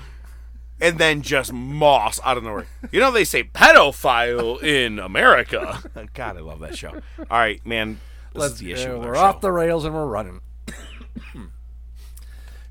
And 0.81 0.97
then 0.97 1.21
just 1.21 1.53
Moss 1.53 2.19
out 2.25 2.35
of 2.35 2.43
nowhere. 2.43 2.65
You 2.91 2.99
know 2.99 3.11
they 3.11 3.23
say 3.23 3.43
pedophile 3.43 4.61
in 4.61 4.99
America. 4.99 5.79
God, 6.13 6.35
I 6.35 6.41
love 6.41 6.59
that 6.59 6.75
show. 6.77 6.89
All 7.19 7.37
right, 7.37 7.65
man. 7.65 8.01
This 8.33 8.41
Let's 8.41 8.53
is 8.55 8.59
the 8.59 8.71
issue. 8.73 8.95
uh, 8.95 9.05
we're 9.05 9.15
show. 9.15 9.21
off 9.21 9.39
the 9.39 9.51
rails 9.51 9.85
and 9.85 9.93
we're 9.93 10.07
running. 10.07 10.41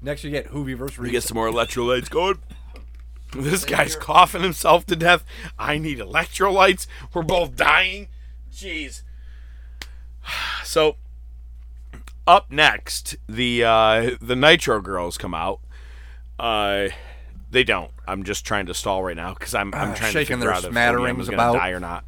Next, 0.00 0.24
you 0.24 0.30
get 0.30 0.48
Juvi 0.48 0.76
versus 0.76 0.98
We 0.98 1.04
Reese. 1.04 1.12
get 1.12 1.22
some 1.24 1.36
more 1.36 1.48
electrolytes 1.48 2.10
going. 2.10 2.38
This 3.34 3.64
guy's 3.64 3.96
coughing 3.96 4.42
himself 4.42 4.84
to 4.86 4.94
death. 4.96 5.24
I 5.58 5.78
need 5.78 5.98
electrolytes. 6.00 6.86
We're 7.14 7.22
both 7.22 7.56
dying. 7.56 8.08
Jeez. 8.52 9.02
So, 10.64 10.96
up 12.26 12.50
next, 12.50 13.16
the 13.28 13.64
uh, 13.64 14.10
the 14.20 14.36
Nitro 14.36 14.80
girls 14.82 15.16
come 15.18 15.32
out. 15.34 15.60
Uh, 16.38 16.88
they 17.50 17.64
don't. 17.64 17.90
I'm 18.06 18.22
just 18.22 18.44
trying 18.44 18.66
to 18.66 18.74
stall 18.74 19.02
right 19.02 19.16
now 19.16 19.32
because 19.34 19.54
I'm 19.54 19.72
I'm 19.74 19.92
Uh, 19.92 19.94
trying 19.94 20.12
shaking 20.12 20.36
to 20.36 20.40
figure 20.42 20.46
their 20.46 20.52
out 20.52 20.64
if 20.64 20.70
smatterings 20.70 21.16
was 21.18 21.28
about. 21.28 21.52
gonna 21.54 21.58
die 21.58 21.70
or 21.70 21.80
not. 21.80 22.04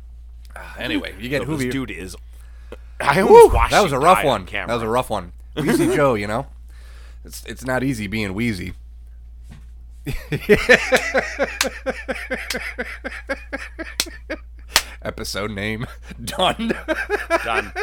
Anyway, 0.79 1.15
you 1.19 1.29
get 1.31 1.47
So 1.47 1.57
this 1.57 1.73
dude 1.73 1.91
is. 1.91 2.17
I 3.01 3.21
almost 3.23 3.49
Woo, 3.49 3.55
watched 3.55 3.71
that 3.73 3.83
was 3.83 3.93
a 3.93 3.99
rough 3.99 4.19
die 4.19 4.23
on 4.25 4.29
one. 4.29 4.47
camera. 4.47 4.69
That 4.69 4.75
was 4.75 4.83
a 4.83 4.89
rough 4.89 5.09
one. 5.11 5.33
Wheezy 5.57 5.95
Joe, 5.95 6.15
you 6.15 6.27
know, 6.27 6.47
it's 7.25 7.45
it's 7.47 7.65
not 7.65 7.83
easy 7.85 8.07
being 8.07 8.35
wheezy. 8.35 8.75
Episode 15.03 15.51
name 15.51 15.87
done. 16.25 16.73
Done. 17.45 17.73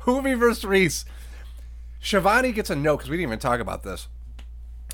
Juvi 0.00 0.38
versus 0.38 0.64
Reese. 0.64 1.04
Schiavone 2.00 2.52
gets 2.52 2.70
a 2.70 2.76
note 2.76 2.98
because 2.98 3.10
we 3.10 3.16
didn't 3.16 3.28
even 3.28 3.38
talk 3.38 3.60
about 3.60 3.82
this. 3.82 4.08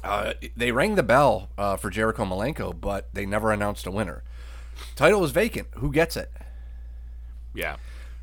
Uh, 0.04 0.34
they 0.56 0.72
rang 0.72 0.94
the 0.94 1.02
bell 1.02 1.48
uh, 1.56 1.76
for 1.76 1.88
Jericho 1.90 2.24
Malenko, 2.24 2.78
but 2.78 3.08
they 3.14 3.24
never 3.24 3.50
announced 3.50 3.86
a 3.86 3.90
winner. 3.90 4.22
Title 4.94 5.20
was 5.20 5.30
vacant. 5.30 5.68
Who 5.76 5.90
gets 5.90 6.16
it? 6.16 6.30
Yeah. 7.54 7.76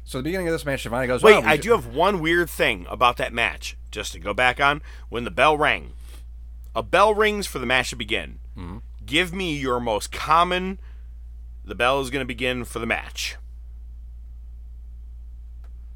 So 0.05 0.17
the 0.19 0.23
beginning 0.23 0.47
of 0.47 0.53
this 0.53 0.65
match, 0.65 0.81
Schiavone 0.81 1.07
goes, 1.07 1.23
Wait, 1.23 1.33
"Well, 1.39 1.47
I 1.47 1.57
do 1.57 1.71
have 1.71 1.87
one 1.87 2.19
weird 2.19 2.49
thing 2.49 2.85
about 2.89 3.17
that 3.17 3.31
match. 3.33 3.77
Just 3.91 4.11
to 4.13 4.19
go 4.19 4.33
back 4.33 4.59
on, 4.59 4.81
when 5.09 5.23
the 5.23 5.31
bell 5.31 5.55
rang, 5.57 5.93
a 6.75 6.83
bell 6.83 7.13
rings 7.13 7.47
for 7.47 7.59
the 7.59 7.65
match 7.65 7.91
to 7.91 7.95
begin. 7.95 8.39
Mm-hmm. 8.57 8.77
Give 9.05 9.33
me 9.33 9.55
your 9.55 9.79
most 9.79 10.11
common. 10.11 10.79
The 11.63 11.75
bell 11.75 12.01
is 12.01 12.09
going 12.09 12.21
to 12.21 12.25
begin 12.27 12.65
for 12.65 12.79
the 12.79 12.85
match. 12.85 13.37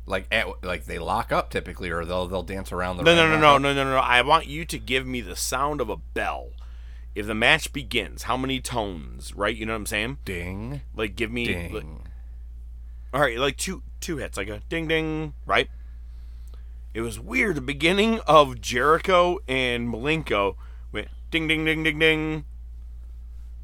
like 0.05 0.25
at, 0.31 0.63
like 0.63 0.85
they 0.85 0.99
lock 0.99 1.31
up 1.33 1.49
typically, 1.49 1.89
or 1.89 2.05
they'll 2.05 2.27
they'll 2.27 2.43
dance 2.43 2.71
around 2.71 2.97
the 2.97 3.03
No, 3.03 3.11
ring, 3.11 3.17
no, 3.17 3.27
no, 3.29 3.39
no, 3.39 3.57
no, 3.57 3.73
no, 3.73 3.83
no, 3.83 3.91
no. 3.95 3.97
I 3.97 4.21
want 4.21 4.47
you 4.47 4.63
to 4.65 4.79
give 4.79 5.05
me 5.05 5.19
the 5.21 5.35
sound 5.35 5.81
of 5.81 5.89
a 5.89 5.97
bell. 5.97 6.49
If 7.13 7.25
the 7.25 7.35
match 7.35 7.73
begins, 7.73 8.23
how 8.23 8.37
many 8.37 8.61
tones? 8.61 9.33
Right? 9.35 9.55
You 9.55 9.65
know 9.65 9.73
what 9.73 9.77
I'm 9.79 9.85
saying? 9.87 10.17
Ding, 10.23 10.81
Like, 10.95 11.15
give 11.15 11.31
me. 11.31 11.45
ding. 11.45 11.73
like- 11.73 11.85
all 13.13 13.21
right, 13.21 13.37
like 13.37 13.57
two 13.57 13.83
two 13.99 14.17
hits, 14.17 14.37
like 14.37 14.49
a 14.49 14.61
ding 14.69 14.87
ding, 14.87 15.33
right? 15.45 15.69
It 16.93 17.01
was 17.01 17.19
weird. 17.19 17.55
The 17.55 17.61
beginning 17.61 18.19
of 18.21 18.59
Jericho 18.61 19.37
and 19.47 19.87
Malenko 19.93 20.55
went 20.91 21.09
ding 21.31 21.47
ding 21.47 21.65
ding 21.65 21.83
ding 21.83 21.99
ding. 21.99 22.45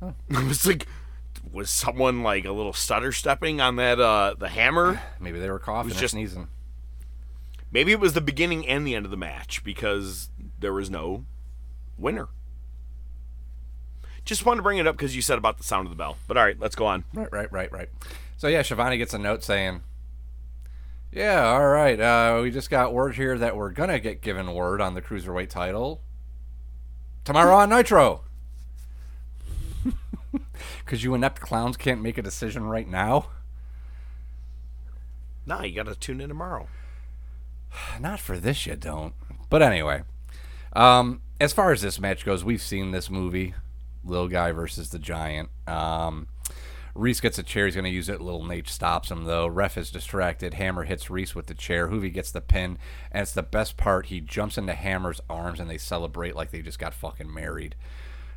It 0.29 0.43
was 0.47 0.65
like, 0.67 0.85
was 1.51 1.69
someone 1.69 2.23
like 2.23 2.43
a 2.45 2.51
little 2.51 2.73
stutter 2.73 3.11
stepping 3.13 3.61
on 3.61 3.77
that 3.77 3.99
uh 3.99 4.35
the 4.37 4.49
hammer? 4.49 5.01
Maybe 5.19 5.39
they 5.39 5.49
were 5.49 5.59
coughing 5.59 5.89
was 5.91 5.99
just- 5.99 6.11
sneezing. 6.11 6.47
Maybe 7.71 7.91
it 7.91 7.99
was 7.99 8.13
the 8.13 8.21
beginning 8.21 8.67
and 8.67 8.85
the 8.85 8.93
end 8.93 9.05
of 9.05 9.09
the 9.11 9.17
match 9.17 9.63
because 9.63 10.29
there 10.59 10.73
was 10.73 10.91
no 10.91 11.25
winner. 11.97 12.27
Just 14.25 14.45
wanted 14.45 14.57
to 14.57 14.61
bring 14.63 14.77
it 14.77 14.85
up 14.85 14.95
because 14.95 15.15
you 15.15 15.23
said 15.23 15.39
about 15.39 15.57
the 15.57 15.63
sound 15.63 15.87
of 15.87 15.89
the 15.89 15.95
bell. 15.97 16.17
But 16.27 16.37
all 16.37 16.43
right, 16.43 16.59
let's 16.59 16.75
go 16.75 16.85
on. 16.85 17.03
Right, 17.15 17.31
right, 17.31 17.51
right, 17.51 17.71
right. 17.71 17.89
So 18.43 18.49
yeah, 18.49 18.61
Schiavone 18.61 18.97
gets 18.97 19.13
a 19.13 19.17
note 19.17 19.41
saying, 19.41 19.83
"Yeah, 21.13 21.45
all 21.45 21.69
right. 21.69 21.97
Uh, 21.97 22.41
we 22.43 22.51
just 22.51 22.69
got 22.69 22.93
word 22.93 23.15
here 23.15 23.37
that 23.37 23.55
we're 23.55 23.71
gonna 23.71 24.01
get 24.01 24.19
given 24.19 24.53
word 24.53 24.81
on 24.81 24.95
the 24.95 25.01
cruiserweight 25.01 25.47
title 25.47 26.01
tomorrow 27.23 27.55
on 27.55 27.69
Nitro." 27.69 28.25
Because 30.83 31.05
you 31.05 31.13
inept 31.13 31.39
clowns 31.39 31.77
can't 31.77 32.01
make 32.01 32.17
a 32.17 32.21
decision 32.21 32.65
right 32.65 32.85
now. 32.85 33.29
Nah, 35.45 35.63
you 35.63 35.73
got 35.73 35.85
to 35.85 35.95
tune 35.95 36.19
in 36.19 36.27
tomorrow. 36.27 36.67
Not 38.01 38.19
for 38.19 38.37
this, 38.37 38.65
you 38.65 38.75
don't. 38.75 39.13
But 39.49 39.61
anyway, 39.61 40.03
um, 40.73 41.21
as 41.39 41.53
far 41.53 41.71
as 41.71 41.81
this 41.81 41.97
match 41.97 42.25
goes, 42.25 42.43
we've 42.43 42.61
seen 42.61 42.91
this 42.91 43.09
movie, 43.09 43.53
little 44.03 44.27
guy 44.27 44.51
versus 44.51 44.89
the 44.89 44.99
giant. 44.99 45.47
Um, 45.65 46.27
Reese 46.95 47.21
gets 47.21 47.39
a 47.39 47.43
chair. 47.43 47.65
He's 47.65 47.75
going 47.75 47.85
to 47.85 47.89
use 47.89 48.07
it. 48.09 48.21
Little 48.21 48.43
Naitch 48.43 48.67
stops 48.69 49.09
him, 49.09 49.23
though. 49.25 49.47
Ref 49.47 49.77
is 49.77 49.89
distracted. 49.89 50.53
Hammer 50.55 50.83
hits 50.83 51.09
Reese 51.09 51.33
with 51.33 51.47
the 51.47 51.53
chair. 51.55 51.87
Juvi 51.87 52.13
gets 52.13 52.31
the 52.31 52.41
pin. 52.41 52.77
And 53.11 53.23
it's 53.23 53.31
the 53.33 53.41
best 53.43 53.77
part. 53.77 54.07
He 54.07 54.21
jumps 54.21 54.57
into 54.57 54.73
Hammer's 54.73 55.19
arms 55.29 55.59
and 55.59 55.69
they 55.69 55.79
celebrate 55.79 56.35
like 56.35 56.51
they 56.51 56.61
just 56.61 56.77
got 56.79 56.93
fucking 56.93 57.33
married. 57.33 57.75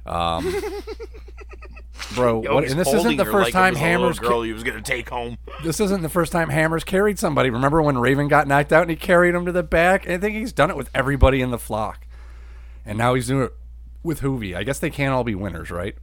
Um, 0.06 0.44
bro, 2.14 2.42
Yo, 2.42 2.54
what, 2.54 2.64
and 2.64 2.78
this 2.78 2.92
isn't 2.92 3.16
the 3.16 3.24
first 3.24 3.46
like 3.46 3.52
time 3.52 3.74
was 3.74 3.80
a 3.80 3.84
little 3.84 4.00
Hammer's. 4.02 4.18
girl 4.20 4.42
he 4.42 4.52
was 4.52 4.62
gonna 4.62 4.80
take 4.82 5.08
home. 5.08 5.36
This 5.64 5.80
isn't 5.80 6.02
the 6.02 6.08
first 6.08 6.30
time 6.30 6.50
Hammer's 6.50 6.84
carried 6.84 7.18
somebody. 7.18 7.50
Remember 7.50 7.82
when 7.82 7.98
Raven 7.98 8.28
got 8.28 8.46
knocked 8.46 8.72
out 8.72 8.82
and 8.82 8.90
he 8.90 8.96
carried 8.96 9.34
him 9.34 9.46
to 9.46 9.52
the 9.52 9.64
back? 9.64 10.08
I 10.08 10.16
think 10.16 10.36
he's 10.36 10.52
done 10.52 10.70
it 10.70 10.76
with 10.76 10.90
everybody 10.94 11.40
in 11.40 11.50
the 11.50 11.58
flock. 11.58 12.06
And 12.84 12.96
now 12.98 13.14
he's 13.14 13.26
doing 13.26 13.46
it 13.46 13.52
with 14.04 14.20
Juvi. 14.20 14.54
I 14.54 14.62
guess 14.62 14.78
they 14.78 14.90
can't 14.90 15.12
all 15.12 15.24
be 15.24 15.34
winners, 15.34 15.70
right? 15.70 15.96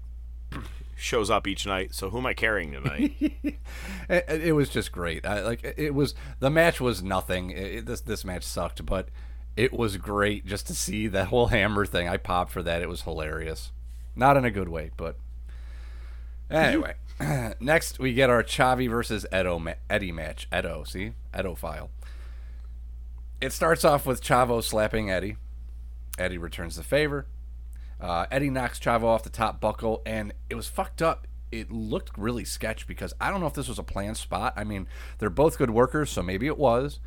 Shows 1.03 1.29
up 1.29 1.47
each 1.47 1.65
night. 1.65 1.93
So 1.93 2.09
who 2.09 2.19
am 2.19 2.25
I 2.25 2.33
carrying 2.33 2.71
tonight? 2.71 3.33
It, 4.09 4.25
it 4.29 4.51
was 4.53 4.69
just 4.69 4.91
great. 4.91 5.25
I, 5.25 5.41
like 5.41 5.63
it 5.77 5.93
was 5.93 6.13
the 6.39 6.49
match 6.49 6.79
was 6.81 7.01
nothing. 7.03 7.51
It, 7.51 7.85
this 7.85 8.01
this 8.01 8.23
match 8.23 8.43
sucked, 8.43 8.85
but 8.85 9.09
it 9.57 9.73
was 9.73 9.97
great 9.97 10.45
just 10.45 10.67
to 10.67 10.73
see 10.73 11.07
that 11.07 11.27
whole 11.27 11.47
hammer 11.47 11.85
thing. 11.85 12.07
I 12.07 12.17
popped 12.17 12.51
for 12.51 12.61
that. 12.63 12.81
It 12.81 12.89
was 12.89 13.01
hilarious. 13.01 13.71
Not 14.15 14.35
in 14.37 14.45
a 14.45 14.51
good 14.51 14.69
way, 14.69 14.91
but 14.95 15.17
anyway. 16.49 16.95
Next, 17.59 17.99
we 17.99 18.13
get 18.13 18.29
our 18.29 18.43
Chavi 18.43 18.89
versus 18.89 19.25
Edo 19.33 19.59
ma- 19.59 19.73
Eddie 19.89 20.11
match. 20.11 20.47
Edo, 20.55 20.83
see 20.83 21.13
Edo 21.37 21.55
file. 21.55 21.89
It 23.41 23.51
starts 23.51 23.83
off 23.83 24.05
with 24.05 24.21
Chavo 24.23 24.63
slapping 24.63 25.09
Eddie. 25.11 25.37
Eddie 26.17 26.37
returns 26.37 26.75
the 26.75 26.83
favor. 26.83 27.25
Uh, 28.03 28.25
Eddie 28.29 28.49
knocks 28.49 28.79
Chavo 28.79 29.03
off 29.05 29.23
the 29.23 29.29
top 29.29 29.61
buckle, 29.61 30.01
and 30.05 30.33
it 30.49 30.55
was 30.55 30.67
fucked 30.67 31.01
up. 31.01 31.25
It 31.51 31.71
looked 31.71 32.17
really 32.17 32.43
sketch 32.43 32.85
because 32.85 33.13
I 33.21 33.29
don't 33.31 33.39
know 33.39 33.47
if 33.47 33.53
this 33.53 33.69
was 33.69 33.79
a 33.79 33.83
planned 33.83 34.17
spot. 34.17 34.53
I 34.57 34.63
mean, 34.65 34.87
they're 35.19 35.29
both 35.29 35.57
good 35.57 35.69
workers, 35.69 36.09
so 36.09 36.21
maybe 36.21 36.47
it 36.47 36.57
was. 36.57 36.99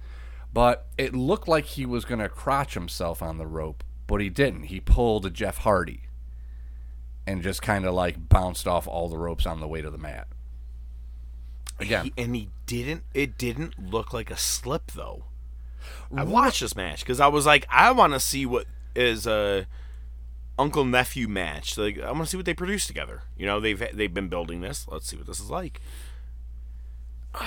But 0.55 0.87
it 0.97 1.15
looked 1.15 1.49
like 1.49 1.67
he 1.67 1.85
was 1.85 2.05
going 2.07 2.21
to 2.21 2.29
crotch 2.31 2.73
himself 2.75 3.23
on 3.23 3.37
the 3.37 3.47
rope, 3.47 3.85
but 4.07 4.23
he 4.23 4.31
didn't. 4.31 4.65
He 4.65 4.81
pulled 4.81 5.27
a 5.27 5.31
Jeff 5.31 5.59
Hardy 5.59 6.05
and 7.27 7.43
just 7.43 7.61
kind 7.61 7.85
of 7.85 7.93
like 7.93 8.29
bounced 8.31 8.67
off 8.67 8.87
all 8.89 9.09
the 9.11 9.19
ropes 9.19 9.45
on 9.45 9.61
the 9.61 9.69
way 9.69 9.83
to 9.83 9.91
the 9.91 9.99
mat. 9.99 10.29
Again, 11.79 12.07
He- 12.07 12.13
and 12.17 12.35
he 12.35 12.49
didn't. 12.65 13.03
It 13.13 13.37
didn't 13.37 13.79
look 13.91 14.15
like 14.15 14.31
a 14.31 14.37
slip 14.37 14.93
though. 14.93 15.25
I 16.17 16.25
watched 16.25 16.61
this 16.61 16.75
match 16.75 17.01
because 17.01 17.21
I 17.21 17.27
was 17.27 17.45
like, 17.45 17.67
I 17.69 17.91
want 17.93 18.13
to 18.15 18.21
see 18.21 18.47
what 18.47 18.67
is 18.95 19.27
a 19.27 19.67
uncle 20.59 20.85
nephew 20.85 21.29
match. 21.29 21.77
Like, 21.79 21.99
I 22.01 22.11
want 22.13 22.25
to 22.25 22.31
see 22.31 22.37
what 22.37 22.47
they 22.47 22.55
produce 22.55 22.87
together. 22.87 23.23
You 23.37 23.47
know, 23.47 23.61
they've 23.61 23.83
they've 23.97 24.13
been 24.13 24.29
building 24.29 24.61
this. 24.61 24.87
Let's 24.89 25.07
see 25.09 25.17
what 25.17 25.27
this 25.27 25.41
is 25.41 25.51
like. 25.51 25.81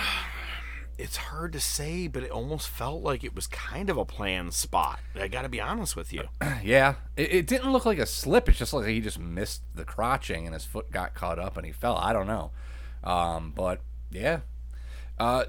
It's 1.01 1.15
hard 1.15 1.53
to 1.53 1.61
say, 1.61 2.07
but 2.07 2.23
it 2.23 2.29
almost 2.29 2.67
felt 2.67 3.01
like 3.03 3.23
it 3.23 3.33
was 3.33 3.47
kind 3.47 3.89
of 3.89 3.95
a 3.95 4.03
planned 4.03 4.53
spot. 4.53 4.99
I 5.15 5.29
got 5.29 5.43
to 5.43 5.49
be 5.49 5.61
honest 5.61 5.95
with 5.95 6.11
you. 6.11 6.23
Yeah, 6.61 6.95
it, 7.15 7.31
it 7.33 7.47
didn't 7.47 7.71
look 7.71 7.85
like 7.85 7.99
a 7.99 8.05
slip. 8.05 8.49
It's 8.49 8.57
just 8.59 8.73
like 8.73 8.85
he 8.87 8.99
just 8.99 9.17
missed 9.17 9.61
the 9.73 9.85
crotching 9.85 10.43
and 10.43 10.53
his 10.53 10.65
foot 10.65 10.91
got 10.91 11.13
caught 11.13 11.39
up 11.39 11.55
and 11.55 11.65
he 11.65 11.71
fell. 11.71 11.95
I 11.95 12.11
don't 12.11 12.27
know, 12.27 12.51
um, 13.05 13.53
but 13.55 13.79
yeah, 14.11 14.41
uh, 15.17 15.45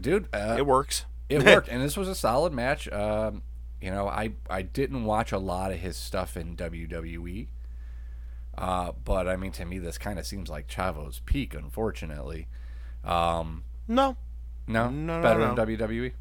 dude, 0.00 0.28
uh, 0.32 0.54
It 0.56 0.64
works. 0.64 1.06
it 1.28 1.42
worked, 1.42 1.66
and 1.66 1.82
this 1.82 1.96
was 1.96 2.06
a 2.08 2.14
solid 2.14 2.52
match. 2.52 2.88
Um, 2.92 3.42
you 3.84 3.90
know, 3.90 4.08
I 4.08 4.32
I 4.48 4.62
didn't 4.62 5.04
watch 5.04 5.30
a 5.30 5.38
lot 5.38 5.70
of 5.70 5.78
his 5.78 5.96
stuff 5.96 6.36
in 6.38 6.56
WWE, 6.56 7.48
uh, 8.56 8.92
but 9.04 9.28
I 9.28 9.36
mean, 9.36 9.52
to 9.52 9.64
me, 9.66 9.78
this 9.78 9.98
kind 9.98 10.18
of 10.18 10.26
seems 10.26 10.48
like 10.48 10.68
Chavo's 10.68 11.20
peak. 11.26 11.52
Unfortunately, 11.54 12.48
um, 13.04 13.64
No. 13.86 14.16
no, 14.66 14.88
No, 14.88 15.16
no, 15.18 15.22
better 15.22 15.40
no. 15.40 15.54
than 15.54 15.66
WWE 15.78 16.12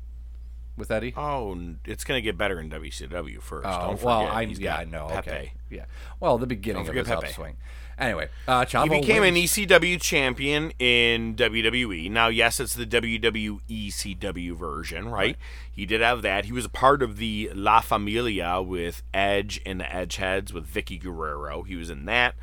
with 0.76 0.92
Eddie. 0.92 1.14
Oh, 1.16 1.58
it's 1.86 2.04
gonna 2.04 2.20
get 2.22 2.38
better 2.38 2.60
in 2.60 2.70
WCW 2.70 3.42
first. 3.42 3.66
Oh, 3.66 3.72
Don't 3.80 3.90
forget. 3.92 4.06
well, 4.06 4.28
I 4.28 4.46
he's 4.46 4.60
yeah, 4.60 4.72
got 4.74 4.80
I 4.82 4.84
know. 4.90 5.08
Pepe. 5.10 5.30
Okay, 5.32 5.54
yeah. 5.70 5.86
Well, 6.20 6.38
the 6.38 6.48
beginning 6.48 6.88
of 6.88 6.94
his 6.94 7.08
Pepe. 7.08 7.28
upswing. 7.28 7.56
Anyway, 7.98 8.30
uh, 8.48 8.66
Chavo 8.66 8.84
He 8.84 9.02
became 9.02 9.24
an. 9.24 9.36
ECW 9.36 10.00
champion 10.00 10.72
in 10.80 11.36
WWE. 11.36 12.10
Now, 12.10 12.28
yes, 12.28 12.60
it's 12.60 12.74
the 12.74 12.86
WWE 12.86 13.60
ECW 13.70 14.56
version, 14.56 15.10
right? 15.10 15.38
He 15.72 15.86
did 15.86 16.02
have 16.02 16.22
that. 16.22 16.46
He 16.46 16.52
was 16.52 16.66
a 16.66 16.70
part 16.70 17.02
of 17.04 17.18
the 17.18 17.52
La 17.54 17.82
Familia 17.82 18.62
with 18.62 19.04
Edge 19.14 19.62
and 19.66 19.80
the 19.80 19.86
Edgeheads 19.86 20.54
with 20.54 20.68
Vickie 20.68 21.02
Guerrero. 21.02 21.64
He 21.64 21.76
was 21.76 21.90
in 21.90 22.06
that. 22.06 22.36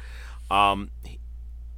Um, 0.50 0.90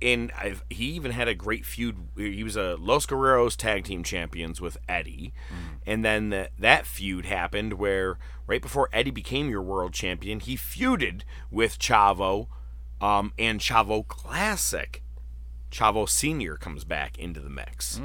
and 0.03 0.33
I've, 0.37 0.65
he 0.69 0.87
even 0.87 1.13
had 1.13 1.29
a 1.29 1.35
great 1.35 1.65
feud. 1.65 1.97
He 2.17 2.43
was 2.43 2.57
a 2.57 2.77
Los 2.79 3.07
Guerreros 3.07 3.57
tag 3.57 3.85
team 3.85 4.03
champions 4.03 4.61
with 4.61 4.77
Eddie, 4.89 5.33
and 5.87 6.05
then 6.05 6.31
the, 6.31 6.49
that 6.59 6.87
feud 6.87 7.27
happened 7.27 7.75
where 7.75 8.19
right 8.47 8.61
before 8.61 8.89
Eddie 8.93 9.13
became 9.13 9.49
your 9.49 9.63
world 9.63 9.93
champion, 9.93 10.41
he 10.41 10.57
feuded 10.57 11.23
with 11.51 11.79
Chavo, 11.79 12.49
um, 13.03 13.33
and 13.39 13.61
Chavo 13.61 14.07
Classic. 14.07 15.03
Chavo 15.71 16.09
Senior 16.09 16.57
comes 16.57 16.85
back 16.85 17.19
into 17.19 17.41
the 17.41 17.51
mix. 17.51 18.01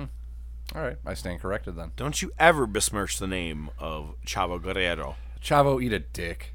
All 0.76 0.82
right, 0.82 0.98
I 1.06 1.14
stand 1.14 1.40
corrected 1.40 1.76
then. 1.78 1.92
Don't 1.96 2.22
you 2.22 2.32
ever 2.38 2.66
besmirch 2.66 3.20
the 3.20 3.28
name 3.28 3.70
of 3.80 4.16
Chavo 4.26 4.62
Guerrero. 4.62 5.16
Chavo, 5.42 5.82
eat 5.82 5.94
a 5.94 6.00
dick. 6.00 6.54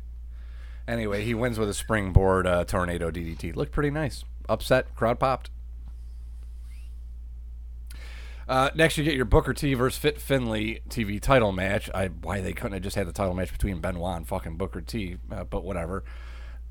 Anyway, 0.86 1.24
he 1.24 1.32
wins 1.32 1.58
with 1.58 1.68
a 1.68 1.74
springboard 1.74 2.46
uh, 2.46 2.64
tornado 2.64 3.10
DDT. 3.10 3.54
Looked 3.54 3.72
pretty 3.72 3.90
nice. 3.90 4.24
Upset, 4.48 4.94
crowd 4.96 5.18
popped. 5.18 5.50
Uh, 8.48 8.70
next, 8.74 8.98
you 8.98 9.04
get 9.04 9.14
your 9.14 9.24
Booker 9.24 9.54
T 9.54 9.72
versus 9.74 9.98
Fit 9.98 10.20
Finlay 10.20 10.80
TV 10.88 11.20
title 11.20 11.52
match. 11.52 11.88
I 11.94 12.08
why 12.08 12.40
they 12.40 12.52
couldn't 12.52 12.72
have 12.72 12.82
just 12.82 12.96
had 12.96 13.06
the 13.06 13.12
title 13.12 13.34
match 13.34 13.52
between 13.52 13.80
Benoit 13.80 14.16
and 14.16 14.26
fucking 14.28 14.56
Booker 14.56 14.80
T, 14.80 15.16
uh, 15.30 15.44
but 15.44 15.64
whatever. 15.64 16.04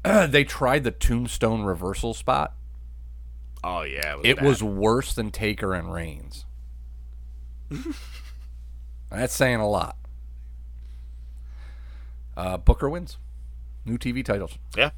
they 0.27 0.43
tried 0.43 0.83
the 0.83 0.91
Tombstone 0.91 1.63
reversal 1.63 2.13
spot. 2.13 2.53
Oh 3.63 3.83
yeah, 3.83 4.13
it 4.13 4.17
was. 4.17 4.25
It 4.25 4.41
was 4.41 4.63
worse 4.63 5.13
than 5.13 5.31
Taker 5.31 5.73
and 5.73 5.93
Reigns. 5.93 6.45
That's 9.09 9.33
saying 9.33 9.59
a 9.59 9.69
lot. 9.69 9.97
Uh, 12.35 12.57
Booker 12.57 12.89
wins. 12.89 13.17
New 13.85 13.97
TV 13.97 14.23
titles. 14.23 14.57
yeah. 14.75 14.91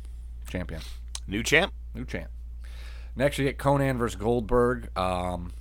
Champion. 0.48 0.82
New 1.28 1.42
champ. 1.42 1.74
New 1.96 2.06
champ. 2.06 2.30
Next, 3.16 3.38
you 3.38 3.46
get 3.46 3.58
Konnan 3.58 3.98
versus 3.98 4.20
Goldberg. 4.20 4.96
Um, 4.98 5.54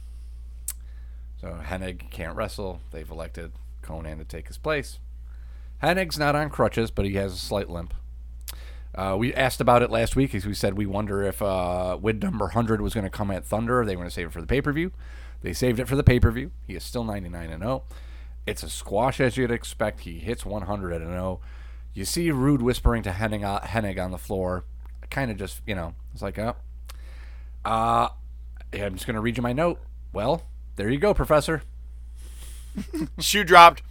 so 1.40 1.59
Hennig 1.64 2.10
can't 2.10 2.36
wrestle. 2.36 2.81
They've 2.90 3.10
elected 3.10 3.52
Konnan 3.82 4.19
to 4.19 4.24
take 4.24 4.48
his 4.48 4.59
place. 4.59 4.98
Hennig's 5.82 6.19
not 6.19 6.35
on 6.36 6.51
crutches, 6.51 6.90
but 6.90 7.05
he 7.05 7.14
has 7.14 7.32
a 7.32 7.36
slight 7.36 7.69
limp. 7.69 7.94
Uh, 8.94 9.16
we 9.19 9.32
asked 9.35 9.60
about 9.60 9.82
it 9.82 9.90
last 9.90 10.16
week 10.16 10.35
as 10.35 10.44
we 10.44 10.52
said 10.52 10.74
we 10.77 10.85
wonder 10.85 11.23
if 11.23 11.40
uh, 11.40 11.97
win 12.01 12.19
number 12.19 12.44
100 12.44 12.81
was 12.82 12.93
going 12.93 13.05
to 13.05 13.10
come 13.10 13.31
at 13.31 13.44
Thunder 13.44 13.81
or 13.81 13.86
they 13.86 13.97
were 13.97 14.01
going 14.02 14.10
to 14.10 14.14
save 14.14 14.27
it 14.27 14.32
for 14.32 14.40
the 14.40 14.47
pay 14.47 14.60
per 14.60 14.73
view. 14.73 14.93
They 15.40 15.52
saved 15.52 15.81
it 15.81 15.89
for 15.89 15.97
the 15.97 16.05
pay 16.05 16.20
per 16.20 16.31
view. 16.31 16.52
He 16.66 16.74
is 16.74 16.85
still 16.85 17.05
99 17.05 17.51
and 17.51 17.62
0. 17.62 17.85
It's 18.47 18.62
a 18.62 18.69
squash 18.69 19.20
as 19.20 19.36
you'd 19.36 19.51
expect. 19.51 20.01
He 20.01 20.19
hits 20.19 20.44
100 20.44 20.93
and 20.93 21.10
0. 21.10 21.40
You 21.94 22.05
see 22.05 22.31
Rude 22.31 22.62
whispering 22.62 23.02
to 23.05 23.10
Hennig, 23.10 23.44
uh, 23.44 23.60
Hennig 23.60 24.02
on 24.02 24.10
the 24.10 24.19
floor. 24.19 24.64
Kind 25.10 25.31
of 25.31 25.36
just, 25.36 25.60
you 25.66 25.74
know, 25.74 25.94
it's 26.12 26.23
like, 26.23 26.39
oh, 26.39 26.56
uh, 27.64 28.09
I'm 28.73 28.94
just 28.94 29.06
going 29.06 29.14
to 29.14 29.20
read 29.20 29.36
you 29.36 29.43
my 29.43 29.52
note. 29.52 29.78
Well, 30.12 30.44
there 30.77 30.89
you 30.89 30.98
go, 30.98 31.12
Professor. 31.12 31.62
Shoe 33.19 33.44
dropped. 33.44 33.82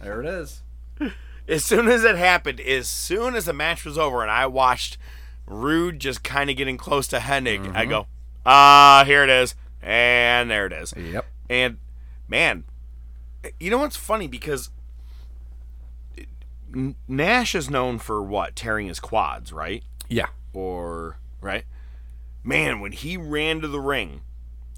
There 0.00 0.20
it 0.20 0.26
is. 0.26 0.62
as 1.48 1.64
soon 1.64 1.88
as 1.88 2.04
it 2.04 2.16
happened, 2.16 2.60
as 2.60 2.88
soon 2.88 3.34
as 3.34 3.46
the 3.46 3.52
match 3.52 3.84
was 3.84 3.98
over, 3.98 4.22
and 4.22 4.30
I 4.30 4.46
watched 4.46 4.98
Rude 5.46 5.98
just 5.98 6.22
kind 6.22 6.50
of 6.50 6.56
getting 6.56 6.76
close 6.76 7.06
to 7.08 7.18
Hennig, 7.18 7.74
I 7.74 7.84
go, 7.84 8.06
ah, 8.46 9.02
here 9.06 9.24
it 9.24 9.30
is, 9.30 9.54
and 9.82 10.50
there 10.50 10.66
it 10.66 10.72
is. 10.72 10.94
Yep. 10.96 11.26
And 11.50 11.78
man, 12.28 12.64
you 13.58 13.70
know 13.70 13.78
what's 13.78 13.96
funny 13.96 14.28
because 14.28 14.70
Nash 17.08 17.54
is 17.54 17.68
known 17.68 17.98
for 17.98 18.22
what 18.22 18.56
tearing 18.56 18.86
his 18.86 19.00
quads, 19.00 19.52
right? 19.52 19.82
Yeah. 20.08 20.28
Or 20.52 21.18
right? 21.40 21.64
Man, 22.44 22.80
when 22.80 22.92
he 22.92 23.16
ran 23.16 23.60
to 23.60 23.68
the 23.68 23.80
ring 23.80 24.22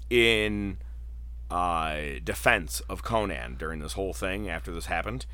in 0.09 0.77
uh, 1.49 1.97
defense 2.23 2.81
of 2.81 3.03
Konnan 3.03 3.57
during 3.57 3.79
this 3.79 3.93
whole 3.93 4.13
thing 4.13 4.49
after 4.49 4.71
this 4.71 4.87
happened, 4.87 5.25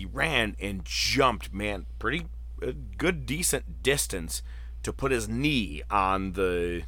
he 0.00 0.06
ran 0.06 0.56
and 0.58 0.82
jumped, 0.82 1.52
man, 1.52 1.84
pretty 1.98 2.26
uh, 2.62 2.72
good 2.96 3.26
decent 3.26 3.82
distance 3.82 4.42
to 4.82 4.94
put 4.94 5.12
his 5.12 5.28
knee 5.28 5.82
on 5.90 6.32
the 6.32 6.84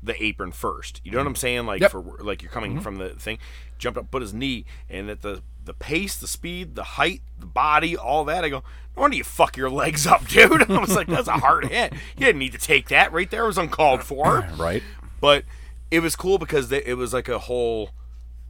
the 0.00 0.22
apron 0.22 0.52
first. 0.52 1.00
You 1.02 1.10
know 1.10 1.18
what 1.18 1.22
mm-hmm. 1.22 1.28
I'm 1.30 1.36
saying? 1.36 1.66
Like 1.66 1.80
Yep. 1.80 1.90
for 1.90 2.00
like 2.20 2.40
you're 2.40 2.52
coming 2.52 2.74
mm-hmm. 2.74 2.80
from 2.80 2.98
the 2.98 3.08
thing, 3.10 3.38
jumped 3.76 3.98
up, 3.98 4.12
put 4.12 4.22
his 4.22 4.32
knee, 4.32 4.64
and 4.88 5.10
at 5.10 5.22
the 5.22 5.42
the 5.64 5.74
pace, 5.74 6.16
the 6.16 6.28
speed, 6.28 6.76
the 6.76 6.84
height, 6.84 7.22
the 7.40 7.46
body, 7.46 7.96
all 7.96 8.24
that. 8.26 8.44
I 8.44 8.50
go, 8.50 8.62
no 8.96 9.02
wonder 9.02 9.16
you 9.16 9.24
fuck 9.24 9.56
your 9.56 9.68
legs 9.68 10.06
up, 10.06 10.24
dude. 10.28 10.70
I 10.70 10.78
was 10.78 10.94
like, 10.94 11.08
that's 11.08 11.26
a 11.26 11.32
hard 11.32 11.66
hit. 11.66 11.92
You 12.16 12.26
didn't 12.26 12.38
need 12.38 12.52
to 12.52 12.58
take 12.58 12.88
that 12.88 13.12
right 13.12 13.28
there. 13.28 13.42
It 13.42 13.48
was 13.48 13.58
uncalled 13.58 14.04
for. 14.04 14.48
Right. 14.56 14.82
But 15.20 15.44
it 15.90 15.98
was 16.00 16.14
cool 16.14 16.38
because 16.38 16.70
it 16.70 16.96
was 16.96 17.12
like 17.12 17.28
a 17.28 17.40
whole, 17.40 17.90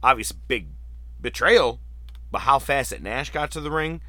obvious 0.03 0.31
big 0.31 0.67
betrayal. 1.19 1.79
But 2.31 2.39
how 2.39 2.59
fast 2.59 2.91
that 2.91 3.01
Nash 3.01 3.31
got 3.31 3.51
to 3.51 3.61
the 3.61 3.71
ring 3.71 4.01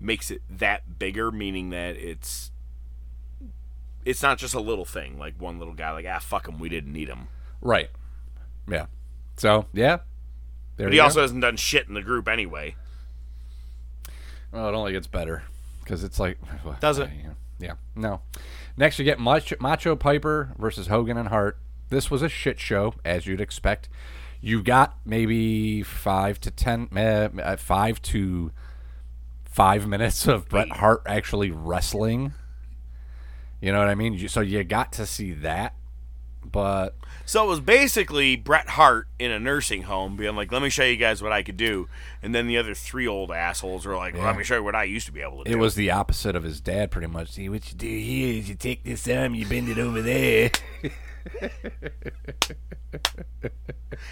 makes 0.00 0.30
it 0.30 0.42
that 0.48 0.98
bigger, 0.98 1.30
meaning 1.30 1.70
that 1.70 1.96
it's 1.96 2.50
it's 4.04 4.22
not 4.22 4.38
just 4.38 4.54
a 4.54 4.60
little 4.60 4.84
thing 4.84 5.18
like 5.18 5.34
one 5.40 5.58
little 5.58 5.74
guy 5.74 5.90
like 5.90 6.06
ah 6.08 6.18
fuck 6.18 6.48
him, 6.48 6.58
we 6.58 6.68
didn't 6.68 6.92
need 6.92 7.08
him. 7.08 7.28
Right. 7.60 7.90
Yeah. 8.68 8.86
So 9.36 9.66
yeah. 9.72 9.98
There 10.76 10.86
But 10.86 10.92
he 10.92 10.98
go. 10.98 11.04
also 11.04 11.20
hasn't 11.22 11.40
done 11.40 11.56
shit 11.56 11.88
in 11.88 11.94
the 11.94 12.02
group 12.02 12.28
anyway. 12.28 12.76
Well, 14.52 14.68
it 14.68 14.74
only 14.74 14.92
gets 14.92 15.06
better 15.06 15.42
because 15.82 16.04
it's 16.04 16.18
like 16.20 16.38
Does 16.80 16.98
it? 16.98 17.10
Yeah. 17.22 17.30
yeah. 17.58 17.72
No. 17.94 18.20
Next, 18.76 18.98
you 19.00 19.04
get 19.04 19.18
Macho, 19.18 19.56
Macho 19.58 19.96
Piper 19.96 20.52
versus 20.56 20.86
Hogan 20.86 21.16
and 21.16 21.28
Hart. 21.30 21.58
This 21.88 22.10
was 22.12 22.22
a 22.22 22.28
shit 22.28 22.60
show, 22.60 22.94
as 23.04 23.26
you'd 23.26 23.40
expect. 23.40 23.88
You 24.40 24.62
got 24.62 24.96
maybe 25.04 25.82
five 25.82 26.40
to 26.40 26.50
ten, 26.50 26.88
uh, 26.96 27.56
five 27.56 28.00
to 28.02 28.52
five 29.44 29.86
minutes 29.86 30.26
of 30.28 30.48
Bret 30.48 30.70
Hart 30.70 31.02
actually 31.06 31.50
wrestling. 31.50 32.32
You 33.60 33.72
know 33.72 33.78
what 33.80 33.88
I 33.88 33.96
mean? 33.96 34.28
So 34.28 34.40
you 34.40 34.62
got 34.62 34.92
to 34.92 35.06
see 35.06 35.32
that, 35.32 35.74
but 36.44 36.94
So 37.26 37.42
it 37.44 37.48
was 37.48 37.58
basically 37.58 38.36
Bret 38.36 38.68
Hart 38.68 39.08
in 39.18 39.32
a 39.32 39.40
nursing 39.40 39.82
home 39.82 40.14
being 40.16 40.36
like, 40.36 40.52
let 40.52 40.62
me 40.62 40.68
show 40.70 40.84
you 40.84 40.96
guys 40.96 41.20
what 41.20 41.32
I 41.32 41.42
could 41.42 41.56
do. 41.56 41.88
And 42.22 42.32
then 42.32 42.46
the 42.46 42.56
other 42.56 42.72
three 42.74 43.08
old 43.08 43.32
assholes 43.32 43.84
were 43.84 43.96
like, 43.96 44.14
well, 44.14 44.22
let 44.22 44.32
Yeah. 44.34 44.38
me 44.38 44.44
show 44.44 44.54
you 44.58 44.62
what 44.62 44.76
I 44.76 44.84
used 44.84 45.06
to 45.06 45.12
be 45.12 45.20
able 45.22 45.38
to 45.38 45.44
do. 45.44 45.50
it 45.50 45.54
do. 45.54 45.58
was 45.58 45.74
the 45.74 45.90
opposite 45.90 46.36
of 46.36 46.44
his 46.44 46.60
dad, 46.60 46.92
pretty 46.92 47.08
much. 47.08 47.32
See 47.32 47.48
what 47.48 47.68
you 47.68 47.74
do 47.76 47.88
here 47.88 48.38
is 48.38 48.48
you 48.48 48.54
take 48.54 48.84
this 48.84 49.08
arm, 49.08 49.34
you 49.34 49.44
bend 49.46 49.68
it 49.68 49.78
over 49.78 50.00
there. 50.00 50.52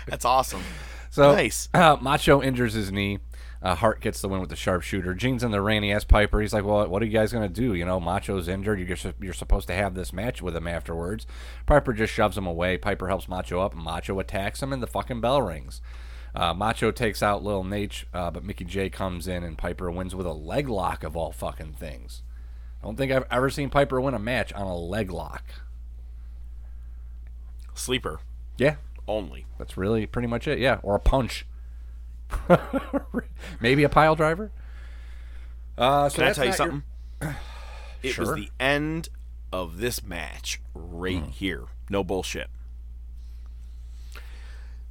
That's 0.09 0.25
awesome. 0.25 0.63
So 1.11 1.33
Nice. 1.33 1.69
Uh, 1.73 1.97
Macho 2.01 2.43
injures 2.43 2.75
his 2.75 2.93
knee. 2.93 3.19
Uh, 3.63 3.75
Hart 3.75 4.01
gets 4.01 4.21
the 4.21 4.29
win 4.29 4.41
with 4.41 4.51
the 4.51 4.57
sharpshooter. 4.57 5.15
Gene's 5.15 5.43
in 5.43 5.51
the 5.51 5.63
ring. 5.63 5.83
He 5.83 5.91
asks 5.91 6.05
Piper. 6.05 6.41
He's 6.41 6.53
like, 6.53 6.65
"Well, 6.65 6.87
what 6.89 7.03
are 7.03 7.07
you 7.07 7.13
guys 7.13 7.33
gonna 7.33 7.49
do? 7.49 7.75
You 7.75 7.85
know, 7.85 7.99
Macho's 7.99 8.49
injured. 8.49 8.79
You're 8.79 9.15
you're 9.21 9.33
supposed 9.33 9.67
to 9.69 9.75
have 9.75 9.95
this 9.95 10.13
match 10.13 10.43
with 10.43 10.55
him 10.55 10.69
afterwards." 10.69 11.27
Piper 11.65 11.93
just 11.93 12.13
shoves 12.13 12.37
him 12.37 12.47
away. 12.47 12.77
Piper 12.77 13.09
helps 13.09 13.29
Macho 13.29 13.61
up, 13.61 13.75
Macho 13.75 14.21
attacks 14.21 14.63
him, 14.63 14.73
and 14.73 14.83
the 14.83 14.87
fucking 14.87 15.21
bell 15.21 15.43
rings. 15.43 15.81
Uh, 16.35 16.53
Macho 16.53 16.91
takes 16.91 17.23
out 17.23 17.43
Lil 17.43 17.65
Naitch, 17.65 18.05
uh, 18.13 18.31
but 18.31 18.45
Mickey 18.45 18.67
J 18.67 18.91
comes 18.91 19.27
in, 19.27 19.43
and 19.43 19.57
Piper 19.57 19.91
wins 19.91 20.15
with 20.15 20.27
a 20.27 20.33
leg 20.33 20.69
lock 20.69 21.03
of 21.03 21.17
all 21.17 21.33
fucking 21.33 21.73
things. 21.73 22.23
I 22.83 22.87
don't 22.87 22.97
think 22.97 23.11
I've 23.11 23.25
ever 23.31 23.49
seen 23.49 23.71
Piper 23.71 24.01
win 24.01 24.15
a 24.15 24.19
match 24.19 24.53
on 24.53 24.67
a 24.67 24.77
leg 24.77 25.11
lock. 25.11 25.45
Sleeper 27.77 28.19
Yeah, 28.59 28.77
only. 29.07 29.47
that's 29.59 29.77
really 29.77 30.07
pretty 30.07 30.29
much 30.29 30.49
it. 30.49 30.59
Yeah, 30.59 30.81
or 30.83 30.97
a 30.97 31.01
punch. 31.01 31.47
Maybe 33.61 33.85
a 33.85 33.89
pile 33.89 34.17
driver. 34.17 34.51
Uh, 35.79 36.09
so 36.09 36.17
Can 36.17 36.25
I 36.29 36.33
tell 36.33 36.45
you 36.45 36.51
not 36.51 36.59
your- 36.59 36.83
something? 37.23 37.37
It 38.03 38.19
was 38.19 38.35
the 38.35 38.51
end 38.61 39.09
of 39.53 39.79
this 39.79 40.03
match 40.05 40.61
right 40.75 41.23
Hmm. 41.23 41.31
here. 41.31 41.65
No 41.91 42.05
bullshit. 42.05 42.49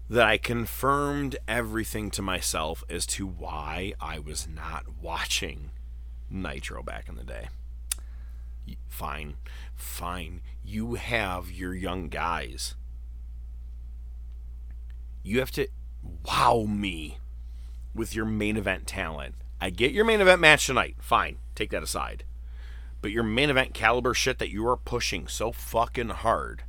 That 0.09 0.25
I 0.27 0.37
confirmed 0.37 1.37
everything 1.47 2.11
to 2.11 2.21
myself 2.21 2.83
as 2.89 3.05
to 3.07 3.25
why 3.25 3.93
I 4.01 4.19
was 4.19 4.47
not 4.47 4.85
watching 5.01 5.71
Nitro 6.29 6.83
back 6.83 7.07
in 7.09 7.15
the 7.15 7.23
day. 7.23 7.47
Fine, 8.87 9.35
fine. 9.75 10.41
You 10.67 10.95
have 10.95 11.51
your 11.51 11.75
young 11.75 12.09
guys. 12.09 12.75
You 15.21 15.39
have 15.39 15.51
to 15.51 15.67
wow 16.25 16.65
me 16.67 17.19
with 17.93 18.15
your 18.15 18.25
main 18.25 18.57
event 18.57 18.87
talent. 18.87 19.35
I 19.61 19.69
get 19.69 19.91
your 19.91 20.05
main 20.05 20.21
event 20.21 20.41
match 20.41 20.65
tonight. 20.65 20.95
Fine. 20.99 21.37
Take 21.53 21.69
that 21.69 21.83
aside. 21.83 22.23
But 23.01 23.11
your 23.11 23.23
main 23.23 23.51
event 23.51 23.75
caliber 23.75 24.15
shit 24.15 24.39
that 24.39 24.49
you 24.49 24.67
are 24.67 24.75
pushing 24.75 25.27
so 25.27 25.51
fucking 25.51 26.09
hard. 26.09 26.63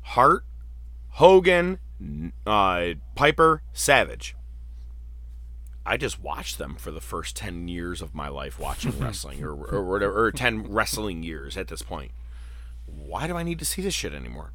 Hart, 0.00 0.44
Hogan, 1.10 1.78
uh, 2.44 2.94
Piper, 3.14 3.62
Savage. 3.72 4.34
I 5.84 5.96
just 5.96 6.20
watched 6.20 6.58
them 6.58 6.76
for 6.76 6.90
the 6.90 7.00
first 7.00 7.36
10 7.36 7.66
years 7.68 8.00
of 8.00 8.14
my 8.14 8.28
life 8.28 8.58
watching 8.58 8.98
wrestling, 8.98 9.42
or, 9.42 9.52
or 9.52 9.84
whatever, 9.84 10.24
or 10.24 10.32
10 10.32 10.72
wrestling 10.72 11.22
years 11.22 11.56
at 11.56 11.68
this 11.68 11.82
point. 11.82 12.12
Why 12.86 13.26
do 13.26 13.36
I 13.36 13.42
need 13.42 13.58
to 13.58 13.64
see 13.64 13.82
this 13.82 13.94
shit 13.94 14.14
anymore? 14.14 14.52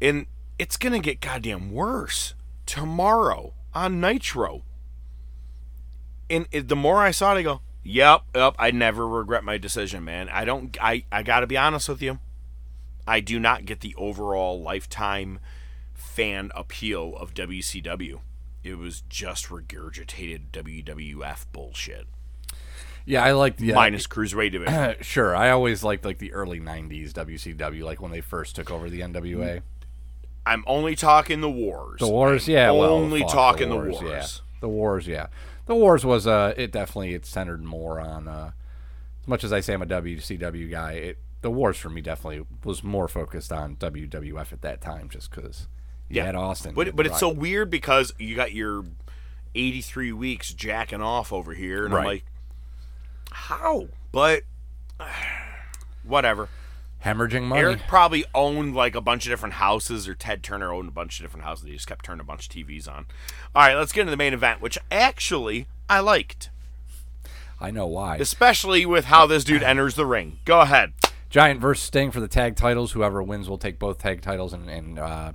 And 0.00 0.26
it's 0.58 0.76
going 0.76 0.92
to 0.92 0.98
get 0.98 1.20
goddamn 1.20 1.72
worse 1.72 2.34
tomorrow 2.66 3.54
on 3.74 4.00
Nitro. 4.00 4.62
And 6.30 6.46
it, 6.52 6.68
the 6.68 6.76
more 6.76 7.02
I 7.02 7.10
saw 7.10 7.34
it, 7.34 7.38
I 7.38 7.42
go, 7.42 7.60
yep, 7.82 8.22
yep, 8.34 8.54
I 8.58 8.70
never 8.70 9.06
regret 9.06 9.44
my 9.44 9.58
decision, 9.58 10.04
man. 10.04 10.28
I 10.28 10.44
don't, 10.44 10.76
I, 10.80 11.04
I 11.10 11.22
got 11.22 11.40
to 11.40 11.46
be 11.46 11.56
honest 11.56 11.88
with 11.88 12.02
you. 12.02 12.18
I 13.06 13.20
do 13.20 13.38
not 13.38 13.66
get 13.66 13.80
the 13.80 13.94
overall 13.96 14.62
lifetime 14.62 15.38
fan 15.92 16.50
appeal 16.54 17.14
of 17.16 17.34
WCW. 17.34 18.20
It 18.64 18.78
was 18.78 19.02
just 19.02 19.48
regurgitated 19.48 20.50
WWF 20.52 21.44
bullshit. 21.52 22.06
Yeah, 23.06 23.22
I 23.22 23.32
like 23.32 23.58
the 23.58 23.72
uh, 23.72 23.76
Minus 23.76 24.06
Cruiserweight 24.06 24.52
division. 24.52 24.96
sure, 25.02 25.36
I 25.36 25.50
always 25.50 25.84
liked 25.84 26.04
like 26.04 26.18
the 26.18 26.32
early 26.32 26.58
'90s 26.58 27.12
WCW, 27.12 27.82
like 27.84 28.00
when 28.00 28.10
they 28.10 28.22
first 28.22 28.56
took 28.56 28.70
over 28.70 28.88
the 28.88 29.00
NWA. 29.00 29.60
I'm 30.46 30.64
only 30.66 30.94
talking 30.96 31.40
the 31.40 31.50
wars. 31.50 32.00
The 32.00 32.08
Wars, 32.08 32.48
I'm 32.48 32.54
yeah. 32.54 32.70
well, 32.70 32.90
Only 32.90 33.20
fuck, 33.20 33.30
talking 33.30 33.68
the 33.68 33.76
the 33.76 33.80
wars, 33.80 34.02
wars. 34.02 34.04
Yeah. 34.04 34.26
The 34.60 34.68
Wars, 34.68 35.06
yeah. 35.06 35.26
The 35.66 35.74
Wars 35.74 36.04
was 36.04 36.26
uh, 36.26 36.54
it 36.56 36.72
definitely 36.72 37.14
it 37.14 37.26
centered 37.26 37.62
more 37.62 38.00
on 38.00 38.28
uh, 38.28 38.52
as 39.22 39.28
much 39.28 39.44
as 39.44 39.52
I 39.52 39.60
say 39.60 39.74
I'm 39.74 39.82
a 39.82 39.86
WCW 39.86 40.70
guy. 40.70 40.92
It 40.92 41.18
the 41.42 41.50
Wars 41.50 41.76
for 41.76 41.90
me 41.90 42.00
definitely 42.00 42.46
was 42.64 42.82
more 42.82 43.08
focused 43.08 43.52
on 43.52 43.76
WWF 43.76 44.52
at 44.52 44.62
that 44.62 44.80
time, 44.80 45.10
just 45.10 45.30
because 45.30 45.68
you 46.08 46.16
Yeah. 46.16 46.26
had 46.26 46.34
Austin. 46.34 46.74
But 46.74 46.94
but 46.96 47.06
it's 47.06 47.18
so 47.20 47.28
weird 47.28 47.70
because 47.70 48.12
you 48.18 48.34
got 48.36 48.52
your 48.52 48.84
83 49.54 50.12
weeks 50.12 50.52
jacking 50.52 51.00
off 51.00 51.32
over 51.32 51.52
here, 51.54 51.84
and 51.86 51.94
I'm 51.94 52.04
like, 52.04 52.24
how? 53.30 53.88
But 54.12 54.42
whatever. 56.04 56.48
hemorrhaging 57.04 57.42
money. 57.44 57.60
Eric 57.60 57.80
probably 57.86 58.24
owned 58.34 58.74
like 58.74 58.94
a 58.94 59.00
bunch 59.00 59.26
of 59.26 59.30
different 59.30 59.54
houses, 59.56 60.08
or 60.08 60.14
Ted 60.14 60.42
Turner 60.42 60.72
owned 60.72 60.88
a 60.88 60.92
bunch 60.92 61.18
of 61.18 61.24
different 61.24 61.44
houses. 61.44 61.66
He 61.66 61.72
just 61.72 61.86
kept 61.86 62.04
turning 62.04 62.20
a 62.20 62.24
bunch 62.24 62.46
of 62.48 62.52
TVs 62.54 62.88
on. 62.88 63.06
All 63.54 63.62
right, 63.62 63.74
let's 63.74 63.92
get 63.92 64.02
into 64.02 64.10
the 64.10 64.16
main 64.16 64.32
event, 64.32 64.60
which 64.60 64.78
actually 64.90 65.66
I 65.88 66.00
liked, 66.00 66.50
I 67.60 67.70
know 67.70 67.86
why. 67.86 68.16
especially 68.16 68.86
with 68.86 69.06
how 69.06 69.26
this 69.26 69.44
dude 69.44 69.62
enters 69.64 69.94
the 69.96 70.06
ring. 70.06 70.38
Go 70.44 70.60
ahead. 70.60 70.92
Giant 71.30 71.60
versus 71.60 71.84
Sting 71.84 72.10
for 72.12 72.20
the 72.20 72.28
tag 72.28 72.54
titles. 72.56 72.92
Whoever 72.92 73.22
wins 73.22 73.48
will 73.48 73.58
take 73.58 73.78
both 73.78 73.98
tag 73.98 74.22
titles 74.22 74.52
and, 74.52 74.70
and 74.70 74.98
uh, 74.98 75.32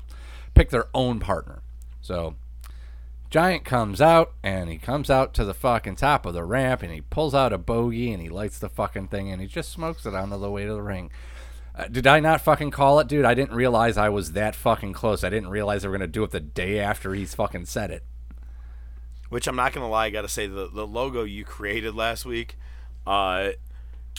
pick 0.60 0.72
their 0.72 0.90
own 0.94 1.22
partner. 1.22 1.62
So 2.02 2.36
Giant 3.30 3.64
comes 3.64 4.02
out 4.02 4.34
and 4.44 4.70
he 4.70 4.78
comes 4.78 5.10
out 5.10 5.34
to 5.36 5.46
the 5.46 5.54
fucking 5.54 5.96
top 5.96 6.26
of 6.26 6.34
the 6.34 6.44
ramp 6.44 6.84
and 6.84 6.92
he 6.92 7.00
pulls 7.00 7.34
out 7.34 7.54
a 7.54 7.58
bogey 7.58 8.12
and 8.12 8.22
he 8.22 8.28
lights 8.28 8.60
the 8.60 8.68
fucking 8.68 9.08
thing 9.08 9.32
and 9.32 9.42
he 9.42 9.48
just 9.48 9.72
smokes 9.72 10.06
it 10.06 10.14
on 10.14 10.30
the 10.30 10.52
way 10.52 10.66
to 10.66 10.74
the 10.74 10.82
ring. 10.82 11.12
Uh, 11.74 11.88
did 11.88 12.06
I 12.06 12.20
not 12.20 12.42
fucking 12.42 12.72
call 12.72 13.00
it, 13.00 13.08
dude? 13.08 13.24
I 13.24 13.36
didn't 13.36 13.56
realize 13.56 13.98
I 13.98 14.10
was 14.10 14.34
that 14.34 14.54
fucking 14.54 14.92
close. 14.92 15.24
I 15.24 15.30
didn't 15.30 15.50
realize 15.50 15.84
they 15.84 15.88
were 15.88 15.98
gonna 15.98 16.08
do 16.08 16.26
it 16.26 16.32
the 16.32 16.42
day 16.42 16.80
after 16.80 17.14
he's 17.14 17.34
fucking 17.34 17.68
said 17.68 17.90
it. 17.90 18.04
Which 19.30 19.48
I'm 19.48 19.56
not 19.56 19.72
gonna 19.72 19.88
lie, 19.88 20.08
I 20.08 20.10
gotta 20.10 20.28
say 20.28 20.48
the 20.48 20.68
the 20.68 20.86
logo 20.86 21.24
you 21.24 21.46
created 21.46 21.96
last 21.96 22.26
week, 22.26 22.58
uh, 23.08 23.52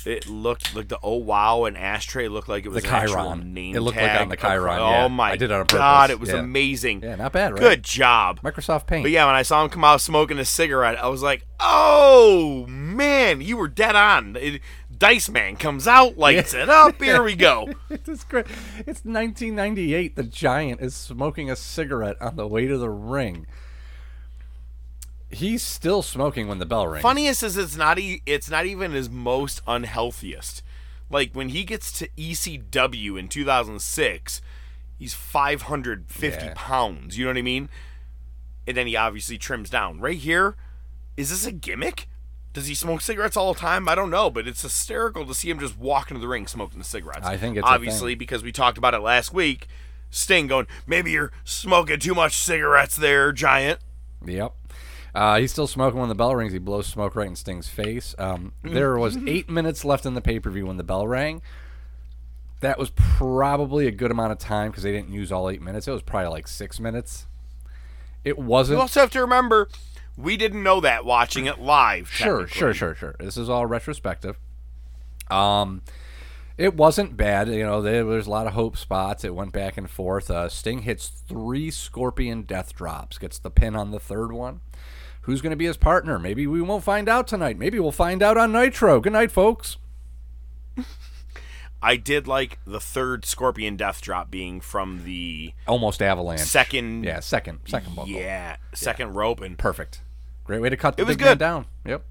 it 0.07 0.27
looked 0.29 0.75
like 0.75 0.89
the 0.89 0.99
oh 1.03 1.17
wow 1.17 1.65
and 1.65 1.77
ashtray 1.77 2.29
looked 2.29 2.49
like 2.49 2.65
it 2.65 2.71
was 2.71 2.83
The 2.83 2.89
Chyron. 2.89 3.53
name 3.53 3.77
It 3.77 3.81
looked 3.81 3.97
like 3.99 4.07
tag 4.07 4.23
on 4.23 4.29
the 4.31 4.37
Chyron, 4.37 4.79
Oh 4.79 4.91
yeah. 4.91 5.09
my 5.09 5.33
I 5.33 5.37
did 5.37 5.51
it 5.51 5.53
on 5.53 5.67
god, 5.67 6.11
it 6.11 6.19
was 6.19 6.31
yeah. 6.31 6.37
amazing. 6.39 7.03
Yeah, 7.03 7.17
not 7.17 7.33
bad, 7.33 7.53
right? 7.53 7.61
Good 7.61 7.83
job. 7.83 8.41
Microsoft 8.43 8.87
Paint. 8.87 9.05
But 9.05 9.11
yeah, 9.11 9.27
when 9.27 9.35
I 9.35 9.43
saw 9.43 9.63
him 9.63 9.71
come 9.71 9.85
out 9.85 10.01
smoking 10.01 10.39
a 10.39 10.45
cigarette, 10.45 10.99
I 11.03 11.09
was 11.09 11.23
like, 11.23 11.47
"Oh 11.61 12.67
man, 12.69 13.41
you 13.41 13.57
were 13.57 13.69
dead 13.69 13.95
on." 13.97 14.37
It, 14.41 14.63
Dice 14.97 15.31
Man 15.31 15.57
comes 15.57 15.89
out, 15.89 16.19
lights 16.19 16.53
it 16.53 16.69
up. 16.69 17.01
Here 17.03 17.23
we 17.23 17.35
go. 17.35 17.71
It's 17.91 18.25
great. 18.25 18.47
It's 18.79 19.05
1998. 19.05 20.15
The 20.17 20.23
Giant 20.25 20.81
is 20.81 20.95
smoking 20.95 21.51
a 21.51 21.57
cigarette 21.57 22.21
on 22.21 22.37
the 22.37 22.47
way 22.47 22.67
to 22.67 22.77
the 22.79 22.91
ring. 22.91 23.47
He's 25.31 25.63
still 25.63 26.03
smoking 26.03 26.49
when 26.49 26.59
the 26.59 26.67
bell 26.67 26.87
rings. 26.89 27.03
Funniest 27.03 27.43
is 27.43 27.57
it's 27.57 27.77
not 27.77 27.99
e- 27.99 28.23
it's 28.27 28.51
not 28.51 28.67
even 28.67 28.93
his 28.93 29.09
most 29.09 29.61
unhealthiest. 29.67 30.63
Like 31.09 31.33
when 31.35 31.51
he 31.51 31.65
gets 31.65 31.93
to 31.99 32.09
ECW 32.17 33.19
in 33.19 33.29
2006, 33.29 34.41
he's 34.99 35.15
550 35.15 36.45
Yeah. 36.47 36.53
pounds. 36.57 37.17
You 37.19 37.25
know 37.25 37.31
what 37.31 37.39
I 37.39 37.43
mean? 37.43 37.69
and 38.67 38.77
then 38.77 38.87
he 38.87 38.95
obviously 38.95 39.37
trims 39.37 39.69
down. 39.69 39.99
Right 40.01 40.19
here, 40.19 40.55
is 41.17 41.31
this 41.31 41.45
a 41.45 41.51
gimmick? 41.51 42.07
Does 42.53 42.67
he 42.69 42.75
smoke 42.75 43.01
cigarettes 43.01 43.37
all 43.37 43.53
the 43.53 43.59
time? 43.59 43.89
I 43.89 43.97
don't 43.97 44.11
know, 44.11 44.31
but 44.31 44.47
it's 44.47 44.63
hysterical 44.63 45.25
to 45.27 45.35
see 45.35 45.51
him 45.51 45.59
just 45.59 45.77
walk 45.79 46.11
into 46.11 46.21
the 46.21 46.29
ring 46.29 46.47
smoking 46.47 46.79
the 46.79 46.85
cigarettes. 46.85 47.27
I 47.27 47.37
think 47.37 47.57
it's 47.57 47.67
a 47.67 47.71
obviously 47.71 48.15
because 48.15 48.45
we 48.45 48.53
talked 48.53 48.79
about 48.79 48.95
it 48.95 49.01
last 49.01 49.33
week. 49.33 49.67
Sting 50.11 50.47
going, 50.47 50.67
maybe 50.87 51.11
you're 51.13 51.33
smoking 51.43 51.99
too 51.99 52.15
much 52.15 52.37
cigarettes 52.37 52.95
there, 52.97 53.33
Giant. 53.33 53.81
Yep. 54.25 54.53
Uh, 55.15 55.39
he's 55.39 55.53
still 55.53 55.67
smoking 55.67 55.99
when 56.01 56.09
the 56.09 56.15
bell 56.15 56.35
rings. 56.35 56.53
He 56.53 56.59
blows 56.59 56.87
smoke 56.87 57.17
right 57.17 57.27
in 57.27 57.37
Sting's 57.37 57.69
face. 57.69 58.15
Um, 58.19 58.53
there 58.63 58.97
was 58.99 59.17
eight 59.27 59.49
minutes 59.49 59.85
left 59.85 60.07
in 60.07 60.15
the 60.15 60.21
pay 60.21 60.39
per 60.39 60.51
view 60.51 60.67
when 60.67 60.77
the 60.77 60.85
bell 60.85 61.07
rang. 61.07 61.43
That 62.61 62.79
was 62.79 62.91
probably 62.91 63.87
a 63.87 63.91
good 63.91 64.11
amount 64.11 64.33
of 64.33 64.39
time 64.39 64.71
because 64.71 64.83
they 64.83 64.93
didn't 64.93 65.13
use 65.13 65.33
all 65.33 65.49
eight 65.49 65.63
minutes. 65.63 65.89
It 65.89 65.93
was 65.93 66.03
probably 66.03 66.29
like 66.29 66.47
six 66.47 66.79
minutes. 66.79 67.27
It 68.23 68.39
wasn't. 68.39 68.77
You 68.77 68.83
also 68.83 69.01
have 69.01 69.11
to 69.13 69.21
remember, 69.23 69.69
we 70.17 70.37
didn't 70.37 70.63
know 70.63 70.81
that 70.81 71.05
watching 71.05 71.47
it 71.47 71.59
live. 71.59 72.11
Sure, 72.11 72.47
sure, 72.47 72.75
sure, 72.75 72.95
sure. 72.95 73.17
This 73.19 73.37
is 73.37 73.49
all 73.49 73.65
retrospective. 73.65 74.39
Um, 75.31 75.83
it 76.59 76.75
wasn't 76.75 77.17
bad. 77.17 77.49
You 77.49 77.65
know, 77.65 77.81
there 77.81 78.05
was 78.05 78.27
a 78.27 78.31
lot 78.31 78.47
of 78.47 78.53
hope 78.53 78.77
spots. 78.77 79.25
It 79.25 79.35
went 79.35 79.53
back 79.53 79.79
and 79.79 79.89
forth. 79.89 80.31
Uh, 80.31 80.49
Sting 80.51 80.83
hits 80.83 81.09
three 81.09 81.71
Scorpion 81.71 82.43
death 82.43 82.75
drops, 82.75 83.17
gets 83.17 83.39
the 83.39 83.51
pin 83.51 83.75
on 83.75 83.91
the 83.91 84.01
third 84.01 84.33
one. 84.33 84.61
Who's 85.23 85.41
going 85.43 85.51
to 85.51 85.57
be 85.57 85.67
his 85.67 85.77
partner? 85.77 86.19
Maybe 86.19 86.47
we 86.47 86.63
won't 86.63 86.83
find 86.85 87.09
out 87.09 87.29
tonight. 87.29 87.59
Maybe 87.59 87.79
we'll 87.79 87.93
find 87.93 88.23
out 88.23 88.37
on 88.39 88.53
Nitro. 88.53 89.01
Good 89.01 89.13
night, 89.13 89.31
folks. 89.31 89.77
I 91.83 91.97
did 91.97 92.27
like 92.29 92.59
the 92.67 92.81
third 92.81 93.25
Scorpion 93.25 93.77
death 93.77 94.03
drop 94.03 94.31
being 94.31 94.61
from 94.61 95.05
the 95.05 95.55
Almost 95.67 96.03
avalanche. 96.03 96.41
second. 96.43 97.05
Yeah, 97.05 97.21
second, 97.21 97.61
second 97.67 97.97
buckle. 97.97 98.11
Yeah, 98.13 98.57
second 98.75 99.15
rope, 99.15 99.41
and 99.41 99.57
Perfect. 99.57 100.03
Great 100.45 100.61
way 100.61 100.69
to 100.69 100.77
cut 100.77 100.97
the 100.97 101.03
It 101.03 101.07
was 101.07 101.17
big 101.17 101.25
man 101.25 101.33
good. 101.33 101.39
down. 101.39 101.67
Yep. 101.87 102.03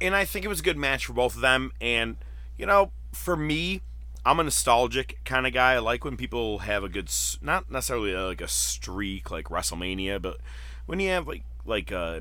and 0.00 0.14
I 0.14 0.24
think 0.26 0.44
it 0.44 0.48
was 0.48 0.60
a 0.60 0.62
good 0.62 0.76
match 0.76 1.06
for 1.06 1.14
both 1.14 1.34
of 1.36 1.40
them. 1.40 1.72
And 1.80 2.16
you 2.58 2.66
know, 2.66 2.90
for 3.12 3.34
me, 3.36 3.80
I'm 4.26 4.40
a 4.40 4.44
nostalgic 4.44 5.20
kind 5.24 5.46
of 5.46 5.54
guy. 5.54 5.74
I 5.74 5.78
like 5.78 6.04
when 6.04 6.16
people 6.18 6.58
have 6.60 6.84
a 6.84 6.88
good, 6.90 7.08
not 7.40 7.70
necessarily 7.70 8.12
like 8.14 8.40
a 8.42 8.48
streak 8.48 9.30
like 9.30 9.46
WrestleMania, 9.46 10.20
but 10.20 10.38
when 10.84 11.00
you 11.00 11.08
have 11.10 11.26
like 11.26 11.44
like 11.68 11.90
uh, 11.92 12.20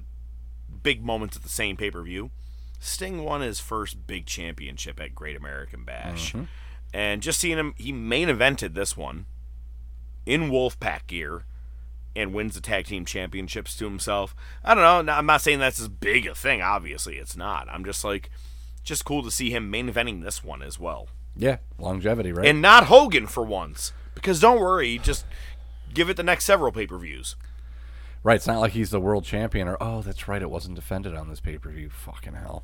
big 0.84 1.04
moments 1.04 1.36
at 1.36 1.44
the 1.44 1.50
same 1.50 1.78
pay 1.78 1.92
per 1.92 2.02
view. 2.02 2.32
Sting 2.80 3.24
won 3.24 3.42
his 3.42 3.60
first 3.60 4.06
big 4.06 4.26
championship 4.26 5.00
at 5.00 5.16
Great 5.16 5.36
American 5.36 5.84
Bash, 5.86 6.36
and 6.94 7.22
just 7.22 7.40
seeing 7.40 7.58
him, 7.58 7.74
he 7.78 7.92
main 7.92 8.28
evented 8.28 8.74
this 8.74 8.96
one 8.98 9.26
in 10.26 10.50
Wolfpack 10.52 11.08
gear 11.08 11.46
and 12.16 12.34
wins 12.34 12.56
the 12.56 12.62
tag 12.62 12.86
team 12.86 13.04
championships 13.06 13.76
to 13.78 13.86
himself. 13.86 14.36
I 14.64 14.74
don't 14.76 15.06
know. 15.06 15.14
I'm 15.14 15.26
not 15.26 15.42
saying 15.42 15.60
that's 15.60 15.80
as 15.80 15.88
big 15.88 16.26
a 16.28 16.36
thing. 16.36 16.62
Obviously, 16.62 17.16
it's 17.18 17.36
not. 17.36 17.68
I'm 17.70 17.84
just 17.86 18.04
like, 18.04 18.30
just 18.84 19.04
cool 19.06 19.24
to 19.24 19.32
see 19.32 19.50
him 19.50 19.70
main 19.72 19.92
eventing 19.92 20.22
this 20.24 20.44
one 20.44 20.62
as 20.62 20.80
well, 20.80 21.08
Yeah, 21.36 21.58
longevity, 21.80 22.32
right? 22.32 22.48
and 22.48 22.62
not 22.62 22.86
Hogan 22.86 23.26
for 23.28 23.44
once. 23.44 23.94
Because 24.14 24.40
don't 24.40 24.62
worry, 24.62 24.98
just 24.98 25.26
give 25.94 26.10
it 26.10 26.18
the 26.18 26.24
next 26.24 26.46
several 26.46 26.72
pay 26.72 26.86
per 26.88 26.98
views. 26.98 27.36
Right, 28.26 28.38
it's 28.38 28.48
not 28.48 28.60
like 28.60 28.72
he's 28.72 28.90
the 28.90 29.00
world 29.00 29.24
champion 29.24 29.68
or 29.68 29.78
oh, 29.80 30.02
that's 30.02 30.28
right, 30.28 30.42
it 30.42 30.50
wasn't 30.50 30.74
defended 30.74 31.14
on 31.14 31.30
this 31.30 31.40
pay 31.40 31.60
per 31.60 31.70
view. 31.70 31.92
Fucking 31.92 32.34
hell. 32.34 32.64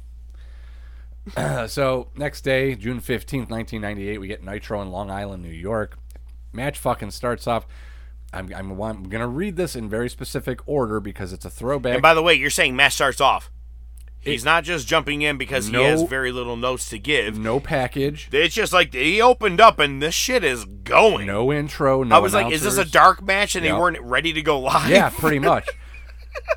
so 1.67 2.07
next 2.15 2.41
day, 2.41 2.73
June 2.73 2.99
fifteenth, 2.99 3.47
nineteen 3.47 3.79
ninety 3.79 4.09
eight, 4.09 4.17
we 4.17 4.25
get 4.27 4.43
Nitro 4.43 4.81
in 4.81 4.89
Long 4.89 5.11
Island, 5.11 5.43
New 5.43 5.49
York. 5.49 5.99
Match 6.51 6.79
fucking 6.79 7.11
starts 7.11 7.45
off. 7.45 7.67
I'm 8.33 8.51
I'm, 8.55 8.81
I'm 8.81 9.03
gonna 9.03 9.27
read 9.27 9.55
this 9.55 9.75
in 9.75 9.87
very 9.87 10.09
specific 10.09 10.67
order 10.67 10.99
because 10.99 11.31
it's 11.31 11.45
a 11.45 11.49
throwback. 11.51 11.93
And 11.93 12.01
by 12.01 12.15
the 12.15 12.23
way, 12.23 12.33
you're 12.33 12.49
saying 12.49 12.75
match 12.75 12.93
starts 12.93 13.21
off. 13.21 13.51
He's 14.23 14.45
not 14.45 14.63
just 14.63 14.87
jumping 14.87 15.23
in 15.23 15.37
because 15.37 15.69
No- 15.69 15.79
he 15.79 15.85
has 15.85 16.03
very 16.03 16.31
little 16.31 16.55
notes 16.55 16.89
to 16.89 16.99
give. 16.99 17.39
no 17.39 17.59
package, 17.59 18.29
It's 18.31 18.53
just 18.53 18.71
like 18.71 18.93
he 18.93 19.21
opened 19.21 19.59
up 19.59 19.79
and 19.79 20.01
this 20.01 20.13
shit 20.13 20.43
is 20.43 20.63
going. 20.65 21.25
no 21.27 21.51
intro, 21.51 22.03
no. 22.03 22.15
I 22.15 22.19
was 22.19 22.33
like, 22.33 22.53
is 22.53 22.61
this 22.63 22.77
a 22.77 22.85
dark 22.85 23.21
match 23.23 23.55
and 23.55 23.65
Yep. 23.65 23.73
they 23.73 23.79
weren't 23.79 24.01
ready 24.01 24.31
to 24.33 24.41
go 24.41 24.59
live? 24.59 24.89
Yeah, 24.89 25.09
pretty 25.09 25.39
much. 25.49 25.67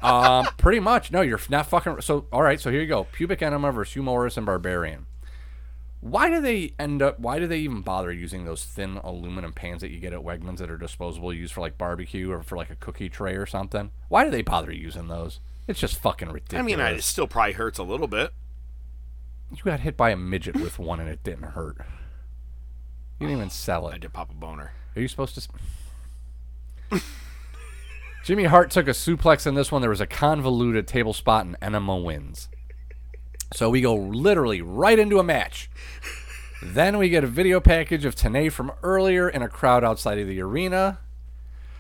um, 0.03 0.47
pretty 0.59 0.81
much. 0.81 1.11
No, 1.11 1.21
you're 1.23 1.41
not 1.49 1.67
fucking. 1.67 2.01
So, 2.03 2.27
all 2.33 2.43
right. 2.43 2.61
So 2.61 2.71
here 2.71 2.81
you 2.81 2.87
go. 2.87 3.05
Pubic 3.13 3.41
enema 3.43 3.73
versus 3.73 3.95
Hugh 3.95 4.03
Morris 4.03 4.37
and 4.37 4.45
Barbarian. 4.47 5.07
Why 6.01 6.29
do 6.29 6.41
they 6.43 6.75
end 6.79 7.01
up? 7.01 7.19
Why 7.19 7.39
do 7.39 7.47
they 7.47 7.59
even 7.61 7.81
bother 7.81 8.13
using 8.13 8.45
those 8.45 8.63
thin 8.65 9.01
aluminum 9.03 9.53
pans 9.55 9.81
that 9.81 9.91
you 9.91 9.99
get 10.01 10.13
at 10.13 10.21
Wegmans 10.21 10.59
that 10.59 10.71
are 10.71 10.77
disposable, 10.77 11.33
used 11.33 11.55
for 11.55 11.63
like 11.63 11.79
barbecue 11.79 12.31
or 12.31 12.43
for 12.43 12.57
like 12.59 12.69
a 12.71 12.77
cookie 12.77 13.09
tray 13.09 13.35
or 13.37 13.47
something? 13.47 13.91
Why 14.11 14.25
do 14.25 14.31
they 14.31 14.43
bother 14.43 14.71
using 14.71 15.09
those? 15.09 15.41
It's 15.67 15.81
just 15.81 15.99
fucking 15.99 16.29
ridiculous. 16.29 16.63
I 16.63 16.77
mean, 16.77 16.81
it 16.81 17.03
still 17.03 17.27
probably 17.27 17.53
hurts 17.55 17.79
a 17.79 17.83
little 17.83 18.07
bit. 18.07 18.33
you 19.51 19.63
got 19.63 19.81
hit 19.81 19.97
by 19.97 20.11
a 20.11 20.17
midget 20.17 20.57
with 20.57 20.79
one 20.79 21.01
and 21.01 21.09
it 21.09 21.23
didn't 21.23 21.45
hurt. 21.45 21.79
You 23.19 23.27
didn't 23.29 23.39
even 23.39 23.51
sell 23.51 23.89
it. 23.89 23.95
I 23.95 23.99
did 23.99 24.13
pop 24.13 24.31
a 24.31 24.35
boner. 24.35 24.73
Are 24.95 25.01
you 25.01 25.09
supposed 25.09 25.35
to? 26.91 27.01
Jimmy 28.25 28.45
Hart 28.45 28.71
took 28.71 28.89
a 28.89 28.93
suplex 28.93 29.47
in 29.47 29.55
this 29.55 29.71
one. 29.71 29.81
There 29.81 29.91
was 29.91 30.01
a 30.01 30.07
convoluted 30.07 30.87
table 30.87 31.13
spot, 31.13 31.45
and 31.45 31.57
Enema 31.61 31.99
wins. 31.99 32.49
So 33.53 33.69
we 33.71 33.81
go 33.81 33.95
literally 33.95 34.63
right 34.63 34.99
into 34.99 35.19
a 35.19 35.25
match. 35.25 35.71
Then 36.63 36.97
we 36.97 37.11
get 37.11 37.23
a 37.23 37.27
video 37.27 37.61
package 37.61 38.07
of 38.07 38.17
Tenay 38.17 38.51
from 38.51 38.73
earlier 38.83 39.29
in 39.29 39.43
a 39.43 39.49
crowd 39.49 39.85
outside 39.85 40.19
of 40.19 40.27
the 40.27 40.41
arena. 40.41 41.01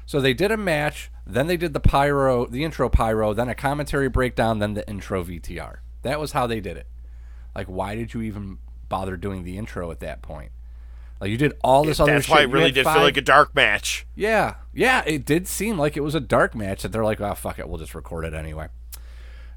So 0.06 0.20
they 0.20 0.34
did 0.34 0.50
a 0.50 0.56
match, 0.56 1.10
then 1.26 1.46
they 1.46 1.56
did 1.56 1.72
the 1.72 1.80
pyro, 1.80 2.46
the 2.46 2.62
intro 2.64 2.88
pyro, 2.88 3.32
then 3.32 3.48
a 3.48 3.54
commentary 3.54 4.08
breakdown, 4.08 4.58
then 4.58 4.74
the 4.74 4.86
intro 4.88 5.24
VTR. 5.24 5.76
That 6.02 6.20
was 6.20 6.32
how 6.32 6.46
they 6.46 6.60
did 6.60 6.76
it. 6.76 6.86
Like, 7.54 7.66
why 7.68 7.94
did 7.94 8.12
you 8.14 8.20
even 8.22 8.58
bother 8.88 9.16
doing 9.16 9.44
the 9.44 9.56
intro 9.56 9.90
at 9.90 10.00
that 10.00 10.20
point? 10.22 10.50
Like, 11.20 11.30
you 11.30 11.36
did 11.38 11.54
all 11.62 11.84
this 11.84 12.00
other 12.00 12.12
That's 12.12 12.26
shit. 12.26 12.34
why 12.34 12.42
it 12.42 12.50
really 12.50 12.70
did 12.72 12.84
five- 12.84 12.94
feel 12.96 13.02
like 13.04 13.16
a 13.16 13.22
dark 13.22 13.54
match. 13.54 14.06
yeah, 14.14 14.56
yeah, 14.74 15.02
it 15.06 15.24
did 15.24 15.46
seem 15.48 15.78
like 15.78 15.96
it 15.96 16.00
was 16.00 16.14
a 16.14 16.20
dark 16.20 16.54
match 16.54 16.82
that 16.82 16.92
they're 16.92 17.04
like, 17.04 17.20
oh 17.20 17.34
fuck 17.34 17.58
it, 17.58 17.68
we'll 17.68 17.78
just 17.78 17.94
record 17.94 18.24
it 18.26 18.34
anyway. 18.34 18.66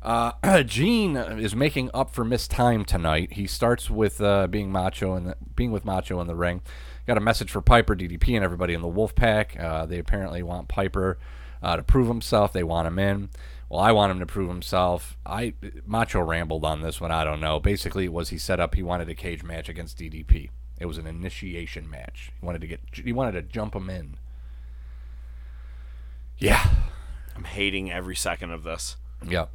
Uh, 0.01 0.31
Gene 0.63 1.17
is 1.17 1.55
making 1.55 1.89
up 1.93 2.11
for 2.11 2.23
missed 2.23 2.51
time 2.51 2.85
tonight. 2.85 3.33
He 3.33 3.47
starts 3.47 3.89
with 3.89 4.21
uh, 4.21 4.47
being 4.47 4.71
macho 4.71 5.15
and 5.15 5.33
being 5.55 5.71
with 5.71 5.83
macho 5.83 6.21
in 6.21 6.27
the 6.27 6.35
ring. 6.35 6.61
Got 7.07 7.17
a 7.17 7.21
message 7.21 7.49
for 7.49 7.61
Piper, 7.61 7.95
DDP, 7.95 8.35
and 8.35 8.43
everybody 8.43 8.73
in 8.73 8.81
the 8.81 8.89
Wolfpack. 8.89 9.57
Uh, 9.57 9.85
they 9.85 9.97
apparently 9.97 10.43
want 10.43 10.67
Piper 10.67 11.17
uh, 11.63 11.77
to 11.77 11.83
prove 11.83 12.09
himself. 12.09 12.51
They 12.51 12.63
want 12.63 12.85
him 12.85 12.99
in. 12.99 13.29
Well, 13.69 13.79
I 13.79 13.93
want 13.93 14.11
him 14.11 14.19
to 14.19 14.25
prove 14.25 14.49
himself. 14.49 15.17
I 15.25 15.53
Macho 15.85 16.19
rambled 16.19 16.65
on 16.65 16.81
this 16.81 16.99
one. 16.99 17.11
I 17.11 17.23
don't 17.23 17.39
know. 17.39 17.61
Basically, 17.61 18.05
it 18.05 18.13
was 18.13 18.29
he 18.29 18.37
set 18.37 18.59
up. 18.59 18.75
He 18.75 18.83
wanted 18.83 19.07
a 19.07 19.15
cage 19.15 19.41
match 19.41 19.69
against 19.69 19.97
DDP. 19.97 20.49
It 20.79 20.85
was 20.85 20.97
an 20.97 21.07
initiation 21.07 21.89
match. 21.89 22.33
He 22.39 22.45
wanted 22.45 22.59
to 22.59 22.67
get. 22.67 22.81
He 22.91 23.13
wanted 23.13 23.31
to 23.33 23.41
jump 23.41 23.73
him 23.73 23.89
in. 23.89 24.17
Yeah. 26.37 26.69
I'm 27.37 27.45
hating 27.45 27.89
every 27.89 28.15
second 28.15 28.51
of 28.51 28.63
this. 28.63 28.97
Yeah. 29.25 29.45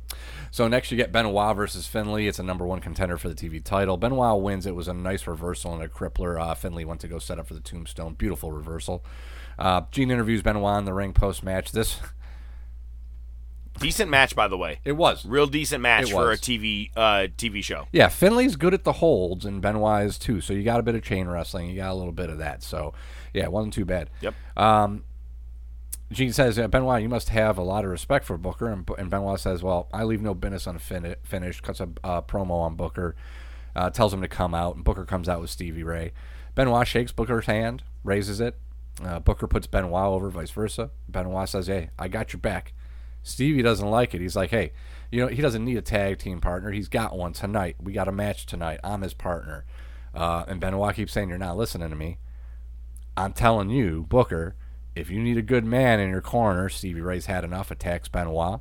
So 0.50 0.68
next 0.68 0.90
you 0.90 0.96
get 0.96 1.12
Benoit 1.12 1.56
versus 1.56 1.86
Finlay. 1.86 2.26
It's 2.26 2.38
a 2.38 2.42
number 2.42 2.66
one 2.66 2.80
contender 2.80 3.16
for 3.16 3.28
the 3.28 3.34
TV 3.34 3.62
title. 3.62 3.96
Benoit 3.96 4.40
wins. 4.42 4.66
It 4.66 4.74
was 4.74 4.88
a 4.88 4.94
nice 4.94 5.26
reversal 5.26 5.74
and 5.74 5.82
a 5.82 5.88
crippler. 5.88 6.40
Uh, 6.40 6.54
Finlay 6.54 6.84
went 6.84 7.00
to 7.00 7.08
go 7.08 7.18
set 7.18 7.38
up 7.38 7.46
for 7.46 7.54
the 7.54 7.60
tombstone. 7.60 8.14
Beautiful 8.14 8.52
reversal. 8.52 9.04
Uh, 9.58 9.82
Gene 9.90 10.10
interviews 10.10 10.42
Benoit 10.42 10.78
in 10.78 10.84
the 10.84 10.92
ring 10.94 11.12
post 11.12 11.42
match. 11.42 11.72
This 11.72 12.00
Decent 13.78 14.10
match, 14.10 14.36
by 14.36 14.48
the 14.48 14.58
way. 14.58 14.80
it 14.84 14.92
was. 14.92 15.24
Real 15.24 15.46
decent 15.46 15.80
match 15.80 16.10
for 16.10 16.30
a. 16.30 16.36
TV 16.36 16.90
uh, 16.94 17.28
TV 17.38 17.64
show. 17.64 17.86
Yeah, 17.90 18.08
Finlay's 18.08 18.56
good 18.56 18.74
at 18.74 18.84
the 18.84 18.92
holds 18.92 19.46
and 19.46 19.62
Benoit 19.62 20.04
is 20.04 20.18
too. 20.18 20.40
So 20.42 20.52
you 20.52 20.62
got 20.62 20.78
a 20.78 20.82
bit 20.82 20.94
of 20.94 21.02
chain 21.02 21.26
wrestling. 21.26 21.70
You 21.70 21.76
got 21.76 21.90
a 21.90 21.94
little 21.94 22.12
bit 22.12 22.28
of 22.28 22.38
that. 22.38 22.62
So 22.62 22.92
yeah, 23.32 23.44
it 23.44 23.52
wasn't 23.52 23.72
too 23.72 23.86
bad. 23.86 24.10
Yep. 24.20 24.34
Um, 24.58 25.04
Gene 26.12 26.32
says, 26.32 26.56
Benoit, 26.56 27.02
you 27.02 27.08
must 27.08 27.30
have 27.30 27.58
a 27.58 27.62
lot 27.62 27.84
of 27.84 27.90
respect 27.90 28.24
for 28.24 28.36
Booker. 28.38 28.68
And, 28.68 28.88
and 28.98 29.10
Benoit 29.10 29.40
says, 29.40 29.62
well, 29.62 29.88
I 29.92 30.04
leave 30.04 30.22
no 30.22 30.34
business 30.34 30.66
unfinished. 30.66 31.62
Cuts 31.62 31.80
a 31.80 31.88
uh, 32.04 32.22
promo 32.22 32.52
on 32.52 32.76
Booker, 32.76 33.16
uh, 33.74 33.90
tells 33.90 34.12
him 34.12 34.20
to 34.22 34.28
come 34.28 34.54
out. 34.54 34.76
And 34.76 34.84
Booker 34.84 35.04
comes 35.04 35.28
out 35.28 35.40
with 35.40 35.50
Stevie 35.50 35.82
Ray. 35.82 36.12
Benoit 36.54 36.86
shakes 36.86 37.12
Booker's 37.12 37.46
hand, 37.46 37.82
raises 38.04 38.40
it. 38.40 38.58
Uh, 39.02 39.20
Booker 39.20 39.46
puts 39.46 39.66
Benoit 39.66 40.04
over, 40.04 40.30
vice 40.30 40.50
versa. 40.50 40.90
Benoit 41.08 41.48
says, 41.48 41.66
hey, 41.66 41.90
I 41.98 42.08
got 42.08 42.32
your 42.32 42.40
back. 42.40 42.74
Stevie 43.22 43.62
doesn't 43.62 43.88
like 43.88 44.14
it. 44.14 44.20
He's 44.20 44.36
like, 44.36 44.50
hey, 44.50 44.72
you 45.10 45.20
know, 45.20 45.28
he 45.28 45.40
doesn't 45.40 45.64
need 45.64 45.76
a 45.76 45.82
tag 45.82 46.18
team 46.18 46.40
partner. 46.40 46.72
He's 46.72 46.88
got 46.88 47.16
one 47.16 47.32
tonight. 47.32 47.76
We 47.80 47.92
got 47.92 48.08
a 48.08 48.12
match 48.12 48.46
tonight. 48.46 48.80
I'm 48.82 49.02
his 49.02 49.14
partner. 49.14 49.64
Uh, 50.14 50.44
and 50.48 50.60
Benoit 50.60 50.94
keeps 50.94 51.12
saying, 51.12 51.28
you're 51.28 51.38
not 51.38 51.56
listening 51.56 51.90
to 51.90 51.96
me. 51.96 52.18
I'm 53.16 53.32
telling 53.32 53.70
you, 53.70 54.06
Booker, 54.08 54.56
if 54.94 55.10
you 55.10 55.20
need 55.20 55.36
a 55.38 55.42
good 55.42 55.64
man 55.64 56.00
in 56.00 56.10
your 56.10 56.20
corner, 56.20 56.68
Stevie 56.68 57.00
Ray's 57.00 57.26
had 57.26 57.44
enough. 57.44 57.70
Attacks 57.70 58.08
Benoit. 58.08 58.60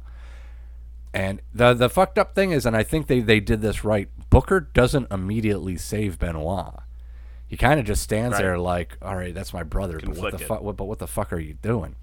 And 1.14 1.42
the 1.54 1.74
the 1.74 1.90
fucked 1.90 2.18
up 2.18 2.34
thing 2.36 2.52
is, 2.52 2.66
and 2.66 2.76
I 2.76 2.84
think 2.84 3.08
they, 3.08 3.20
they 3.20 3.40
did 3.42 3.62
this 3.62 3.84
right. 3.84 4.08
Booker 4.30 4.62
doesn't 4.62 5.12
immediately 5.12 5.76
save 5.78 6.18
Benoit. 6.20 6.74
He 7.48 7.58
kind 7.58 7.82
of 7.82 7.86
just 7.86 8.02
stands 8.02 8.34
Right. 8.36 8.44
there 8.44 8.58
like, 8.58 8.98
all 9.02 9.18
right, 9.18 9.34
that's 9.34 9.54
my 9.54 9.64
brother, 9.64 10.00
but 10.00 10.16
what 10.16 10.32
the 10.32 10.38
fuck? 10.40 10.62
But 10.64 10.86
what 10.86 11.00
the 11.00 11.08
fuck 11.08 11.34
are 11.34 11.40
you 11.40 11.56
doing? 11.56 11.96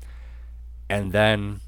And 0.90 1.12
then 1.12 1.60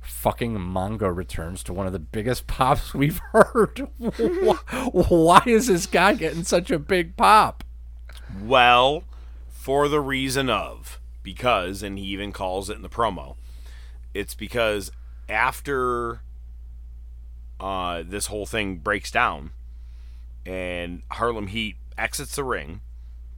fucking 0.00 0.56
Mongo 0.56 1.12
returns 1.14 1.64
to 1.64 1.72
one 1.72 1.88
of 1.88 1.92
the 1.92 1.98
biggest 1.98 2.46
pops 2.46 2.94
we've 2.94 3.20
heard. 3.32 3.88
Why- 3.98 4.54
Why 4.92 5.42
is 5.46 5.66
this 5.66 5.86
guy 5.86 6.14
getting 6.14 6.44
such 6.44 6.70
a 6.70 6.78
big 6.78 7.16
pop? 7.16 7.64
Well, 8.44 9.02
for 9.48 9.88
the 9.88 10.00
reason 10.00 10.48
of 10.48 11.00
because, 11.26 11.82
and 11.82 11.98
he 11.98 12.04
even 12.06 12.30
calls 12.32 12.70
it 12.70 12.76
in 12.76 12.82
the 12.82 12.88
promo, 12.88 13.34
it's 14.14 14.32
because 14.32 14.92
after 15.28 16.20
uh, 17.58 18.04
this 18.06 18.26
whole 18.28 18.46
thing 18.46 18.76
breaks 18.76 19.10
down 19.10 19.50
and 20.46 21.02
Harlem 21.10 21.48
Heat 21.48 21.76
exits 21.98 22.36
the 22.36 22.44
ring, 22.44 22.80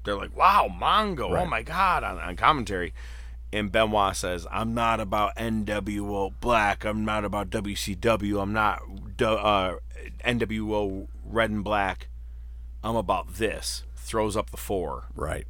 they're 0.05 0.15
like, 0.16 0.36
"Wow, 0.36 0.69
Mongo! 0.70 1.36
Oh 1.40 1.47
my 1.47 1.62
God!" 1.62 2.05
on, 2.05 2.19
on 2.19 2.36
commentary, 2.36 2.93
and 3.52 3.73
Benoit 3.73 4.15
says, 4.15 4.47
"I'm 4.51 4.74
not 4.74 5.01
about 5.01 5.35
NWO 5.36 6.35
Black. 6.40 6.85
I'm 6.85 7.05
not 7.06 7.24
about 7.24 7.48
WCW. 7.48 8.40
I'm 8.43 8.52
not 8.52 8.82
uh, 9.20 9.77
NWO 10.24 11.09
Red 11.24 11.51
and 11.51 11.65
Black. 11.65 12.09
I'm 12.85 12.97
about 12.97 13.35
this." 13.35 13.85
Throws 13.97 14.36
up 14.36 14.51
the 14.51 14.56
four 14.56 15.05
Right. 15.15 15.47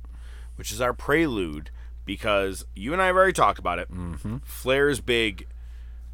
which 0.56 0.72
is 0.72 0.80
our 0.80 0.92
prelude 0.92 1.70
because 2.08 2.64
you 2.74 2.94
and 2.94 3.02
I 3.02 3.06
have 3.06 3.16
already 3.16 3.34
talked 3.34 3.58
about 3.58 3.78
it. 3.78 3.92
Mm-hmm. 3.92 4.38
Flair's 4.38 4.98
big 5.00 5.46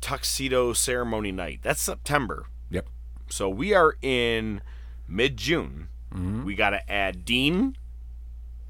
tuxedo 0.01 0.73
ceremony 0.73 1.31
night. 1.31 1.61
That's 1.63 1.81
September. 1.81 2.47
Yep. 2.69 2.89
So 3.31 3.49
we 3.49 3.73
are 3.73 3.97
in 4.03 4.61
mid 5.09 5.37
June. 5.39 5.89
We 6.45 6.55
got 6.55 6.71
to 6.71 6.93
add 6.93 7.25
Dean 7.25 7.77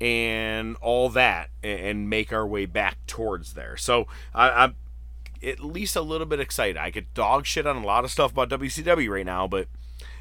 and 0.00 0.76
all 0.76 1.08
that 1.10 1.50
and 1.62 2.08
make 2.08 2.32
our 2.32 2.46
way 2.46 2.66
back 2.66 2.98
towards 3.06 3.54
there. 3.54 3.76
So 3.76 4.06
I, 4.34 4.50
I'm 4.50 4.74
at 5.42 5.60
least 5.60 5.96
a 5.96 6.02
little 6.02 6.26
bit 6.26 6.40
excited. 6.40 6.76
I 6.76 6.90
could 6.90 7.12
dog 7.14 7.46
shit 7.46 7.66
on 7.66 7.76
a 7.76 7.84
lot 7.84 8.04
of 8.04 8.10
stuff 8.10 8.32
about 8.32 8.50
WCW 8.50 9.08
right 9.10 9.26
now, 9.26 9.46
but 9.46 9.68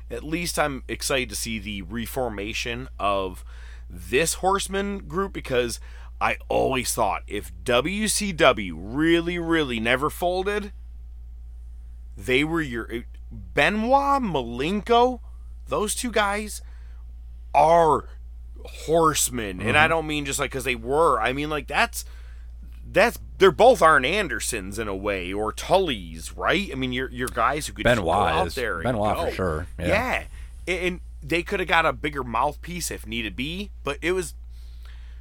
at 0.10 0.24
least 0.24 0.58
I'm 0.58 0.84
excited 0.88 1.30
to 1.30 1.36
see 1.36 1.60
the 1.60 1.82
reformation 1.82 2.88
of 3.00 3.44
this 3.90 4.36
horseman 4.36 5.00
group 5.00 5.34
because 5.34 5.80
I 6.24 6.38
always 6.48 6.94
thought 6.94 7.24
if 7.28 7.52
WCW 7.66 8.72
really, 8.78 9.38
really 9.38 9.82
never 9.82 10.10
folded, 10.10 10.72
they 12.16 12.46
were 12.46 12.62
your 12.62 12.88
Benoit, 13.30 14.22
Malenko, 14.22 15.20
those 15.68 15.94
two 15.94 16.14
guys 16.14 16.62
are 17.54 18.06
horsemen, 18.66 19.60
and 19.60 19.78
I 19.78 19.82
mm-hmm. 19.82 19.90
don't 19.90 20.08
mean 20.08 20.24
just 20.24 20.40
like 20.40 20.52
because 20.52 20.64
they 20.64 20.76
were. 20.76 21.20
I 21.20 21.34
mean 21.34 21.50
like 21.50 21.68
that's 21.68 22.06
that's 22.90 23.20
they're 23.38 23.52
both 23.52 23.82
Arn 23.82 24.06
Andersons 24.06 24.80
in 24.80 24.88
a 24.88 24.96
way 24.96 25.34
or 25.34 25.52
Tullys, 25.52 26.38
right? 26.38 26.70
I 26.72 26.76
mean 26.76 26.94
you're 26.94 27.12
you're 27.12 27.28
guys 27.28 27.68
who 27.68 27.74
could 27.74 27.84
just 27.84 27.98
go 27.98 28.06
Benoit 28.06 28.32
out 28.32 28.48
is- 28.48 28.56
there. 28.56 28.76
and 28.76 28.84
Benoit 28.84 29.30
for 29.30 29.36
sure, 29.36 29.68
yeah. 29.78 30.26
yeah, 30.68 30.74
and 30.74 31.02
they 31.22 31.44
could 31.44 31.60
have 31.60 31.68
got 31.68 31.86
a 31.86 31.92
bigger 31.92 32.24
mouthpiece 32.24 32.92
if 32.92 33.06
needed 33.06 33.36
be, 33.36 33.72
but 33.84 33.98
it 34.02 34.14
was 34.14 34.36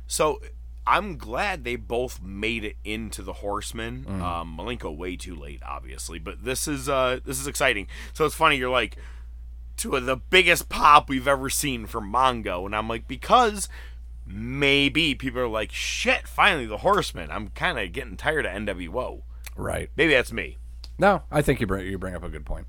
so. 0.06 0.40
I'm 0.86 1.16
glad 1.16 1.64
they 1.64 1.76
both 1.76 2.20
made 2.20 2.64
it 2.64 2.76
into 2.84 3.22
the 3.22 3.34
Horsemen. 3.34 4.04
Mm. 4.09 4.20
Um, 4.20 4.59
Malenko 4.59 4.96
way 4.96 5.16
too 5.16 5.34
late, 5.34 5.62
obviously, 5.64 6.18
but 6.18 6.44
this 6.44 6.66
is 6.66 6.88
uh, 6.88 7.20
this 7.24 7.40
is 7.40 7.46
exciting. 7.46 7.86
So 8.12 8.24
it's 8.24 8.34
funny. 8.34 8.56
You're 8.56 8.70
like 8.70 8.96
to 9.78 10.00
the 10.00 10.16
biggest 10.16 10.68
pop 10.68 11.09
we've 11.09 11.28
ever 11.28 11.48
seen 11.48 11.86
from 11.86 12.12
Mongo, 12.12 12.66
and 12.66 12.74
I'm 12.74 12.88
like 12.88 13.06
because 13.06 13.68
maybe 14.26 15.14
people 15.14 15.40
are 15.40 15.48
like 15.48 15.72
shit. 15.72 16.26
Finally, 16.26 16.66
the 16.66 16.78
Horsemen. 16.78 17.30
I'm 17.30 17.48
kind 17.48 17.78
of 17.78 17.92
getting 17.92 18.16
tired 18.16 18.46
of 18.46 18.52
NWO. 18.52 19.22
Right. 19.56 19.90
Maybe 19.96 20.12
that's 20.12 20.32
me. 20.32 20.59
No, 20.98 21.22
I 21.30 21.42
think 21.42 21.60
you 21.60 21.66
bring 21.66 21.86
you 21.86 21.98
bring 21.98 22.14
up 22.14 22.24
a 22.24 22.28
good 22.28 22.44
point. 22.44 22.66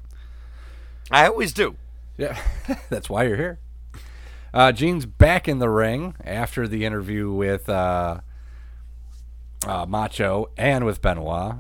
I 1.12 1.28
always 1.28 1.54
do. 1.54 1.76
Yeah, 2.18 2.40
that's 2.90 3.10
why 3.10 3.24
you're 3.24 3.38
here. 3.38 3.60
Uh, 4.54 4.72
Gene's 4.72 5.06
back 5.06 5.48
in 5.48 5.58
the 5.58 5.70
ring 5.70 6.16
after 6.24 6.68
the 6.68 6.86
interview 6.86 7.32
with 7.32 7.68
uh, 7.68 8.20
uh, 9.66 9.86
Macho 9.88 10.52
and 10.58 10.86
with 10.86 11.02
Benoit 11.02 11.56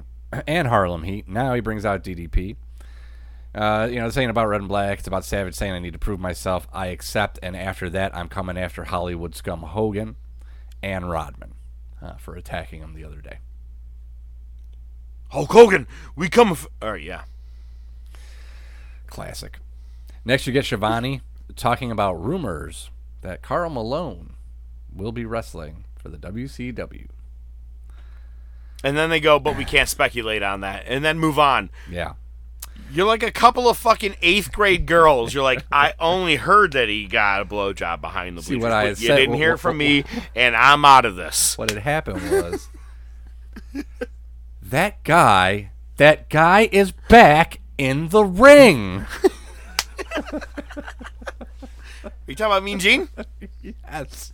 and 0.48 0.68
Harlem 0.68 1.03
Heat. 1.03 1.28
Now 1.28 1.56
he 1.56 1.61
brings 1.61 1.86
out 1.86 2.03
DDP. 2.03 2.56
Uh, 3.56 3.88
you 3.90 3.99
know, 3.99 4.10
saying 4.10 4.30
about 4.30 4.48
Red 4.48 4.61
and 4.61 4.68
Black, 4.68 4.99
it's 4.99 5.07
about 5.07 5.26
Savage 5.26 5.53
saying 5.56 5.74
I 5.74 5.80
need 5.80 5.94
to 5.94 5.99
prove 5.99 6.20
myself. 6.20 6.68
I 6.74 6.88
accept, 6.88 7.40
and 7.44 7.56
after 7.56 7.90
that, 7.91 8.15
I'm 8.15 8.28
coming 8.28 8.57
after 8.57 8.86
Hollywood 8.86 9.36
scum 9.36 9.61
Hogan 9.61 10.15
and 10.82 11.10
Rodman 11.10 11.53
uh, 12.02 12.15
for 12.15 12.36
attacking 12.36 12.82
him 12.82 12.94
the 12.94 13.03
other 13.03 13.22
day. 13.22 13.40
Hulk 15.30 15.52
Hogan, 15.52 15.88
we 16.15 16.30
come. 16.30 16.49
F- 16.52 16.68
right, 16.82 17.02
yeah. 17.02 17.24
Classic. 19.07 19.60
Next, 20.26 20.48
you 20.48 20.53
get 20.53 20.65
Schiavone 20.65 21.22
talking 21.55 21.91
about 21.91 22.13
rumors 22.23 22.89
that 23.21 23.41
Karl 23.41 23.69
Malone 23.69 24.34
will 24.93 25.11
be 25.11 25.25
wrestling 25.25 25.85
for 25.95 26.09
the 26.09 26.17
WCW. 26.17 27.07
And 28.84 28.97
then 28.97 29.09
they 29.09 29.19
go, 29.21 29.39
but 29.39 29.55
we 29.57 29.63
can't 29.63 29.88
speculate 29.88 30.43
on 30.43 30.59
that, 30.61 30.84
and 30.88 31.03
then 31.05 31.17
move 31.17 31.39
on. 31.39 31.69
Yeah. 31.89 32.13
You're 32.91 33.05
like 33.07 33.23
a 33.23 33.31
couple 33.31 33.69
of 33.69 33.77
fucking 33.77 34.15
eighth 34.21 34.51
grade 34.51 34.85
girls. 34.85 35.34
You're 35.34 35.41
like, 35.43 35.63
I 35.71 35.93
only 35.99 36.35
heard 36.35 36.73
that 36.73 36.89
he 36.89 37.07
got 37.07 37.41
a 37.41 37.45
blowjob 37.45 38.01
behind 38.01 38.38
the 38.38 38.43
See, 38.43 38.55
bleachers. 38.55 38.63
what 38.63 38.71
I 38.73 38.88
you 38.89 38.95
said- 38.95 39.15
didn't 39.15 39.35
hear 39.35 39.57
from 39.57 39.77
me, 39.77 40.03
and 40.35 40.55
I'm 40.55 40.84
out 40.85 41.05
of 41.05 41.15
this. 41.15 41.57
What 41.57 41.69
had 41.71 41.81
happened 41.81 42.30
was 42.30 42.67
that 44.61 45.03
guy, 45.03 45.71
that 45.97 46.30
guy 46.30 46.67
is 46.71 46.91
back 47.09 47.61
in 47.77 48.09
the 48.09 48.23
ring. 48.25 49.05
you 52.27 52.35
talking 52.35 52.51
about 52.51 52.63
Mean 52.63 52.79
Gene? 52.79 53.09
yes. 53.61 54.33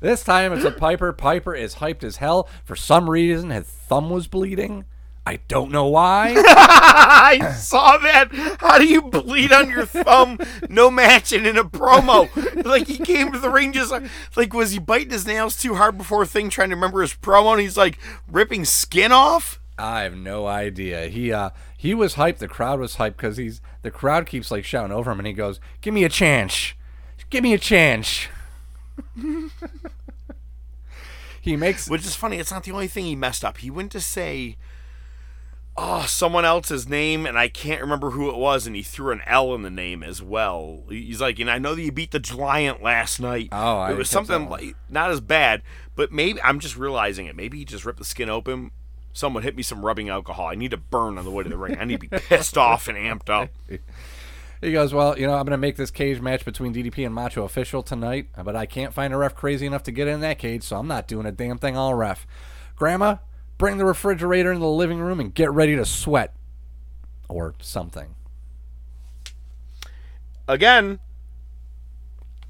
This 0.00 0.24
time 0.24 0.52
it's 0.52 0.64
a 0.64 0.70
Piper. 0.70 1.12
Piper 1.12 1.54
is 1.54 1.76
hyped 1.76 2.02
as 2.02 2.16
hell. 2.16 2.48
For 2.64 2.74
some 2.74 3.08
reason, 3.08 3.50
his 3.50 3.66
thumb 3.66 4.10
was 4.10 4.26
bleeding. 4.26 4.84
I 5.26 5.40
don't 5.48 5.70
know 5.70 5.86
why. 5.86 6.34
I 6.38 7.52
saw 7.56 7.98
that. 7.98 8.30
How 8.58 8.78
do 8.78 8.86
you 8.86 9.02
bleed 9.02 9.52
on 9.52 9.68
your 9.68 9.84
thumb? 9.84 10.38
No 10.68 10.90
matching 10.90 11.44
in 11.44 11.58
a 11.58 11.64
promo. 11.64 12.28
Like 12.64 12.86
he 12.86 12.98
came 12.98 13.30
to 13.32 13.38
the 13.38 13.50
ring 13.50 13.72
just 13.72 13.90
like, 13.90 14.04
like 14.34 14.54
was 14.54 14.72
he 14.72 14.78
biting 14.78 15.10
his 15.10 15.26
nails 15.26 15.56
too 15.56 15.74
hard 15.74 15.98
before 15.98 16.22
a 16.22 16.26
thing 16.26 16.48
trying 16.48 16.70
to 16.70 16.74
remember 16.74 17.02
his 17.02 17.14
promo 17.14 17.52
and 17.52 17.60
he's 17.60 17.76
like 17.76 17.98
ripping 18.28 18.64
skin 18.64 19.12
off? 19.12 19.60
I 19.78 20.02
have 20.02 20.16
no 20.16 20.46
idea. 20.46 21.08
He 21.08 21.32
uh 21.32 21.50
he 21.76 21.94
was 21.94 22.14
hyped. 22.14 22.38
The 22.38 22.48
crowd 22.48 22.80
was 22.80 22.96
hyped 22.96 23.16
because 23.16 23.36
he's 23.36 23.60
the 23.82 23.90
crowd 23.90 24.26
keeps 24.26 24.50
like 24.50 24.64
shouting 24.64 24.92
over 24.92 25.10
him, 25.10 25.20
and 25.20 25.26
he 25.26 25.32
goes, 25.32 25.60
"Give 25.80 25.94
me 25.94 26.04
a 26.04 26.08
chance, 26.10 26.74
give 27.30 27.42
me 27.42 27.54
a 27.54 27.58
chance." 27.58 28.26
he 31.40 31.56
makes 31.56 31.88
Which 31.88 32.04
is 32.04 32.14
funny, 32.14 32.38
it's 32.38 32.50
not 32.50 32.64
the 32.64 32.72
only 32.72 32.88
thing 32.88 33.04
he 33.06 33.16
messed 33.16 33.44
up. 33.44 33.58
He 33.58 33.70
went 33.70 33.92
to 33.92 34.00
say 34.00 34.56
oh 35.76 36.02
someone 36.02 36.44
else's 36.44 36.88
name 36.88 37.24
and 37.24 37.38
I 37.38 37.48
can't 37.48 37.80
remember 37.80 38.10
who 38.10 38.28
it 38.28 38.36
was 38.36 38.66
and 38.66 38.76
he 38.76 38.82
threw 38.82 39.12
an 39.12 39.22
L 39.26 39.54
in 39.54 39.62
the 39.62 39.70
name 39.70 40.02
as 40.02 40.22
well. 40.22 40.84
He's 40.88 41.20
like, 41.20 41.38
and 41.38 41.50
I 41.50 41.58
know 41.58 41.74
that 41.74 41.82
you 41.82 41.92
beat 41.92 42.10
the 42.10 42.18
Giant 42.18 42.82
last 42.82 43.20
night. 43.20 43.48
Oh, 43.52 43.78
I 43.78 43.92
it 43.92 43.96
was 43.96 44.10
something 44.10 44.48
like 44.48 44.76
not 44.88 45.10
as 45.10 45.20
bad, 45.20 45.62
but 45.96 46.12
maybe 46.12 46.40
I'm 46.42 46.60
just 46.60 46.76
realizing 46.76 47.26
it. 47.26 47.36
Maybe 47.36 47.58
he 47.58 47.64
just 47.64 47.84
ripped 47.84 47.98
the 47.98 48.04
skin 48.04 48.28
open. 48.28 48.72
Someone 49.12 49.42
hit 49.42 49.56
me 49.56 49.62
some 49.62 49.84
rubbing 49.84 50.08
alcohol. 50.08 50.46
I 50.46 50.54
need 50.54 50.70
to 50.70 50.76
burn 50.76 51.18
on 51.18 51.24
the 51.24 51.32
way 51.32 51.42
to 51.42 51.48
the 51.48 51.56
ring. 51.56 51.76
I 51.80 51.84
need 51.84 52.00
to 52.00 52.08
be 52.08 52.16
pissed 52.16 52.56
off 52.56 52.86
and 52.86 52.96
amped 52.96 53.28
up. 53.28 53.50
He 54.60 54.72
goes, 54.72 54.92
Well, 54.92 55.18
you 55.18 55.26
know, 55.26 55.32
I'm 55.32 55.44
going 55.44 55.52
to 55.52 55.58
make 55.58 55.76
this 55.76 55.90
cage 55.90 56.20
match 56.20 56.44
between 56.44 56.74
DDP 56.74 57.06
and 57.06 57.14
Macho 57.14 57.44
official 57.44 57.82
tonight, 57.82 58.28
but 58.42 58.54
I 58.54 58.66
can't 58.66 58.92
find 58.92 59.14
a 59.14 59.16
ref 59.16 59.34
crazy 59.34 59.66
enough 59.66 59.82
to 59.84 59.92
get 59.92 60.06
in 60.06 60.20
that 60.20 60.38
cage, 60.38 60.62
so 60.64 60.76
I'm 60.76 60.88
not 60.88 61.08
doing 61.08 61.26
a 61.26 61.32
damn 61.32 61.58
thing 61.58 61.76
all 61.76 61.94
ref. 61.94 62.26
Grandma, 62.76 63.16
bring 63.58 63.78
the 63.78 63.84
refrigerator 63.84 64.50
into 64.52 64.60
the 64.60 64.68
living 64.68 64.98
room 64.98 65.20
and 65.20 65.34
get 65.34 65.50
ready 65.50 65.76
to 65.76 65.84
sweat. 65.84 66.34
Or 67.28 67.54
something. 67.60 68.16
Again, 70.48 70.98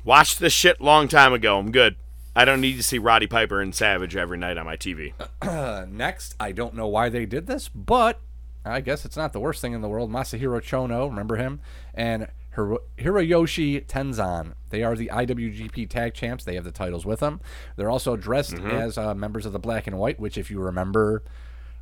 watched 0.04 0.40
this 0.40 0.54
shit 0.54 0.80
long 0.80 1.06
time 1.06 1.34
ago. 1.34 1.58
I'm 1.58 1.70
good. 1.70 1.96
I 2.34 2.44
don't 2.44 2.60
need 2.60 2.76
to 2.76 2.82
see 2.82 2.98
Roddy 2.98 3.26
Piper 3.26 3.60
and 3.60 3.74
Savage 3.74 4.16
every 4.16 4.38
night 4.38 4.56
on 4.56 4.64
my 4.64 4.76
TV. 4.76 5.12
Next, 5.90 6.34
I 6.40 6.52
don't 6.52 6.74
know 6.74 6.86
why 6.86 7.08
they 7.08 7.26
did 7.26 7.46
this, 7.46 7.68
but 7.68 8.20
I 8.64 8.80
guess 8.80 9.04
it's 9.04 9.16
not 9.16 9.32
the 9.32 9.40
worst 9.40 9.60
thing 9.60 9.72
in 9.72 9.80
the 9.80 9.88
world. 9.88 10.10
Masahiro 10.10 10.60
Chono, 10.60 11.08
remember 11.08 11.36
him? 11.36 11.60
And 11.94 12.28
Hiro- 12.54 12.82
Hiroyoshi 12.98 13.86
Tenzan. 13.86 14.52
They 14.70 14.82
are 14.82 14.94
the 14.96 15.08
IWGP 15.12 15.88
Tag 15.88 16.14
Champs. 16.14 16.44
They 16.44 16.56
have 16.56 16.64
the 16.64 16.70
titles 16.72 17.06
with 17.06 17.20
them. 17.20 17.40
They're 17.76 17.90
also 17.90 18.16
dressed 18.16 18.54
as 18.54 18.98
uh, 18.98 19.14
members 19.14 19.46
of 19.46 19.52
the 19.52 19.58
Black 19.58 19.86
and 19.86 19.98
White, 19.98 20.20
which, 20.20 20.36
if 20.36 20.50
you 20.50 20.60
remember, 20.60 21.22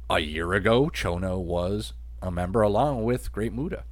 a 0.09 0.21
year 0.21 0.53
ago, 0.53 0.89
Chono 0.89 1.39
was 1.39 1.95
a 2.23 2.31
member 2.31 2.63
along 2.63 3.05
with 3.05 3.33
Great 3.33 3.53
Muta 3.53 3.85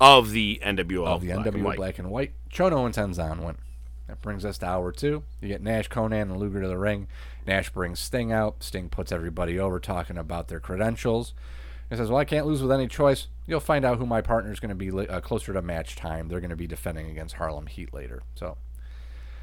Of 0.00 0.32
the 0.32 0.60
NWO. 0.64 1.06
of 1.06 1.20
the 1.22 1.32
Black 1.32 1.46
NWO. 1.46 1.76
Black 1.76 1.98
and 1.98 2.10
White. 2.10 2.32
Chono 2.52 2.84
and 2.84 2.94
Tenzan 2.94 3.40
went. 3.40 3.58
That 4.08 4.20
brings 4.20 4.44
us 4.44 4.58
to 4.58 4.66
hour 4.66 4.92
two. 4.92 5.22
You 5.40 5.48
get 5.48 5.62
Nash, 5.62 5.88
Konnan, 5.88 6.22
and 6.22 6.36
Luger 6.36 6.60
to 6.60 6.68
the 6.68 6.76
ring. 6.76 7.06
Nash 7.46 7.70
brings 7.70 7.98
Sting 7.98 8.32
out. 8.32 8.62
Sting 8.62 8.88
puts 8.88 9.12
everybody 9.12 9.58
over, 9.58 9.78
talking 9.78 10.16
about 10.16 10.48
their 10.48 10.60
credentials. 10.60 11.34
He 11.90 11.96
says, 11.96 12.08
"Well, 12.08 12.18
I 12.18 12.24
can't 12.24 12.46
lose 12.46 12.62
with 12.62 12.72
any 12.72 12.88
choice. 12.88 13.28
You'll 13.46 13.60
find 13.60 13.84
out 13.84 13.98
who 13.98 14.06
my 14.06 14.20
partner 14.20 14.50
is 14.52 14.60
going 14.60 14.70
to 14.70 14.74
be 14.74 14.90
uh, 14.90 15.20
closer 15.20 15.52
to 15.52 15.62
match 15.62 15.96
time. 15.96 16.28
They're 16.28 16.40
going 16.40 16.50
to 16.50 16.56
be 16.56 16.66
defending 16.66 17.10
against 17.10 17.36
Harlem 17.36 17.66
Heat 17.66 17.92
later." 17.92 18.22
So 18.34 18.56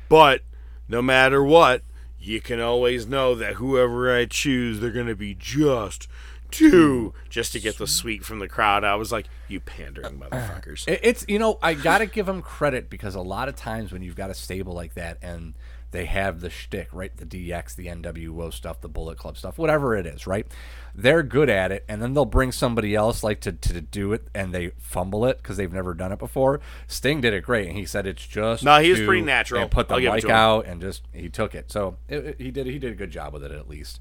But 0.10 0.42
no 0.88 1.02
matter 1.02 1.44
what, 1.44 1.84
you 2.20 2.42
can 2.42 2.60
always 2.60 3.08
know 3.08 3.36
that 3.36 3.56
whoever 3.56 4.16
I 4.16 4.26
choose, 4.26 4.80
they're 4.80 4.92
going 4.92 5.08
to 5.08 5.16
be 5.16 5.36
just 5.36 6.08
two, 6.52 7.14
just 7.30 7.54
to 7.54 7.60
get 7.60 7.78
the 7.78 7.88
sweet 7.88 8.24
from 8.24 8.40
the 8.40 8.48
crowd. 8.48 8.84
I 8.84 8.96
was 8.96 9.12
like, 9.12 9.28
you 9.48 9.60
pandering 9.60 10.20
motherfuckers. 10.20 10.84
It's 10.88 11.26
you 11.28 11.40
know 11.40 11.58
I 11.62 11.74
gotta 11.74 12.06
give 12.06 12.26
them 12.26 12.42
credit 12.42 12.90
because 12.90 13.16
a 13.16 13.22
lot 13.22 13.48
of 13.48 13.56
times 13.56 13.92
when 13.92 14.02
you've 14.02 14.16
got 14.16 14.30
a 14.30 14.34
stable 14.34 14.74
like 14.74 14.94
that 14.96 15.18
and 15.22 15.54
they 15.92 16.06
have 16.06 16.40
the 16.42 16.50
shtick 16.50 16.88
right, 16.94 17.16
the 17.16 17.26
DX, 17.26 17.76
the 17.76 17.88
NWO 17.88 18.52
stuff, 18.54 18.82
the 18.82 18.88
Bullet 18.90 19.18
Club 19.18 19.38
stuff, 19.38 19.58
whatever 19.58 19.96
it 19.96 20.06
is, 20.06 20.26
right? 20.26 20.48
They're 20.96 21.24
good 21.24 21.50
at 21.50 21.72
it, 21.72 21.86
and 21.88 22.02
then 22.02 22.14
they'll 22.14 22.26
bring 22.26 22.52
somebody 22.52 22.96
else 22.96 23.24
like 23.24 23.40
to, 23.42 23.52
to 23.52 23.82
do 23.82 24.12
it, 24.14 24.28
and 24.34 24.54
they 24.54 24.72
fumble 24.78 25.26
it 25.26 25.38
because 25.38 25.58
they've 25.58 25.72
never 25.72 25.94
done 25.94 26.12
it 26.12 26.20
before. 26.20 26.60
Sting 26.88 27.22
did 27.22 27.34
it 27.34 27.44
great, 27.44 27.68
and 27.68 27.78
he 27.78 27.86
said 27.86 28.06
it's 28.08 28.26
just 28.26 28.64
No, 28.64 28.80
he 28.80 28.90
was 28.92 29.00
pretty 29.02 29.22
natural. 29.22 29.62
and 29.62 29.72
put 29.72 29.88
the 29.88 29.94
I'll 29.96 30.00
give 30.02 30.12
it 30.12 30.16
mic 30.16 30.22
to 30.24 30.28
him. 30.30 30.36
out 30.36 30.66
and 30.66 30.82
just 30.82 31.04
he 31.14 31.30
took 31.30 31.56
it. 31.56 31.72
So 31.72 31.98
it, 32.10 32.26
it- 32.26 32.36
he 32.42 32.52
did 32.52 32.68
he 32.68 32.78
did 32.80 32.92
a 32.92 32.96
good 32.96 33.12
job 33.12 33.34
with 33.34 33.44
it 33.44 33.52
at 33.52 33.70
least. 33.70 34.00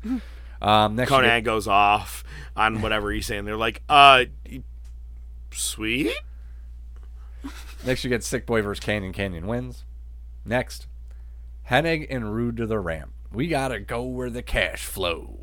Um, 0.62 0.94
next 0.96 1.10
you 1.10 1.16
Konnan 1.16 1.22
get- 1.38 1.44
goes 1.44 1.66
off 1.68 2.22
on 2.56 2.82
whatever 2.82 3.10
he's 3.12 3.26
saying. 3.26 3.44
They're 3.46 3.56
like, 3.56 3.82
uh, 3.88 4.24
sweet? 5.52 6.12
Next, 7.86 8.04
you 8.04 8.10
get 8.10 8.22
Sick 8.22 8.44
Boy 8.46 8.60
versus 8.62 8.84
Kanyon. 8.84 9.12
Kanyon 9.14 9.46
wins. 9.46 9.84
Next, 10.44 10.86
Hennig 11.70 12.06
and 12.10 12.34
Rude 12.34 12.56
to 12.58 12.66
the 12.66 12.80
ramp. 12.80 13.12
We 13.32 13.48
gotta 13.48 13.80
go 13.80 14.02
where 14.02 14.30
the 14.30 14.42
cash 14.42 14.84
flow. 14.84 15.38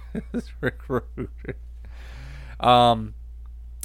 Rick 0.60 0.88
Rude. 0.88 1.28
um, 2.60 3.14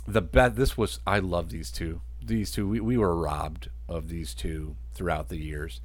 the 0.08 0.22
bet. 0.22 0.56
This 0.56 0.78
was. 0.78 1.00
I 1.06 1.20
love 1.20 1.50
these 1.50 1.72
two. 1.72 2.02
These 2.24 2.52
two. 2.52 2.68
We 2.68 2.80
we 2.80 2.98
were 2.98 3.16
robbed 3.16 3.70
of 3.88 4.10
these 4.10 4.34
two 4.34 4.76
throughout 4.94 5.30
the 5.30 5.38
years. 5.38 5.82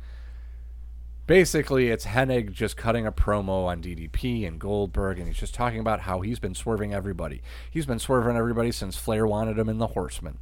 Basically, 1.27 1.89
it's 1.89 2.05
Hennig 2.05 2.53
just 2.53 2.77
cutting 2.77 3.07
a 3.07 3.13
promo 3.13 3.65
on 3.67 3.83
DDP 3.83 4.47
and 4.47 4.61
Goldberg, 4.61 5.19
and 5.19 5.27
he's 5.27 5.39
just 5.39 5.55
talking 5.55 5.81
about 5.81 6.01
how 6.01 6.21
he's 6.21 6.39
been 6.39 6.55
swerving 6.55 6.93
everybody. 6.93 7.43
He's 7.71 7.87
been 7.87 7.99
swerving 7.99 8.37
everybody 8.37 8.73
since 8.73 8.97
Flair 8.97 9.27
wanted 9.27 9.59
him 9.59 9.71
in 9.71 9.79
the 9.79 9.89
Horseman 9.89 10.39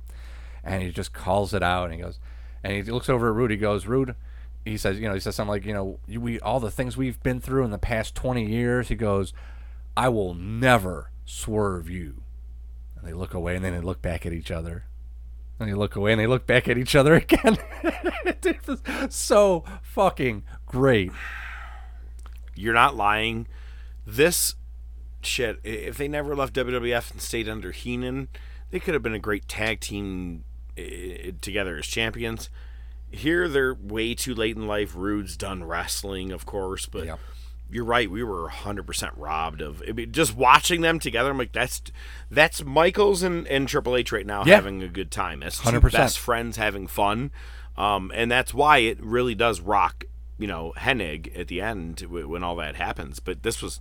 and 0.65 0.83
he 0.83 0.91
just 0.91 1.13
calls 1.13 1.53
it 1.55 1.63
out 1.63 1.87
and 1.87 1.95
he 1.95 2.01
goes 2.01 2.19
and 2.63 2.73
he 2.73 2.83
looks 2.83 3.09
over 3.09 3.29
at 3.29 3.35
Rude 3.35 3.51
he 3.51 3.57
goes 3.57 3.87
Rude 3.87 4.15
he 4.65 4.77
says 4.77 4.99
you 4.99 5.09
know 5.09 5.15
he 5.15 5.21
says 5.21 5.35
something 5.35 5.51
like 5.51 5.65
you 5.65 5.75
know 5.75 5.99
we 6.09 6.39
all 6.41 6.61
the 6.61 6.71
things 6.71 6.97
we've 6.97 7.23
been 7.23 7.41
through 7.41 7.65
in 7.65 7.71
the 7.71 7.79
past 7.79 8.15
20 8.15 8.45
years 8.45 8.89
he 8.89 8.95
goes 8.95 9.33
I 9.97 10.09
will 10.09 10.35
never 10.35 11.11
swerve 11.25 11.91
you 11.91 12.23
and 12.97 13.07
they 13.07 13.13
look 13.13 13.35
away 13.35 13.57
and 13.57 13.65
then 13.65 13.73
they 13.73 13.81
look 13.81 14.01
back 14.03 14.25
at 14.27 14.33
each 14.33 14.51
other 14.51 14.85
and 15.59 15.69
they 15.69 15.75
look 15.75 15.97
away 15.97 16.13
and 16.13 16.21
they 16.21 16.27
look 16.27 16.47
back 16.47 16.69
at 16.69 16.79
each 16.79 16.95
other 16.95 17.15
again 17.17 17.59
it 18.25 18.67
was 18.67 18.81
so 19.15 19.65
fucking 19.83 20.45
great 20.67 21.13
You're 22.55 22.75
not 22.75 22.97
lying. 22.97 23.47
This 24.07 24.55
shit, 25.23 25.59
if 25.65 25.97
they 25.97 26.09
never 26.09 26.35
left 26.35 26.55
WWF 26.55 27.13
and 27.13 27.21
stayed 27.21 27.49
under 27.49 27.73
Heenan, 27.73 28.29
they 28.71 28.81
could 28.81 28.95
have 28.95 29.03
been 29.03 29.15
a 29.15 29.19
great 29.19 29.49
tag 29.49 29.81
team 29.81 30.45
together 31.41 31.79
as 31.79 31.87
champions. 31.87 32.51
Here, 33.13 33.49
they're 33.49 33.75
way 33.75 34.15
too 34.15 34.35
late 34.35 34.57
in 34.57 34.67
life. 34.67 34.95
Rude's 34.97 35.37
done 35.37 35.65
wrestling, 35.65 36.33
of 36.33 36.47
course, 36.47 36.87
but 36.87 37.05
Yep. 37.07 37.21
you're 37.71 37.85
right. 37.85 38.11
We 38.11 38.23
were 38.23 38.49
100% 38.49 39.11
robbed 39.17 39.61
of 39.61 39.83
I 39.89 39.93
mean, 39.93 40.13
just 40.13 40.35
watching 40.37 40.81
them 40.81 40.99
together. 40.99 41.31
I'm 41.31 41.39
like, 41.39 41.53
that's 41.53 41.83
that's 42.31 42.65
Michaels 42.65 43.23
and, 43.23 43.47
and 43.49 43.69
Triple 43.69 43.97
H 43.97 44.13
right 44.13 44.27
now 44.27 44.45
Yeah. 44.45 44.57
having 44.57 44.83
a 44.83 44.89
good 44.89 45.11
time. 45.11 45.41
That's 45.41 45.61
100%. 45.61 45.93
best 45.93 46.19
friends 46.19 46.57
having 46.57 46.87
fun. 46.87 47.31
Um, 47.77 48.11
and 48.15 48.31
that's 48.31 48.53
why 48.53 48.79
it 48.79 48.99
really 49.03 49.35
does 49.35 49.61
rock, 49.61 50.05
you 50.39 50.47
know, 50.47 50.73
Hennig 50.77 51.39
at 51.39 51.49
the 51.49 51.61
end 51.63 52.01
when 52.09 52.43
all 52.43 52.57
that 52.57 52.77
happens. 52.77 53.19
But 53.21 53.43
this 53.43 53.63
was, 53.63 53.81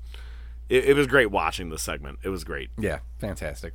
it, 0.69 0.85
it 0.85 0.93
was 0.95 1.07
great 1.07 1.29
watching 1.31 1.69
this 1.69 1.81
segment. 1.81 2.19
It 2.23 2.29
was 2.29 2.43
great. 2.45 2.69
Yeah, 2.77 2.99
fantastic. 3.19 3.73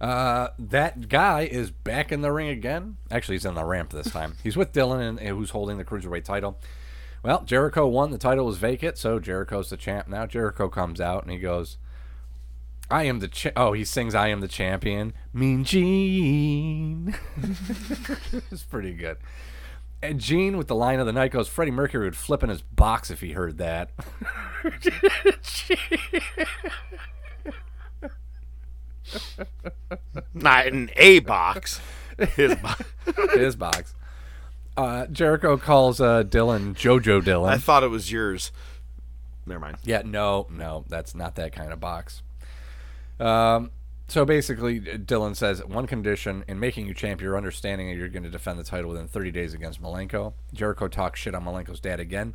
Uh, 0.00 0.48
that 0.58 1.08
guy 1.08 1.42
is 1.42 1.70
back 1.70 2.12
in 2.12 2.20
the 2.20 2.32
ring 2.32 2.48
again. 2.48 2.96
Actually, 3.10 3.36
he's 3.36 3.46
in 3.46 3.54
the 3.54 3.64
ramp 3.64 3.90
this 3.90 4.10
time. 4.10 4.36
He's 4.42 4.56
with 4.56 4.72
Dillon, 4.72 5.00
and, 5.00 5.18
and 5.18 5.28
who's 5.30 5.50
holding 5.50 5.78
the 5.78 5.84
cruiserweight 5.84 6.24
title. 6.24 6.58
Well, 7.22 7.42
Jericho 7.44 7.86
won. 7.86 8.10
The 8.10 8.18
title 8.18 8.46
was 8.46 8.58
vacant, 8.58 8.98
so 8.98 9.18
Jericho's 9.18 9.70
the 9.70 9.76
champ 9.76 10.06
now. 10.06 10.26
Jericho 10.26 10.68
comes 10.68 11.00
out 11.00 11.22
and 11.22 11.32
he 11.32 11.38
goes, 11.38 11.78
"I 12.90 13.04
am 13.04 13.20
the 13.20 13.28
cha-. 13.28 13.50
oh." 13.56 13.72
He 13.72 13.84
sings, 13.84 14.14
"I 14.14 14.28
am 14.28 14.40
the 14.40 14.48
champion." 14.48 15.14
Mean 15.32 15.64
Gene. 15.64 17.16
it's 18.50 18.64
pretty 18.64 18.92
good. 18.92 19.16
And 20.02 20.20
Gene 20.20 20.58
with 20.58 20.68
the 20.68 20.74
line 20.74 21.00
of 21.00 21.06
the 21.06 21.12
night 21.12 21.32
goes, 21.32 21.48
"Freddie 21.48 21.70
Mercury 21.70 22.04
would 22.04 22.16
flip 22.16 22.44
in 22.44 22.50
his 22.50 22.62
box 22.62 23.10
if 23.10 23.22
he 23.22 23.32
heard 23.32 23.58
that." 23.58 23.90
Not 30.34 30.66
in 30.66 30.90
a 30.96 31.20
box. 31.20 31.80
His 32.34 32.54
box. 32.56 32.82
his 33.34 33.56
box. 33.56 33.94
Uh, 34.76 35.06
Jericho 35.06 35.56
calls 35.56 36.00
uh, 36.00 36.22
Dillon 36.22 36.74
JoJo 36.74 37.24
Dillon. 37.24 37.52
I 37.52 37.58
thought 37.58 37.82
it 37.82 37.88
was 37.88 38.12
yours. 38.12 38.52
Never 39.46 39.60
mind. 39.60 39.78
yeah, 39.84 40.02
no, 40.04 40.46
no, 40.50 40.84
that's 40.88 41.14
not 41.14 41.36
that 41.36 41.52
kind 41.52 41.72
of 41.72 41.78
box. 41.78 42.22
Um, 43.20 43.70
so 44.08 44.24
basically, 44.24 44.78
Dillon 44.78 45.34
says 45.34 45.64
one 45.64 45.86
condition 45.86 46.44
in 46.46 46.60
making 46.60 46.86
you 46.86 46.94
champ, 46.94 47.20
you're 47.20 47.36
understanding 47.36 47.88
that 47.88 47.96
you're 47.96 48.08
going 48.08 48.22
to 48.22 48.30
defend 48.30 48.58
the 48.58 48.64
title 48.64 48.90
within 48.90 49.08
30 49.08 49.30
days 49.30 49.54
against 49.54 49.82
Malenko. 49.82 50.32
Jericho 50.52 50.88
talks 50.88 51.20
shit 51.20 51.34
on 51.34 51.44
Malenko's 51.44 51.80
dad 51.80 52.00
again. 52.00 52.34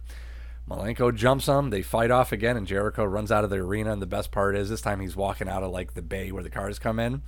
Malenko 0.70 1.14
jumps 1.14 1.48
him. 1.48 1.70
They 1.70 1.82
fight 1.82 2.12
off 2.12 2.32
again, 2.32 2.56
and 2.58 2.66
Jericho 2.68 3.04
runs 3.04 3.32
out 3.32 3.44
of 3.44 3.50
the 3.50 3.58
arena. 3.58 3.92
And 3.92 4.02
the 4.02 4.06
best 4.08 4.32
part 4.32 4.56
is 4.56 4.70
this 4.70 4.82
time 4.82 5.00
he's 5.02 5.16
walking 5.16 5.50
out 5.50 5.64
of 5.64 5.72
like 5.72 5.94
the 5.94 6.02
bay 6.02 6.32
where 6.32 6.44
the 6.44 6.50
cars 6.50 6.80
come 6.80 7.00
in. 7.00 7.24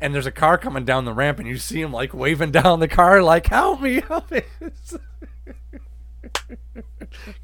And 0.00 0.12
there's 0.14 0.26
a 0.26 0.32
car 0.32 0.58
coming 0.58 0.84
down 0.84 1.04
the 1.04 1.12
ramp, 1.12 1.38
and 1.38 1.46
you 1.46 1.58
see 1.58 1.80
him 1.80 1.92
like 1.92 2.12
waving 2.12 2.50
down 2.50 2.80
the 2.80 2.88
car, 2.88 3.22
like 3.22 3.46
"Help 3.46 3.80
me, 3.80 4.00
help 4.00 4.30
me!" 4.32 4.42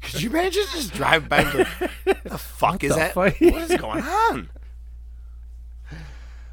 Could 0.01 0.21
you 0.21 0.29
imagine 0.29 0.63
just 0.73 0.93
drive 0.93 1.29
by 1.29 1.43
like, 1.43 1.67
the 2.23 2.37
fuck 2.37 2.83
is 2.85 2.91
the 2.91 2.97
that? 2.99 3.13
fuck?" 3.13 3.39
What 3.39 3.71
is 3.71 3.77
going 3.77 4.03
on? 4.03 4.49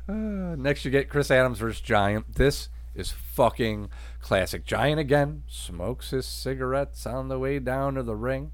Uh, 0.09 0.55
next, 0.57 0.85
you 0.85 0.91
get 0.93 1.09
Chris 1.09 1.31
Adams 1.31 1.59
versus 1.59 1.81
Giant. 1.81 2.35
This 2.37 2.69
is 2.95 3.11
fucking 3.11 3.89
classic. 4.21 4.65
Giant 4.65 5.01
again 5.01 5.43
smokes 5.49 6.11
his 6.11 6.25
cigarettes 6.27 7.05
on 7.07 7.27
the 7.29 7.39
way 7.39 7.59
down 7.59 7.95
to 7.95 8.03
the 8.05 8.15
ring. 8.15 8.53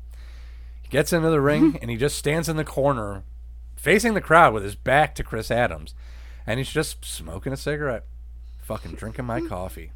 Gets 0.93 1.15
into 1.15 1.31
the 1.31 1.41
ring 1.41 1.69
mm-hmm. 1.69 1.79
and 1.81 1.91
he 1.91 1.97
just 1.97 2.19
stands 2.19 2.51
in 2.51 2.57
the 2.57 2.67
corner, 2.67 3.23
facing 3.77 4.13
the 4.13 4.21
crowd 4.21 4.53
with 4.53 4.63
his 4.63 4.75
back 4.75 5.15
to 5.15 5.25
Chris 5.25 5.51
Adams, 5.51 5.95
and 6.47 6.59
he's 6.59 6.71
just 6.71 7.03
smoking 7.03 7.51
a 7.51 7.57
cigarette, 7.57 8.05
fucking 8.61 8.93
drinking 8.93 9.25
my 9.25 9.39
mm-hmm. 9.39 9.49
coffee. 9.49 9.93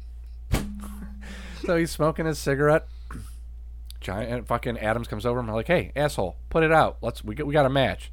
so 1.63 1.77
he's 1.77 1.91
smoking 1.91 2.25
his 2.25 2.39
cigarette. 2.39 2.87
Giant 4.01 4.47
fucking 4.47 4.79
Adams 4.79 5.07
comes 5.07 5.23
over 5.23 5.39
and 5.39 5.47
I'm 5.47 5.55
like, 5.55 5.67
"Hey, 5.67 5.91
asshole, 5.95 6.35
put 6.49 6.63
it 6.63 6.71
out. 6.71 6.97
Let's 7.01 7.23
we 7.23 7.35
get 7.35 7.45
we 7.45 7.53
got 7.53 7.67
a 7.67 7.69
match." 7.69 8.11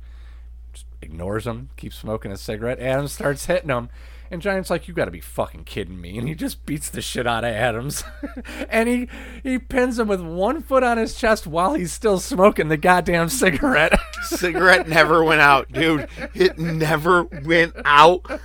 Just 0.74 0.84
ignores 1.00 1.46
him, 1.46 1.70
keeps 1.78 1.96
smoking 1.96 2.32
a 2.32 2.36
cigarette. 2.36 2.80
Adams 2.80 3.12
starts 3.12 3.46
hitting 3.46 3.70
him, 3.70 3.88
and 4.30 4.42
Giant's 4.42 4.70
like, 4.70 4.88
"You 4.88 4.94
got 4.94 5.04
to 5.06 5.10
be 5.10 5.20
fucking 5.20 5.64
kidding 5.64 6.00
me!" 6.00 6.18
And 6.18 6.28
he 6.28 6.34
just 6.34 6.64
beats 6.66 6.90
the 6.90 7.00
shit 7.00 7.26
out 7.26 7.44
of 7.44 7.52
Adams, 7.52 8.04
and 8.68 8.88
he 8.88 9.08
he 9.42 9.58
pins 9.58 9.98
him 9.98 10.08
with 10.08 10.20
one 10.20 10.62
foot 10.62 10.82
on 10.82 10.98
his 10.98 11.14
chest 11.14 11.46
while 11.46 11.74
he's 11.74 11.92
still 11.92 12.18
smoking 12.18 12.68
the 12.68 12.76
goddamn 12.76 13.28
cigarette. 13.28 13.98
Cigarette 14.24 14.88
never 14.88 15.22
went 15.22 15.40
out, 15.40 15.70
dude. 15.70 16.08
It 16.34 16.58
never 16.58 17.24
went 17.24 17.74
out. 17.84 18.40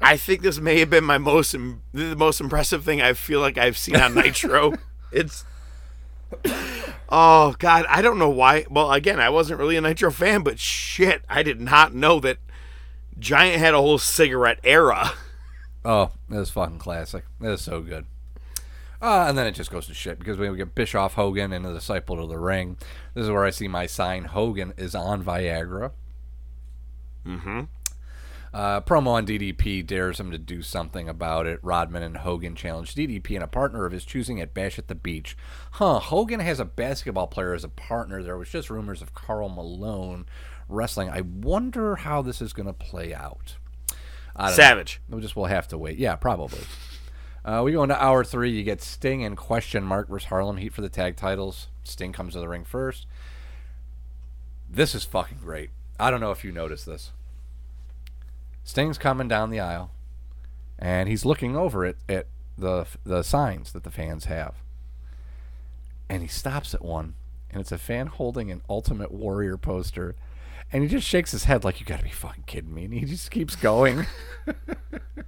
I 0.00 0.16
think 0.16 0.42
this 0.42 0.58
may 0.58 0.80
have 0.80 0.90
been 0.90 1.04
my 1.04 1.18
most 1.18 1.54
Im- 1.54 1.82
the 1.92 2.16
most 2.16 2.40
impressive 2.40 2.84
thing 2.84 3.00
I 3.00 3.12
feel 3.12 3.40
like 3.40 3.56
I've 3.56 3.78
seen 3.78 3.96
on 3.96 4.14
Nitro. 4.14 4.74
it's 5.12 5.44
oh 7.08 7.54
god, 7.58 7.86
I 7.88 8.02
don't 8.02 8.18
know 8.18 8.28
why. 8.28 8.66
Well, 8.68 8.92
again, 8.92 9.20
I 9.20 9.30
wasn't 9.30 9.60
really 9.60 9.76
a 9.76 9.80
Nitro 9.80 10.10
fan, 10.10 10.42
but 10.42 10.58
shit, 10.58 11.22
I 11.28 11.42
did 11.42 11.60
not 11.60 11.94
know 11.94 12.20
that 12.20 12.38
Giant 13.18 13.58
had 13.58 13.74
a 13.74 13.78
whole 13.78 13.98
cigarette 13.98 14.60
era. 14.64 15.12
Oh, 15.84 16.10
that 16.30 16.40
is 16.40 16.50
fucking 16.50 16.78
classic. 16.78 17.24
That 17.40 17.52
is 17.52 17.60
so 17.60 17.82
good. 17.82 18.06
Uh, 19.02 19.26
and 19.28 19.36
then 19.36 19.46
it 19.46 19.52
just 19.52 19.70
goes 19.70 19.86
to 19.86 19.92
shit 19.92 20.18
because 20.18 20.38
we 20.38 20.56
get 20.56 20.74
Bischoff 20.74 21.12
Hogan 21.12 21.52
and 21.52 21.62
the 21.62 21.74
disciple 21.74 22.16
to 22.16 22.26
the 22.26 22.38
ring. 22.38 22.78
This 23.12 23.24
is 23.24 23.30
where 23.30 23.44
I 23.44 23.50
see 23.50 23.68
my 23.68 23.84
sign 23.84 24.24
Hogan 24.24 24.72
is 24.78 24.94
on 24.94 25.22
Viagra. 25.22 25.92
Mm-hmm. 27.26 27.60
Uh, 28.54 28.80
promo 28.80 29.08
on 29.08 29.26
DDP 29.26 29.84
dares 29.84 30.20
him 30.20 30.30
to 30.30 30.38
do 30.38 30.62
something 30.62 31.08
about 31.08 31.44
it. 31.44 31.58
Rodman 31.60 32.04
and 32.04 32.18
Hogan 32.18 32.54
challenge 32.54 32.94
DDP 32.94 33.34
and 33.34 33.42
a 33.42 33.48
partner 33.48 33.84
of 33.84 33.92
his 33.92 34.04
choosing 34.04 34.40
at 34.40 34.54
Bash 34.54 34.78
at 34.78 34.86
the 34.86 34.94
Beach. 34.94 35.36
Huh, 35.72 35.98
Hogan 35.98 36.38
has 36.38 36.60
a 36.60 36.64
basketball 36.64 37.26
player 37.26 37.52
as 37.52 37.64
a 37.64 37.68
partner. 37.68 38.22
There 38.22 38.38
was 38.38 38.48
just 38.48 38.70
rumors 38.70 39.02
of 39.02 39.12
Karl 39.12 39.48
Malone 39.48 40.24
wrestling. 40.68 41.10
I 41.10 41.20
wonder 41.20 41.96
how 41.96 42.22
this 42.22 42.40
is 42.40 42.52
going 42.52 42.66
to 42.66 42.72
play 42.72 43.14
out. 43.14 43.56
Savage. 44.52 45.00
Know. 45.08 45.14
We'll 45.16 45.22
just 45.22 45.36
we'll 45.36 45.46
have 45.46 45.68
to 45.68 45.78
wait. 45.78 45.98
Yeah, 45.98 46.16
probably. 46.16 46.60
Uh, 47.44 47.62
we 47.64 47.72
go 47.72 47.82
into 47.82 48.02
hour 48.02 48.24
three. 48.24 48.50
You 48.50 48.62
get 48.62 48.82
Sting 48.82 49.22
and 49.24 49.36
Question 49.36 49.84
Mark 49.84 50.08
versus 50.08 50.28
Harlem 50.28 50.56
Heat 50.56 50.72
for 50.72 50.80
the 50.80 50.88
tag 50.88 51.16
titles. 51.16 51.68
Sting 51.84 52.12
comes 52.12 52.32
to 52.32 52.40
the 52.40 52.48
ring 52.48 52.64
first. 52.64 53.06
This 54.68 54.94
is 54.94 55.04
fucking 55.04 55.38
great. 55.42 55.70
I 56.00 56.10
don't 56.10 56.20
know 56.20 56.32
if 56.32 56.42
you 56.42 56.50
noticed 56.50 56.86
this. 56.86 57.12
Sting's 58.64 58.98
coming 58.98 59.28
down 59.28 59.50
the 59.50 59.60
aisle, 59.60 59.90
and 60.78 61.08
he's 61.08 61.24
looking 61.24 61.54
over 61.54 61.84
it 61.84 61.98
at 62.08 62.26
the 62.56 62.86
the 63.04 63.22
signs 63.22 63.72
that 63.72 63.84
the 63.84 63.90
fans 63.90 64.24
have, 64.24 64.54
and 66.08 66.22
he 66.22 66.28
stops 66.28 66.74
at 66.74 66.82
one, 66.82 67.14
and 67.50 67.60
it's 67.60 67.72
a 67.72 67.78
fan 67.78 68.06
holding 68.06 68.50
an 68.50 68.62
Ultimate 68.68 69.12
Warrior 69.12 69.58
poster, 69.58 70.16
and 70.72 70.82
he 70.82 70.88
just 70.88 71.06
shakes 71.06 71.32
his 71.32 71.44
head 71.44 71.64
like 71.64 71.80
you 71.80 71.86
got 71.86 71.98
to 71.98 72.04
be 72.04 72.10
fucking 72.10 72.44
kidding 72.46 72.74
me, 72.74 72.84
and 72.84 72.94
he 72.94 73.04
just 73.04 73.30
keeps 73.30 73.56
going. 73.56 74.06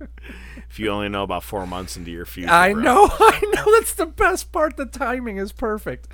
If 0.70 0.78
you 0.78 0.90
only 0.90 1.08
know 1.08 1.22
about 1.22 1.44
four 1.44 1.66
months 1.66 1.96
into 1.96 2.10
your 2.10 2.26
future, 2.26 2.52
I 2.52 2.74
bro. 2.74 2.82
know, 2.82 3.08
I 3.10 3.40
know. 3.54 3.64
That's 3.78 3.94
the 3.94 4.06
best 4.06 4.52
part. 4.52 4.76
The 4.76 4.84
timing 4.84 5.38
is 5.38 5.50
perfect. 5.50 6.08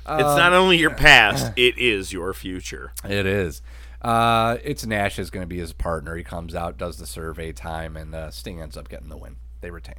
It's 0.00 0.36
not 0.36 0.52
only 0.52 0.78
your 0.78 0.90
past; 0.96 1.52
it 1.56 1.78
is 1.78 2.12
your 2.12 2.34
future. 2.34 2.92
It 3.04 3.24
is. 3.24 3.62
Uh, 4.02 4.56
it's 4.64 4.84
Nash 4.84 5.18
is 5.18 5.30
going 5.30 5.42
to 5.42 5.46
be 5.46 5.58
his 5.58 5.72
partner. 5.72 6.16
He 6.16 6.24
comes 6.24 6.54
out, 6.56 6.76
does 6.76 6.98
the 6.98 7.06
survey 7.06 7.52
time, 7.52 7.96
and 7.96 8.14
uh, 8.14 8.30
Sting 8.30 8.60
ends 8.60 8.76
up 8.76 8.88
getting 8.88 9.08
the 9.10 9.16
win. 9.16 9.36
They 9.60 9.70
retain. 9.70 9.96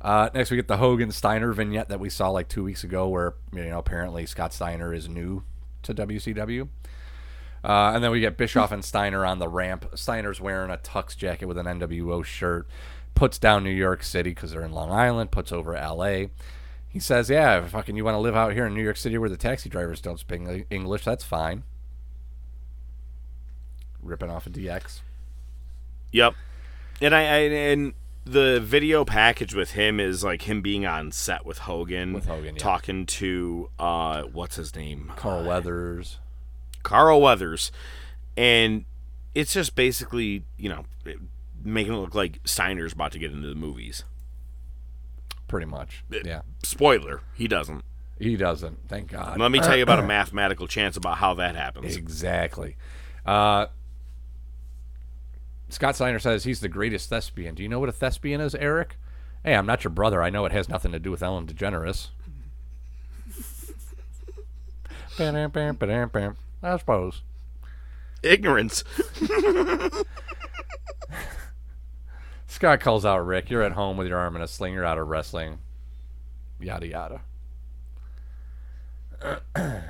Uh, 0.00 0.28
next, 0.34 0.50
we 0.50 0.56
get 0.56 0.68
the 0.68 0.76
Hogan 0.76 1.10
Steiner 1.10 1.52
vignette 1.52 1.88
that 1.88 1.98
we 1.98 2.10
saw 2.10 2.28
like 2.28 2.48
two 2.48 2.62
weeks 2.62 2.84
ago, 2.84 3.08
where 3.08 3.34
you 3.54 3.64
know 3.64 3.78
apparently 3.78 4.26
Scott 4.26 4.52
Steiner 4.52 4.92
is 4.92 5.08
new 5.08 5.44
to 5.82 5.94
WCW. 5.94 6.68
Uh, 7.64 7.92
and 7.94 8.04
then 8.04 8.10
we 8.10 8.20
get 8.20 8.36
Bischoff 8.36 8.70
and 8.70 8.84
Steiner 8.84 9.24
on 9.24 9.38
the 9.38 9.48
ramp. 9.48 9.86
Steiner's 9.94 10.40
wearing 10.40 10.70
a 10.70 10.76
tux 10.76 11.16
jacket 11.16 11.46
with 11.46 11.58
an 11.58 11.66
NWO 11.66 12.24
shirt. 12.24 12.68
Puts 13.14 13.38
down 13.38 13.64
New 13.64 13.70
York 13.70 14.04
City 14.04 14.30
because 14.30 14.52
they're 14.52 14.62
in 14.62 14.72
Long 14.72 14.92
Island. 14.92 15.32
Puts 15.32 15.50
over 15.50 15.74
L.A. 15.74 16.30
He 16.88 17.00
says, 17.00 17.28
"Yeah, 17.28 17.58
if 17.58 17.70
fucking 17.70 17.96
you 17.96 18.04
want 18.04 18.14
to 18.14 18.20
live 18.20 18.36
out 18.36 18.52
here 18.52 18.66
in 18.66 18.74
New 18.74 18.82
York 18.82 18.96
City 18.96 19.18
where 19.18 19.28
the 19.28 19.36
taxi 19.36 19.68
drivers 19.68 20.00
don't 20.00 20.20
speak 20.20 20.66
English, 20.70 21.04
that's 21.04 21.24
fine." 21.24 21.64
Ripping 24.00 24.30
off 24.30 24.46
a 24.46 24.50
DX. 24.50 25.00
Yep. 26.12 26.34
And 27.00 27.14
I, 27.14 27.20
I 27.22 27.38
and 27.38 27.92
the 28.32 28.60
video 28.60 29.04
package 29.04 29.54
with 29.54 29.72
him 29.72 29.98
is 30.00 30.22
like 30.22 30.42
him 30.42 30.62
being 30.62 30.86
on 30.86 31.12
set 31.12 31.44
with 31.46 31.58
Hogan, 31.58 32.12
With 32.12 32.26
Hogan, 32.26 32.54
yeah. 32.54 32.60
talking 32.60 33.06
to 33.06 33.70
uh, 33.78 34.22
what's 34.22 34.56
his 34.56 34.74
name, 34.74 35.12
Carl 35.16 35.44
Weathers. 35.44 36.18
Carl 36.82 37.20
Weathers, 37.20 37.72
and 38.36 38.84
it's 39.34 39.52
just 39.52 39.74
basically 39.74 40.44
you 40.56 40.68
know 40.68 40.84
making 41.62 41.92
it 41.92 41.96
look 41.96 42.14
like 42.14 42.40
Steiner's 42.44 42.92
about 42.92 43.12
to 43.12 43.18
get 43.18 43.32
into 43.32 43.48
the 43.48 43.54
movies. 43.54 44.04
Pretty 45.48 45.66
much. 45.66 46.04
Yeah. 46.10 46.42
Spoiler: 46.62 47.22
he 47.34 47.48
doesn't. 47.48 47.84
He 48.18 48.36
doesn't. 48.36 48.88
Thank 48.88 49.12
God. 49.12 49.38
Let 49.38 49.50
me 49.50 49.60
tell 49.60 49.76
you 49.76 49.82
about 49.82 50.00
a 50.00 50.02
mathematical 50.06 50.66
chance 50.66 50.96
about 50.96 51.18
how 51.18 51.34
that 51.34 51.56
happens. 51.56 51.96
Exactly. 51.96 52.76
Uh, 53.24 53.66
Scott 55.68 55.96
Steiner 55.96 56.18
says 56.18 56.44
he's 56.44 56.60
the 56.60 56.68
greatest 56.68 57.08
thespian. 57.10 57.54
Do 57.54 57.62
you 57.62 57.68
know 57.68 57.78
what 57.78 57.88
a 57.88 57.92
thespian 57.92 58.40
is, 58.40 58.54
Eric? 58.54 58.96
Hey, 59.44 59.54
I'm 59.54 59.66
not 59.66 59.84
your 59.84 59.90
brother. 59.90 60.22
I 60.22 60.30
know 60.30 60.44
it 60.46 60.52
has 60.52 60.68
nothing 60.68 60.92
to 60.92 60.98
do 60.98 61.10
with 61.10 61.22
Ellen 61.22 61.46
DeGeneres. 61.46 62.08
I 66.62 66.76
suppose. 66.78 67.22
Ignorance. 68.22 68.82
Scott 72.46 72.80
calls 72.80 73.04
out 73.04 73.24
Rick. 73.24 73.50
You're 73.50 73.62
at 73.62 73.72
home 73.72 73.96
with 73.96 74.08
your 74.08 74.18
arm 74.18 74.34
in 74.36 74.42
a 74.42 74.48
sling. 74.48 74.74
You're 74.74 74.84
out 74.84 74.98
of 74.98 75.06
wrestling. 75.08 75.58
Yada 76.60 76.86
yada. 76.86 77.20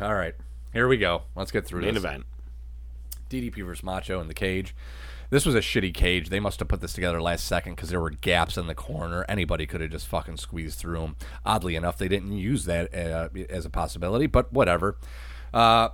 All 0.00 0.14
right, 0.14 0.34
here 0.72 0.88
we 0.88 0.96
go. 0.96 1.22
Let's 1.34 1.50
get 1.50 1.66
through 1.66 1.82
Main 1.82 1.94
this. 1.94 2.02
event. 2.04 2.24
DDP 3.30 3.64
versus 3.64 3.82
Macho 3.82 4.20
in 4.20 4.28
the 4.28 4.34
cage. 4.34 4.74
This 5.30 5.44
was 5.44 5.54
a 5.54 5.60
shitty 5.60 5.92
cage. 5.92 6.30
They 6.30 6.40
must 6.40 6.58
have 6.60 6.68
put 6.68 6.80
this 6.80 6.92
together 6.92 7.20
last 7.20 7.46
second 7.46 7.74
because 7.74 7.90
there 7.90 8.00
were 8.00 8.10
gaps 8.10 8.56
in 8.56 8.66
the 8.66 8.74
corner. 8.74 9.24
Anybody 9.28 9.66
could 9.66 9.80
have 9.80 9.90
just 9.90 10.06
fucking 10.06 10.38
squeezed 10.38 10.78
through 10.78 11.00
them. 11.00 11.16
Oddly 11.44 11.76
enough, 11.76 11.98
they 11.98 12.08
didn't 12.08 12.32
use 12.32 12.64
that 12.64 12.94
uh, 12.94 13.28
as 13.50 13.66
a 13.66 13.70
possibility, 13.70 14.26
but 14.26 14.52
whatever. 14.52 14.96
Uh, 15.52 15.90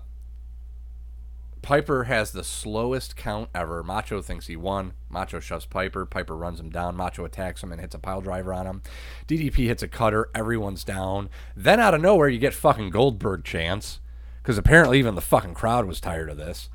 Piper 1.64 2.04
has 2.04 2.32
the 2.32 2.44
slowest 2.44 3.16
count 3.16 3.48
ever. 3.54 3.82
Macho 3.82 4.20
thinks 4.20 4.48
he 4.48 4.54
won. 4.54 4.92
Macho 5.08 5.40
shoves 5.40 5.64
Piper. 5.64 6.04
Piper 6.04 6.36
runs 6.36 6.60
him 6.60 6.68
down. 6.68 6.94
Macho 6.94 7.24
attacks 7.24 7.62
him 7.62 7.72
and 7.72 7.80
hits 7.80 7.94
a 7.94 7.98
pile 7.98 8.20
driver 8.20 8.52
on 8.52 8.66
him. 8.66 8.82
DDP 9.26 9.66
hits 9.66 9.82
a 9.82 9.88
cutter. 9.88 10.28
Everyone's 10.34 10.84
down. 10.84 11.30
Then 11.56 11.80
out 11.80 11.94
of 11.94 12.02
nowhere, 12.02 12.28
you 12.28 12.38
get 12.38 12.52
fucking 12.52 12.90
Goldberg 12.90 13.44
chance 13.44 14.00
because 14.42 14.58
apparently 14.58 14.98
even 14.98 15.14
the 15.14 15.22
fucking 15.22 15.54
crowd 15.54 15.86
was 15.86 16.02
tired 16.02 16.28
of 16.28 16.36
this. 16.36 16.68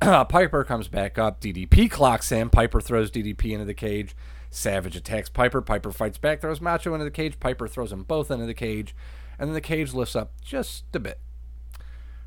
Piper 0.28 0.64
comes 0.64 0.88
back 0.88 1.18
up. 1.18 1.40
DDP 1.40 1.90
clocks 1.90 2.30
him. 2.30 2.50
Piper 2.50 2.80
throws 2.80 3.10
DDP 3.10 3.52
into 3.52 3.64
the 3.64 3.74
cage. 3.74 4.14
Savage 4.50 4.96
attacks 4.96 5.28
Piper. 5.28 5.60
Piper 5.60 5.92
fights 5.92 6.18
back, 6.18 6.40
throws 6.40 6.60
Macho 6.60 6.94
into 6.94 7.04
the 7.04 7.10
cage. 7.10 7.40
Piper 7.40 7.66
throws 7.66 7.90
them 7.90 8.04
both 8.04 8.30
into 8.30 8.46
the 8.46 8.54
cage. 8.54 8.94
And 9.38 9.48
then 9.48 9.54
the 9.54 9.60
cage 9.60 9.94
lifts 9.94 10.16
up 10.16 10.32
just 10.40 10.84
a 10.94 11.00
bit. 11.00 11.20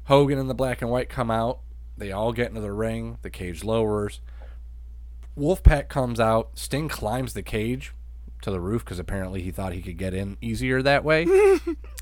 Hogan 0.05 0.37
and 0.37 0.49
the 0.49 0.55
black 0.55 0.81
and 0.81 0.91
white 0.91 1.09
come 1.09 1.31
out. 1.31 1.59
They 1.97 2.11
all 2.11 2.33
get 2.33 2.49
into 2.49 2.61
the 2.61 2.71
ring. 2.71 3.17
The 3.21 3.29
cage 3.29 3.63
lowers. 3.63 4.21
Wolfpack 5.37 5.87
comes 5.87 6.19
out. 6.19 6.51
Sting 6.55 6.89
climbs 6.89 7.33
the 7.33 7.43
cage 7.43 7.93
to 8.41 8.51
the 8.51 8.59
roof 8.59 8.83
because 8.83 8.99
apparently 8.99 9.41
he 9.41 9.51
thought 9.51 9.73
he 9.73 9.81
could 9.81 9.97
get 9.97 10.13
in 10.13 10.37
easier 10.41 10.81
that 10.81 11.03
way. 11.03 11.25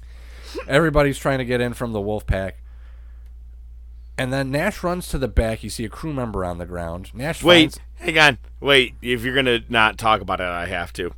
Everybody's 0.67 1.19
trying 1.19 1.39
to 1.39 1.45
get 1.45 1.61
in 1.61 1.73
from 1.73 1.91
the 1.91 1.99
Wolfpack. 1.99 2.53
And 4.19 4.33
then 4.33 4.51
Nash 4.51 4.83
runs 4.83 5.07
to 5.09 5.17
the 5.17 5.27
back. 5.27 5.63
You 5.63 5.69
see 5.69 5.85
a 5.85 5.89
crew 5.89 6.13
member 6.13 6.43
on 6.45 6.57
the 6.57 6.65
ground. 6.65 7.09
Nash 7.13 7.41
Wait, 7.43 7.61
finds- 7.73 7.79
hang 7.95 8.19
on. 8.19 8.37
Wait, 8.59 8.95
if 9.01 9.23
you're 9.23 9.33
gonna 9.35 9.61
not 9.69 9.97
talk 9.97 10.21
about 10.21 10.41
it, 10.41 10.47
I 10.47 10.65
have 10.67 10.91
to. 10.93 11.13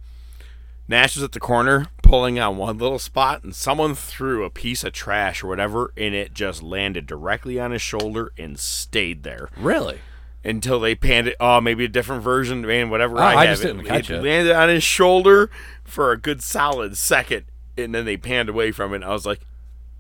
Nash 0.87 1.17
is 1.17 1.23
at 1.23 1.31
the 1.31 1.39
corner 1.39 1.87
pulling 2.03 2.37
on 2.39 2.57
one 2.57 2.77
little 2.77 2.99
spot, 2.99 3.43
and 3.43 3.55
someone 3.55 3.95
threw 3.95 4.43
a 4.43 4.49
piece 4.49 4.83
of 4.83 4.91
trash 4.93 5.43
or 5.43 5.47
whatever, 5.47 5.93
and 5.95 6.13
it 6.13 6.33
just 6.33 6.61
landed 6.61 7.05
directly 7.07 7.59
on 7.59 7.71
his 7.71 7.81
shoulder 7.81 8.31
and 8.37 8.59
stayed 8.59 9.23
there 9.23 9.47
Really? 9.57 9.99
until 10.43 10.79
they 10.79 10.93
panned 10.93 11.29
it. 11.29 11.37
Oh, 11.39 11.61
maybe 11.61 11.85
a 11.85 11.87
different 11.89 12.21
version, 12.23 12.61
man. 12.61 12.89
Whatever. 12.89 13.17
Oh, 13.17 13.21
I, 13.21 13.45
have, 13.45 13.53
just 13.53 13.61
didn't 13.63 13.81
it, 13.81 13.85
catch 13.87 14.09
it 14.09 14.15
it. 14.17 14.23
landed 14.23 14.53
on 14.53 14.67
his 14.69 14.83
shoulder 14.83 15.49
for 15.85 16.11
a 16.11 16.17
good 16.17 16.43
solid 16.43 16.97
second, 16.97 17.45
and 17.77 17.95
then 17.95 18.03
they 18.05 18.17
panned 18.17 18.49
away 18.49 18.71
from 18.71 18.93
it. 18.93 19.01
I 19.01 19.09
was 19.09 19.25
like, 19.25 19.39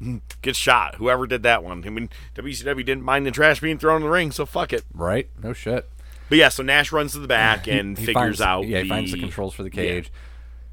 "Hmm, 0.03 0.17
good 0.41 0.55
shot. 0.55 0.95
Whoever 0.95 1.27
did 1.27 1.43
that 1.43 1.63
one. 1.63 1.83
I 1.85 1.89
mean, 1.89 2.09
WCW 2.35 2.85
didn't 2.85 3.03
mind 3.03 3.25
the 3.25 3.31
trash 3.31 3.59
being 3.59 3.77
thrown 3.77 3.97
in 3.97 4.03
the 4.03 4.09
ring, 4.09 4.31
so 4.31 4.45
fuck 4.45 4.73
it. 4.73 4.83
Right? 4.93 5.29
No 5.41 5.53
shit. 5.53 5.89
But 6.29 6.37
yeah, 6.37 6.49
so 6.49 6.63
Nash 6.63 6.91
runs 6.91 7.11
to 7.13 7.19
the 7.19 7.27
back 7.27 7.67
and 7.67 7.97
He 7.97 8.05
figures 8.05 8.39
finds- 8.39 8.41
out. 8.41 8.67
Yeah, 8.67 8.81
he 8.81 8.89
finds 8.89 9.11
the 9.11 9.19
controls 9.19 9.53
for 9.53 9.63
the 9.63 9.69
cage. 9.69 10.11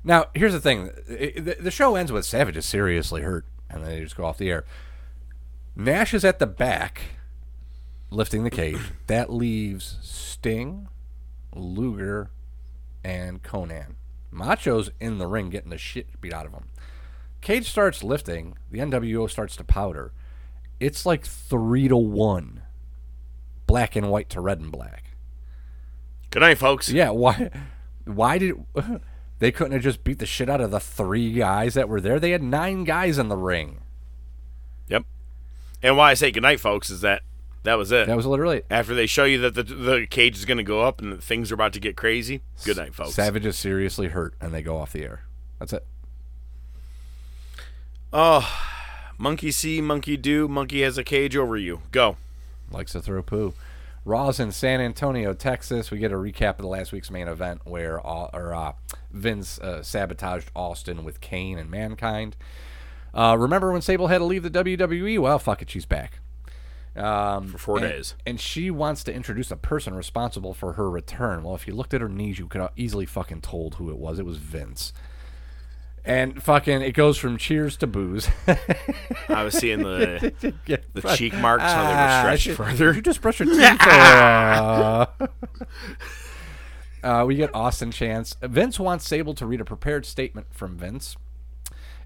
Now, 0.05 0.27
here's 0.35 0.53
the 0.53 0.61
thing: 0.61 0.91
the, 1.07 1.57
the 1.61 1.71
show 1.71 1.95
ends 1.97 2.13
with 2.13 2.25
Savage 2.25 2.57
is 2.57 2.65
seriously 2.65 3.23
hurt, 3.23 3.45
and 3.69 3.83
then 3.83 3.91
they 3.91 4.01
just 4.03 4.17
go 4.17 4.25
off 4.25 4.39
the 4.39 4.51
air. 4.51 4.65
Nash 5.77 6.15
is 6.15 6.25
at 6.25 6.39
the 6.39 6.47
back, 6.47 7.03
lifting 8.11 8.45
the 8.45 8.51
cage. 8.51 8.79
That 9.09 9.33
leaves 9.33 9.99
Sting, 10.03 10.89
Luger, 11.55 12.31
and 13.03 13.43
Konnan. 13.43 13.95
Macho's 14.31 14.91
in 15.01 15.17
the 15.19 15.27
ring 15.27 15.49
getting 15.51 15.71
the 15.71 15.79
shit 15.79 16.21
beat 16.21 16.33
out 16.33 16.45
of 16.47 16.53
him. 16.53 16.65
Cage 17.41 17.71
starts 17.71 18.03
lifting. 18.03 18.57
The 18.71 18.79
NWO 18.79 19.31
starts 19.31 19.57
to 19.57 19.65
powder. 19.65 20.13
It's 20.81 21.07
like 21.07 21.25
three 21.25 21.89
to 21.89 21.97
one. 21.97 22.63
Black 23.67 23.97
and 23.97 24.11
white 24.11 24.29
to 24.31 24.41
red 24.41 24.61
and 24.61 24.73
black. 24.73 25.13
Good 26.31 26.41
night, 26.41 26.59
folks. 26.59 26.89
Yeah, 26.91 27.11
why? 27.11 27.51
Why 28.05 28.39
did 28.39 28.55
they 29.39 29.53
couldn't 29.53 29.73
have 29.73 29.83
just 29.83 30.05
beat 30.05 30.19
the 30.19 30.27
shit 30.27 30.49
out 30.49 30.61
of 30.61 30.71
the 30.71 30.81
three 30.81 31.33
guys 31.33 31.75
that 31.75 31.89
were 31.89 32.01
there? 32.01 32.19
They 32.19 32.31
had 32.31 32.43
nine 32.43 32.85
guys 32.85 33.19
in 33.19 33.29
the 33.29 33.37
ring. 33.37 33.81
Yep. 34.89 35.05
And 35.83 35.97
why 35.97 36.11
I 36.11 36.15
say 36.15 36.31
good 36.31 36.43
night, 36.43 36.61
folks, 36.61 36.91
is 36.91 37.01
that 37.03 37.23
that 37.65 37.77
was 37.77 37.93
it. 37.93 38.07
That 38.07 38.17
was 38.17 38.27
literally 38.27 38.59
it. 38.59 38.67
After 38.71 38.95
they 38.95 39.07
show 39.07 39.25
you 39.25 39.39
that 39.39 39.55
the, 39.55 39.63
the 39.63 40.07
cage 40.09 40.39
is 40.39 40.45
going 40.45 40.59
to 40.59 40.65
go 40.65 40.83
up 40.83 41.01
and 41.01 41.13
that 41.13 41.23
things 41.23 41.51
are 41.51 41.55
about 41.55 41.73
to 41.75 41.81
get 41.81 41.97
crazy, 41.97 42.43
good 42.65 42.77
night, 42.77 42.95
folks. 42.95 43.15
Savage 43.15 43.45
is 43.45 43.59
seriously 43.59 44.09
hurt, 44.09 44.35
and 44.41 44.55
they 44.55 44.63
go 44.63 44.79
off 44.79 44.93
the 44.93 45.03
air. 45.03 45.23
That's 45.59 45.73
it. 45.73 45.85
Oh, 48.13 48.49
monkey 49.19 49.51
see, 49.51 49.81
monkey 49.81 50.17
do. 50.17 50.49
Monkey 50.49 50.83
has 50.83 50.97
a 50.99 51.05
cage 51.05 51.37
over 51.37 51.57
you. 51.57 51.83
Go. 51.93 52.17
Likes 52.71 52.93
to 52.93 53.01
throw 53.03 53.23
poo. 53.23 53.55
Raw's 54.05 54.41
in 54.41 54.53
San 54.53 54.81
Antonio, 54.81 55.35
Texas. 55.35 55.91
We 55.91 55.99
get 55.99 56.13
a 56.13 56.17
recap 56.17 56.51
of 56.53 56.59
the 56.59 56.67
last 56.69 56.93
week's 56.93 57.11
main 57.11 57.29
event 57.29 57.61
where 57.65 58.05
Au- 58.07 58.31
or, 58.33 58.55
uh, 58.55 58.73
Vince 59.11 59.59
uh, 59.59 59.83
sabotaged 59.83 60.51
Austin 60.57 61.05
with 61.05 61.21
Kane 61.21 61.59
and 61.59 61.71
Mankind. 61.71 62.37
Uh, 63.13 63.37
remember 63.39 63.73
when 63.73 63.83
Sable 63.83 64.07
had 64.09 64.19
to 64.19 64.25
leave 64.25 64.43
the 64.43 64.51
WWE? 64.51 65.19
Well, 65.19 65.39
fuck 65.39 65.61
it, 65.61 65.69
she's 65.69 65.85
back. 65.85 66.21
Um, 66.97 67.49
For 67.49 67.59
four 67.59 67.79
and- 67.79 67.89
days. 67.89 68.15
And 68.27 68.41
she 68.41 68.71
wants 68.71 69.05
to 69.05 69.13
introduce 69.15 69.51
a 69.51 69.57
person 69.57 69.95
responsible 69.95 70.55
for 70.55 70.75
her 70.75 70.89
return. 70.91 71.43
Well, 71.43 71.55
if 71.55 71.67
you 71.69 71.75
looked 71.75 71.93
at 71.93 72.01
her 72.01 72.09
knees, 72.09 72.39
you 72.39 72.47
could 72.47 72.61
have 72.63 72.73
easily 72.77 73.05
fucking 73.07 73.43
told 73.43 73.75
who 73.75 73.91
it 73.91 73.99
was. 73.99 74.19
It 74.19 74.25
was 74.27 74.39
Vince. 74.39 74.93
And 76.05 76.43
fucking, 76.43 76.81
it 76.83 76.93
goes 76.93 77.19
from 77.19 77.37
cheers 77.37 77.77
to 77.79 77.87
booze. 77.87 78.29
I 79.29 79.43
was 79.45 79.55
seeing 79.55 79.81
the 79.81 80.33
the 80.95 81.15
cheek 81.17 81.35
marks 81.35 81.65
how 81.65 81.83
they 81.83 81.93
Ah, 81.95 82.17
were 82.17 82.21
stretched 82.23 82.43
shit. 82.45 82.57
further. 82.57 82.93
You 82.95 83.03
just 83.03 83.21
brush 83.21 83.41
your 83.41 83.49
teeth? 83.55 83.81
Uh, 83.83 85.07
uh, 87.03 87.25
we 87.27 87.37
get 87.37 87.55
Austin 87.55 87.91
Chance. 87.91 88.37
Vince 88.43 88.81
wants 88.81 89.07
Sable 89.07 89.35
to 89.35 89.47
read 89.47 89.61
a 89.61 89.65
prepared 89.65 90.05
statement 90.07 90.47
from 90.53 90.77
Vince, 90.77 91.17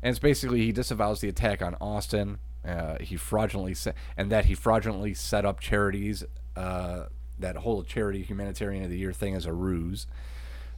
and 0.03 0.11
it's 0.11 0.19
basically 0.19 0.61
he 0.63 0.73
disavows 0.73 1.21
the 1.21 1.29
attack 1.29 1.63
on 1.63 1.77
Austin. 1.81 2.39
Uh, 2.67 2.97
he 3.01 3.17
fraudulently 3.17 3.75
set, 3.75 3.95
and 4.17 4.31
that 4.31 4.45
he 4.47 4.55
fraudulently 4.55 5.15
set 5.15 5.45
up 5.45 5.61
charities. 5.61 6.25
Uh, 6.57 7.05
that 7.39 7.57
whole 7.57 7.83
charity 7.83 8.23
humanitarian 8.23 8.85
of 8.85 8.91
the 8.91 8.99
year 8.99 9.13
thing 9.13 9.35
is 9.35 9.47
a 9.47 9.53
ruse. 9.53 10.07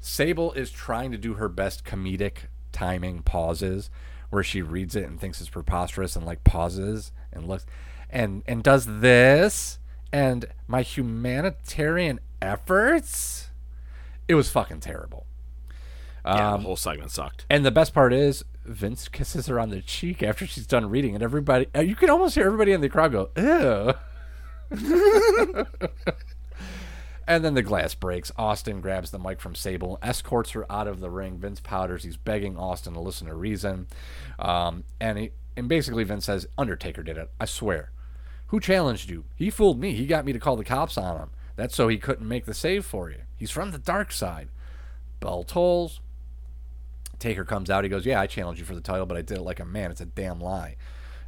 Sable 0.00 0.52
is 0.52 0.70
trying 0.70 1.10
to 1.12 1.18
do 1.18 1.34
her 1.34 1.48
best 1.48 1.84
comedic 1.84 2.46
timing 2.74 3.22
pauses 3.22 3.88
where 4.28 4.42
she 4.42 4.60
reads 4.60 4.94
it 4.96 5.04
and 5.04 5.18
thinks 5.18 5.40
it's 5.40 5.48
preposterous 5.48 6.14
and 6.16 6.26
like 6.26 6.44
pauses 6.44 7.12
and 7.32 7.46
looks 7.48 7.64
and 8.10 8.42
and 8.46 8.62
does 8.62 8.84
this 9.00 9.78
and 10.12 10.44
my 10.68 10.82
humanitarian 10.82 12.20
efforts? 12.42 13.48
It 14.28 14.34
was 14.34 14.50
fucking 14.50 14.80
terrible. 14.80 15.26
Yeah, 16.26 16.52
Um, 16.54 16.60
the 16.62 16.66
whole 16.66 16.76
segment 16.76 17.10
sucked. 17.10 17.46
and 17.50 17.64
the 17.64 17.70
best 17.70 17.92
part 17.94 18.12
is 18.12 18.44
Vince 18.64 19.08
kisses 19.08 19.46
her 19.46 19.60
on 19.60 19.68
the 19.70 19.82
cheek 19.82 20.22
after 20.22 20.46
she's 20.46 20.66
done 20.66 20.88
reading 20.88 21.14
and 21.14 21.22
everybody 21.22 21.66
uh, 21.76 21.80
you 21.80 21.94
can 21.94 22.08
almost 22.10 22.34
hear 22.34 22.46
everybody 22.46 22.72
in 22.72 22.80
the 22.80 22.88
crowd 22.88 23.12
go 23.12 23.28
ew 23.36 23.92
And 27.26 27.44
then 27.44 27.54
the 27.54 27.62
glass 27.62 27.94
breaks. 27.94 28.30
Austin 28.36 28.80
grabs 28.80 29.10
the 29.10 29.18
mic 29.18 29.40
from 29.40 29.54
Sable, 29.54 29.98
escorts 30.02 30.50
her 30.50 30.70
out 30.70 30.86
of 30.86 31.00
the 31.00 31.10
ring. 31.10 31.38
Vince 31.38 31.60
powders. 31.60 32.04
He's 32.04 32.16
begging 32.16 32.56
Austin 32.56 32.94
to 32.94 33.00
listen 33.00 33.26
to 33.28 33.34
reason. 33.34 33.86
Um, 34.38 34.84
and, 35.00 35.18
he, 35.18 35.30
and 35.56 35.68
basically, 35.68 36.04
Vince 36.04 36.26
says, 36.26 36.46
Undertaker 36.58 37.02
did 37.02 37.16
it. 37.16 37.30
I 37.40 37.46
swear. 37.46 37.90
Who 38.48 38.60
challenged 38.60 39.08
you? 39.08 39.24
He 39.36 39.50
fooled 39.50 39.80
me. 39.80 39.94
He 39.94 40.06
got 40.06 40.24
me 40.24 40.32
to 40.32 40.38
call 40.38 40.56
the 40.56 40.64
cops 40.64 40.98
on 40.98 41.18
him. 41.18 41.30
That's 41.56 41.74
so 41.74 41.88
he 41.88 41.98
couldn't 41.98 42.28
make 42.28 42.44
the 42.44 42.54
save 42.54 42.84
for 42.84 43.10
you. 43.10 43.22
He's 43.36 43.50
from 43.50 43.70
the 43.70 43.78
dark 43.78 44.12
side. 44.12 44.48
Bell 45.20 45.44
tolls. 45.44 46.00
Taker 47.18 47.44
comes 47.44 47.70
out. 47.70 47.84
He 47.84 47.90
goes, 47.90 48.04
Yeah, 48.04 48.20
I 48.20 48.26
challenged 48.26 48.60
you 48.60 48.66
for 48.66 48.74
the 48.74 48.80
title, 48.80 49.06
but 49.06 49.16
I 49.16 49.22
did 49.22 49.38
it 49.38 49.42
like 49.42 49.60
a 49.60 49.64
man. 49.64 49.90
It's 49.90 50.00
a 50.00 50.06
damn 50.06 50.40
lie. 50.40 50.76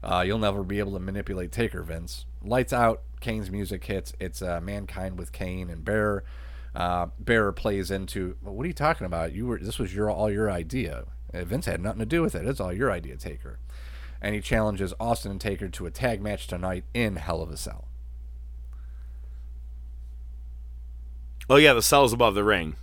Uh, 0.03 0.23
you'll 0.27 0.39
never 0.39 0.63
be 0.63 0.79
able 0.79 0.93
to 0.93 0.99
manipulate 0.99 1.53
Taker, 1.53 1.83
Vince. 1.83 2.27
Lights 2.47 2.73
out. 2.73 3.03
Kane's 3.21 3.51
music 3.51 3.85
hits. 3.85 4.13
It's 4.21 4.41
uh, 4.43 4.61
Mankind 4.61 5.19
with 5.19 5.33
Kane 5.33 5.69
and 5.71 5.85
Bearer. 5.85 6.23
Uh, 6.75 7.07
Bearer 7.19 7.53
plays 7.53 7.91
into. 7.91 8.37
What 8.43 8.65
are 8.65 8.69
you 8.69 8.73
talking 8.75 9.07
about? 9.07 9.33
You 9.33 9.47
were. 9.47 9.59
This 9.59 9.79
was 9.79 9.95
your 9.95 10.11
all 10.11 10.31
your 10.31 10.51
idea. 10.51 11.05
Uh, 11.35 11.45
Vince 11.45 11.67
had 11.67 11.81
nothing 11.81 12.01
to 12.01 12.07
do 12.07 12.23
with 12.23 12.35
it. 12.35 12.47
It's 12.47 12.61
all 12.61 12.73
your 12.73 12.91
idea, 12.93 13.17
Taker. 13.17 13.59
And 14.21 14.35
he 14.35 14.41
challenges 14.41 14.95
Austin 15.01 15.31
and 15.33 15.41
Taker 15.41 15.69
to 15.69 15.87
a 15.87 15.91
tag 15.91 16.23
match 16.23 16.47
tonight 16.47 16.85
in 16.95 17.17
Hell 17.17 17.43
of 17.43 17.51
a 17.51 17.57
Cell. 17.57 17.89
Oh 21.49 21.57
yeah, 21.57 21.73
the 21.75 21.83
cell's 21.83 22.13
above 22.13 22.35
the 22.35 22.45
ring. 22.45 22.77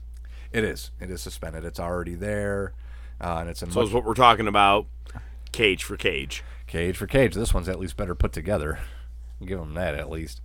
It 0.52 0.64
is. 0.64 0.92
It 1.00 1.10
is 1.10 1.22
suspended. 1.22 1.66
It's 1.66 1.80
already 1.80 2.16
there, 2.16 2.74
uh, 3.20 3.38
and 3.42 3.50
it's 3.50 3.62
a 3.62 3.70
So 3.72 3.80
much- 3.80 3.88
is 3.90 3.94
what 3.94 4.06
we're 4.06 4.14
talking 4.14 4.48
about. 4.48 4.88
Cage 5.52 5.84
for 5.84 5.98
cage. 5.98 6.44
Cage 6.68 6.98
for 6.98 7.06
cage. 7.08 7.36
This 7.36 7.54
one's 7.54 7.70
at 7.70 7.80
least 7.80 7.98
better 7.98 8.16
put 8.16 8.32
together. 8.34 8.80
Give 9.46 9.60
them 9.60 9.74
that 9.76 9.96
at 9.96 10.10
least. 10.10 10.42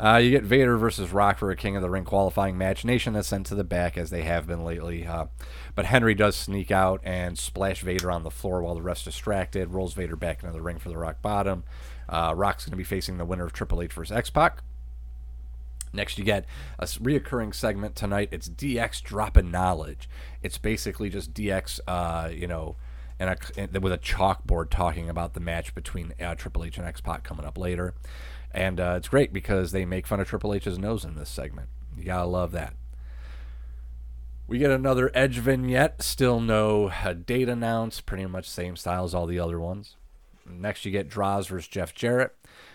Uh, 0.00 0.16
you 0.16 0.30
get 0.30 0.44
Vader 0.44 0.76
versus 0.76 1.10
Rock 1.12 1.38
for 1.38 1.50
a 1.50 1.56
King 1.56 1.74
of 1.74 1.82
the 1.82 1.90
Ring 1.90 2.04
qualifying 2.04 2.56
match. 2.56 2.84
Nation 2.84 3.16
is 3.16 3.26
sent 3.26 3.46
to 3.46 3.56
the 3.56 3.64
back 3.64 3.98
as 3.98 4.10
they 4.10 4.22
have 4.22 4.46
been 4.46 4.64
lately. 4.64 5.04
Uh, 5.04 5.26
but 5.74 5.86
Henry 5.86 6.14
does 6.14 6.36
sneak 6.36 6.70
out 6.70 7.00
and 7.02 7.36
splash 7.36 7.82
Vader 7.82 8.10
on 8.10 8.22
the 8.22 8.30
floor 8.30 8.62
while 8.62 8.76
the 8.76 8.82
rest 8.82 9.04
distracted. 9.04 9.70
Rolls 9.70 9.94
Vader 9.94 10.14
back 10.14 10.42
into 10.42 10.52
the 10.52 10.62
ring 10.62 10.78
for 10.78 10.88
the 10.88 10.96
Rock 10.96 11.20
Bottom. 11.20 11.64
Uh, 12.08 12.32
Rock's 12.36 12.64
going 12.64 12.70
to 12.70 12.76
be 12.76 12.84
facing 12.84 13.18
the 13.18 13.24
winner 13.24 13.44
of 13.44 13.52
Triple 13.52 13.82
H 13.82 13.92
versus 13.92 14.16
X 14.16 14.30
Pac. 14.30 14.62
Next, 15.92 16.18
you 16.18 16.24
get 16.24 16.44
a 16.78 16.84
reoccurring 16.84 17.54
segment 17.54 17.96
tonight. 17.96 18.28
It's 18.30 18.48
DX 18.48 19.02
dropping 19.02 19.50
knowledge. 19.50 20.08
It's 20.42 20.58
basically 20.58 21.08
just 21.08 21.34
DX, 21.34 21.80
uh, 21.88 22.28
you 22.32 22.46
know, 22.46 22.76
and 23.18 23.30
a, 23.30 23.80
with 23.80 23.92
a 23.92 23.98
chalkboard 23.98 24.70
talking 24.70 25.08
about 25.08 25.34
the 25.34 25.40
match 25.40 25.74
between 25.74 26.14
uh, 26.20 26.34
Triple 26.34 26.64
H 26.64 26.78
and 26.78 26.86
X 26.86 27.00
Pac 27.00 27.24
coming 27.24 27.46
up 27.46 27.58
later. 27.58 27.94
And 28.52 28.80
uh, 28.80 28.94
it's 28.96 29.08
great 29.08 29.32
because 29.32 29.72
they 29.72 29.84
make 29.84 30.06
fun 30.06 30.20
of 30.20 30.28
Triple 30.28 30.54
H's 30.54 30.78
nose 30.78 31.04
in 31.04 31.14
this 31.14 31.28
segment. 31.28 31.68
You 31.96 32.04
gotta 32.04 32.26
love 32.26 32.52
that. 32.52 32.74
We 34.46 34.58
get 34.58 34.70
another 34.70 35.10
Edge 35.12 35.38
vignette. 35.38 36.02
Still 36.02 36.40
no 36.40 36.90
uh, 37.04 37.12
date 37.12 37.48
announced. 37.48 38.06
Pretty 38.06 38.24
much 38.24 38.48
same 38.48 38.76
style 38.76 39.04
as 39.04 39.14
all 39.14 39.26
the 39.26 39.38
other 39.38 39.60
ones. 39.60 39.96
Next, 40.48 40.86
you 40.86 40.90
get 40.90 41.10
Droz 41.10 41.48
versus 41.48 41.68
Jeff 41.68 41.94
Jarrett. 41.94 42.34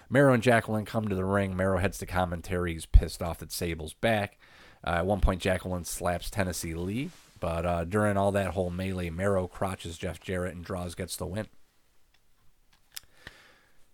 Mero 0.10 0.34
and 0.34 0.44
Jacqueline 0.44 0.86
come 0.86 1.07
to 1.07 1.15
the 1.15 1.26
ring. 1.26 1.57
Mero 1.57 1.80
heads 1.80 1.98
to 1.98 2.06
commentary. 2.06 2.74
He's 2.74 2.86
pissed 2.86 3.24
off 3.24 3.40
that 3.40 3.52
Sable's 3.52 3.94
back. 3.94 4.38
Uh, 4.86 4.98
at 4.98 5.06
one 5.07 5.22
point, 5.22 5.41
Jacqueline 5.41 5.86
slaps 5.86 6.30
Tennessee 6.30 6.76
Lee. 6.76 7.10
But 7.44 7.65
uh, 7.65 7.84
during 7.84 8.15
all 8.15 8.32
that 8.32 8.52
whole 8.52 8.70
melee, 8.70 9.10
Mero 9.10 9.49
crotches 9.49 9.98
Jeff 9.98 10.22
Jarrett 10.22 10.56
and 10.56 10.64
Droz 10.64 10.95
gets 10.95 11.18
the 11.18 11.26
win. 11.26 11.48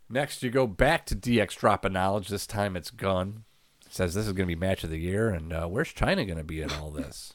Next, 0.07 0.43
you 0.43 0.51
go 0.51 0.67
back 0.67 1.07
to 1.07 1.15
DX 1.15 1.57
Drop 1.57 1.83
of 1.83 1.91
Knowledge. 1.91 2.27
This 2.27 2.45
time 2.45 2.77
it's 2.77 2.91
Gunn. 2.91 3.45
Says 3.89 4.13
this 4.13 4.27
is 4.27 4.33
going 4.33 4.47
to 4.47 4.55
be 4.55 4.59
match 4.59 4.83
of 4.83 4.91
the 4.91 4.99
year. 4.99 5.29
And 5.29 5.51
uh, 5.51 5.65
where's 5.65 5.91
Chyna 5.91 6.27
going 6.27 6.37
to 6.37 6.43
be 6.43 6.61
in 6.61 6.69
all 6.73 6.91
this? 6.91 7.33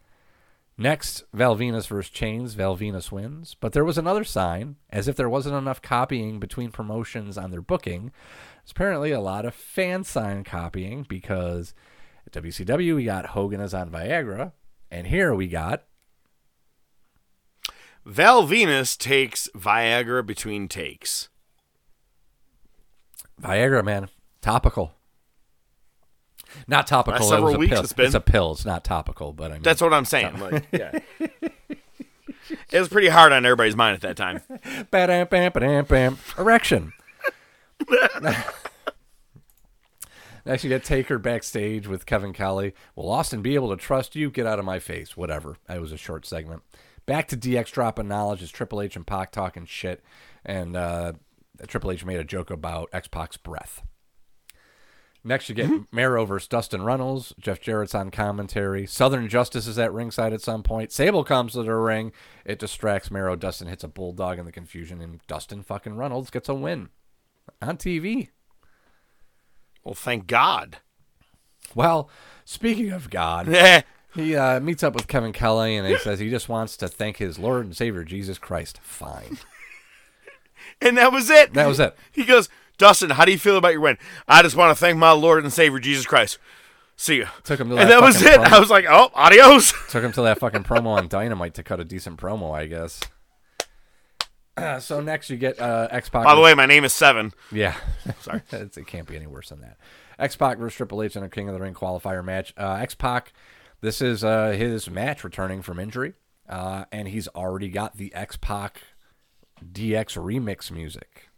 Next, 0.76 1.24
Val 1.32 1.56
Venis 1.56 1.86
versus 1.86 2.12
Chainz. 2.12 2.54
Val 2.54 2.76
Venis 2.76 3.10
wins. 3.10 3.56
But 3.58 3.72
there 3.72 3.86
was 3.86 3.96
another 3.96 4.24
sign, 4.24 4.76
as 4.90 5.08
if 5.08 5.16
there 5.16 5.30
wasn't 5.30 5.56
enough 5.56 5.80
copying 5.80 6.40
between 6.40 6.72
promotions 6.72 7.38
on 7.38 7.52
their 7.52 7.62
booking. 7.62 8.12
There's 8.64 8.72
apparently 8.72 9.12
a 9.12 9.20
lot 9.20 9.46
of 9.46 9.54
fan 9.54 10.04
sign 10.04 10.44
copying 10.44 11.06
because 11.08 11.72
at 12.26 12.34
WCW 12.34 12.96
we 12.96 13.04
got 13.04 13.28
Hogan 13.28 13.62
is 13.62 13.72
on 13.72 13.88
Viagra, 13.88 14.52
and 14.90 15.06
here 15.06 15.34
we 15.34 15.46
got 15.46 15.84
Val 18.04 18.46
Venis 18.46 18.96
takes 18.96 19.48
Viagra 19.54 20.24
between 20.24 20.68
takes. 20.68 21.28
Viagra, 23.40 23.84
man, 23.84 24.08
topical. 24.40 24.94
Not 26.66 26.86
topical. 26.86 27.20
Last 27.20 27.26
it 27.26 27.36
several 27.36 27.54
a 27.54 27.58
weeks 27.58 27.72
pill. 27.72 27.82
it's 27.82 27.92
been. 27.92 28.14
a 28.16 28.20
pill. 28.20 28.52
It's 28.52 28.64
not 28.64 28.84
topical, 28.84 29.32
but 29.32 29.50
I 29.50 29.54
mean 29.54 29.62
That's 29.62 29.80
what 29.80 29.92
I'm 29.92 30.04
saying. 30.04 30.38
Like, 30.40 30.66
yeah. 30.72 30.98
it 31.20 32.80
was 32.80 32.88
pretty 32.88 33.08
hard 33.08 33.32
on 33.32 33.44
everybody's 33.44 33.76
mind 33.76 33.94
at 33.94 34.00
that 34.02 34.16
time. 34.16 34.40
Ba-dam, 34.90 35.28
bam, 40.50 40.56
ba-dam, 40.56 40.68
bam. 40.68 40.68
Erection. 40.68 40.68
Get 40.70 40.84
Taker 40.84 41.18
backstage 41.18 41.86
with 41.86 42.06
Kevin 42.06 42.32
Kelly. 42.32 42.74
Will 42.96 43.10
Austin 43.10 43.42
be 43.42 43.54
able 43.54 43.70
to 43.70 43.76
trust 43.76 44.16
you? 44.16 44.30
Get 44.30 44.46
out 44.46 44.58
of 44.58 44.64
my 44.64 44.78
face. 44.78 45.16
Whatever. 45.16 45.56
It 45.68 45.80
was 45.80 45.92
a 45.92 45.96
short 45.96 46.26
segment. 46.26 46.62
Back 47.06 47.28
to 47.28 47.36
DX 47.36 47.72
dropping 47.72 48.08
knowledge 48.08 48.42
is 48.42 48.50
Triple 48.50 48.80
H 48.80 48.96
and 48.96 49.06
Pac 49.06 49.32
talking 49.32 49.66
shit. 49.66 50.02
And 50.44 50.76
uh, 50.76 51.14
Triple 51.66 51.90
H 51.90 52.04
made 52.04 52.20
a 52.20 52.24
joke 52.24 52.50
about 52.50 52.88
X 52.92 53.08
Pac's 53.08 53.36
breath. 53.36 53.82
Next, 55.22 55.48
you 55.50 55.54
get 55.54 55.70
Mero 55.92 56.24
versus 56.24 56.48
Dustin 56.48 56.82
Runnels. 56.82 57.34
Jeff 57.38 57.60
Jarrett's 57.60 57.94
on 57.94 58.10
commentary. 58.10 58.86
Southern 58.86 59.28
Justice 59.28 59.66
is 59.66 59.78
at 59.78 59.92
ringside 59.92 60.32
at 60.32 60.40
some 60.40 60.62
point. 60.62 60.92
Sable 60.92 61.24
comes 61.24 61.52
to 61.52 61.62
the 61.62 61.74
ring. 61.74 62.12
It 62.44 62.58
distracts 62.58 63.10
Mero. 63.10 63.36
Dustin 63.36 63.68
hits 63.68 63.84
a 63.84 63.88
bulldog 63.88 64.38
in 64.38 64.46
the 64.46 64.52
confusion, 64.52 65.02
and 65.02 65.20
Dustin 65.26 65.62
fucking 65.62 65.94
Runnels 65.94 66.30
gets 66.30 66.48
a 66.48 66.54
win 66.54 66.88
on 67.60 67.76
TV. 67.76 68.28
Well, 69.84 69.94
thank 69.94 70.26
God. 70.26 70.78
Well, 71.74 72.10
speaking 72.44 72.90
of 72.90 73.10
God, 73.10 73.46
he 74.14 74.36
uh, 74.36 74.60
meets 74.60 74.82
up 74.82 74.94
with 74.94 75.08
Kevin 75.08 75.32
Kelly, 75.32 75.76
and 75.76 75.86
he 75.86 75.96
says 75.98 76.18
he 76.18 76.30
just 76.30 76.48
wants 76.48 76.76
to 76.78 76.88
thank 76.88 77.16
his 77.18 77.38
Lord 77.38 77.64
and 77.64 77.76
Savior 77.76 78.04
Jesus 78.04 78.38
Christ. 78.38 78.80
Fine. 78.82 79.38
And 80.82 80.96
that 80.96 81.12
was 81.12 81.28
it. 81.28 81.52
That 81.54 81.66
was 81.66 81.80
it. 81.80 81.94
He 82.10 82.24
goes, 82.24 82.48
Dustin, 82.78 83.10
how 83.10 83.24
do 83.26 83.32
you 83.32 83.38
feel 83.38 83.56
about 83.56 83.72
your 83.72 83.82
win? 83.82 83.98
I 84.26 84.42
just 84.42 84.56
want 84.56 84.74
to 84.76 84.80
thank 84.80 84.96
my 84.96 85.10
Lord 85.12 85.42
and 85.42 85.52
Savior 85.52 85.78
Jesus 85.78 86.06
Christ. 86.06 86.38
See 86.96 87.16
you. 87.16 87.26
Took 87.44 87.60
him 87.60 87.68
to 87.70 87.76
and 87.76 87.90
that 87.90 88.00
that 88.00 88.02
was 88.02 88.22
it. 88.22 88.40
promo. 88.40 88.52
I 88.52 88.60
was 88.60 88.70
like, 88.70 88.86
oh, 88.88 89.10
adios. 89.14 89.72
Took 89.90 90.04
him 90.04 90.12
to 90.12 90.22
that 90.22 90.38
fucking 90.38 90.64
promo 90.64 90.86
on 90.86 91.08
Dynamite 91.08 91.54
to 91.54 91.62
cut 91.62 91.80
a 91.80 91.84
decent 91.84 92.18
promo, 92.18 92.54
I 92.56 92.66
guess. 92.66 93.00
So 94.80 95.00
next 95.00 95.30
you 95.30 95.36
get 95.36 95.58
uh, 95.60 95.88
X 95.90 96.08
Pac. 96.08 96.24
By 96.24 96.34
the 96.34 96.40
way, 96.40 96.54
my 96.54 96.66
name 96.66 96.84
is 96.84 96.92
Seven. 96.92 97.32
Yeah. 97.52 97.76
Sorry. 98.20 98.42
It 98.52 98.86
can't 98.86 99.06
be 99.06 99.16
any 99.16 99.26
worse 99.26 99.48
than 99.50 99.60
that. 99.60 99.76
X 100.18 100.36
Pac 100.36 100.58
versus 100.58 100.76
Triple 100.76 101.02
H 101.02 101.16
in 101.16 101.22
a 101.22 101.28
King 101.28 101.48
of 101.48 101.54
the 101.54 101.60
Ring 101.60 101.74
qualifier 101.74 102.24
match. 102.24 102.52
Uh, 102.58 102.74
X 102.74 102.94
Pac, 102.94 103.32
this 103.80 104.00
is 104.02 104.22
uh, 104.24 104.50
his 104.50 104.90
match 104.90 105.24
returning 105.24 105.62
from 105.62 105.78
injury, 105.78 106.12
uh, 106.48 106.84
and 106.92 107.08
he's 107.08 107.26
already 107.28 107.68
got 107.70 107.96
the 107.96 108.12
X 108.14 108.36
Pac 108.36 108.82
DX 109.64 110.16
remix 110.18 110.70
music. 110.70 111.28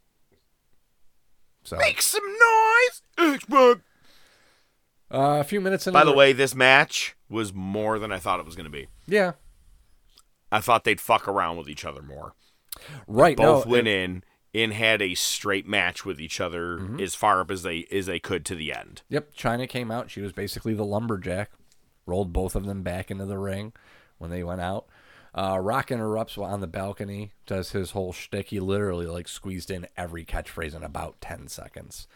So 1.64 1.76
Make 1.76 2.02
some 2.02 2.24
noise. 2.26 3.38
Xbox. 3.40 3.80
uh, 5.12 5.38
a 5.40 5.44
few 5.44 5.60
minutes 5.60 5.86
into 5.86 5.96
By 5.98 6.04
the 6.04 6.12
way, 6.12 6.32
this 6.32 6.54
match 6.56 7.14
was 7.28 7.52
more 7.52 7.98
than 8.00 8.10
I 8.10 8.18
thought 8.18 8.40
it 8.40 8.46
was 8.46 8.56
going 8.56 8.64
to 8.64 8.70
be. 8.70 8.88
yeah, 9.06 9.32
I 10.50 10.60
thought 10.60 10.84
they'd 10.84 11.00
fuck 11.00 11.28
around 11.28 11.56
with 11.56 11.68
each 11.68 11.84
other 11.84 12.02
more. 12.02 12.34
Right. 13.06 13.36
Both 13.36 13.66
no, 13.66 13.70
went 13.72 13.86
it- 13.88 13.94
in 14.00 14.24
and 14.54 14.72
had 14.74 15.00
a 15.00 15.14
straight 15.14 15.66
match 15.66 16.04
with 16.04 16.20
each 16.20 16.40
other 16.40 16.76
Mm-hmm. 16.78 17.00
as 17.00 17.14
far 17.14 17.40
up 17.40 17.50
as 17.50 17.62
they 17.62 17.86
as 17.90 18.06
they 18.06 18.18
could 18.18 18.44
to 18.46 18.54
the 18.54 18.72
end. 18.74 19.02
Yep, 19.08 19.34
Chyna 19.34 19.68
came 19.68 19.90
out. 19.90 20.10
She 20.10 20.20
was 20.20 20.32
basically 20.32 20.74
the 20.74 20.84
lumberjack. 20.84 21.50
Rolled 22.04 22.32
both 22.32 22.54
of 22.56 22.66
them 22.66 22.82
back 22.82 23.10
into 23.10 23.24
the 23.26 23.38
ring 23.38 23.72
when 24.18 24.30
they 24.30 24.42
went 24.42 24.60
out. 24.60 24.86
Uh, 25.34 25.58
Rock 25.58 25.90
interrupts 25.90 26.36
on 26.36 26.60
the 26.60 26.66
balcony, 26.66 27.32
does 27.46 27.70
his 27.70 27.92
whole 27.92 28.12
shtick. 28.12 28.48
He 28.48 28.60
literally 28.60 29.06
like 29.06 29.28
squeezed 29.28 29.70
in 29.70 29.86
every 29.96 30.24
catchphrase 30.26 30.74
in 30.74 30.82
about 30.82 31.20
ten 31.22 31.48
seconds. 31.48 32.06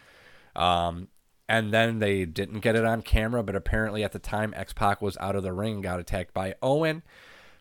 Um, 0.55 1.09
and 1.48 1.72
then 1.72 2.01
they 2.01 2.24
didn't 2.24 2.60
get 2.60 2.76
it 2.76 2.84
on 2.84 3.02
camera, 3.02 3.43
but 3.43 3.55
apparently 3.55 4.02
at 4.02 4.12
the 4.12 4.18
time 4.18 4.52
X 4.56 4.72
Pac 4.72 5.01
was 5.01 5.16
out 5.18 5.36
of 5.36 5.43
the 5.43 5.52
ring, 5.52 5.80
got 5.80 6.01
attacked 6.01 6.34
by 6.34 6.56
Owen. 6.60 7.02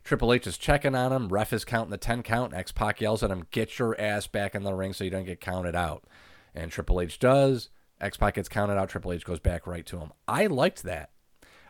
Triple 0.05 0.31
H 0.31 0.45
is 0.47 0.57
checking 0.57 0.95
on 0.95 1.11
him. 1.11 1.27
Ref 1.29 1.51
is 1.51 1.65
counting 1.65 1.89
the 1.91 1.97
10 1.97 2.23
count. 2.23 2.53
X 2.53 2.71
Pac 2.71 3.01
yells 3.01 3.23
at 3.23 3.31
him, 3.31 3.47
Get 3.51 3.77
your 3.79 3.99
ass 3.99 4.27
back 4.27 4.55
in 4.55 4.63
the 4.63 4.73
ring 4.73 4.93
so 4.93 5.03
you 5.03 5.09
don't 5.09 5.25
get 5.25 5.41
counted 5.41 5.75
out. 5.75 6.03
And 6.53 6.71
Triple 6.71 7.01
H 7.01 7.19
does. 7.19 7.69
X 7.99 8.15
Pac 8.15 8.35
gets 8.35 8.47
counted 8.47 8.77
out. 8.77 8.87
Triple 8.87 9.11
H 9.11 9.25
goes 9.25 9.39
back 9.39 9.65
right 9.67 9.85
to 9.87 9.97
him. 9.97 10.11
I 10.27 10.45
liked 10.45 10.83
that. 10.83 11.09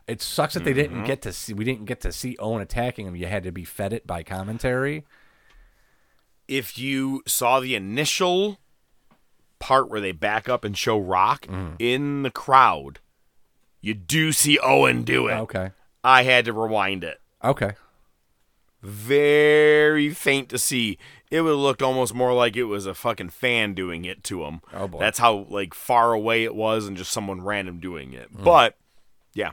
It 0.08 0.22
sucks 0.22 0.54
that 0.54 0.64
they 0.66 0.74
didn't 0.74 1.06
get 1.06 1.22
to 1.24 1.34
see. 1.34 1.54
We 1.54 1.64
didn't 1.66 1.86
get 1.86 2.02
to 2.02 2.12
see 2.12 2.36
Owen 2.38 2.62
attacking 2.62 3.08
him. 3.08 3.16
You 3.16 3.26
had 3.26 3.44
to 3.44 3.52
be 3.52 3.64
fed 3.64 3.92
it 3.94 4.06
by 4.06 4.22
commentary. 4.22 5.04
If 6.48 6.78
you 6.78 7.24
saw 7.26 7.60
the 7.60 7.74
initial 7.74 8.60
part 9.58 9.90
where 9.90 10.02
they 10.02 10.12
back 10.12 10.48
up 10.48 10.64
and 10.64 10.78
show 10.78 11.00
Rock 11.00 11.48
Mm. 11.48 11.76
in 11.80 12.22
the 12.24 12.30
crowd, 12.30 13.00
you 13.82 13.94
do 13.96 14.32
see 14.32 14.60
Owen 14.60 15.04
do 15.04 15.28
it. 15.28 15.34
Okay. 15.36 15.72
I 16.04 16.22
had 16.24 16.46
to 16.46 16.54
rewind 16.54 17.04
it. 17.04 17.20
Okay. 17.44 17.72
Very 18.86 20.12
faint 20.12 20.50
to 20.50 20.60
see. 20.60 21.00
It 21.32 21.42
would 21.42 21.50
have 21.50 21.58
looked 21.58 21.82
almost 21.82 22.14
more 22.14 22.34
like 22.34 22.56
it 22.56 22.66
was 22.66 22.86
a 22.86 22.94
fucking 22.94 23.30
fan 23.30 23.74
doing 23.74 24.06
it 24.06 24.24
to 24.26 24.44
him. 24.44 24.62
Oh, 24.74 24.88
boy. 24.88 25.00
That's 25.00 25.18
how 25.18 25.48
like 25.50 25.74
far 25.74 26.14
away 26.14 26.44
it 26.44 26.54
was 26.54 26.88
and 26.88 26.96
just 26.96 27.12
someone 27.12 27.42
random 27.42 27.80
doing 27.80 28.14
it. 28.14 28.30
Hmm. 28.30 28.44
But 28.44 28.78
yeah. 29.34 29.52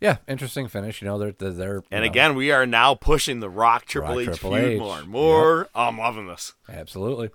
Yeah, 0.00 0.16
interesting 0.26 0.68
finish. 0.68 1.02
You 1.02 1.08
know, 1.08 1.18
they're 1.18 1.32
they're, 1.32 1.50
they're 1.50 1.82
And 1.90 2.02
know, 2.02 2.10
again, 2.10 2.34
we 2.34 2.50
are 2.50 2.64
now 2.64 2.94
pushing 2.94 3.40
the 3.40 3.50
Rock 3.50 3.84
Triple 3.84 4.16
Rock, 4.16 4.20
H 4.20 4.26
Triple 4.38 4.52
feud 4.52 4.64
H. 4.64 4.80
more 4.80 4.98
and 4.98 5.08
more. 5.08 5.68
I'm 5.74 5.98
loving 5.98 6.26
this. 6.26 6.54
Absolutely. 6.66 7.28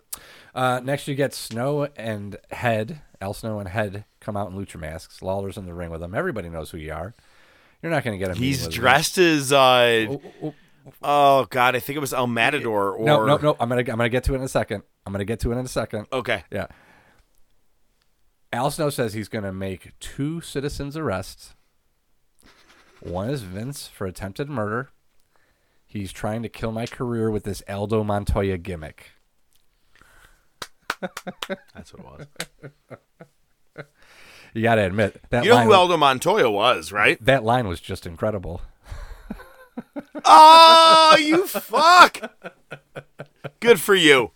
Uh, 0.55 0.79
next, 0.83 1.07
you 1.07 1.13
get 1.13 1.35
Snow 1.35 1.87
and 1.95 2.37
Head. 2.49 3.01
Al 3.21 3.35
Snow 3.35 3.59
and 3.59 3.69
Head 3.69 4.05
come 4.19 4.35
out 4.35 4.49
in 4.49 4.57
lucha 4.57 4.79
masks. 4.79 5.21
Lawler's 5.21 5.57
in 5.57 5.67
the 5.67 5.75
ring 5.75 5.91
with 5.91 6.01
them. 6.01 6.15
Everybody 6.15 6.49
knows 6.49 6.71
who 6.71 6.79
you 6.79 6.91
are. 6.91 7.13
You're 7.83 7.91
not 7.91 8.03
going 8.03 8.19
to 8.19 8.25
get 8.25 8.35
him. 8.35 8.41
He's 8.41 8.67
dressed 8.67 9.19
as 9.19 9.53
uh 9.53 10.07
oh 10.41 10.53
Oh, 11.01 11.45
god, 11.49 11.75
I 11.75 11.79
think 11.79 11.97
it 11.97 11.99
was 11.99 12.13
El 12.13 12.27
Matador 12.27 12.93
or 12.93 13.05
No, 13.05 13.25
no, 13.25 13.37
no. 13.37 13.55
I'm 13.59 13.69
gonna 13.69 13.81
I'm 13.81 13.85
gonna 13.97 14.09
get 14.09 14.23
to 14.25 14.33
it 14.33 14.37
in 14.37 14.43
a 14.43 14.47
second. 14.47 14.83
I'm 15.05 15.11
gonna 15.13 15.25
get 15.25 15.39
to 15.41 15.51
it 15.51 15.57
in 15.57 15.65
a 15.65 15.67
second. 15.67 16.07
Okay. 16.13 16.43
Yeah. 16.51 16.67
Al 18.53 18.69
Snow 18.71 18.89
says 18.89 19.13
he's 19.13 19.27
gonna 19.27 19.51
make 19.53 19.97
two 19.99 20.41
citizens 20.41 20.95
arrests. 20.95 21.55
One 23.01 23.29
is 23.29 23.41
Vince 23.43 23.87
for 23.87 24.07
attempted 24.07 24.49
murder. 24.49 24.89
He's 25.85 26.11
trying 26.11 26.43
to 26.43 26.49
kill 26.49 26.71
my 26.71 26.85
career 26.85 27.29
with 27.31 27.43
this 27.43 27.63
Aldo 27.69 28.03
Montoya 28.03 28.57
gimmick. 28.57 29.11
That's 31.73 31.93
what 31.93 31.99
it 31.99 32.27
was. 33.75 33.85
You 34.53 34.63
got 34.63 34.75
to 34.75 34.85
admit 34.85 35.21
that 35.29 35.43
You 35.43 35.49
know 35.51 35.63
who 35.63 35.73
Aldo 35.73 35.97
Montoya 35.97 36.49
was, 36.49 36.91
right? 36.91 37.23
that 37.23 37.43
line 37.43 37.67
was 37.67 37.81
just 37.81 38.07
incredible. 38.07 38.61
Oh, 40.25 41.17
you 41.19 41.47
fuck! 41.47 42.31
Good 43.59 43.79
for 43.79 43.95
you. 43.95 44.31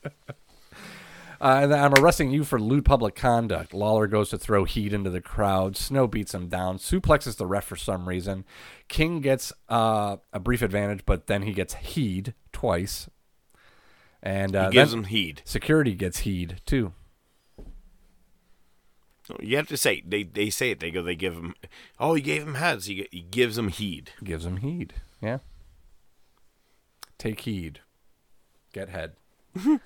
Uh, 1.42 1.62
and 1.64 1.74
I'm 1.74 1.94
arresting 1.94 2.32
you 2.32 2.44
for 2.44 2.60
lewd 2.60 2.84
public 2.84 3.16
conduct. 3.16 3.74
Lawler 3.74 4.08
goes 4.08 4.30
to 4.32 4.38
throw 4.38 4.66
heat 4.66 4.92
into 4.92 5.10
the 5.10 5.22
crowd. 5.22 5.78
Snow 5.78 6.06
beats 6.06 6.34
him 6.34 6.50
down. 6.50 6.78
Suplexes 6.78 7.38
the 7.38 7.46
ref 7.46 7.64
for 7.64 7.78
some 7.78 8.10
reason. 8.10 8.44
King 8.90 9.22
gets 9.22 9.54
uh, 9.70 10.18
a 10.34 10.40
brief 10.40 10.62
advantage, 10.62 11.06
but 11.06 11.28
then 11.28 11.44
he 11.44 11.54
gets 11.54 11.76
heed 11.76 12.34
twice. 12.52 13.10
And 14.22 14.54
uh, 14.54 14.66
He 14.70 14.74
gives 14.74 14.94
him 14.94 15.06
heed. 15.06 15.42
Security 15.46 15.94
gets 15.94 16.20
heed 16.20 16.62
too. 16.66 16.92
You 19.40 19.58
have 19.58 19.68
to 19.68 19.78
say 19.78 20.04
they 20.06 20.24
they 20.24 20.50
say 20.50 20.72
it. 20.72 20.80
They 20.80 20.90
go. 20.90 21.04
They 21.04 21.16
give 21.16 21.36
him. 21.36 21.54
Oh, 22.00 22.16
he 22.16 22.22
gave 22.22 22.42
him 22.42 22.56
heads. 22.56 22.88
He, 22.88 23.08
he 23.12 23.22
gives 23.22 23.58
him 23.60 23.68
heed. 23.68 24.12
Gives 24.24 24.44
him 24.46 24.58
heed. 24.58 24.96
Yeah. 25.22 25.38
Take 27.20 27.42
heed. 27.42 27.82
Get 28.74 28.90
head. 28.90 29.14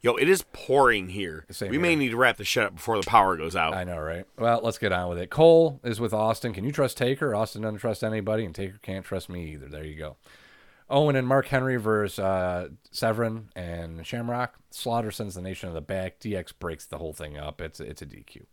Yo, 0.00 0.14
it 0.16 0.28
is 0.28 0.44
pouring 0.52 1.08
here. 1.10 1.44
Same 1.50 1.70
we 1.70 1.78
may 1.78 1.96
need 1.96 2.10
to 2.10 2.16
wrap 2.16 2.36
this 2.36 2.46
shit 2.46 2.64
up 2.64 2.76
before 2.76 3.00
the 3.00 3.06
power 3.06 3.36
goes 3.36 3.56
out. 3.56 3.74
I 3.74 3.84
know, 3.84 3.98
right? 3.98 4.24
Well, 4.38 4.60
let's 4.62 4.78
get 4.78 4.92
on 4.92 5.08
with 5.08 5.18
it. 5.18 5.30
Cole 5.30 5.80
is 5.84 6.00
with 6.00 6.12
Austin. 6.12 6.52
Can 6.52 6.64
you 6.64 6.72
trust 6.72 6.96
Taker? 6.96 7.34
Austin 7.34 7.62
doesn't 7.62 7.78
trust 7.78 8.04
anybody, 8.04 8.44
and 8.44 8.54
Taker 8.54 8.78
can't 8.82 9.04
trust 9.04 9.28
me 9.28 9.52
either. 9.52 9.68
There 9.68 9.84
you 9.84 9.96
go. 9.96 10.16
Owen 10.88 11.16
and 11.16 11.26
Mark 11.26 11.46
Henry 11.46 11.76
versus 11.76 12.18
uh, 12.18 12.68
Severn 12.92 13.48
and 13.56 14.06
Shamrock. 14.06 14.54
Slaughter 14.70 15.10
sends 15.10 15.34
the 15.34 15.42
nation 15.42 15.68
to 15.68 15.74
the 15.74 15.80
back. 15.80 16.20
DX 16.20 16.52
breaks 16.58 16.86
the 16.86 16.98
whole 16.98 17.12
thing 17.12 17.36
up. 17.36 17.60
It's 17.60 17.80
it's 17.80 18.02
a 18.02 18.06
DQ. 18.06 18.44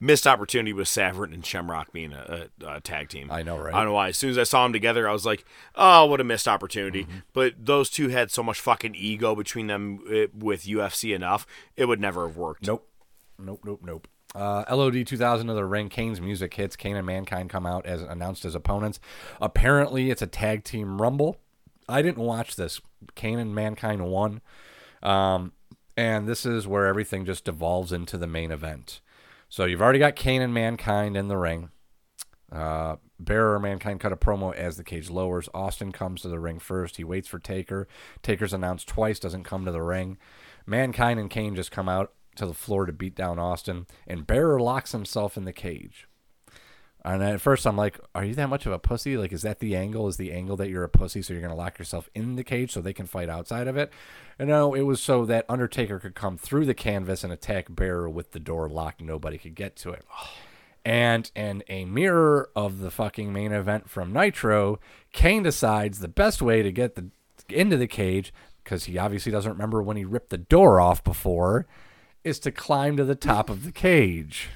Missed 0.00 0.26
opportunity 0.26 0.72
with 0.72 0.88
Severn 0.88 1.32
and 1.32 1.44
Shamrock 1.44 1.92
being 1.92 2.12
a, 2.12 2.48
a, 2.62 2.76
a 2.76 2.80
tag 2.80 3.08
team. 3.08 3.30
I 3.30 3.42
know, 3.42 3.58
right? 3.58 3.74
I 3.74 3.78
don't 3.78 3.86
know 3.86 3.92
why. 3.94 4.08
As 4.08 4.18
soon 4.18 4.30
as 4.30 4.38
I 4.38 4.44
saw 4.44 4.62
them 4.64 4.72
together, 4.72 5.08
I 5.08 5.12
was 5.12 5.26
like, 5.26 5.44
"Oh, 5.74 6.06
what 6.06 6.20
a 6.20 6.24
missed 6.24 6.48
opportunity!" 6.48 7.04
Mm-hmm. 7.04 7.18
But 7.32 7.54
those 7.58 7.90
two 7.90 8.08
had 8.08 8.30
so 8.30 8.42
much 8.42 8.60
fucking 8.60 8.94
ego 8.94 9.34
between 9.34 9.66
them 9.66 10.00
uh, 10.08 10.26
with 10.36 10.64
UFC 10.64 11.14
enough, 11.14 11.46
it 11.76 11.86
would 11.86 12.00
never 12.00 12.26
have 12.26 12.36
worked. 12.36 12.66
Nope. 12.66 12.88
Nope, 13.38 13.60
nope, 13.64 13.80
nope. 13.84 14.08
Uh, 14.34 14.64
LOD 14.70 15.06
2000 15.06 15.46
to 15.46 15.54
the 15.54 15.64
ring. 15.64 15.88
Kane's 15.88 16.20
music 16.20 16.54
hits. 16.54 16.76
Kane 16.76 16.96
and 16.96 17.06
Mankind 17.06 17.50
come 17.50 17.66
out 17.66 17.86
as 17.86 18.02
announced 18.02 18.44
as 18.44 18.54
opponents. 18.54 19.00
Apparently, 19.40 20.10
it's 20.10 20.22
a 20.22 20.26
tag 20.26 20.64
team 20.64 21.00
rumble. 21.00 21.38
I 21.88 22.02
didn't 22.02 22.22
watch 22.22 22.56
this. 22.56 22.80
Kane 23.14 23.38
and 23.38 23.54
Mankind 23.54 24.06
won. 24.06 24.40
Um, 25.02 25.52
and 25.96 26.28
this 26.28 26.44
is 26.44 26.66
where 26.66 26.86
everything 26.86 27.24
just 27.24 27.44
devolves 27.44 27.92
into 27.92 28.18
the 28.18 28.26
main 28.26 28.50
event. 28.50 29.00
So 29.48 29.64
you've 29.64 29.82
already 29.82 29.98
got 29.98 30.16
Kane 30.16 30.42
and 30.42 30.52
Mankind 30.52 31.16
in 31.16 31.28
the 31.28 31.36
ring. 31.36 31.70
Uh, 32.52 32.96
Bearer 33.18 33.58
Mankind 33.58 34.00
cut 34.00 34.12
a 34.12 34.16
promo 34.16 34.54
as 34.54 34.76
the 34.76 34.84
cage 34.84 35.10
lowers. 35.10 35.48
Austin 35.52 35.92
comes 35.92 36.22
to 36.22 36.28
the 36.28 36.38
ring 36.38 36.58
first. 36.58 36.96
He 36.96 37.04
waits 37.04 37.28
for 37.28 37.38
Taker. 37.38 37.88
Taker's 38.22 38.52
announced 38.52 38.88
twice, 38.88 39.18
doesn't 39.18 39.44
come 39.44 39.64
to 39.64 39.72
the 39.72 39.82
ring. 39.82 40.18
Mankind 40.66 41.18
and 41.18 41.30
Kane 41.30 41.54
just 41.54 41.70
come 41.70 41.88
out 41.88 42.12
to 42.36 42.46
the 42.46 42.54
floor 42.54 42.86
to 42.86 42.92
beat 42.92 43.14
down 43.14 43.38
Austin, 43.38 43.86
and 44.06 44.26
Bearer 44.26 44.60
locks 44.60 44.92
himself 44.92 45.36
in 45.36 45.44
the 45.44 45.52
cage. 45.52 46.07
And 47.04 47.22
at 47.22 47.40
first, 47.40 47.66
I'm 47.66 47.76
like, 47.76 47.98
"Are 48.14 48.24
you 48.24 48.34
that 48.34 48.48
much 48.48 48.66
of 48.66 48.72
a 48.72 48.78
pussy? 48.78 49.16
Like, 49.16 49.32
is 49.32 49.42
that 49.42 49.60
the 49.60 49.76
angle? 49.76 50.08
Is 50.08 50.16
the 50.16 50.32
angle 50.32 50.56
that 50.56 50.68
you're 50.68 50.84
a 50.84 50.88
pussy, 50.88 51.22
so 51.22 51.32
you're 51.32 51.42
gonna 51.42 51.54
lock 51.54 51.78
yourself 51.78 52.10
in 52.14 52.36
the 52.36 52.44
cage 52.44 52.72
so 52.72 52.80
they 52.80 52.92
can 52.92 53.06
fight 53.06 53.28
outside 53.28 53.68
of 53.68 53.76
it?" 53.76 53.92
And 54.38 54.48
no, 54.48 54.74
it 54.74 54.82
was 54.82 55.00
so 55.00 55.24
that 55.26 55.46
Undertaker 55.48 55.98
could 56.00 56.14
come 56.14 56.36
through 56.36 56.66
the 56.66 56.74
canvas 56.74 57.24
and 57.24 57.32
attack 57.32 57.66
Bearer 57.70 58.10
with 58.10 58.32
the 58.32 58.40
door 58.40 58.68
locked. 58.68 59.00
Nobody 59.00 59.38
could 59.38 59.54
get 59.54 59.76
to 59.76 59.90
it. 59.90 60.04
And 60.84 61.30
in 61.34 61.62
a 61.68 61.84
mirror 61.84 62.50
of 62.56 62.80
the 62.80 62.90
fucking 62.90 63.32
main 63.32 63.52
event 63.52 63.88
from 63.88 64.12
Nitro, 64.12 64.80
Kane 65.12 65.42
decides 65.42 66.00
the 66.00 66.08
best 66.08 66.42
way 66.42 66.62
to 66.62 66.72
get 66.72 66.94
the 66.94 67.10
into 67.48 67.76
the 67.76 67.86
cage, 67.86 68.32
because 68.62 68.84
he 68.84 68.98
obviously 68.98 69.32
doesn't 69.32 69.52
remember 69.52 69.82
when 69.82 69.96
he 69.96 70.04
ripped 70.04 70.30
the 70.30 70.36
door 70.36 70.80
off 70.80 71.02
before, 71.02 71.66
is 72.24 72.38
to 72.40 72.52
climb 72.52 72.96
to 72.96 73.04
the 73.04 73.14
top 73.14 73.48
of 73.48 73.64
the 73.64 73.72
cage. 73.72 74.48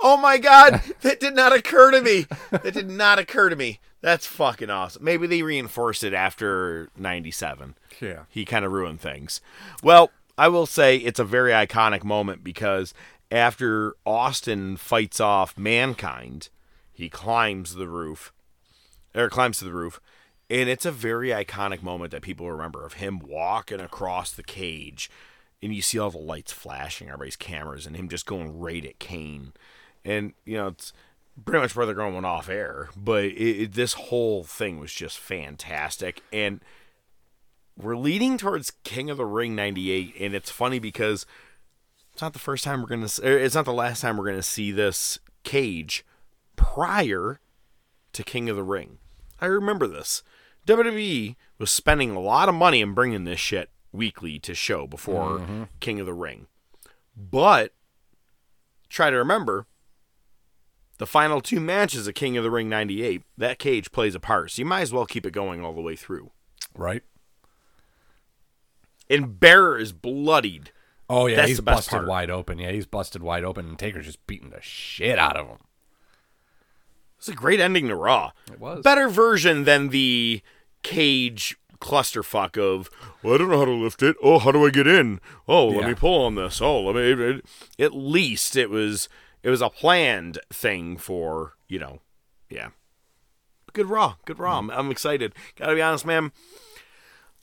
Oh 0.00 0.16
my 0.16 0.38
god, 0.38 0.82
that 1.02 1.20
did 1.20 1.34
not 1.34 1.52
occur 1.52 1.90
to 1.90 2.00
me. 2.00 2.26
That 2.50 2.74
did 2.74 2.90
not 2.90 3.18
occur 3.18 3.48
to 3.48 3.56
me. 3.56 3.80
That's 4.00 4.26
fucking 4.26 4.70
awesome. 4.70 5.04
Maybe 5.04 5.26
they 5.26 5.42
reinforced 5.42 6.04
it 6.04 6.14
after 6.14 6.90
97. 6.96 7.76
Yeah. 8.00 8.24
He 8.28 8.44
kind 8.44 8.64
of 8.64 8.72
ruined 8.72 9.00
things. 9.00 9.40
Well, 9.82 10.10
I 10.38 10.48
will 10.48 10.66
say 10.66 10.96
it's 10.96 11.18
a 11.18 11.24
very 11.24 11.52
iconic 11.52 12.04
moment 12.04 12.44
because 12.44 12.94
after 13.30 13.96
Austin 14.04 14.76
fights 14.76 15.18
off 15.18 15.58
mankind, 15.58 16.50
he 16.92 17.08
climbs 17.08 17.74
the 17.74 17.88
roof 17.88 18.32
or 19.14 19.28
climbs 19.28 19.58
to 19.58 19.64
the 19.64 19.72
roof 19.72 20.00
and 20.48 20.68
it's 20.68 20.86
a 20.86 20.92
very 20.92 21.30
iconic 21.30 21.82
moment 21.82 22.12
that 22.12 22.22
people 22.22 22.50
remember 22.50 22.84
of 22.84 22.94
him 22.94 23.18
walking 23.18 23.80
across 23.80 24.32
the 24.32 24.42
cage 24.42 25.10
and 25.62 25.74
you 25.74 25.82
see 25.82 25.98
all 25.98 26.10
the 26.10 26.18
lights 26.18 26.52
flashing, 26.52 27.08
everybody's 27.08 27.36
cameras, 27.36 27.86
and 27.86 27.96
him 27.96 28.08
just 28.08 28.26
going 28.26 28.58
right 28.58 28.84
at 28.84 28.98
Kane, 28.98 29.52
and 30.04 30.34
you 30.44 30.56
know 30.56 30.68
it's 30.68 30.92
pretty 31.44 31.60
much 31.60 31.74
where 31.76 31.86
they're 31.86 31.94
going 31.94 32.24
off 32.24 32.48
air. 32.48 32.88
But 32.96 33.24
it, 33.24 33.62
it, 33.62 33.72
this 33.72 33.94
whole 33.94 34.44
thing 34.44 34.78
was 34.78 34.92
just 34.92 35.18
fantastic, 35.18 36.22
and 36.32 36.60
we're 37.76 37.96
leading 37.96 38.38
towards 38.38 38.72
King 38.84 39.10
of 39.10 39.16
the 39.16 39.26
Ring 39.26 39.54
'98, 39.54 40.14
and 40.20 40.34
it's 40.34 40.50
funny 40.50 40.78
because 40.78 41.26
it's 42.12 42.22
not 42.22 42.32
the 42.32 42.38
first 42.38 42.64
time 42.64 42.80
we're 42.80 42.88
gonna, 42.88 43.04
s- 43.04 43.20
er, 43.22 43.38
it's 43.38 43.54
not 43.54 43.64
the 43.64 43.72
last 43.72 44.00
time 44.00 44.16
we're 44.16 44.26
gonna 44.30 44.42
see 44.42 44.70
this 44.70 45.18
cage 45.42 46.04
prior 46.56 47.40
to 48.12 48.22
King 48.24 48.48
of 48.48 48.56
the 48.56 48.62
Ring. 48.62 48.98
I 49.40 49.46
remember 49.46 49.86
this. 49.86 50.22
WWE 50.66 51.36
was 51.58 51.70
spending 51.70 52.10
a 52.10 52.20
lot 52.20 52.48
of 52.48 52.54
money 52.54 52.80
in 52.80 52.94
bringing 52.94 53.24
this 53.24 53.38
shit 53.38 53.70
weekly 53.96 54.38
to 54.40 54.54
show 54.54 54.86
before 54.86 55.38
mm-hmm. 55.38 55.62
King 55.80 56.00
of 56.00 56.06
the 56.06 56.14
Ring. 56.14 56.46
But 57.16 57.72
try 58.88 59.10
to 59.10 59.16
remember 59.16 59.66
the 60.98 61.06
final 61.06 61.40
two 61.40 61.60
matches 61.60 62.06
of 62.06 62.14
King 62.14 62.36
of 62.36 62.44
the 62.44 62.50
Ring 62.50 62.68
98, 62.68 63.22
that 63.36 63.58
cage 63.58 63.92
plays 63.92 64.14
a 64.14 64.20
part. 64.20 64.52
So 64.52 64.60
you 64.60 64.66
might 64.66 64.82
as 64.82 64.92
well 64.92 65.06
keep 65.06 65.26
it 65.26 65.32
going 65.32 65.64
all 65.64 65.72
the 65.72 65.80
way 65.80 65.96
through. 65.96 66.30
Right. 66.74 67.02
And 69.08 69.38
Bearer 69.38 69.78
is 69.78 69.92
bloodied. 69.92 70.72
Oh 71.08 71.26
yeah, 71.26 71.36
That's 71.36 71.48
he's 71.48 71.60
busted 71.60 71.90
part. 71.92 72.08
wide 72.08 72.30
open. 72.30 72.58
Yeah, 72.58 72.72
he's 72.72 72.86
busted 72.86 73.22
wide 73.22 73.44
open, 73.44 73.68
and 73.68 73.78
Taker's 73.78 74.06
just 74.06 74.26
beating 74.26 74.50
the 74.50 74.60
shit 74.60 75.18
out 75.18 75.36
of 75.36 75.46
him. 75.46 75.58
It's 77.18 77.28
a 77.28 77.32
great 77.32 77.60
ending 77.60 77.88
to 77.88 77.94
Raw. 77.94 78.32
It 78.50 78.60
was. 78.60 78.82
Better 78.82 79.08
version 79.08 79.64
than 79.64 79.90
the 79.90 80.42
cage 80.82 81.56
clusterfuck 81.76 82.58
of, 82.58 82.90
well, 83.22 83.34
I 83.34 83.38
don't 83.38 83.50
know 83.50 83.58
how 83.58 83.64
to 83.64 83.70
lift 83.72 84.02
it. 84.02 84.16
Oh, 84.22 84.38
how 84.38 84.52
do 84.52 84.66
I 84.66 84.70
get 84.70 84.86
in? 84.86 85.20
Oh, 85.48 85.66
let 85.68 85.80
Yeah. 85.82 85.88
me 85.88 85.94
pull 85.94 86.24
on 86.24 86.34
this. 86.34 86.60
Oh, 86.60 86.82
let 86.82 86.94
me. 86.96 87.40
At 87.78 87.94
least 87.94 88.56
it 88.56 88.70
was 88.70 89.08
it 89.42 89.50
was 89.50 89.62
a 89.62 89.70
planned 89.70 90.38
thing 90.52 90.96
for 90.96 91.54
you 91.68 91.78
know, 91.78 92.00
yeah. 92.50 92.68
Good 93.72 93.86
Raw, 93.86 94.14
good 94.24 94.38
Raw. 94.38 94.58
I'm, 94.58 94.70
I'm 94.70 94.90
excited. 94.90 95.34
Gotta 95.56 95.74
be 95.74 95.82
honest, 95.82 96.06
man. 96.06 96.32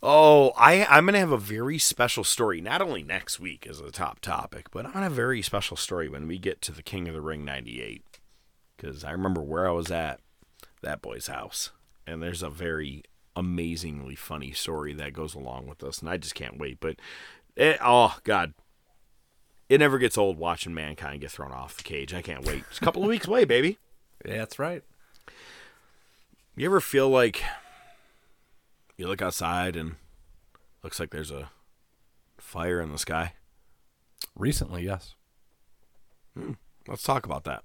Oh, 0.02 0.52
I 0.58 0.86
I'm 0.86 1.06
gonna 1.06 1.20
have 1.20 1.32
a 1.32 1.38
very 1.38 1.78
special 1.78 2.24
story. 2.26 2.60
Not 2.60 2.82
only 2.82 3.04
next 3.04 3.40
week 3.40 3.66
as 3.68 3.80
a 3.80 3.92
top 3.92 4.20
topic, 4.20 4.68
but 4.72 4.86
I'm 4.86 4.92
gonna 4.92 5.04
have 5.06 5.12
a 5.14 5.16
very 5.16 5.42
special 5.42 5.78
story 5.78 6.10
when 6.10 6.28
we 6.28 6.38
get 6.38 6.62
to 6.64 6.72
the 6.74 6.84
King 6.84 7.08
of 7.08 7.14
the 7.14 7.22
Ring 7.22 7.46
'98 7.46 8.04
because 8.76 9.04
I 9.06 9.12
remember 9.12 9.42
where 9.42 9.68
I 9.68 9.72
was 9.72 9.92
at 9.92 10.20
that 10.82 11.02
boy's 11.02 11.28
house, 11.28 11.72
and 12.06 12.22
there's 12.22 12.44
a 12.44 12.50
very 12.50 13.04
amazingly 13.36 14.16
funny 14.16 14.52
story 14.52 14.94
that 14.94 15.14
goes 15.14 15.34
along 15.36 15.68
with 15.68 15.80
this, 15.80 16.00
and 16.00 16.10
I 16.10 16.18
just 16.18 16.36
can't 16.36 16.60
wait. 16.60 16.80
But 16.80 16.98
it, 17.56 17.78
oh 17.82 18.18
god, 18.24 18.54
it 19.70 19.80
never 19.80 19.98
gets 19.98 20.18
old 20.18 20.38
watching 20.38 20.74
mankind 20.74 21.22
get 21.22 21.32
thrown 21.32 21.52
off 21.52 21.78
the 21.78 21.84
cage. 21.84 22.14
I 22.14 22.22
can't 22.22 22.46
wait. 22.46 22.64
It's 22.70 22.80
a 22.80 22.86
couple 22.86 23.04
of 23.04 23.10
weeks 23.10 23.28
away, 23.28 23.46
baby. 23.46 23.78
Yeah, 24.26 24.38
that's 24.38 24.58
right. 24.58 24.82
You 26.56 26.66
ever 26.68 26.80
feel 26.80 27.10
like 27.10 27.44
you 28.96 29.06
look 29.06 29.22
outside 29.22 29.76
and 29.76 29.96
looks 30.82 30.98
like 30.98 31.10
there's 31.10 31.30
a 31.30 31.50
fire 32.38 32.80
in 32.80 32.94
the 32.94 32.98
sky? 32.98 33.34
Recently, 34.38 34.86
yes. 34.86 35.16
Hmm. 36.38 36.54
Let's 36.88 37.04
talk 37.04 37.26
about 37.26 37.44
that. 37.44 37.64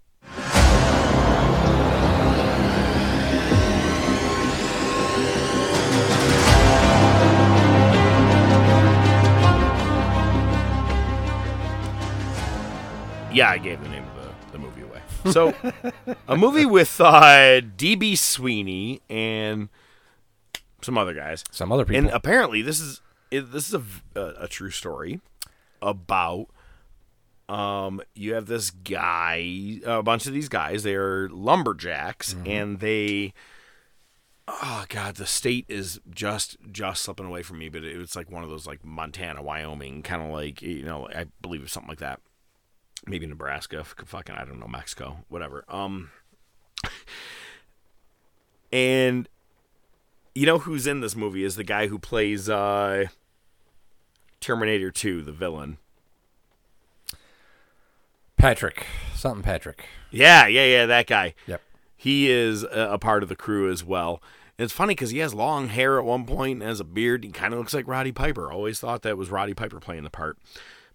Yeah, 13.33 13.51
I 13.51 13.59
gave 13.59 13.83
the 13.83 13.89
name 13.89 14.05
of 14.05 14.15
the, 14.17 14.53
the 14.53 14.59
movie 14.59 14.83
away. 14.83 15.03
So, 15.33 15.55
a 16.29 16.37
movie 16.37 16.65
with 16.65 17.01
uh, 17.01 17.61
DB 17.61 18.17
Sweeney 18.17 19.03
and 19.11 19.69
some 20.81 20.97
other 20.97 21.13
guys. 21.13 21.45
Some 21.51 21.71
other 21.71 21.85
people. 21.85 21.99
And 21.99 22.09
apparently, 22.09 22.63
this 22.63 22.81
is 22.81 23.01
it, 23.31 23.53
this 23.53 23.73
is 23.73 23.81
a 24.17 24.49
true 24.49 24.71
story 24.71 25.21
about 25.83 26.47
um 27.49 28.01
you 28.15 28.35
have 28.35 28.47
this 28.47 28.71
guy 28.71 29.81
a 29.87 30.03
bunch 30.03 30.27
of 30.27 30.35
these 30.35 30.49
guys 30.51 30.83
they 30.83 30.95
are 30.95 31.31
lumberjacks 31.31 32.37
and 32.45 32.81
they 32.81 33.33
oh 34.49 34.85
god 34.91 35.15
the 35.15 35.25
state 35.25 35.65
is 35.67 35.99
just 36.11 36.59
just 36.71 37.03
slipping 37.03 37.25
away 37.25 37.43
from 37.43 37.59
me 37.59 37.71
but 37.71 37.85
it 37.85 37.97
was 37.97 38.15
like 38.15 38.31
one 38.31 38.43
of 38.45 38.51
those 38.51 38.67
like 38.67 38.85
montana 38.85 39.41
wyoming 39.43 40.03
kind 40.03 40.21
of 40.21 40.31
like 40.31 40.61
you 40.61 40.83
know 40.83 41.09
i 41.15 41.25
believe 41.41 41.63
it's 41.63 41.73
something 41.73 41.89
like 41.89 42.01
that 42.01 42.21
maybe 43.07 43.27
nebraska 43.27 43.85
fucking 43.85 44.35
i 44.35 44.45
don't 44.45 44.61
know 44.61 44.69
mexico 44.69 45.19
whatever 45.29 45.65
um 45.69 46.11
and 48.73 49.29
you 50.35 50.47
know 50.47 50.59
who's 50.59 50.87
in 50.87 51.01
this 51.01 51.17
movie 51.17 51.45
is 51.45 51.57
the 51.57 51.65
guy 51.65 51.87
who 51.87 51.99
plays 51.99 52.49
uh 52.49 53.07
terminator 54.41 54.91
2 54.91 55.23
the 55.23 55.33
villain 55.33 55.79
Patrick, 58.39 58.87
something 59.17 59.43
Patrick. 59.43 59.85
Yeah, 60.11 60.47
yeah, 60.47 60.65
yeah, 60.65 60.87
that 60.87 61.07
guy. 61.09 61.35
Yep. 61.47 61.61
He 61.97 62.31
is 62.31 62.63
a, 62.63 62.91
a 62.93 62.99
part 62.99 63.25
of 63.25 63.29
the 63.29 63.37
crew 63.37 63.71
as 63.71 63.85
well. 63.85 64.23
And 64.57 64.65
it's 64.65 64.73
funny 64.73 64.95
because 64.95 65.11
he 65.11 65.19
has 65.19 65.35
long 65.35 65.69
hair 65.69 65.99
at 65.99 66.05
one 66.05 66.25
point 66.25 66.61
and 66.61 66.69
has 66.69 66.79
a 66.81 66.85
beard. 66.85 67.25
He 67.25 67.31
kind 67.31 67.53
of 67.53 67.59
looks 67.59 67.75
like 67.75 67.89
Roddy 67.89 68.13
Piper. 68.13 68.51
Always 68.51 68.79
thought 68.79 69.03
that 69.03 69.19
was 69.19 69.31
Roddy 69.31 69.55
Piper 69.55 69.81
playing 69.81 70.05
the 70.05 70.11
part. 70.11 70.39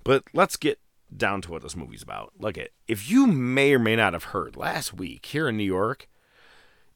But 0.05 0.23
let's 0.33 0.55
get 0.55 0.79
down 1.17 1.41
to 1.41 1.51
what 1.51 1.61
this 1.61 1.75
movie's 1.75 2.03
about. 2.03 2.33
Look 2.39 2.57
at 2.57 2.69
if 2.87 3.09
you 3.09 3.27
may 3.27 3.73
or 3.73 3.79
may 3.79 3.95
not 3.95 4.13
have 4.13 4.25
heard 4.25 4.55
last 4.55 4.93
week 4.93 5.25
here 5.27 5.49
in 5.49 5.57
New 5.57 5.63
York, 5.63 6.07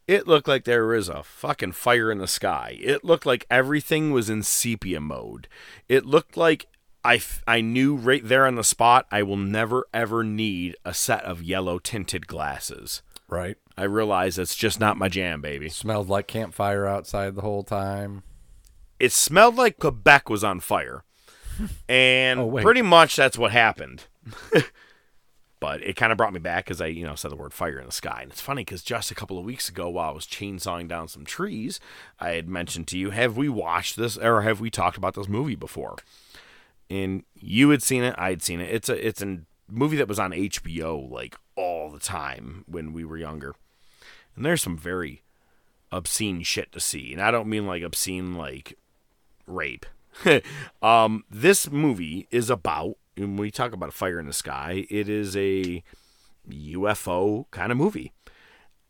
it 0.07 0.27
looked 0.27 0.47
like 0.47 0.63
there 0.63 0.87
was 0.87 1.09
a 1.09 1.23
fucking 1.23 1.73
fire 1.73 2.11
in 2.11 2.17
the 2.17 2.27
sky. 2.27 2.77
It 2.81 3.03
looked 3.03 3.25
like 3.25 3.45
everything 3.49 4.11
was 4.11 4.29
in 4.29 4.41
sepia 4.43 5.01
mode. 5.01 5.47
It 5.89 6.05
looked 6.05 6.37
like 6.37 6.67
I, 7.03 7.21
I 7.45 7.61
knew 7.61 7.95
right 7.95 8.25
there 8.25 8.47
on 8.47 8.55
the 8.55 8.63
spot 8.63 9.05
I 9.11 9.23
will 9.23 9.37
never 9.37 9.85
ever 9.93 10.23
need 10.23 10.75
a 10.85 10.93
set 10.93 11.23
of 11.23 11.43
yellow 11.43 11.79
tinted 11.79 12.27
glasses. 12.27 13.01
Right. 13.29 13.57
I 13.77 13.83
realize 13.83 14.39
it's 14.39 14.55
just 14.55 14.79
not 14.79 14.97
my 14.97 15.09
jam, 15.09 15.41
baby. 15.41 15.69
Smelled 15.69 16.09
like 16.09 16.27
campfire 16.27 16.85
outside 16.85 17.35
the 17.35 17.41
whole 17.41 17.63
time. 17.63 18.23
It 18.99 19.11
smelled 19.11 19.55
like 19.55 19.77
Quebec 19.77 20.29
was 20.29 20.43
on 20.43 20.59
fire. 20.59 21.03
And 21.89 22.39
Oh, 22.39 22.59
pretty 22.61 22.81
much 22.81 23.15
that's 23.15 23.37
what 23.37 23.51
happened. 23.51 24.05
but 25.59 25.81
it 25.81 25.95
kind 25.95 26.11
of 26.11 26.17
brought 26.17 26.33
me 26.33 26.39
back 26.39 26.65
because 26.65 26.81
I, 26.81 26.87
you 26.87 27.05
know, 27.05 27.15
said 27.15 27.31
the 27.31 27.35
word 27.35 27.53
fire 27.53 27.79
in 27.79 27.85
the 27.85 27.91
sky. 27.91 28.19
And 28.21 28.31
it's 28.31 28.41
funny 28.41 28.63
because 28.63 28.83
just 28.83 29.09
a 29.11 29.15
couple 29.15 29.39
of 29.39 29.45
weeks 29.45 29.69
ago, 29.69 29.89
while 29.89 30.09
I 30.09 30.13
was 30.13 30.27
chainsawing 30.27 30.87
down 30.87 31.07
some 31.07 31.25
trees, 31.25 31.79
I 32.19 32.31
had 32.31 32.47
mentioned 32.47 32.87
to 32.89 32.97
you, 32.97 33.09
have 33.09 33.37
we 33.37 33.49
watched 33.49 33.95
this 33.95 34.17
or 34.17 34.43
have 34.43 34.59
we 34.59 34.69
talked 34.69 34.97
about 34.97 35.15
this 35.15 35.27
movie 35.27 35.55
before? 35.55 35.95
And 36.89 37.23
you 37.35 37.69
had 37.71 37.81
seen 37.83 38.03
it, 38.03 38.15
I 38.17 38.29
had 38.29 38.43
seen 38.43 38.61
it. 38.61 38.73
It's 38.73 38.87
a 38.87 39.07
it's 39.07 39.21
a 39.21 39.39
movie 39.69 39.97
that 39.97 40.07
was 40.07 40.19
on 40.19 40.31
HBO 40.31 41.09
like 41.11 41.35
all 41.55 41.89
the 41.89 41.99
time 41.99 42.63
when 42.67 42.93
we 42.93 43.03
were 43.03 43.17
younger. 43.17 43.55
And 44.35 44.45
there's 44.45 44.61
some 44.61 44.77
very 44.77 45.23
obscene 45.91 46.43
shit 46.43 46.71
to 46.73 46.79
see. 46.79 47.11
And 47.11 47.21
I 47.21 47.31
don't 47.31 47.49
mean 47.49 47.65
like 47.65 47.83
obscene 47.83 48.35
like 48.35 48.77
rape. 49.45 49.85
um, 50.81 51.23
this 51.29 51.69
movie 51.71 52.27
is 52.31 52.49
about 52.49 52.95
when 53.15 53.37
we 53.37 53.51
talk 53.51 53.73
about 53.73 53.89
a 53.89 53.93
fire 53.93 54.19
in 54.19 54.25
the 54.27 54.33
sky, 54.33 54.85
it 54.89 55.09
is 55.09 55.35
a 55.35 55.83
UFO 56.49 57.45
kind 57.51 57.71
of 57.71 57.77
movie. 57.77 58.13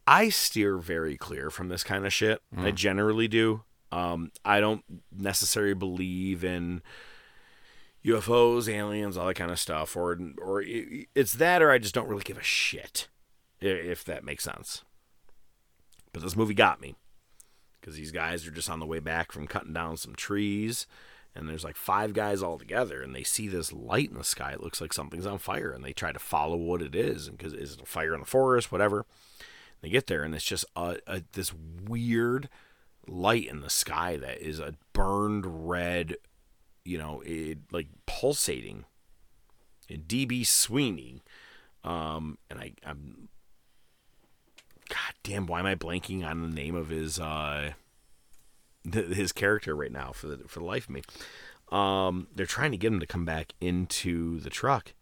I 0.05 0.29
steer 0.29 0.77
very 0.77 1.17
clear 1.17 1.49
from 1.49 1.69
this 1.69 1.83
kind 1.83 2.05
of 2.05 2.13
shit. 2.13 2.41
I 2.57 2.71
generally 2.71 3.27
do. 3.27 3.63
Um, 3.91 4.31
I 4.45 4.59
don't 4.59 4.83
necessarily 5.15 5.73
believe 5.73 6.43
in 6.43 6.81
UFOs, 8.05 8.69
aliens, 8.71 9.17
all 9.17 9.27
that 9.27 9.33
kind 9.35 9.51
of 9.51 9.59
stuff, 9.59 9.95
or 9.95 10.17
or 10.37 10.61
i- 10.61 11.07
it's 11.15 11.33
that, 11.33 11.61
or 11.61 11.71
I 11.71 11.77
just 11.77 11.93
don't 11.95 12.07
really 12.07 12.23
give 12.23 12.37
a 12.37 12.43
shit, 12.43 13.07
if 13.59 14.03
that 14.05 14.23
makes 14.23 14.43
sense. 14.43 14.83
But 16.13 16.21
this 16.23 16.35
movie 16.35 16.53
got 16.53 16.79
me 16.79 16.95
because 17.79 17.95
these 17.95 18.11
guys 18.11 18.47
are 18.47 18.51
just 18.51 18.69
on 18.69 18.79
the 18.79 18.85
way 18.85 18.99
back 18.99 19.31
from 19.31 19.47
cutting 19.47 19.73
down 19.73 19.97
some 19.97 20.15
trees, 20.15 20.87
and 21.37 21.47
there's 21.47 21.63
like 21.63 21.75
five 21.75 22.13
guys 22.13 22.41
all 22.41 22.57
together, 22.57 23.01
and 23.01 23.15
they 23.15 23.23
see 23.23 23.47
this 23.47 23.71
light 23.71 24.09
in 24.09 24.17
the 24.17 24.23
sky. 24.23 24.51
It 24.51 24.63
looks 24.63 24.81
like 24.81 24.93
something's 24.93 25.25
on 25.25 25.37
fire, 25.37 25.71
and 25.71 25.83
they 25.83 25.93
try 25.93 26.11
to 26.11 26.19
follow 26.19 26.57
what 26.57 26.81
it 26.81 26.95
is, 26.95 27.27
and 27.27 27.37
because 27.37 27.53
is 27.53 27.73
it 27.73 27.81
a 27.81 27.85
fire 27.85 28.13
in 28.13 28.19
the 28.19 28.25
forest, 28.25 28.71
whatever. 28.71 29.05
They 29.81 29.89
get 29.89 30.07
there, 30.07 30.23
and 30.23 30.33
it's 30.33 30.43
just 30.43 30.65
a, 30.75 30.97
a 31.05 31.21
this 31.33 31.53
weird 31.53 32.49
light 33.07 33.47
in 33.47 33.61
the 33.61 33.69
sky 33.69 34.17
that 34.17 34.41
is 34.41 34.59
a 34.59 34.73
burned 34.91 35.69
red 35.69 36.17
you 36.87 36.97
know, 36.97 37.21
it 37.25 37.59
like 37.71 37.87
pulsating. 38.05 38.85
And 39.89 40.07
DB 40.07 40.45
Sweeney, 40.45 41.21
um, 41.83 42.37
and 42.49 42.59
I, 42.59 42.71
I'm, 42.85 43.29
God 44.89 45.13
damn, 45.23 45.45
why 45.47 45.59
am 45.59 45.65
I 45.65 45.75
blanking 45.75 46.25
on 46.25 46.41
the 46.41 46.55
name 46.55 46.75
of 46.75 46.89
his 46.89 47.19
uh, 47.19 47.73
his 48.93 49.31
character 49.31 49.75
right 49.75 49.91
now 49.91 50.11
for 50.11 50.27
the 50.27 50.37
for 50.47 50.59
the 50.59 50.65
life 50.65 50.85
of 50.85 50.91
me? 50.91 51.01
Um, 51.71 52.27
they're 52.33 52.45
trying 52.45 52.71
to 52.71 52.77
get 52.77 52.91
him 52.91 52.99
to 52.99 53.07
come 53.07 53.25
back 53.25 53.53
into 53.59 54.39
the 54.39 54.49
truck, 54.49 54.93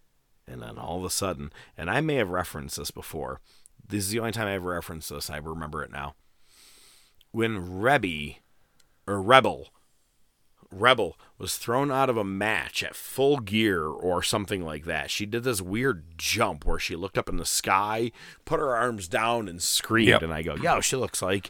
and 0.47 0.61
then 0.61 0.77
all 0.77 0.99
of 0.99 1.05
a 1.05 1.09
sudden, 1.09 1.51
and 1.77 1.89
I 1.89 2.01
may 2.01 2.15
have 2.15 2.29
referenced 2.29 2.77
this 2.77 2.91
before. 2.91 3.39
This 3.87 4.03
is 4.03 4.09
the 4.09 4.19
only 4.19 4.31
time 4.31 4.47
I 4.47 4.53
ever 4.53 4.71
referenced 4.71 5.09
this. 5.09 5.29
I 5.29 5.37
remember 5.37 5.83
it 5.83 5.91
now. 5.91 6.15
When 7.31 7.79
Rebby 7.79 8.39
or 9.05 9.21
Rebel 9.21 9.69
Rebel 10.71 11.17
was 11.37 11.57
thrown 11.57 11.91
out 11.91 12.09
of 12.09 12.15
a 12.15 12.23
match 12.23 12.81
at 12.81 12.95
full 12.95 13.37
gear 13.39 13.83
or 13.85 14.23
something 14.23 14.63
like 14.63 14.85
that. 14.85 15.11
She 15.11 15.25
did 15.25 15.43
this 15.43 15.61
weird 15.61 16.03
jump 16.17 16.65
where 16.65 16.79
she 16.79 16.95
looked 16.95 17.17
up 17.17 17.27
in 17.27 17.35
the 17.37 17.45
sky, 17.45 18.11
put 18.45 18.59
her 18.59 18.73
arms 18.75 19.07
down, 19.09 19.49
and 19.49 19.61
screamed. 19.61 20.07
Yep. 20.09 20.21
And 20.21 20.33
I 20.33 20.41
go, 20.43 20.55
"Yo, 20.55 20.79
she 20.81 20.95
looks 20.95 21.21
like 21.21 21.49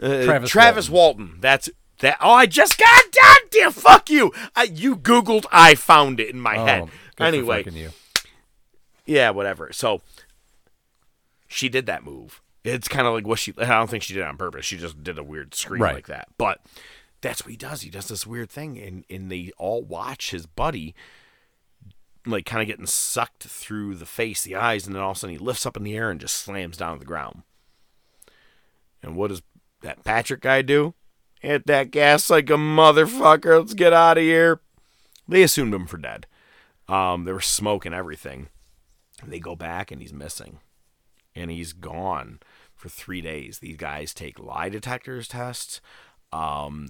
uh, 0.00 0.22
Travis 0.24 0.50
Travis, 0.50 0.88
Walton. 0.90 1.38
That's 1.40 1.68
that. 2.00 2.16
Oh, 2.20 2.30
I 2.32 2.46
just 2.46 2.78
got 2.78 3.04
done. 3.10 3.36
Damn, 3.50 3.72
fuck 3.72 4.08
you. 4.08 4.32
I, 4.54 4.64
you 4.64 4.96
Googled. 4.96 5.46
I 5.50 5.74
found 5.74 6.20
it 6.20 6.30
in 6.30 6.40
my 6.40 6.56
Oh, 6.56 6.64
head. 6.66 6.88
Anyway, 7.18 7.64
yeah, 9.06 9.30
whatever. 9.30 9.72
So 9.72 10.00
she 11.48 11.68
did 11.68 11.86
that 11.86 12.04
move. 12.04 12.40
It's 12.64 12.88
kind 12.88 13.06
of 13.06 13.12
like 13.14 13.26
what 13.26 13.38
she. 13.38 13.52
I 13.58 13.66
don't 13.66 13.90
think 13.90 14.02
she 14.02 14.14
did 14.14 14.20
it 14.20 14.26
on 14.26 14.36
purpose. 14.36 14.64
She 14.64 14.76
just 14.78 15.02
did 15.02 15.18
a 15.18 15.22
weird 15.24 15.54
scream 15.54 15.82
Right. 15.82 15.94
like 15.94 16.06
that. 16.06 16.28
But 16.38 16.60
that's 17.24 17.42
what 17.42 17.50
he 17.50 17.56
does. 17.56 17.80
He 17.80 17.90
does 17.90 18.06
this 18.08 18.26
weird 18.26 18.50
thing, 18.50 18.78
and 18.78 19.04
and 19.10 19.30
they 19.30 19.50
all 19.56 19.82
watch 19.82 20.30
his 20.30 20.46
buddy, 20.46 20.94
like 22.26 22.46
kind 22.46 22.62
of 22.62 22.68
getting 22.68 22.86
sucked 22.86 23.44
through 23.44 23.96
the 23.96 24.06
face, 24.06 24.42
the 24.42 24.54
eyes, 24.54 24.86
and 24.86 24.94
then 24.94 25.02
all 25.02 25.12
of 25.12 25.16
a 25.16 25.20
sudden 25.20 25.36
he 25.36 25.38
lifts 25.38 25.66
up 25.66 25.76
in 25.76 25.82
the 25.82 25.96
air 25.96 26.10
and 26.10 26.20
just 26.20 26.36
slams 26.36 26.76
down 26.76 26.94
to 26.94 26.98
the 27.00 27.04
ground. 27.04 27.42
And 29.02 29.16
what 29.16 29.28
does 29.28 29.42
that 29.82 30.04
Patrick 30.04 30.40
guy 30.40 30.62
do? 30.62 30.94
Hit 31.40 31.66
that 31.66 31.90
gas 31.90 32.30
like 32.30 32.48
a 32.48 32.54
motherfucker. 32.54 33.58
Let's 33.58 33.74
get 33.74 33.92
out 33.92 34.16
of 34.16 34.22
here. 34.22 34.60
They 35.28 35.42
assumed 35.42 35.74
him 35.74 35.86
for 35.86 35.98
dead. 35.98 36.26
Um, 36.88 37.24
there 37.24 37.34
was 37.34 37.44
smoke 37.46 37.84
and 37.84 37.94
everything. 37.94 38.48
They 39.26 39.40
go 39.40 39.56
back 39.56 39.90
and 39.90 40.00
he's 40.00 40.12
missing. 40.12 40.58
And 41.34 41.50
he's 41.50 41.72
gone 41.72 42.40
for 42.74 42.88
three 42.88 43.20
days. 43.20 43.58
These 43.58 43.76
guys 43.76 44.14
take 44.14 44.38
lie 44.38 44.68
detectors 44.68 45.28
tests. 45.28 45.80
Um, 46.32 46.88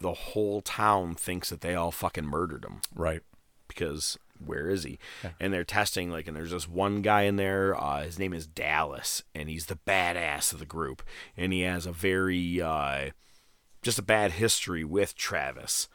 the 0.00 0.12
whole 0.12 0.60
town 0.60 1.14
thinks 1.14 1.50
that 1.50 1.60
they 1.60 1.74
all 1.74 1.90
fucking 1.92 2.26
murdered 2.26 2.64
him 2.64 2.80
Right. 2.94 3.22
because 3.68 4.18
where 4.44 4.68
is 4.68 4.82
he? 4.82 4.98
And 5.40 5.52
they're 5.52 5.64
testing 5.64 6.10
like, 6.10 6.26
and 6.26 6.36
there's 6.36 6.50
this 6.50 6.68
one 6.68 7.00
guy 7.02 7.22
in 7.22 7.36
there. 7.36 7.74
Uh, 7.80 8.02
his 8.02 8.18
name 8.18 8.34
is 8.34 8.46
Dallas, 8.46 9.22
and 9.34 9.48
he's 9.48 9.66
the 9.66 9.78
badass 9.86 10.52
of 10.52 10.58
the 10.58 10.66
group, 10.66 11.02
and 11.36 11.52
he 11.52 11.60
has 11.62 11.86
a 11.86 11.92
very 11.92 12.60
uh, 12.60 13.10
just 13.80 13.98
a 13.98 14.02
bad 14.02 14.32
history 14.32 14.84
with 14.84 15.14
Travis. 15.14 15.88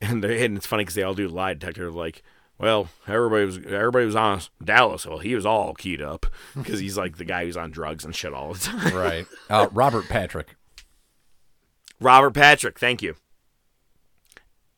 And, 0.00 0.22
they 0.22 0.44
and 0.44 0.56
it's 0.56 0.66
funny 0.66 0.82
because 0.82 0.94
they 0.94 1.02
all 1.02 1.14
do 1.14 1.28
lie 1.28 1.54
detector 1.54 1.90
like. 1.90 2.22
Well, 2.60 2.88
everybody 3.06 3.44
was 3.44 3.56
everybody 3.58 4.04
was 4.06 4.16
honest. 4.16 4.50
Dallas, 4.64 5.06
well, 5.06 5.18
he 5.18 5.34
was 5.36 5.46
all 5.46 5.74
keyed 5.74 6.02
up 6.02 6.26
because 6.56 6.80
he's 6.80 6.96
like 6.98 7.16
the 7.16 7.24
guy 7.24 7.44
who's 7.44 7.56
on 7.56 7.70
drugs 7.70 8.04
and 8.04 8.14
shit 8.14 8.32
all 8.32 8.52
the 8.54 8.58
time. 8.58 8.94
Right. 8.96 9.26
Uh, 9.50 9.68
Robert 9.72 10.08
Patrick. 10.08 10.56
Robert 12.00 12.32
Patrick, 12.32 12.78
thank 12.78 13.02
you. 13.02 13.16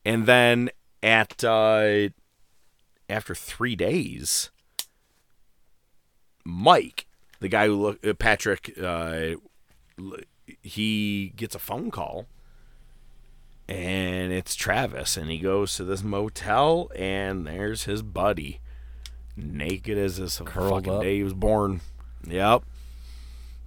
And 0.03 0.25
then 0.25 0.69
at 1.03 1.43
uh, 1.43 2.09
after 3.09 3.35
three 3.35 3.75
days, 3.75 4.49
Mike, 6.43 7.05
the 7.39 7.47
guy 7.47 7.67
who 7.67 7.75
look 7.75 8.05
uh, 8.05 8.13
Patrick, 8.13 8.73
uh, 8.81 9.35
he 10.61 11.33
gets 11.35 11.53
a 11.53 11.59
phone 11.59 11.91
call, 11.91 12.25
and 13.67 14.33
it's 14.33 14.55
Travis, 14.55 15.17
and 15.17 15.29
he 15.29 15.37
goes 15.37 15.75
to 15.75 15.83
this 15.83 16.03
motel, 16.03 16.91
and 16.95 17.45
there's 17.45 17.83
his 17.83 18.01
buddy, 18.01 18.59
naked 19.37 19.97
as 19.97 20.17
this 20.17 20.41
Curled 20.43 20.85
fucking 20.85 20.93
up. 20.93 21.01
day 21.03 21.17
he 21.17 21.23
was 21.23 21.33
born. 21.33 21.81
Yep, 22.27 22.63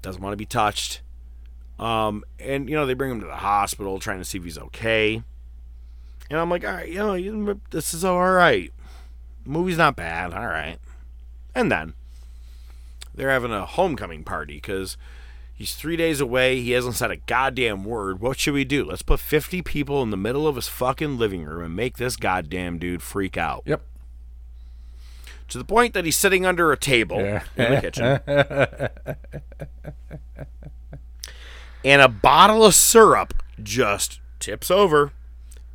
doesn't 0.02 0.22
want 0.22 0.32
to 0.32 0.36
be 0.36 0.46
touched. 0.46 1.00
Um, 1.78 2.24
and 2.38 2.68
you 2.68 2.76
know 2.76 2.86
they 2.86 2.94
bring 2.94 3.10
him 3.10 3.20
to 3.20 3.26
the 3.26 3.36
hospital, 3.36 3.98
trying 3.98 4.18
to 4.18 4.24
see 4.24 4.38
if 4.38 4.44
he's 4.44 4.58
okay. 4.58 5.22
And 6.30 6.38
I'm 6.38 6.48
like, 6.50 6.64
all 6.64 6.72
right, 6.72 6.88
you 6.88 6.98
know, 6.98 7.60
this 7.70 7.92
is 7.92 8.04
all 8.04 8.32
right. 8.32 8.72
Movie's 9.44 9.76
not 9.76 9.96
bad, 9.96 10.32
all 10.32 10.46
right. 10.46 10.78
And 11.54 11.70
then 11.70 11.94
they're 13.14 13.30
having 13.30 13.52
a 13.52 13.66
homecoming 13.66 14.24
party 14.24 14.54
because 14.54 14.96
he's 15.54 15.74
three 15.74 15.96
days 15.96 16.20
away. 16.20 16.60
He 16.60 16.72
hasn't 16.72 16.94
said 16.94 17.10
a 17.10 17.16
goddamn 17.16 17.84
word. 17.84 18.20
What 18.20 18.38
should 18.38 18.54
we 18.54 18.64
do? 18.64 18.84
Let's 18.84 19.02
put 19.02 19.20
50 19.20 19.62
people 19.62 20.02
in 20.02 20.10
the 20.10 20.16
middle 20.16 20.48
of 20.48 20.56
his 20.56 20.68
fucking 20.68 21.18
living 21.18 21.44
room 21.44 21.62
and 21.62 21.76
make 21.76 21.98
this 21.98 22.16
goddamn 22.16 22.78
dude 22.78 23.02
freak 23.02 23.36
out. 23.36 23.62
Yep. 23.66 23.82
To 25.48 25.58
the 25.58 25.64
point 25.64 25.92
that 25.92 26.06
he's 26.06 26.16
sitting 26.16 26.46
under 26.46 26.72
a 26.72 26.76
table 26.76 27.18
in 27.18 27.42
the 27.56 27.80
kitchen. 27.80 28.18
and 31.84 32.00
a 32.00 32.08
bottle 32.08 32.64
of 32.64 32.74
syrup 32.74 33.34
just 33.62 34.20
tips 34.40 34.70
over 34.70 35.12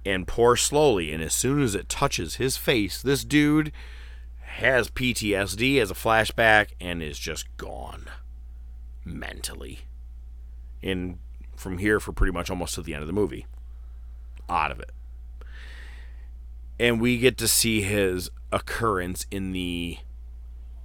and 0.06 0.28
pours 0.28 0.62
slowly. 0.62 1.14
And 1.14 1.22
as 1.22 1.34
soon 1.34 1.62
as 1.62 1.76
it 1.76 1.88
touches 1.88 2.36
his 2.36 2.58
face, 2.58 3.02
this 3.02 3.24
dude 3.24 3.72
has 4.42 4.90
PTSD, 4.90 5.78
has 5.78 5.92
a 5.92 5.96
flashback, 5.96 6.70
and 6.82 7.04
is 7.04 7.20
just 7.20 7.46
gone 7.58 8.08
mentally. 9.06 9.82
And 10.82 11.20
from 11.56 11.78
here 11.78 12.00
for 12.00 12.12
pretty 12.12 12.34
much 12.34 12.50
almost 12.50 12.76
to 12.76 12.82
the 12.82 12.94
end 12.94 13.02
of 13.02 13.08
the 13.08 13.14
movie. 13.14 13.46
Out 14.50 14.72
of 14.72 14.80
it. 14.80 14.92
And 16.80 17.00
we 17.00 17.18
get 17.18 17.38
to 17.38 17.48
see 17.48 17.82
his 17.82 18.30
occurrence 18.52 19.28
in 19.30 19.52
the 19.52 19.98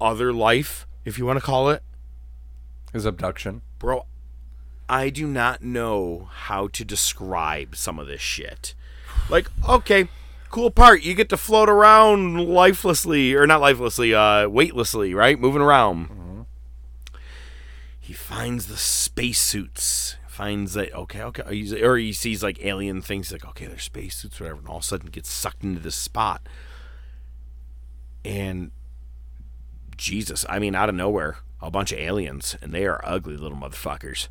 other 0.00 0.32
life, 0.32 0.86
if 1.04 1.18
you 1.18 1.24
want 1.24 1.38
to 1.38 1.44
call 1.44 1.70
it. 1.70 1.82
His 2.92 3.06
abduction. 3.06 3.62
Bro, 3.78 4.06
I 4.88 5.10
do 5.10 5.26
not 5.26 5.62
know 5.62 6.28
how 6.30 6.68
to 6.68 6.84
describe 6.84 7.76
some 7.76 7.98
of 7.98 8.06
this 8.06 8.20
shit. 8.20 8.74
Like, 9.30 9.48
okay, 9.68 10.08
cool 10.50 10.70
part. 10.70 11.02
You 11.02 11.14
get 11.14 11.28
to 11.30 11.36
float 11.36 11.68
around 11.68 12.46
lifelessly, 12.48 13.34
or 13.34 13.46
not 13.46 13.60
lifelessly, 13.60 14.14
uh, 14.14 14.48
weightlessly, 14.48 15.14
right? 15.14 15.38
Moving 15.38 15.62
around. 15.62 16.46
He 17.98 18.12
finds 18.12 18.66
the 18.66 18.76
spacesuits. 18.76 20.16
Finds 20.28 20.74
that 20.74 20.92
okay, 20.92 21.22
okay, 21.22 21.42
he's, 21.48 21.72
or 21.72 21.96
he 21.96 22.12
sees 22.12 22.42
like 22.42 22.62
alien 22.64 23.00
things. 23.00 23.30
Like, 23.30 23.46
okay, 23.46 23.66
they're 23.66 23.78
spacesuits, 23.78 24.40
whatever. 24.40 24.58
And 24.58 24.68
all 24.68 24.78
of 24.78 24.82
a 24.82 24.86
sudden, 24.86 25.10
gets 25.10 25.30
sucked 25.30 25.62
into 25.62 25.80
this 25.80 25.94
spot. 25.94 26.46
And 28.24 28.72
Jesus, 29.96 30.44
I 30.48 30.58
mean, 30.58 30.74
out 30.74 30.88
of 30.88 30.94
nowhere, 30.96 31.38
a 31.62 31.70
bunch 31.70 31.92
of 31.92 31.98
aliens, 31.98 32.56
and 32.60 32.72
they 32.72 32.84
are 32.84 33.00
ugly 33.04 33.36
little 33.36 33.56
motherfuckers. 33.56 34.28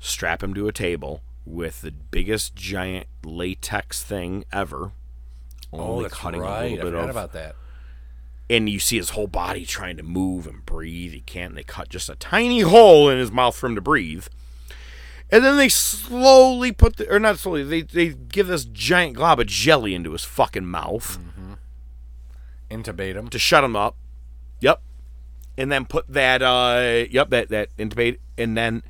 Strap 0.00 0.42
him 0.42 0.54
to 0.54 0.66
a 0.66 0.72
table 0.72 1.22
with 1.44 1.82
the 1.82 1.90
biggest 1.92 2.56
giant 2.56 3.06
latex 3.24 4.02
thing 4.02 4.44
ever. 4.52 4.92
Oh, 5.72 5.78
only 5.78 6.02
that's 6.04 6.14
cutting 6.14 6.40
a 6.40 6.42
right. 6.42 6.56
I 6.58 6.62
little 6.62 6.76
bit 6.76 6.84
forgot 6.86 7.04
of- 7.04 7.10
about 7.10 7.32
that. 7.34 7.54
and 8.48 8.68
you 8.68 8.78
see 8.80 8.96
his 8.96 9.10
whole 9.10 9.26
body 9.28 9.64
trying 9.64 9.96
to 9.98 10.02
move 10.02 10.46
and 10.46 10.64
breathe. 10.66 11.12
He 11.12 11.20
can't. 11.20 11.50
And 11.50 11.58
they 11.58 11.62
cut 11.62 11.88
just 11.88 12.08
a 12.08 12.16
tiny 12.16 12.60
hole 12.60 13.08
in 13.08 13.18
his 13.18 13.30
mouth 13.30 13.54
for 13.54 13.66
him 13.66 13.74
to 13.76 13.80
breathe. 13.80 14.26
And 15.30 15.44
then 15.44 15.56
they 15.56 15.68
slowly 15.68 16.72
put 16.72 16.96
the, 16.96 17.08
or 17.08 17.20
not 17.20 17.38
slowly, 17.38 17.62
they, 17.62 17.82
they 17.82 18.08
give 18.08 18.48
this 18.48 18.64
giant 18.64 19.14
glob 19.14 19.38
of 19.38 19.46
jelly 19.46 19.94
into 19.94 20.10
his 20.12 20.24
fucking 20.24 20.66
mouth 20.66 21.18
Intubate 22.70 23.14
him. 23.16 23.28
to 23.28 23.38
shut 23.38 23.64
him 23.64 23.76
up. 23.76 23.96
Yep. 24.60 24.80
And 25.56 25.70
then 25.70 25.84
put 25.84 26.06
that, 26.08 26.42
uh, 26.42 27.04
yep, 27.10 27.30
that, 27.30 27.48
that 27.50 27.76
intubate. 27.76 28.18
And 28.38 28.56
then 28.56 28.82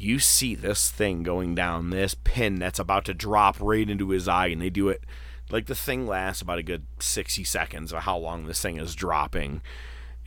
you 0.00 0.18
see 0.18 0.54
this 0.54 0.90
thing 0.90 1.22
going 1.22 1.54
down, 1.54 1.90
this 1.90 2.14
pin 2.14 2.56
that's 2.56 2.78
about 2.78 3.04
to 3.04 3.14
drop 3.14 3.56
right 3.60 3.88
into 3.88 4.10
his 4.10 4.28
eye. 4.28 4.46
And 4.46 4.62
they 4.62 4.70
do 4.70 4.88
it, 4.88 5.04
like 5.50 5.66
the 5.66 5.74
thing 5.74 6.06
lasts 6.06 6.42
about 6.42 6.58
a 6.58 6.62
good 6.62 6.86
60 6.98 7.44
seconds 7.44 7.92
of 7.92 8.02
how 8.02 8.16
long 8.16 8.46
this 8.46 8.62
thing 8.62 8.78
is 8.78 8.94
dropping. 8.94 9.62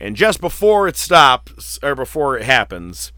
And 0.00 0.16
just 0.16 0.40
before 0.40 0.86
it 0.88 0.96
stops, 0.96 1.78
or 1.82 1.94
before 1.94 2.36
it 2.36 2.44
happens, 2.44 3.12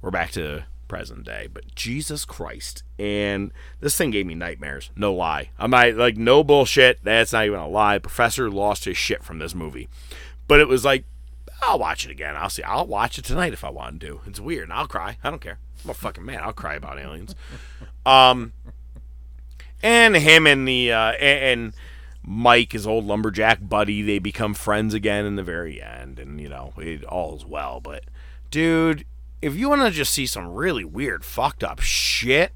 we're 0.00 0.10
back 0.10 0.30
to 0.32 0.64
present 0.88 1.24
day. 1.24 1.48
But 1.52 1.74
Jesus 1.74 2.24
Christ. 2.24 2.82
And 2.98 3.52
this 3.80 3.96
thing 3.96 4.10
gave 4.10 4.26
me 4.26 4.34
nightmares. 4.34 4.90
No 4.96 5.14
lie. 5.14 5.50
I'm 5.58 5.70
not, 5.70 5.94
like, 5.94 6.16
no 6.16 6.42
bullshit. 6.44 6.98
That's 7.02 7.32
not 7.32 7.46
even 7.46 7.60
a 7.60 7.68
lie. 7.68 7.98
Professor 7.98 8.50
lost 8.50 8.84
his 8.84 8.96
shit 8.96 9.22
from 9.22 9.38
this 9.38 9.54
movie. 9.54 9.88
But 10.48 10.60
it 10.60 10.68
was 10.68 10.84
like, 10.84 11.04
I'll 11.62 11.78
watch 11.78 12.04
it 12.04 12.10
again. 12.10 12.36
I'll 12.36 12.50
see. 12.50 12.62
I'll 12.62 12.86
watch 12.86 13.18
it 13.18 13.24
tonight 13.24 13.52
if 13.52 13.64
I 13.64 13.70
want 13.70 14.00
to. 14.00 14.20
It's 14.26 14.40
weird. 14.40 14.70
I'll 14.70 14.86
cry. 14.86 15.18
I 15.22 15.30
don't 15.30 15.40
care. 15.40 15.58
I'm 15.84 15.90
a 15.90 15.94
fucking 15.94 16.24
man. 16.24 16.40
I'll 16.42 16.52
cry 16.52 16.74
about 16.74 16.98
aliens. 16.98 17.34
Um, 18.04 18.52
and 19.82 20.16
him 20.16 20.46
and 20.46 20.66
the 20.66 20.92
uh, 20.92 21.12
and, 21.12 21.60
and 21.62 21.72
Mike, 22.22 22.72
his 22.72 22.86
old 22.86 23.04
lumberjack 23.04 23.66
buddy, 23.66 24.02
they 24.02 24.18
become 24.18 24.54
friends 24.54 24.94
again 24.94 25.24
in 25.24 25.36
the 25.36 25.42
very 25.42 25.80
end, 25.80 26.18
and 26.18 26.40
you 26.40 26.48
know 26.48 26.72
it 26.78 27.04
all's 27.04 27.44
well. 27.44 27.80
But 27.80 28.04
dude, 28.50 29.04
if 29.42 29.54
you 29.56 29.68
want 29.68 29.82
to 29.82 29.90
just 29.90 30.12
see 30.12 30.26
some 30.26 30.48
really 30.48 30.84
weird, 30.84 31.24
fucked 31.24 31.64
up 31.64 31.80
shit, 31.80 32.52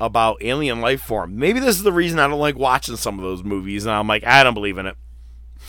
about 0.00 0.42
alien 0.42 0.80
life 0.80 1.02
form. 1.02 1.38
Maybe 1.38 1.60
this 1.60 1.76
is 1.76 1.82
the 1.82 1.92
reason 1.92 2.18
I 2.18 2.26
don't 2.26 2.40
like 2.40 2.56
watching 2.56 2.96
some 2.96 3.18
of 3.18 3.24
those 3.24 3.44
movies, 3.44 3.84
and 3.84 3.94
I'm 3.94 4.08
like, 4.08 4.24
I 4.24 4.42
don't 4.42 4.54
believe 4.54 4.78
in 4.78 4.86
it. 4.86 4.96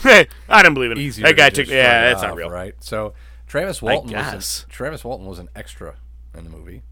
I 0.48 0.62
don't 0.62 0.74
believe 0.74 0.90
it. 0.92 0.98
Easier. 0.98 1.26
that 1.26 1.36
guy 1.36 1.50
to 1.50 1.64
took. 1.64 1.68
Yeah, 1.72 2.08
that's 2.10 2.22
not 2.22 2.34
real. 2.36 2.50
right? 2.50 2.74
So 2.80 3.14
Travis 3.46 3.80
Walton 3.82 4.12
was 4.12 4.64
an, 4.64 4.70
Travis 4.70 5.04
Walton 5.04 5.26
was 5.26 5.38
an 5.38 5.48
extra 5.54 5.96
in 6.36 6.44
the 6.44 6.50
movie. 6.50 6.82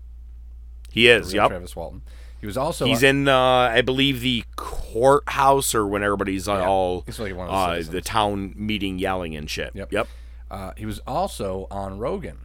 He 0.90 1.08
is. 1.08 1.32
Yep. 1.32 1.48
Travis 1.48 1.76
Walton. 1.76 2.02
He 2.40 2.46
was 2.46 2.56
also 2.56 2.86
He's 2.86 3.02
in, 3.02 3.28
uh, 3.28 3.36
I 3.36 3.82
believe, 3.82 4.20
the 4.22 4.44
courthouse 4.56 5.74
or 5.74 5.86
when 5.86 6.02
everybody's 6.02 6.48
uh, 6.48 6.54
Yeah, 6.54 6.66
all 6.66 7.04
like 7.18 7.36
one 7.36 7.48
of 7.48 7.84
the 7.84 7.90
uh, 7.90 7.92
the 7.92 8.00
town 8.00 8.54
meeting, 8.56 8.98
yelling 8.98 9.36
and 9.36 9.48
shit. 9.48 9.72
Yep. 9.74 9.92
Yep. 9.92 10.08
Uh, 10.50 10.72
he 10.76 10.86
was 10.86 11.00
also 11.06 11.66
on 11.70 11.98
Rogan, 11.98 12.38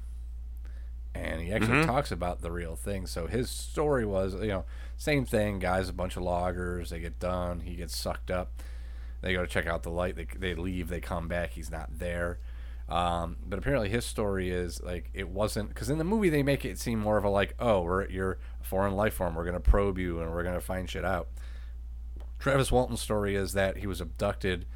and 1.13 1.41
he 1.41 1.51
actually 1.51 1.77
Mhm. 1.77 1.85
talks 1.85 2.11
about 2.11 2.41
the 2.41 2.51
real 2.51 2.75
thing. 2.75 3.07
So 3.07 3.27
his 3.27 3.49
story 3.49 4.05
was, 4.05 4.35
you 4.35 4.47
know, 4.47 4.65
same 4.97 5.25
thing. 5.25 5.59
Guys, 5.59 5.87
a 5.89 5.93
bunch 5.93 6.17
of 6.17 6.23
loggers. 6.23 6.89
They 6.89 6.99
get 6.99 7.19
done. 7.19 7.61
He 7.61 7.75
gets 7.75 7.95
sucked 7.97 8.29
up. 8.29 8.51
They 9.25 9.33
go 9.33 9.41
to 9.41 9.47
check 9.47 9.65
out 9.65 9.81
the 9.81 9.89
light. 9.89 10.15
They, 10.15 10.27
they 10.37 10.53
leave. 10.53 10.87
They 10.87 11.01
come 11.01 11.27
back. 11.27 11.53
He's 11.53 11.71
not 11.71 11.97
there. 11.97 12.37
Um, 12.87 13.37
but 13.43 13.57
apparently 13.57 13.89
his 13.89 14.05
story 14.05 14.51
is 14.51 14.83
like 14.83 15.09
it 15.15 15.27
wasn't 15.27 15.69
because 15.69 15.89
in 15.89 15.97
the 15.97 16.03
movie 16.03 16.29
they 16.29 16.43
make 16.43 16.63
it 16.63 16.77
seem 16.77 16.99
more 16.99 17.17
of 17.17 17.23
a 17.23 17.29
like, 17.29 17.55
oh, 17.59 17.81
we're 17.81 18.07
you're 18.07 18.37
a 18.61 18.63
foreign 18.63 18.93
life 18.95 19.15
form. 19.15 19.33
We're 19.33 19.45
gonna 19.45 19.59
probe 19.59 19.97
you 19.97 20.19
and 20.19 20.31
we're 20.31 20.43
gonna 20.43 20.61
find 20.61 20.87
shit 20.87 21.03
out. 21.03 21.27
Travis 22.37 22.71
Walton's 22.71 23.01
story 23.01 23.35
is 23.35 23.53
that 23.53 23.77
he 23.77 23.87
was 23.87 23.99
abducted 23.99 24.67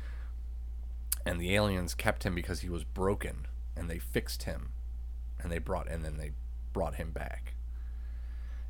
and 1.27 1.39
the 1.39 1.53
aliens 1.53 1.93
kept 1.93 2.23
him 2.23 2.34
because 2.34 2.61
he 2.61 2.69
was 2.69 2.84
broken 2.84 3.45
and 3.76 3.88
they 3.88 3.99
fixed 3.99 4.43
him 4.43 4.71
and 5.39 5.51
they 5.51 5.59
brought 5.59 5.88
and 5.88 6.03
then 6.03 6.17
they 6.17 6.31
brought 6.73 6.95
him 6.95 7.11
back 7.11 7.53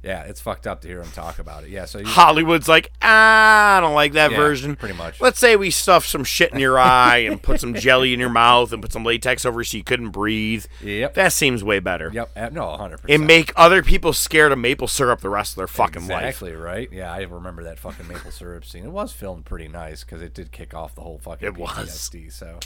yeah 0.02 0.22
it's 0.24 0.40
fucked 0.40 0.66
up 0.66 0.80
to 0.82 0.88
hear 0.88 1.02
him 1.02 1.12
talk 1.12 1.40
about 1.40 1.64
it 1.64 1.70
yeah 1.70 1.84
so 1.86 2.00
you, 2.00 2.06
Hollywood's 2.06 2.68
like, 2.70 2.92
ah, 3.02 3.78
I 3.78 3.82
don't 3.82 3.94
like 3.96 4.14
that 4.14 4.32
Yeah, 4.32 4.38
version. 4.38 4.76
pretty 4.78 4.96
much. 4.96 5.20
Let's 5.20 5.40
say 5.40 5.56
we 5.58 5.72
stuff 5.72 6.06
some 6.06 6.24
shit 6.24 6.54
in 6.54 6.60
your 6.60 6.80
eye 6.80 7.18
and 7.18 7.42
put 7.42 7.60
some 7.60 7.74
jelly 7.74 8.14
in 8.14 8.20
your 8.20 8.30
mouth 8.30 8.72
and 8.72 8.82
put 8.82 8.94
some 8.94 9.04
latex 9.04 9.46
over 9.46 9.64
so 9.64 9.76
you 9.78 9.84
couldn't 9.84 10.12
breathe. 10.12 10.66
Yep. 10.82 11.16
That 11.16 11.34
seems 11.34 11.64
way 11.64 11.80
better. 11.80 12.10
yep 12.14 12.30
uh, 12.36 12.50
no 12.52 12.62
100% 12.64 13.14
And 13.14 13.28
make 13.28 13.52
other 13.58 13.84
people 13.84 14.14
scared 14.14 14.52
of 14.54 14.58
maple 14.60 14.88
syrup 14.88 15.20
the 15.22 15.30
rest 15.30 15.54
of 15.54 15.58
their 15.58 15.68
fucking 15.68 16.08
life. 16.08 16.24
exactly 16.28 16.54
right 16.54 16.90
yeah 16.92 17.12
i 17.12 17.22
remember 17.24 17.64
that 17.66 17.78
fucking 17.80 18.08
maple 18.08 18.32
syrup 18.32 18.64
scene 18.66 18.86
it 18.86 18.92
was 18.92 19.12
filmed 19.12 19.46
pretty 19.46 19.68
nice 19.68 20.04
because 20.04 20.22
it 20.22 20.34
did 20.34 20.52
kick 20.52 20.74
off 20.74 20.96
the 20.96 21.02
whole 21.02 21.18
fucking 21.20 21.46
It 21.48 21.58
was. 21.58 21.70
PTSD, 21.90 22.32
so 22.32 22.60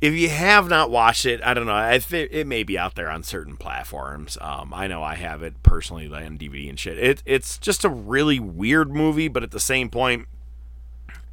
If 0.00 0.12
you 0.12 0.28
have 0.28 0.68
not 0.68 0.90
watched 0.90 1.24
it, 1.24 1.40
I 1.42 1.54
don't 1.54 1.66
know. 1.66 1.74
I 1.74 1.98
think 1.98 2.28
it 2.30 2.46
may 2.46 2.62
be 2.62 2.78
out 2.78 2.96
there 2.96 3.08
on 3.08 3.22
certain 3.22 3.56
platforms. 3.56 4.36
Um, 4.40 4.74
I 4.74 4.86
know 4.86 5.02
I 5.02 5.14
have 5.14 5.42
it 5.42 5.62
personally 5.62 6.06
on 6.06 6.36
DVD 6.36 6.68
and 6.68 6.78
shit. 6.78 6.98
It 6.98 7.22
it's 7.24 7.56
just 7.56 7.84
a 7.84 7.88
really 7.88 8.38
weird 8.38 8.90
movie, 8.94 9.28
but 9.28 9.42
at 9.42 9.52
the 9.52 9.60
same 9.60 9.88
point, 9.88 10.28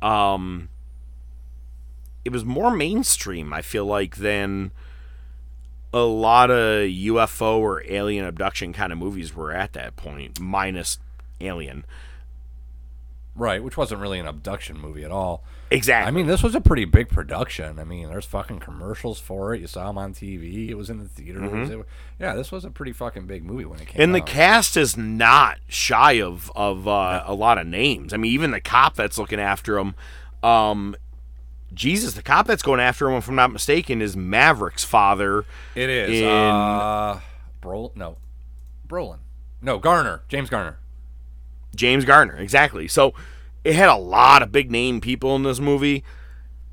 um, 0.02 0.70
it 2.24 2.32
was 2.32 2.46
more 2.46 2.72
mainstream. 2.72 3.52
I 3.52 3.62
feel 3.62 3.86
like 3.86 4.16
than 4.16 4.72
a 5.94 6.04
lot 6.04 6.50
of 6.50 6.88
UFO 6.88 7.60
or 7.60 7.84
alien 7.88 8.26
abduction 8.26 8.72
kind 8.72 8.94
of 8.94 8.98
movies 8.98 9.36
were 9.36 9.52
at 9.52 9.74
that 9.74 9.96
point, 9.96 10.40
minus 10.40 11.00
Alien. 11.42 11.84
right 13.36 13.62
which 13.62 13.76
wasn't 13.76 14.00
really 14.00 14.20
an 14.20 14.28
abduction 14.28 14.80
movie 14.80 15.04
at 15.04 15.12
all 15.12 15.44
Exactly. 15.74 16.08
I 16.08 16.12
mean, 16.12 16.28
this 16.28 16.44
was 16.44 16.54
a 16.54 16.62
pretty 16.62 16.86
big 16.86 17.10
production. 17.10 17.80
I 17.80 17.84
mean, 17.84 18.08
there's 18.10 18.26
fucking 18.26 18.60
commercials 18.60 19.20
for 19.20 19.54
it. 19.56 19.62
You 19.62 19.68
saw 19.68 19.88
them 19.88 19.98
on 19.98 20.14
TV. 20.14 20.70
It 20.70 20.76
was 20.76 20.90
in 20.90 21.00
the 21.00 21.06
theaters. 21.06 21.70
It- 21.70 21.86
yeah, 22.20 22.36
this 22.36 22.52
was 22.52 22.64
a 22.64 22.70
pretty 22.70 22.94
fucking 22.94 23.26
big 23.26 23.44
movie 23.44 23.66
when 23.66 23.80
it 23.80 23.88
came 23.88 23.94
Mm-hmm. 23.94 24.02
And 24.02 24.16
the 24.16 24.22
cast 24.22 24.78
is 24.78 24.96
not 24.96 25.58
shy 25.68 26.14
of 26.22 26.52
of 26.56 26.88
uh, 26.88 27.24
a 27.26 27.34
lot 27.34 27.58
of 27.58 27.66
names. 27.66 28.14
I 28.14 28.18
mean, 28.18 28.32
even 28.32 28.52
the 28.52 28.62
cop 28.62 28.96
that's 28.96 29.18
looking 29.18 29.40
after 29.40 29.80
him, 29.80 29.96
um, 30.44 30.96
Jesus, 31.74 32.14
the 32.14 32.22
cop 32.22 32.46
that's 32.46 32.62
going 32.62 32.80
after 32.80 33.10
him, 33.10 33.18
if 33.18 33.28
I'm 33.28 33.36
not 33.36 33.52
mistaken, 33.52 34.02
is 34.02 34.16
Maverick's 34.16 34.84
father. 34.84 35.44
it 35.74 35.90
is. 35.90 36.22
in- 36.22 36.28
uh, 36.28 37.20
Brol 37.62 37.92
no, 37.96 38.18
Brolin. 38.88 39.20
No, 39.62 39.80
Garner. 39.80 40.22
James 40.28 40.50
Garner. 40.50 40.78
James 41.76 42.06
Garner, 42.06 42.36
exactly. 42.36 42.88
So 42.88 43.14
it 43.64 43.76
had 43.76 43.90
a 43.90 43.96
lot 43.96 44.42
of 44.42 44.52
big 44.52 44.70
name 44.72 45.00
people 45.02 45.36
in 45.36 45.44
this 45.44 45.60
movie. 45.60 46.04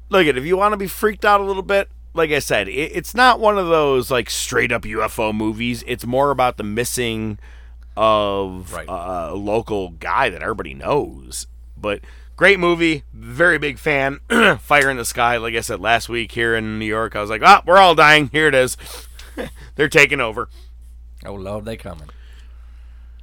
Look 0.09 0.27
at 0.27 0.37
if 0.37 0.45
you 0.45 0.57
want 0.57 0.73
to 0.73 0.77
be 0.77 0.87
freaked 0.89 1.25
out 1.25 1.41
a 1.41 1.45
little 1.45 1.63
bit, 1.63 1.89
like 2.15 2.31
I 2.31 2.41
said, 2.41 2.69
it, 2.69 2.73
it's 2.73 3.15
not 3.15 3.39
one 3.41 3.59
of 3.59 3.69
those 3.69 4.11
like 4.11 4.29
straight 4.31 4.73
up 4.73 4.83
UFO 4.83 5.33
movies. 5.35 5.85
It's 5.87 6.05
more 6.05 6.31
about 6.31 6.57
the 6.57 6.65
missing 6.65 7.39
of 7.97 8.73
Right. 8.73 8.89
uh, 8.89 9.29
a 9.33 9.35
local 9.35 9.91
guy 9.91 10.31
that 10.31 10.43
everybody 10.43 10.75
knows. 10.75 11.47
But 11.77 12.01
great 12.37 12.59
movie, 12.59 13.05
very 13.13 13.59
big 13.59 13.79
fan. 13.79 14.21
Fire 14.61 14.91
in 14.91 14.97
the 14.97 15.05
Sky, 15.05 15.37
like 15.37 15.55
I 15.55 15.61
said 15.61 15.81
last 15.81 16.09
week 16.09 16.33
here 16.33 16.57
in 16.57 16.79
New 16.79 16.87
York, 16.87 17.15
I 17.15 17.21
was 17.21 17.31
like, 17.31 17.43
ah, 17.45 17.63
we're 17.67 17.79
all 17.79 17.95
dying. 17.95 18.29
Here 18.33 18.49
it 18.49 18.55
is. 18.55 18.77
They're 19.77 19.89
taking 19.89 20.21
over. 20.21 20.49
Oh 21.25 21.35
Lord, 21.35 21.65
they 21.65 21.77
coming. 21.77 22.09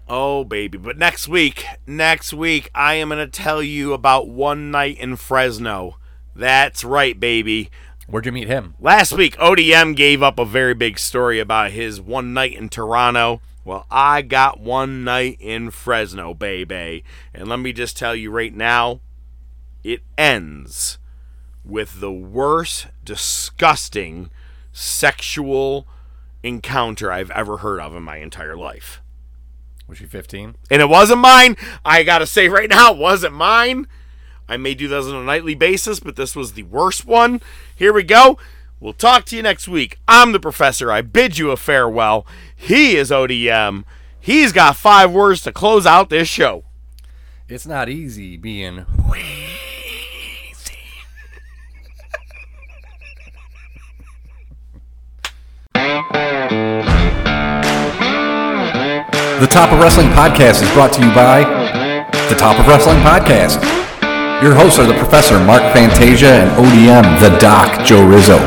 Oh, 0.09 0.45
baby. 0.45 0.77
But 0.77 0.97
next 0.97 1.27
week, 1.27 1.65
next 1.85 2.33
week, 2.33 2.69
I 2.73 2.95
am 2.95 3.09
going 3.09 3.19
to 3.19 3.27
tell 3.27 3.61
you 3.61 3.93
about 3.93 4.29
One 4.29 4.71
Night 4.71 4.97
in 4.97 5.17
Fresno. 5.17 5.97
That's 6.33 6.83
right, 6.83 7.19
baby. 7.19 7.69
Where'd 8.07 8.25
you 8.25 8.31
meet 8.31 8.47
him? 8.47 8.75
Last 8.79 9.11
week, 9.11 9.35
ODM 9.37 9.95
gave 9.97 10.23
up 10.23 10.39
a 10.39 10.45
very 10.45 10.73
big 10.73 10.97
story 10.97 11.41
about 11.41 11.71
his 11.71 11.99
one 11.99 12.33
night 12.33 12.55
in 12.55 12.69
Toronto. 12.69 13.41
Well, 13.65 13.85
I 13.91 14.21
got 14.21 14.61
one 14.61 15.03
night 15.03 15.37
in 15.41 15.71
Fresno, 15.71 16.33
baby. 16.33 17.03
And 17.33 17.49
let 17.49 17.59
me 17.59 17.73
just 17.73 17.97
tell 17.97 18.15
you 18.15 18.31
right 18.31 18.53
now, 18.53 19.01
it 19.83 20.03
ends 20.17 20.99
with 21.65 21.99
the 21.99 22.13
worst, 22.13 22.87
disgusting 23.03 24.29
sexual 24.71 25.85
encounter 26.43 27.11
I've 27.11 27.31
ever 27.31 27.57
heard 27.57 27.81
of 27.81 27.93
in 27.93 28.03
my 28.03 28.17
entire 28.17 28.55
life. 28.55 29.01
Was 29.87 29.97
she 29.97 30.05
15? 30.05 30.55
And 30.69 30.81
it 30.81 30.89
wasn't 30.89 31.21
mine. 31.21 31.55
I 31.85 32.03
gotta 32.03 32.27
say 32.27 32.49
right 32.49 32.69
now, 32.69 32.93
it 32.93 32.97
wasn't 32.97 33.33
mine. 33.33 33.87
I 34.49 34.57
may 34.57 34.73
do 34.73 34.87
those 34.87 35.07
on 35.07 35.15
a 35.15 35.23
nightly 35.23 35.55
basis, 35.55 35.99
but 35.99 36.15
this 36.15 36.35
was 36.35 36.53
the 36.53 36.63
worst 36.63 37.05
one. 37.05 37.41
Here 37.75 37.93
we 37.93 38.03
go. 38.03 38.37
We'll 38.79 38.93
talk 38.93 39.25
to 39.25 39.35
you 39.35 39.41
next 39.41 39.67
week. 39.67 39.99
I'm 40.07 40.31
the 40.31 40.39
professor. 40.39 40.91
I 40.91 41.01
bid 41.01 41.37
you 41.37 41.51
a 41.51 41.57
farewell. 41.57 42.27
He 42.55 42.95
is 42.95 43.11
ODM. 43.11 43.83
He's 44.19 44.51
got 44.51 44.75
five 44.75 45.11
words 45.11 45.41
to 45.43 45.51
close 45.51 45.85
out 45.85 46.09
this 46.09 46.27
show. 46.27 46.63
It's 47.49 47.65
not 47.65 47.89
easy 47.89 48.37
being. 48.37 48.85
The 59.37 59.45
Top 59.45 59.71
of 59.71 59.77
Wrestling 59.77 60.09
Podcast 60.17 60.65
is 60.65 60.71
brought 60.73 60.89
to 60.97 61.01
you 61.05 61.13
by 61.13 61.45
The 62.25 62.33
Top 62.41 62.57
of 62.57 62.65
Wrestling 62.65 62.97
Podcast. 63.05 63.61
Your 64.41 64.57
hosts 64.57 64.81
are 64.81 64.89
the 64.89 64.97
Professor 64.97 65.37
Mark 65.37 65.61
Fantasia 65.77 66.41
and 66.41 66.49
ODM 66.57 67.05
The 67.21 67.37
Doc 67.37 67.85
Joe 67.85 68.01
Rizzo. 68.01 68.41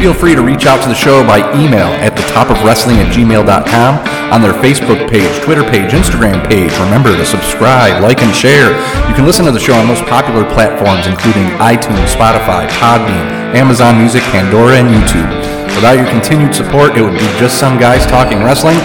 Feel 0.00 0.16
free 0.16 0.34
to 0.34 0.40
reach 0.40 0.64
out 0.64 0.80
to 0.84 0.88
the 0.88 0.96
show 0.96 1.20
by 1.28 1.44
email 1.60 1.92
at 2.00 2.16
the 2.16 2.24
top 2.32 2.48
of 2.48 2.56
wrestling 2.64 2.96
at 3.04 3.12
gmail.com, 3.12 3.92
on 4.32 4.40
their 4.40 4.56
Facebook 4.64 5.04
page, 5.04 5.28
Twitter 5.44 5.68
page, 5.68 5.92
Instagram 5.92 6.40
page. 6.48 6.72
Remember 6.80 7.12
to 7.12 7.28
subscribe, 7.28 8.00
like, 8.00 8.24
and 8.24 8.32
share. 8.32 8.72
You 9.04 9.12
can 9.12 9.28
listen 9.28 9.44
to 9.44 9.52
the 9.52 9.60
show 9.60 9.76
on 9.76 9.84
most 9.84 10.08
popular 10.08 10.48
platforms, 10.48 11.04
including 11.04 11.44
iTunes, 11.60 12.08
Spotify, 12.08 12.64
Podbean, 12.80 13.52
Amazon 13.52 14.00
Music, 14.00 14.24
Pandora, 14.32 14.80
and 14.80 14.88
YouTube. 14.88 15.28
Without 15.76 16.00
your 16.00 16.08
continued 16.08 16.54
support, 16.54 16.96
it 16.96 17.04
would 17.04 17.20
be 17.20 17.28
just 17.36 17.60
some 17.60 17.76
guys 17.76 18.08
talking 18.08 18.40
wrestling, 18.40 18.80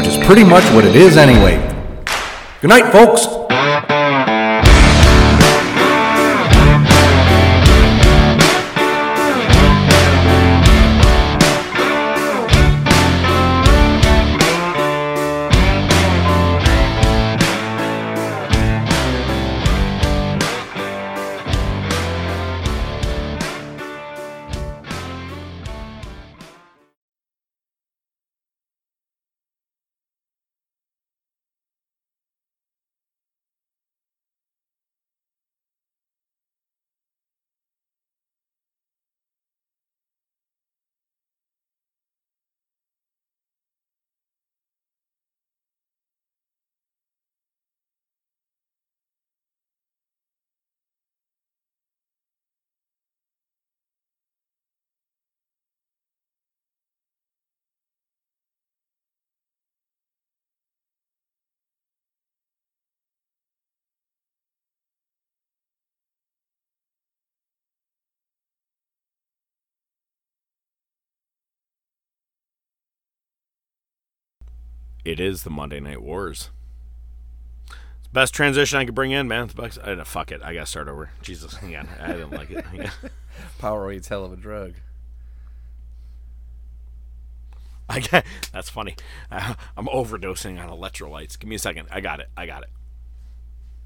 which 0.00 0.08
is 0.08 0.16
pretty 0.24 0.42
much 0.42 0.64
what 0.72 0.82
it 0.82 0.96
is 0.96 1.18
anyway. 1.18 1.58
Good 2.62 2.68
night, 2.68 2.90
folks. 2.90 3.99
It 75.04 75.18
is 75.20 75.42
the 75.42 75.50
Monday 75.50 75.80
Night 75.80 76.02
Wars. 76.02 76.50
It's 77.68 78.08
the 78.08 78.12
best 78.12 78.34
transition 78.34 78.78
I 78.78 78.84
could 78.84 78.94
bring 78.94 79.10
in, 79.12 79.28
man. 79.28 79.44
It's 79.44 79.54
the 79.54 79.62
best- 79.62 79.78
uh, 79.78 80.04
fuck 80.04 80.30
it. 80.32 80.42
I 80.42 80.52
gotta 80.54 80.66
start 80.66 80.88
over. 80.88 81.10
Jesus, 81.22 81.54
hang 81.54 81.76
on. 81.76 81.88
I 82.00 82.08
didn't 82.12 82.30
like 82.32 82.50
it. 82.50 82.64
Hang 82.66 82.80
on. 82.86 82.90
Powerade's 83.58 84.08
hell 84.08 84.24
of 84.24 84.32
a 84.32 84.36
drug. 84.36 84.74
I 87.88 88.00
got, 88.00 88.24
that's 88.52 88.68
funny. 88.68 88.94
Uh, 89.32 89.54
I'm 89.76 89.86
overdosing 89.86 90.62
on 90.62 90.68
electrolytes. 90.68 91.38
Give 91.38 91.48
me 91.48 91.56
a 91.56 91.58
second. 91.58 91.88
I 91.90 92.00
got 92.00 92.20
it. 92.20 92.28
I 92.36 92.46
got 92.46 92.62
it. 92.62 92.68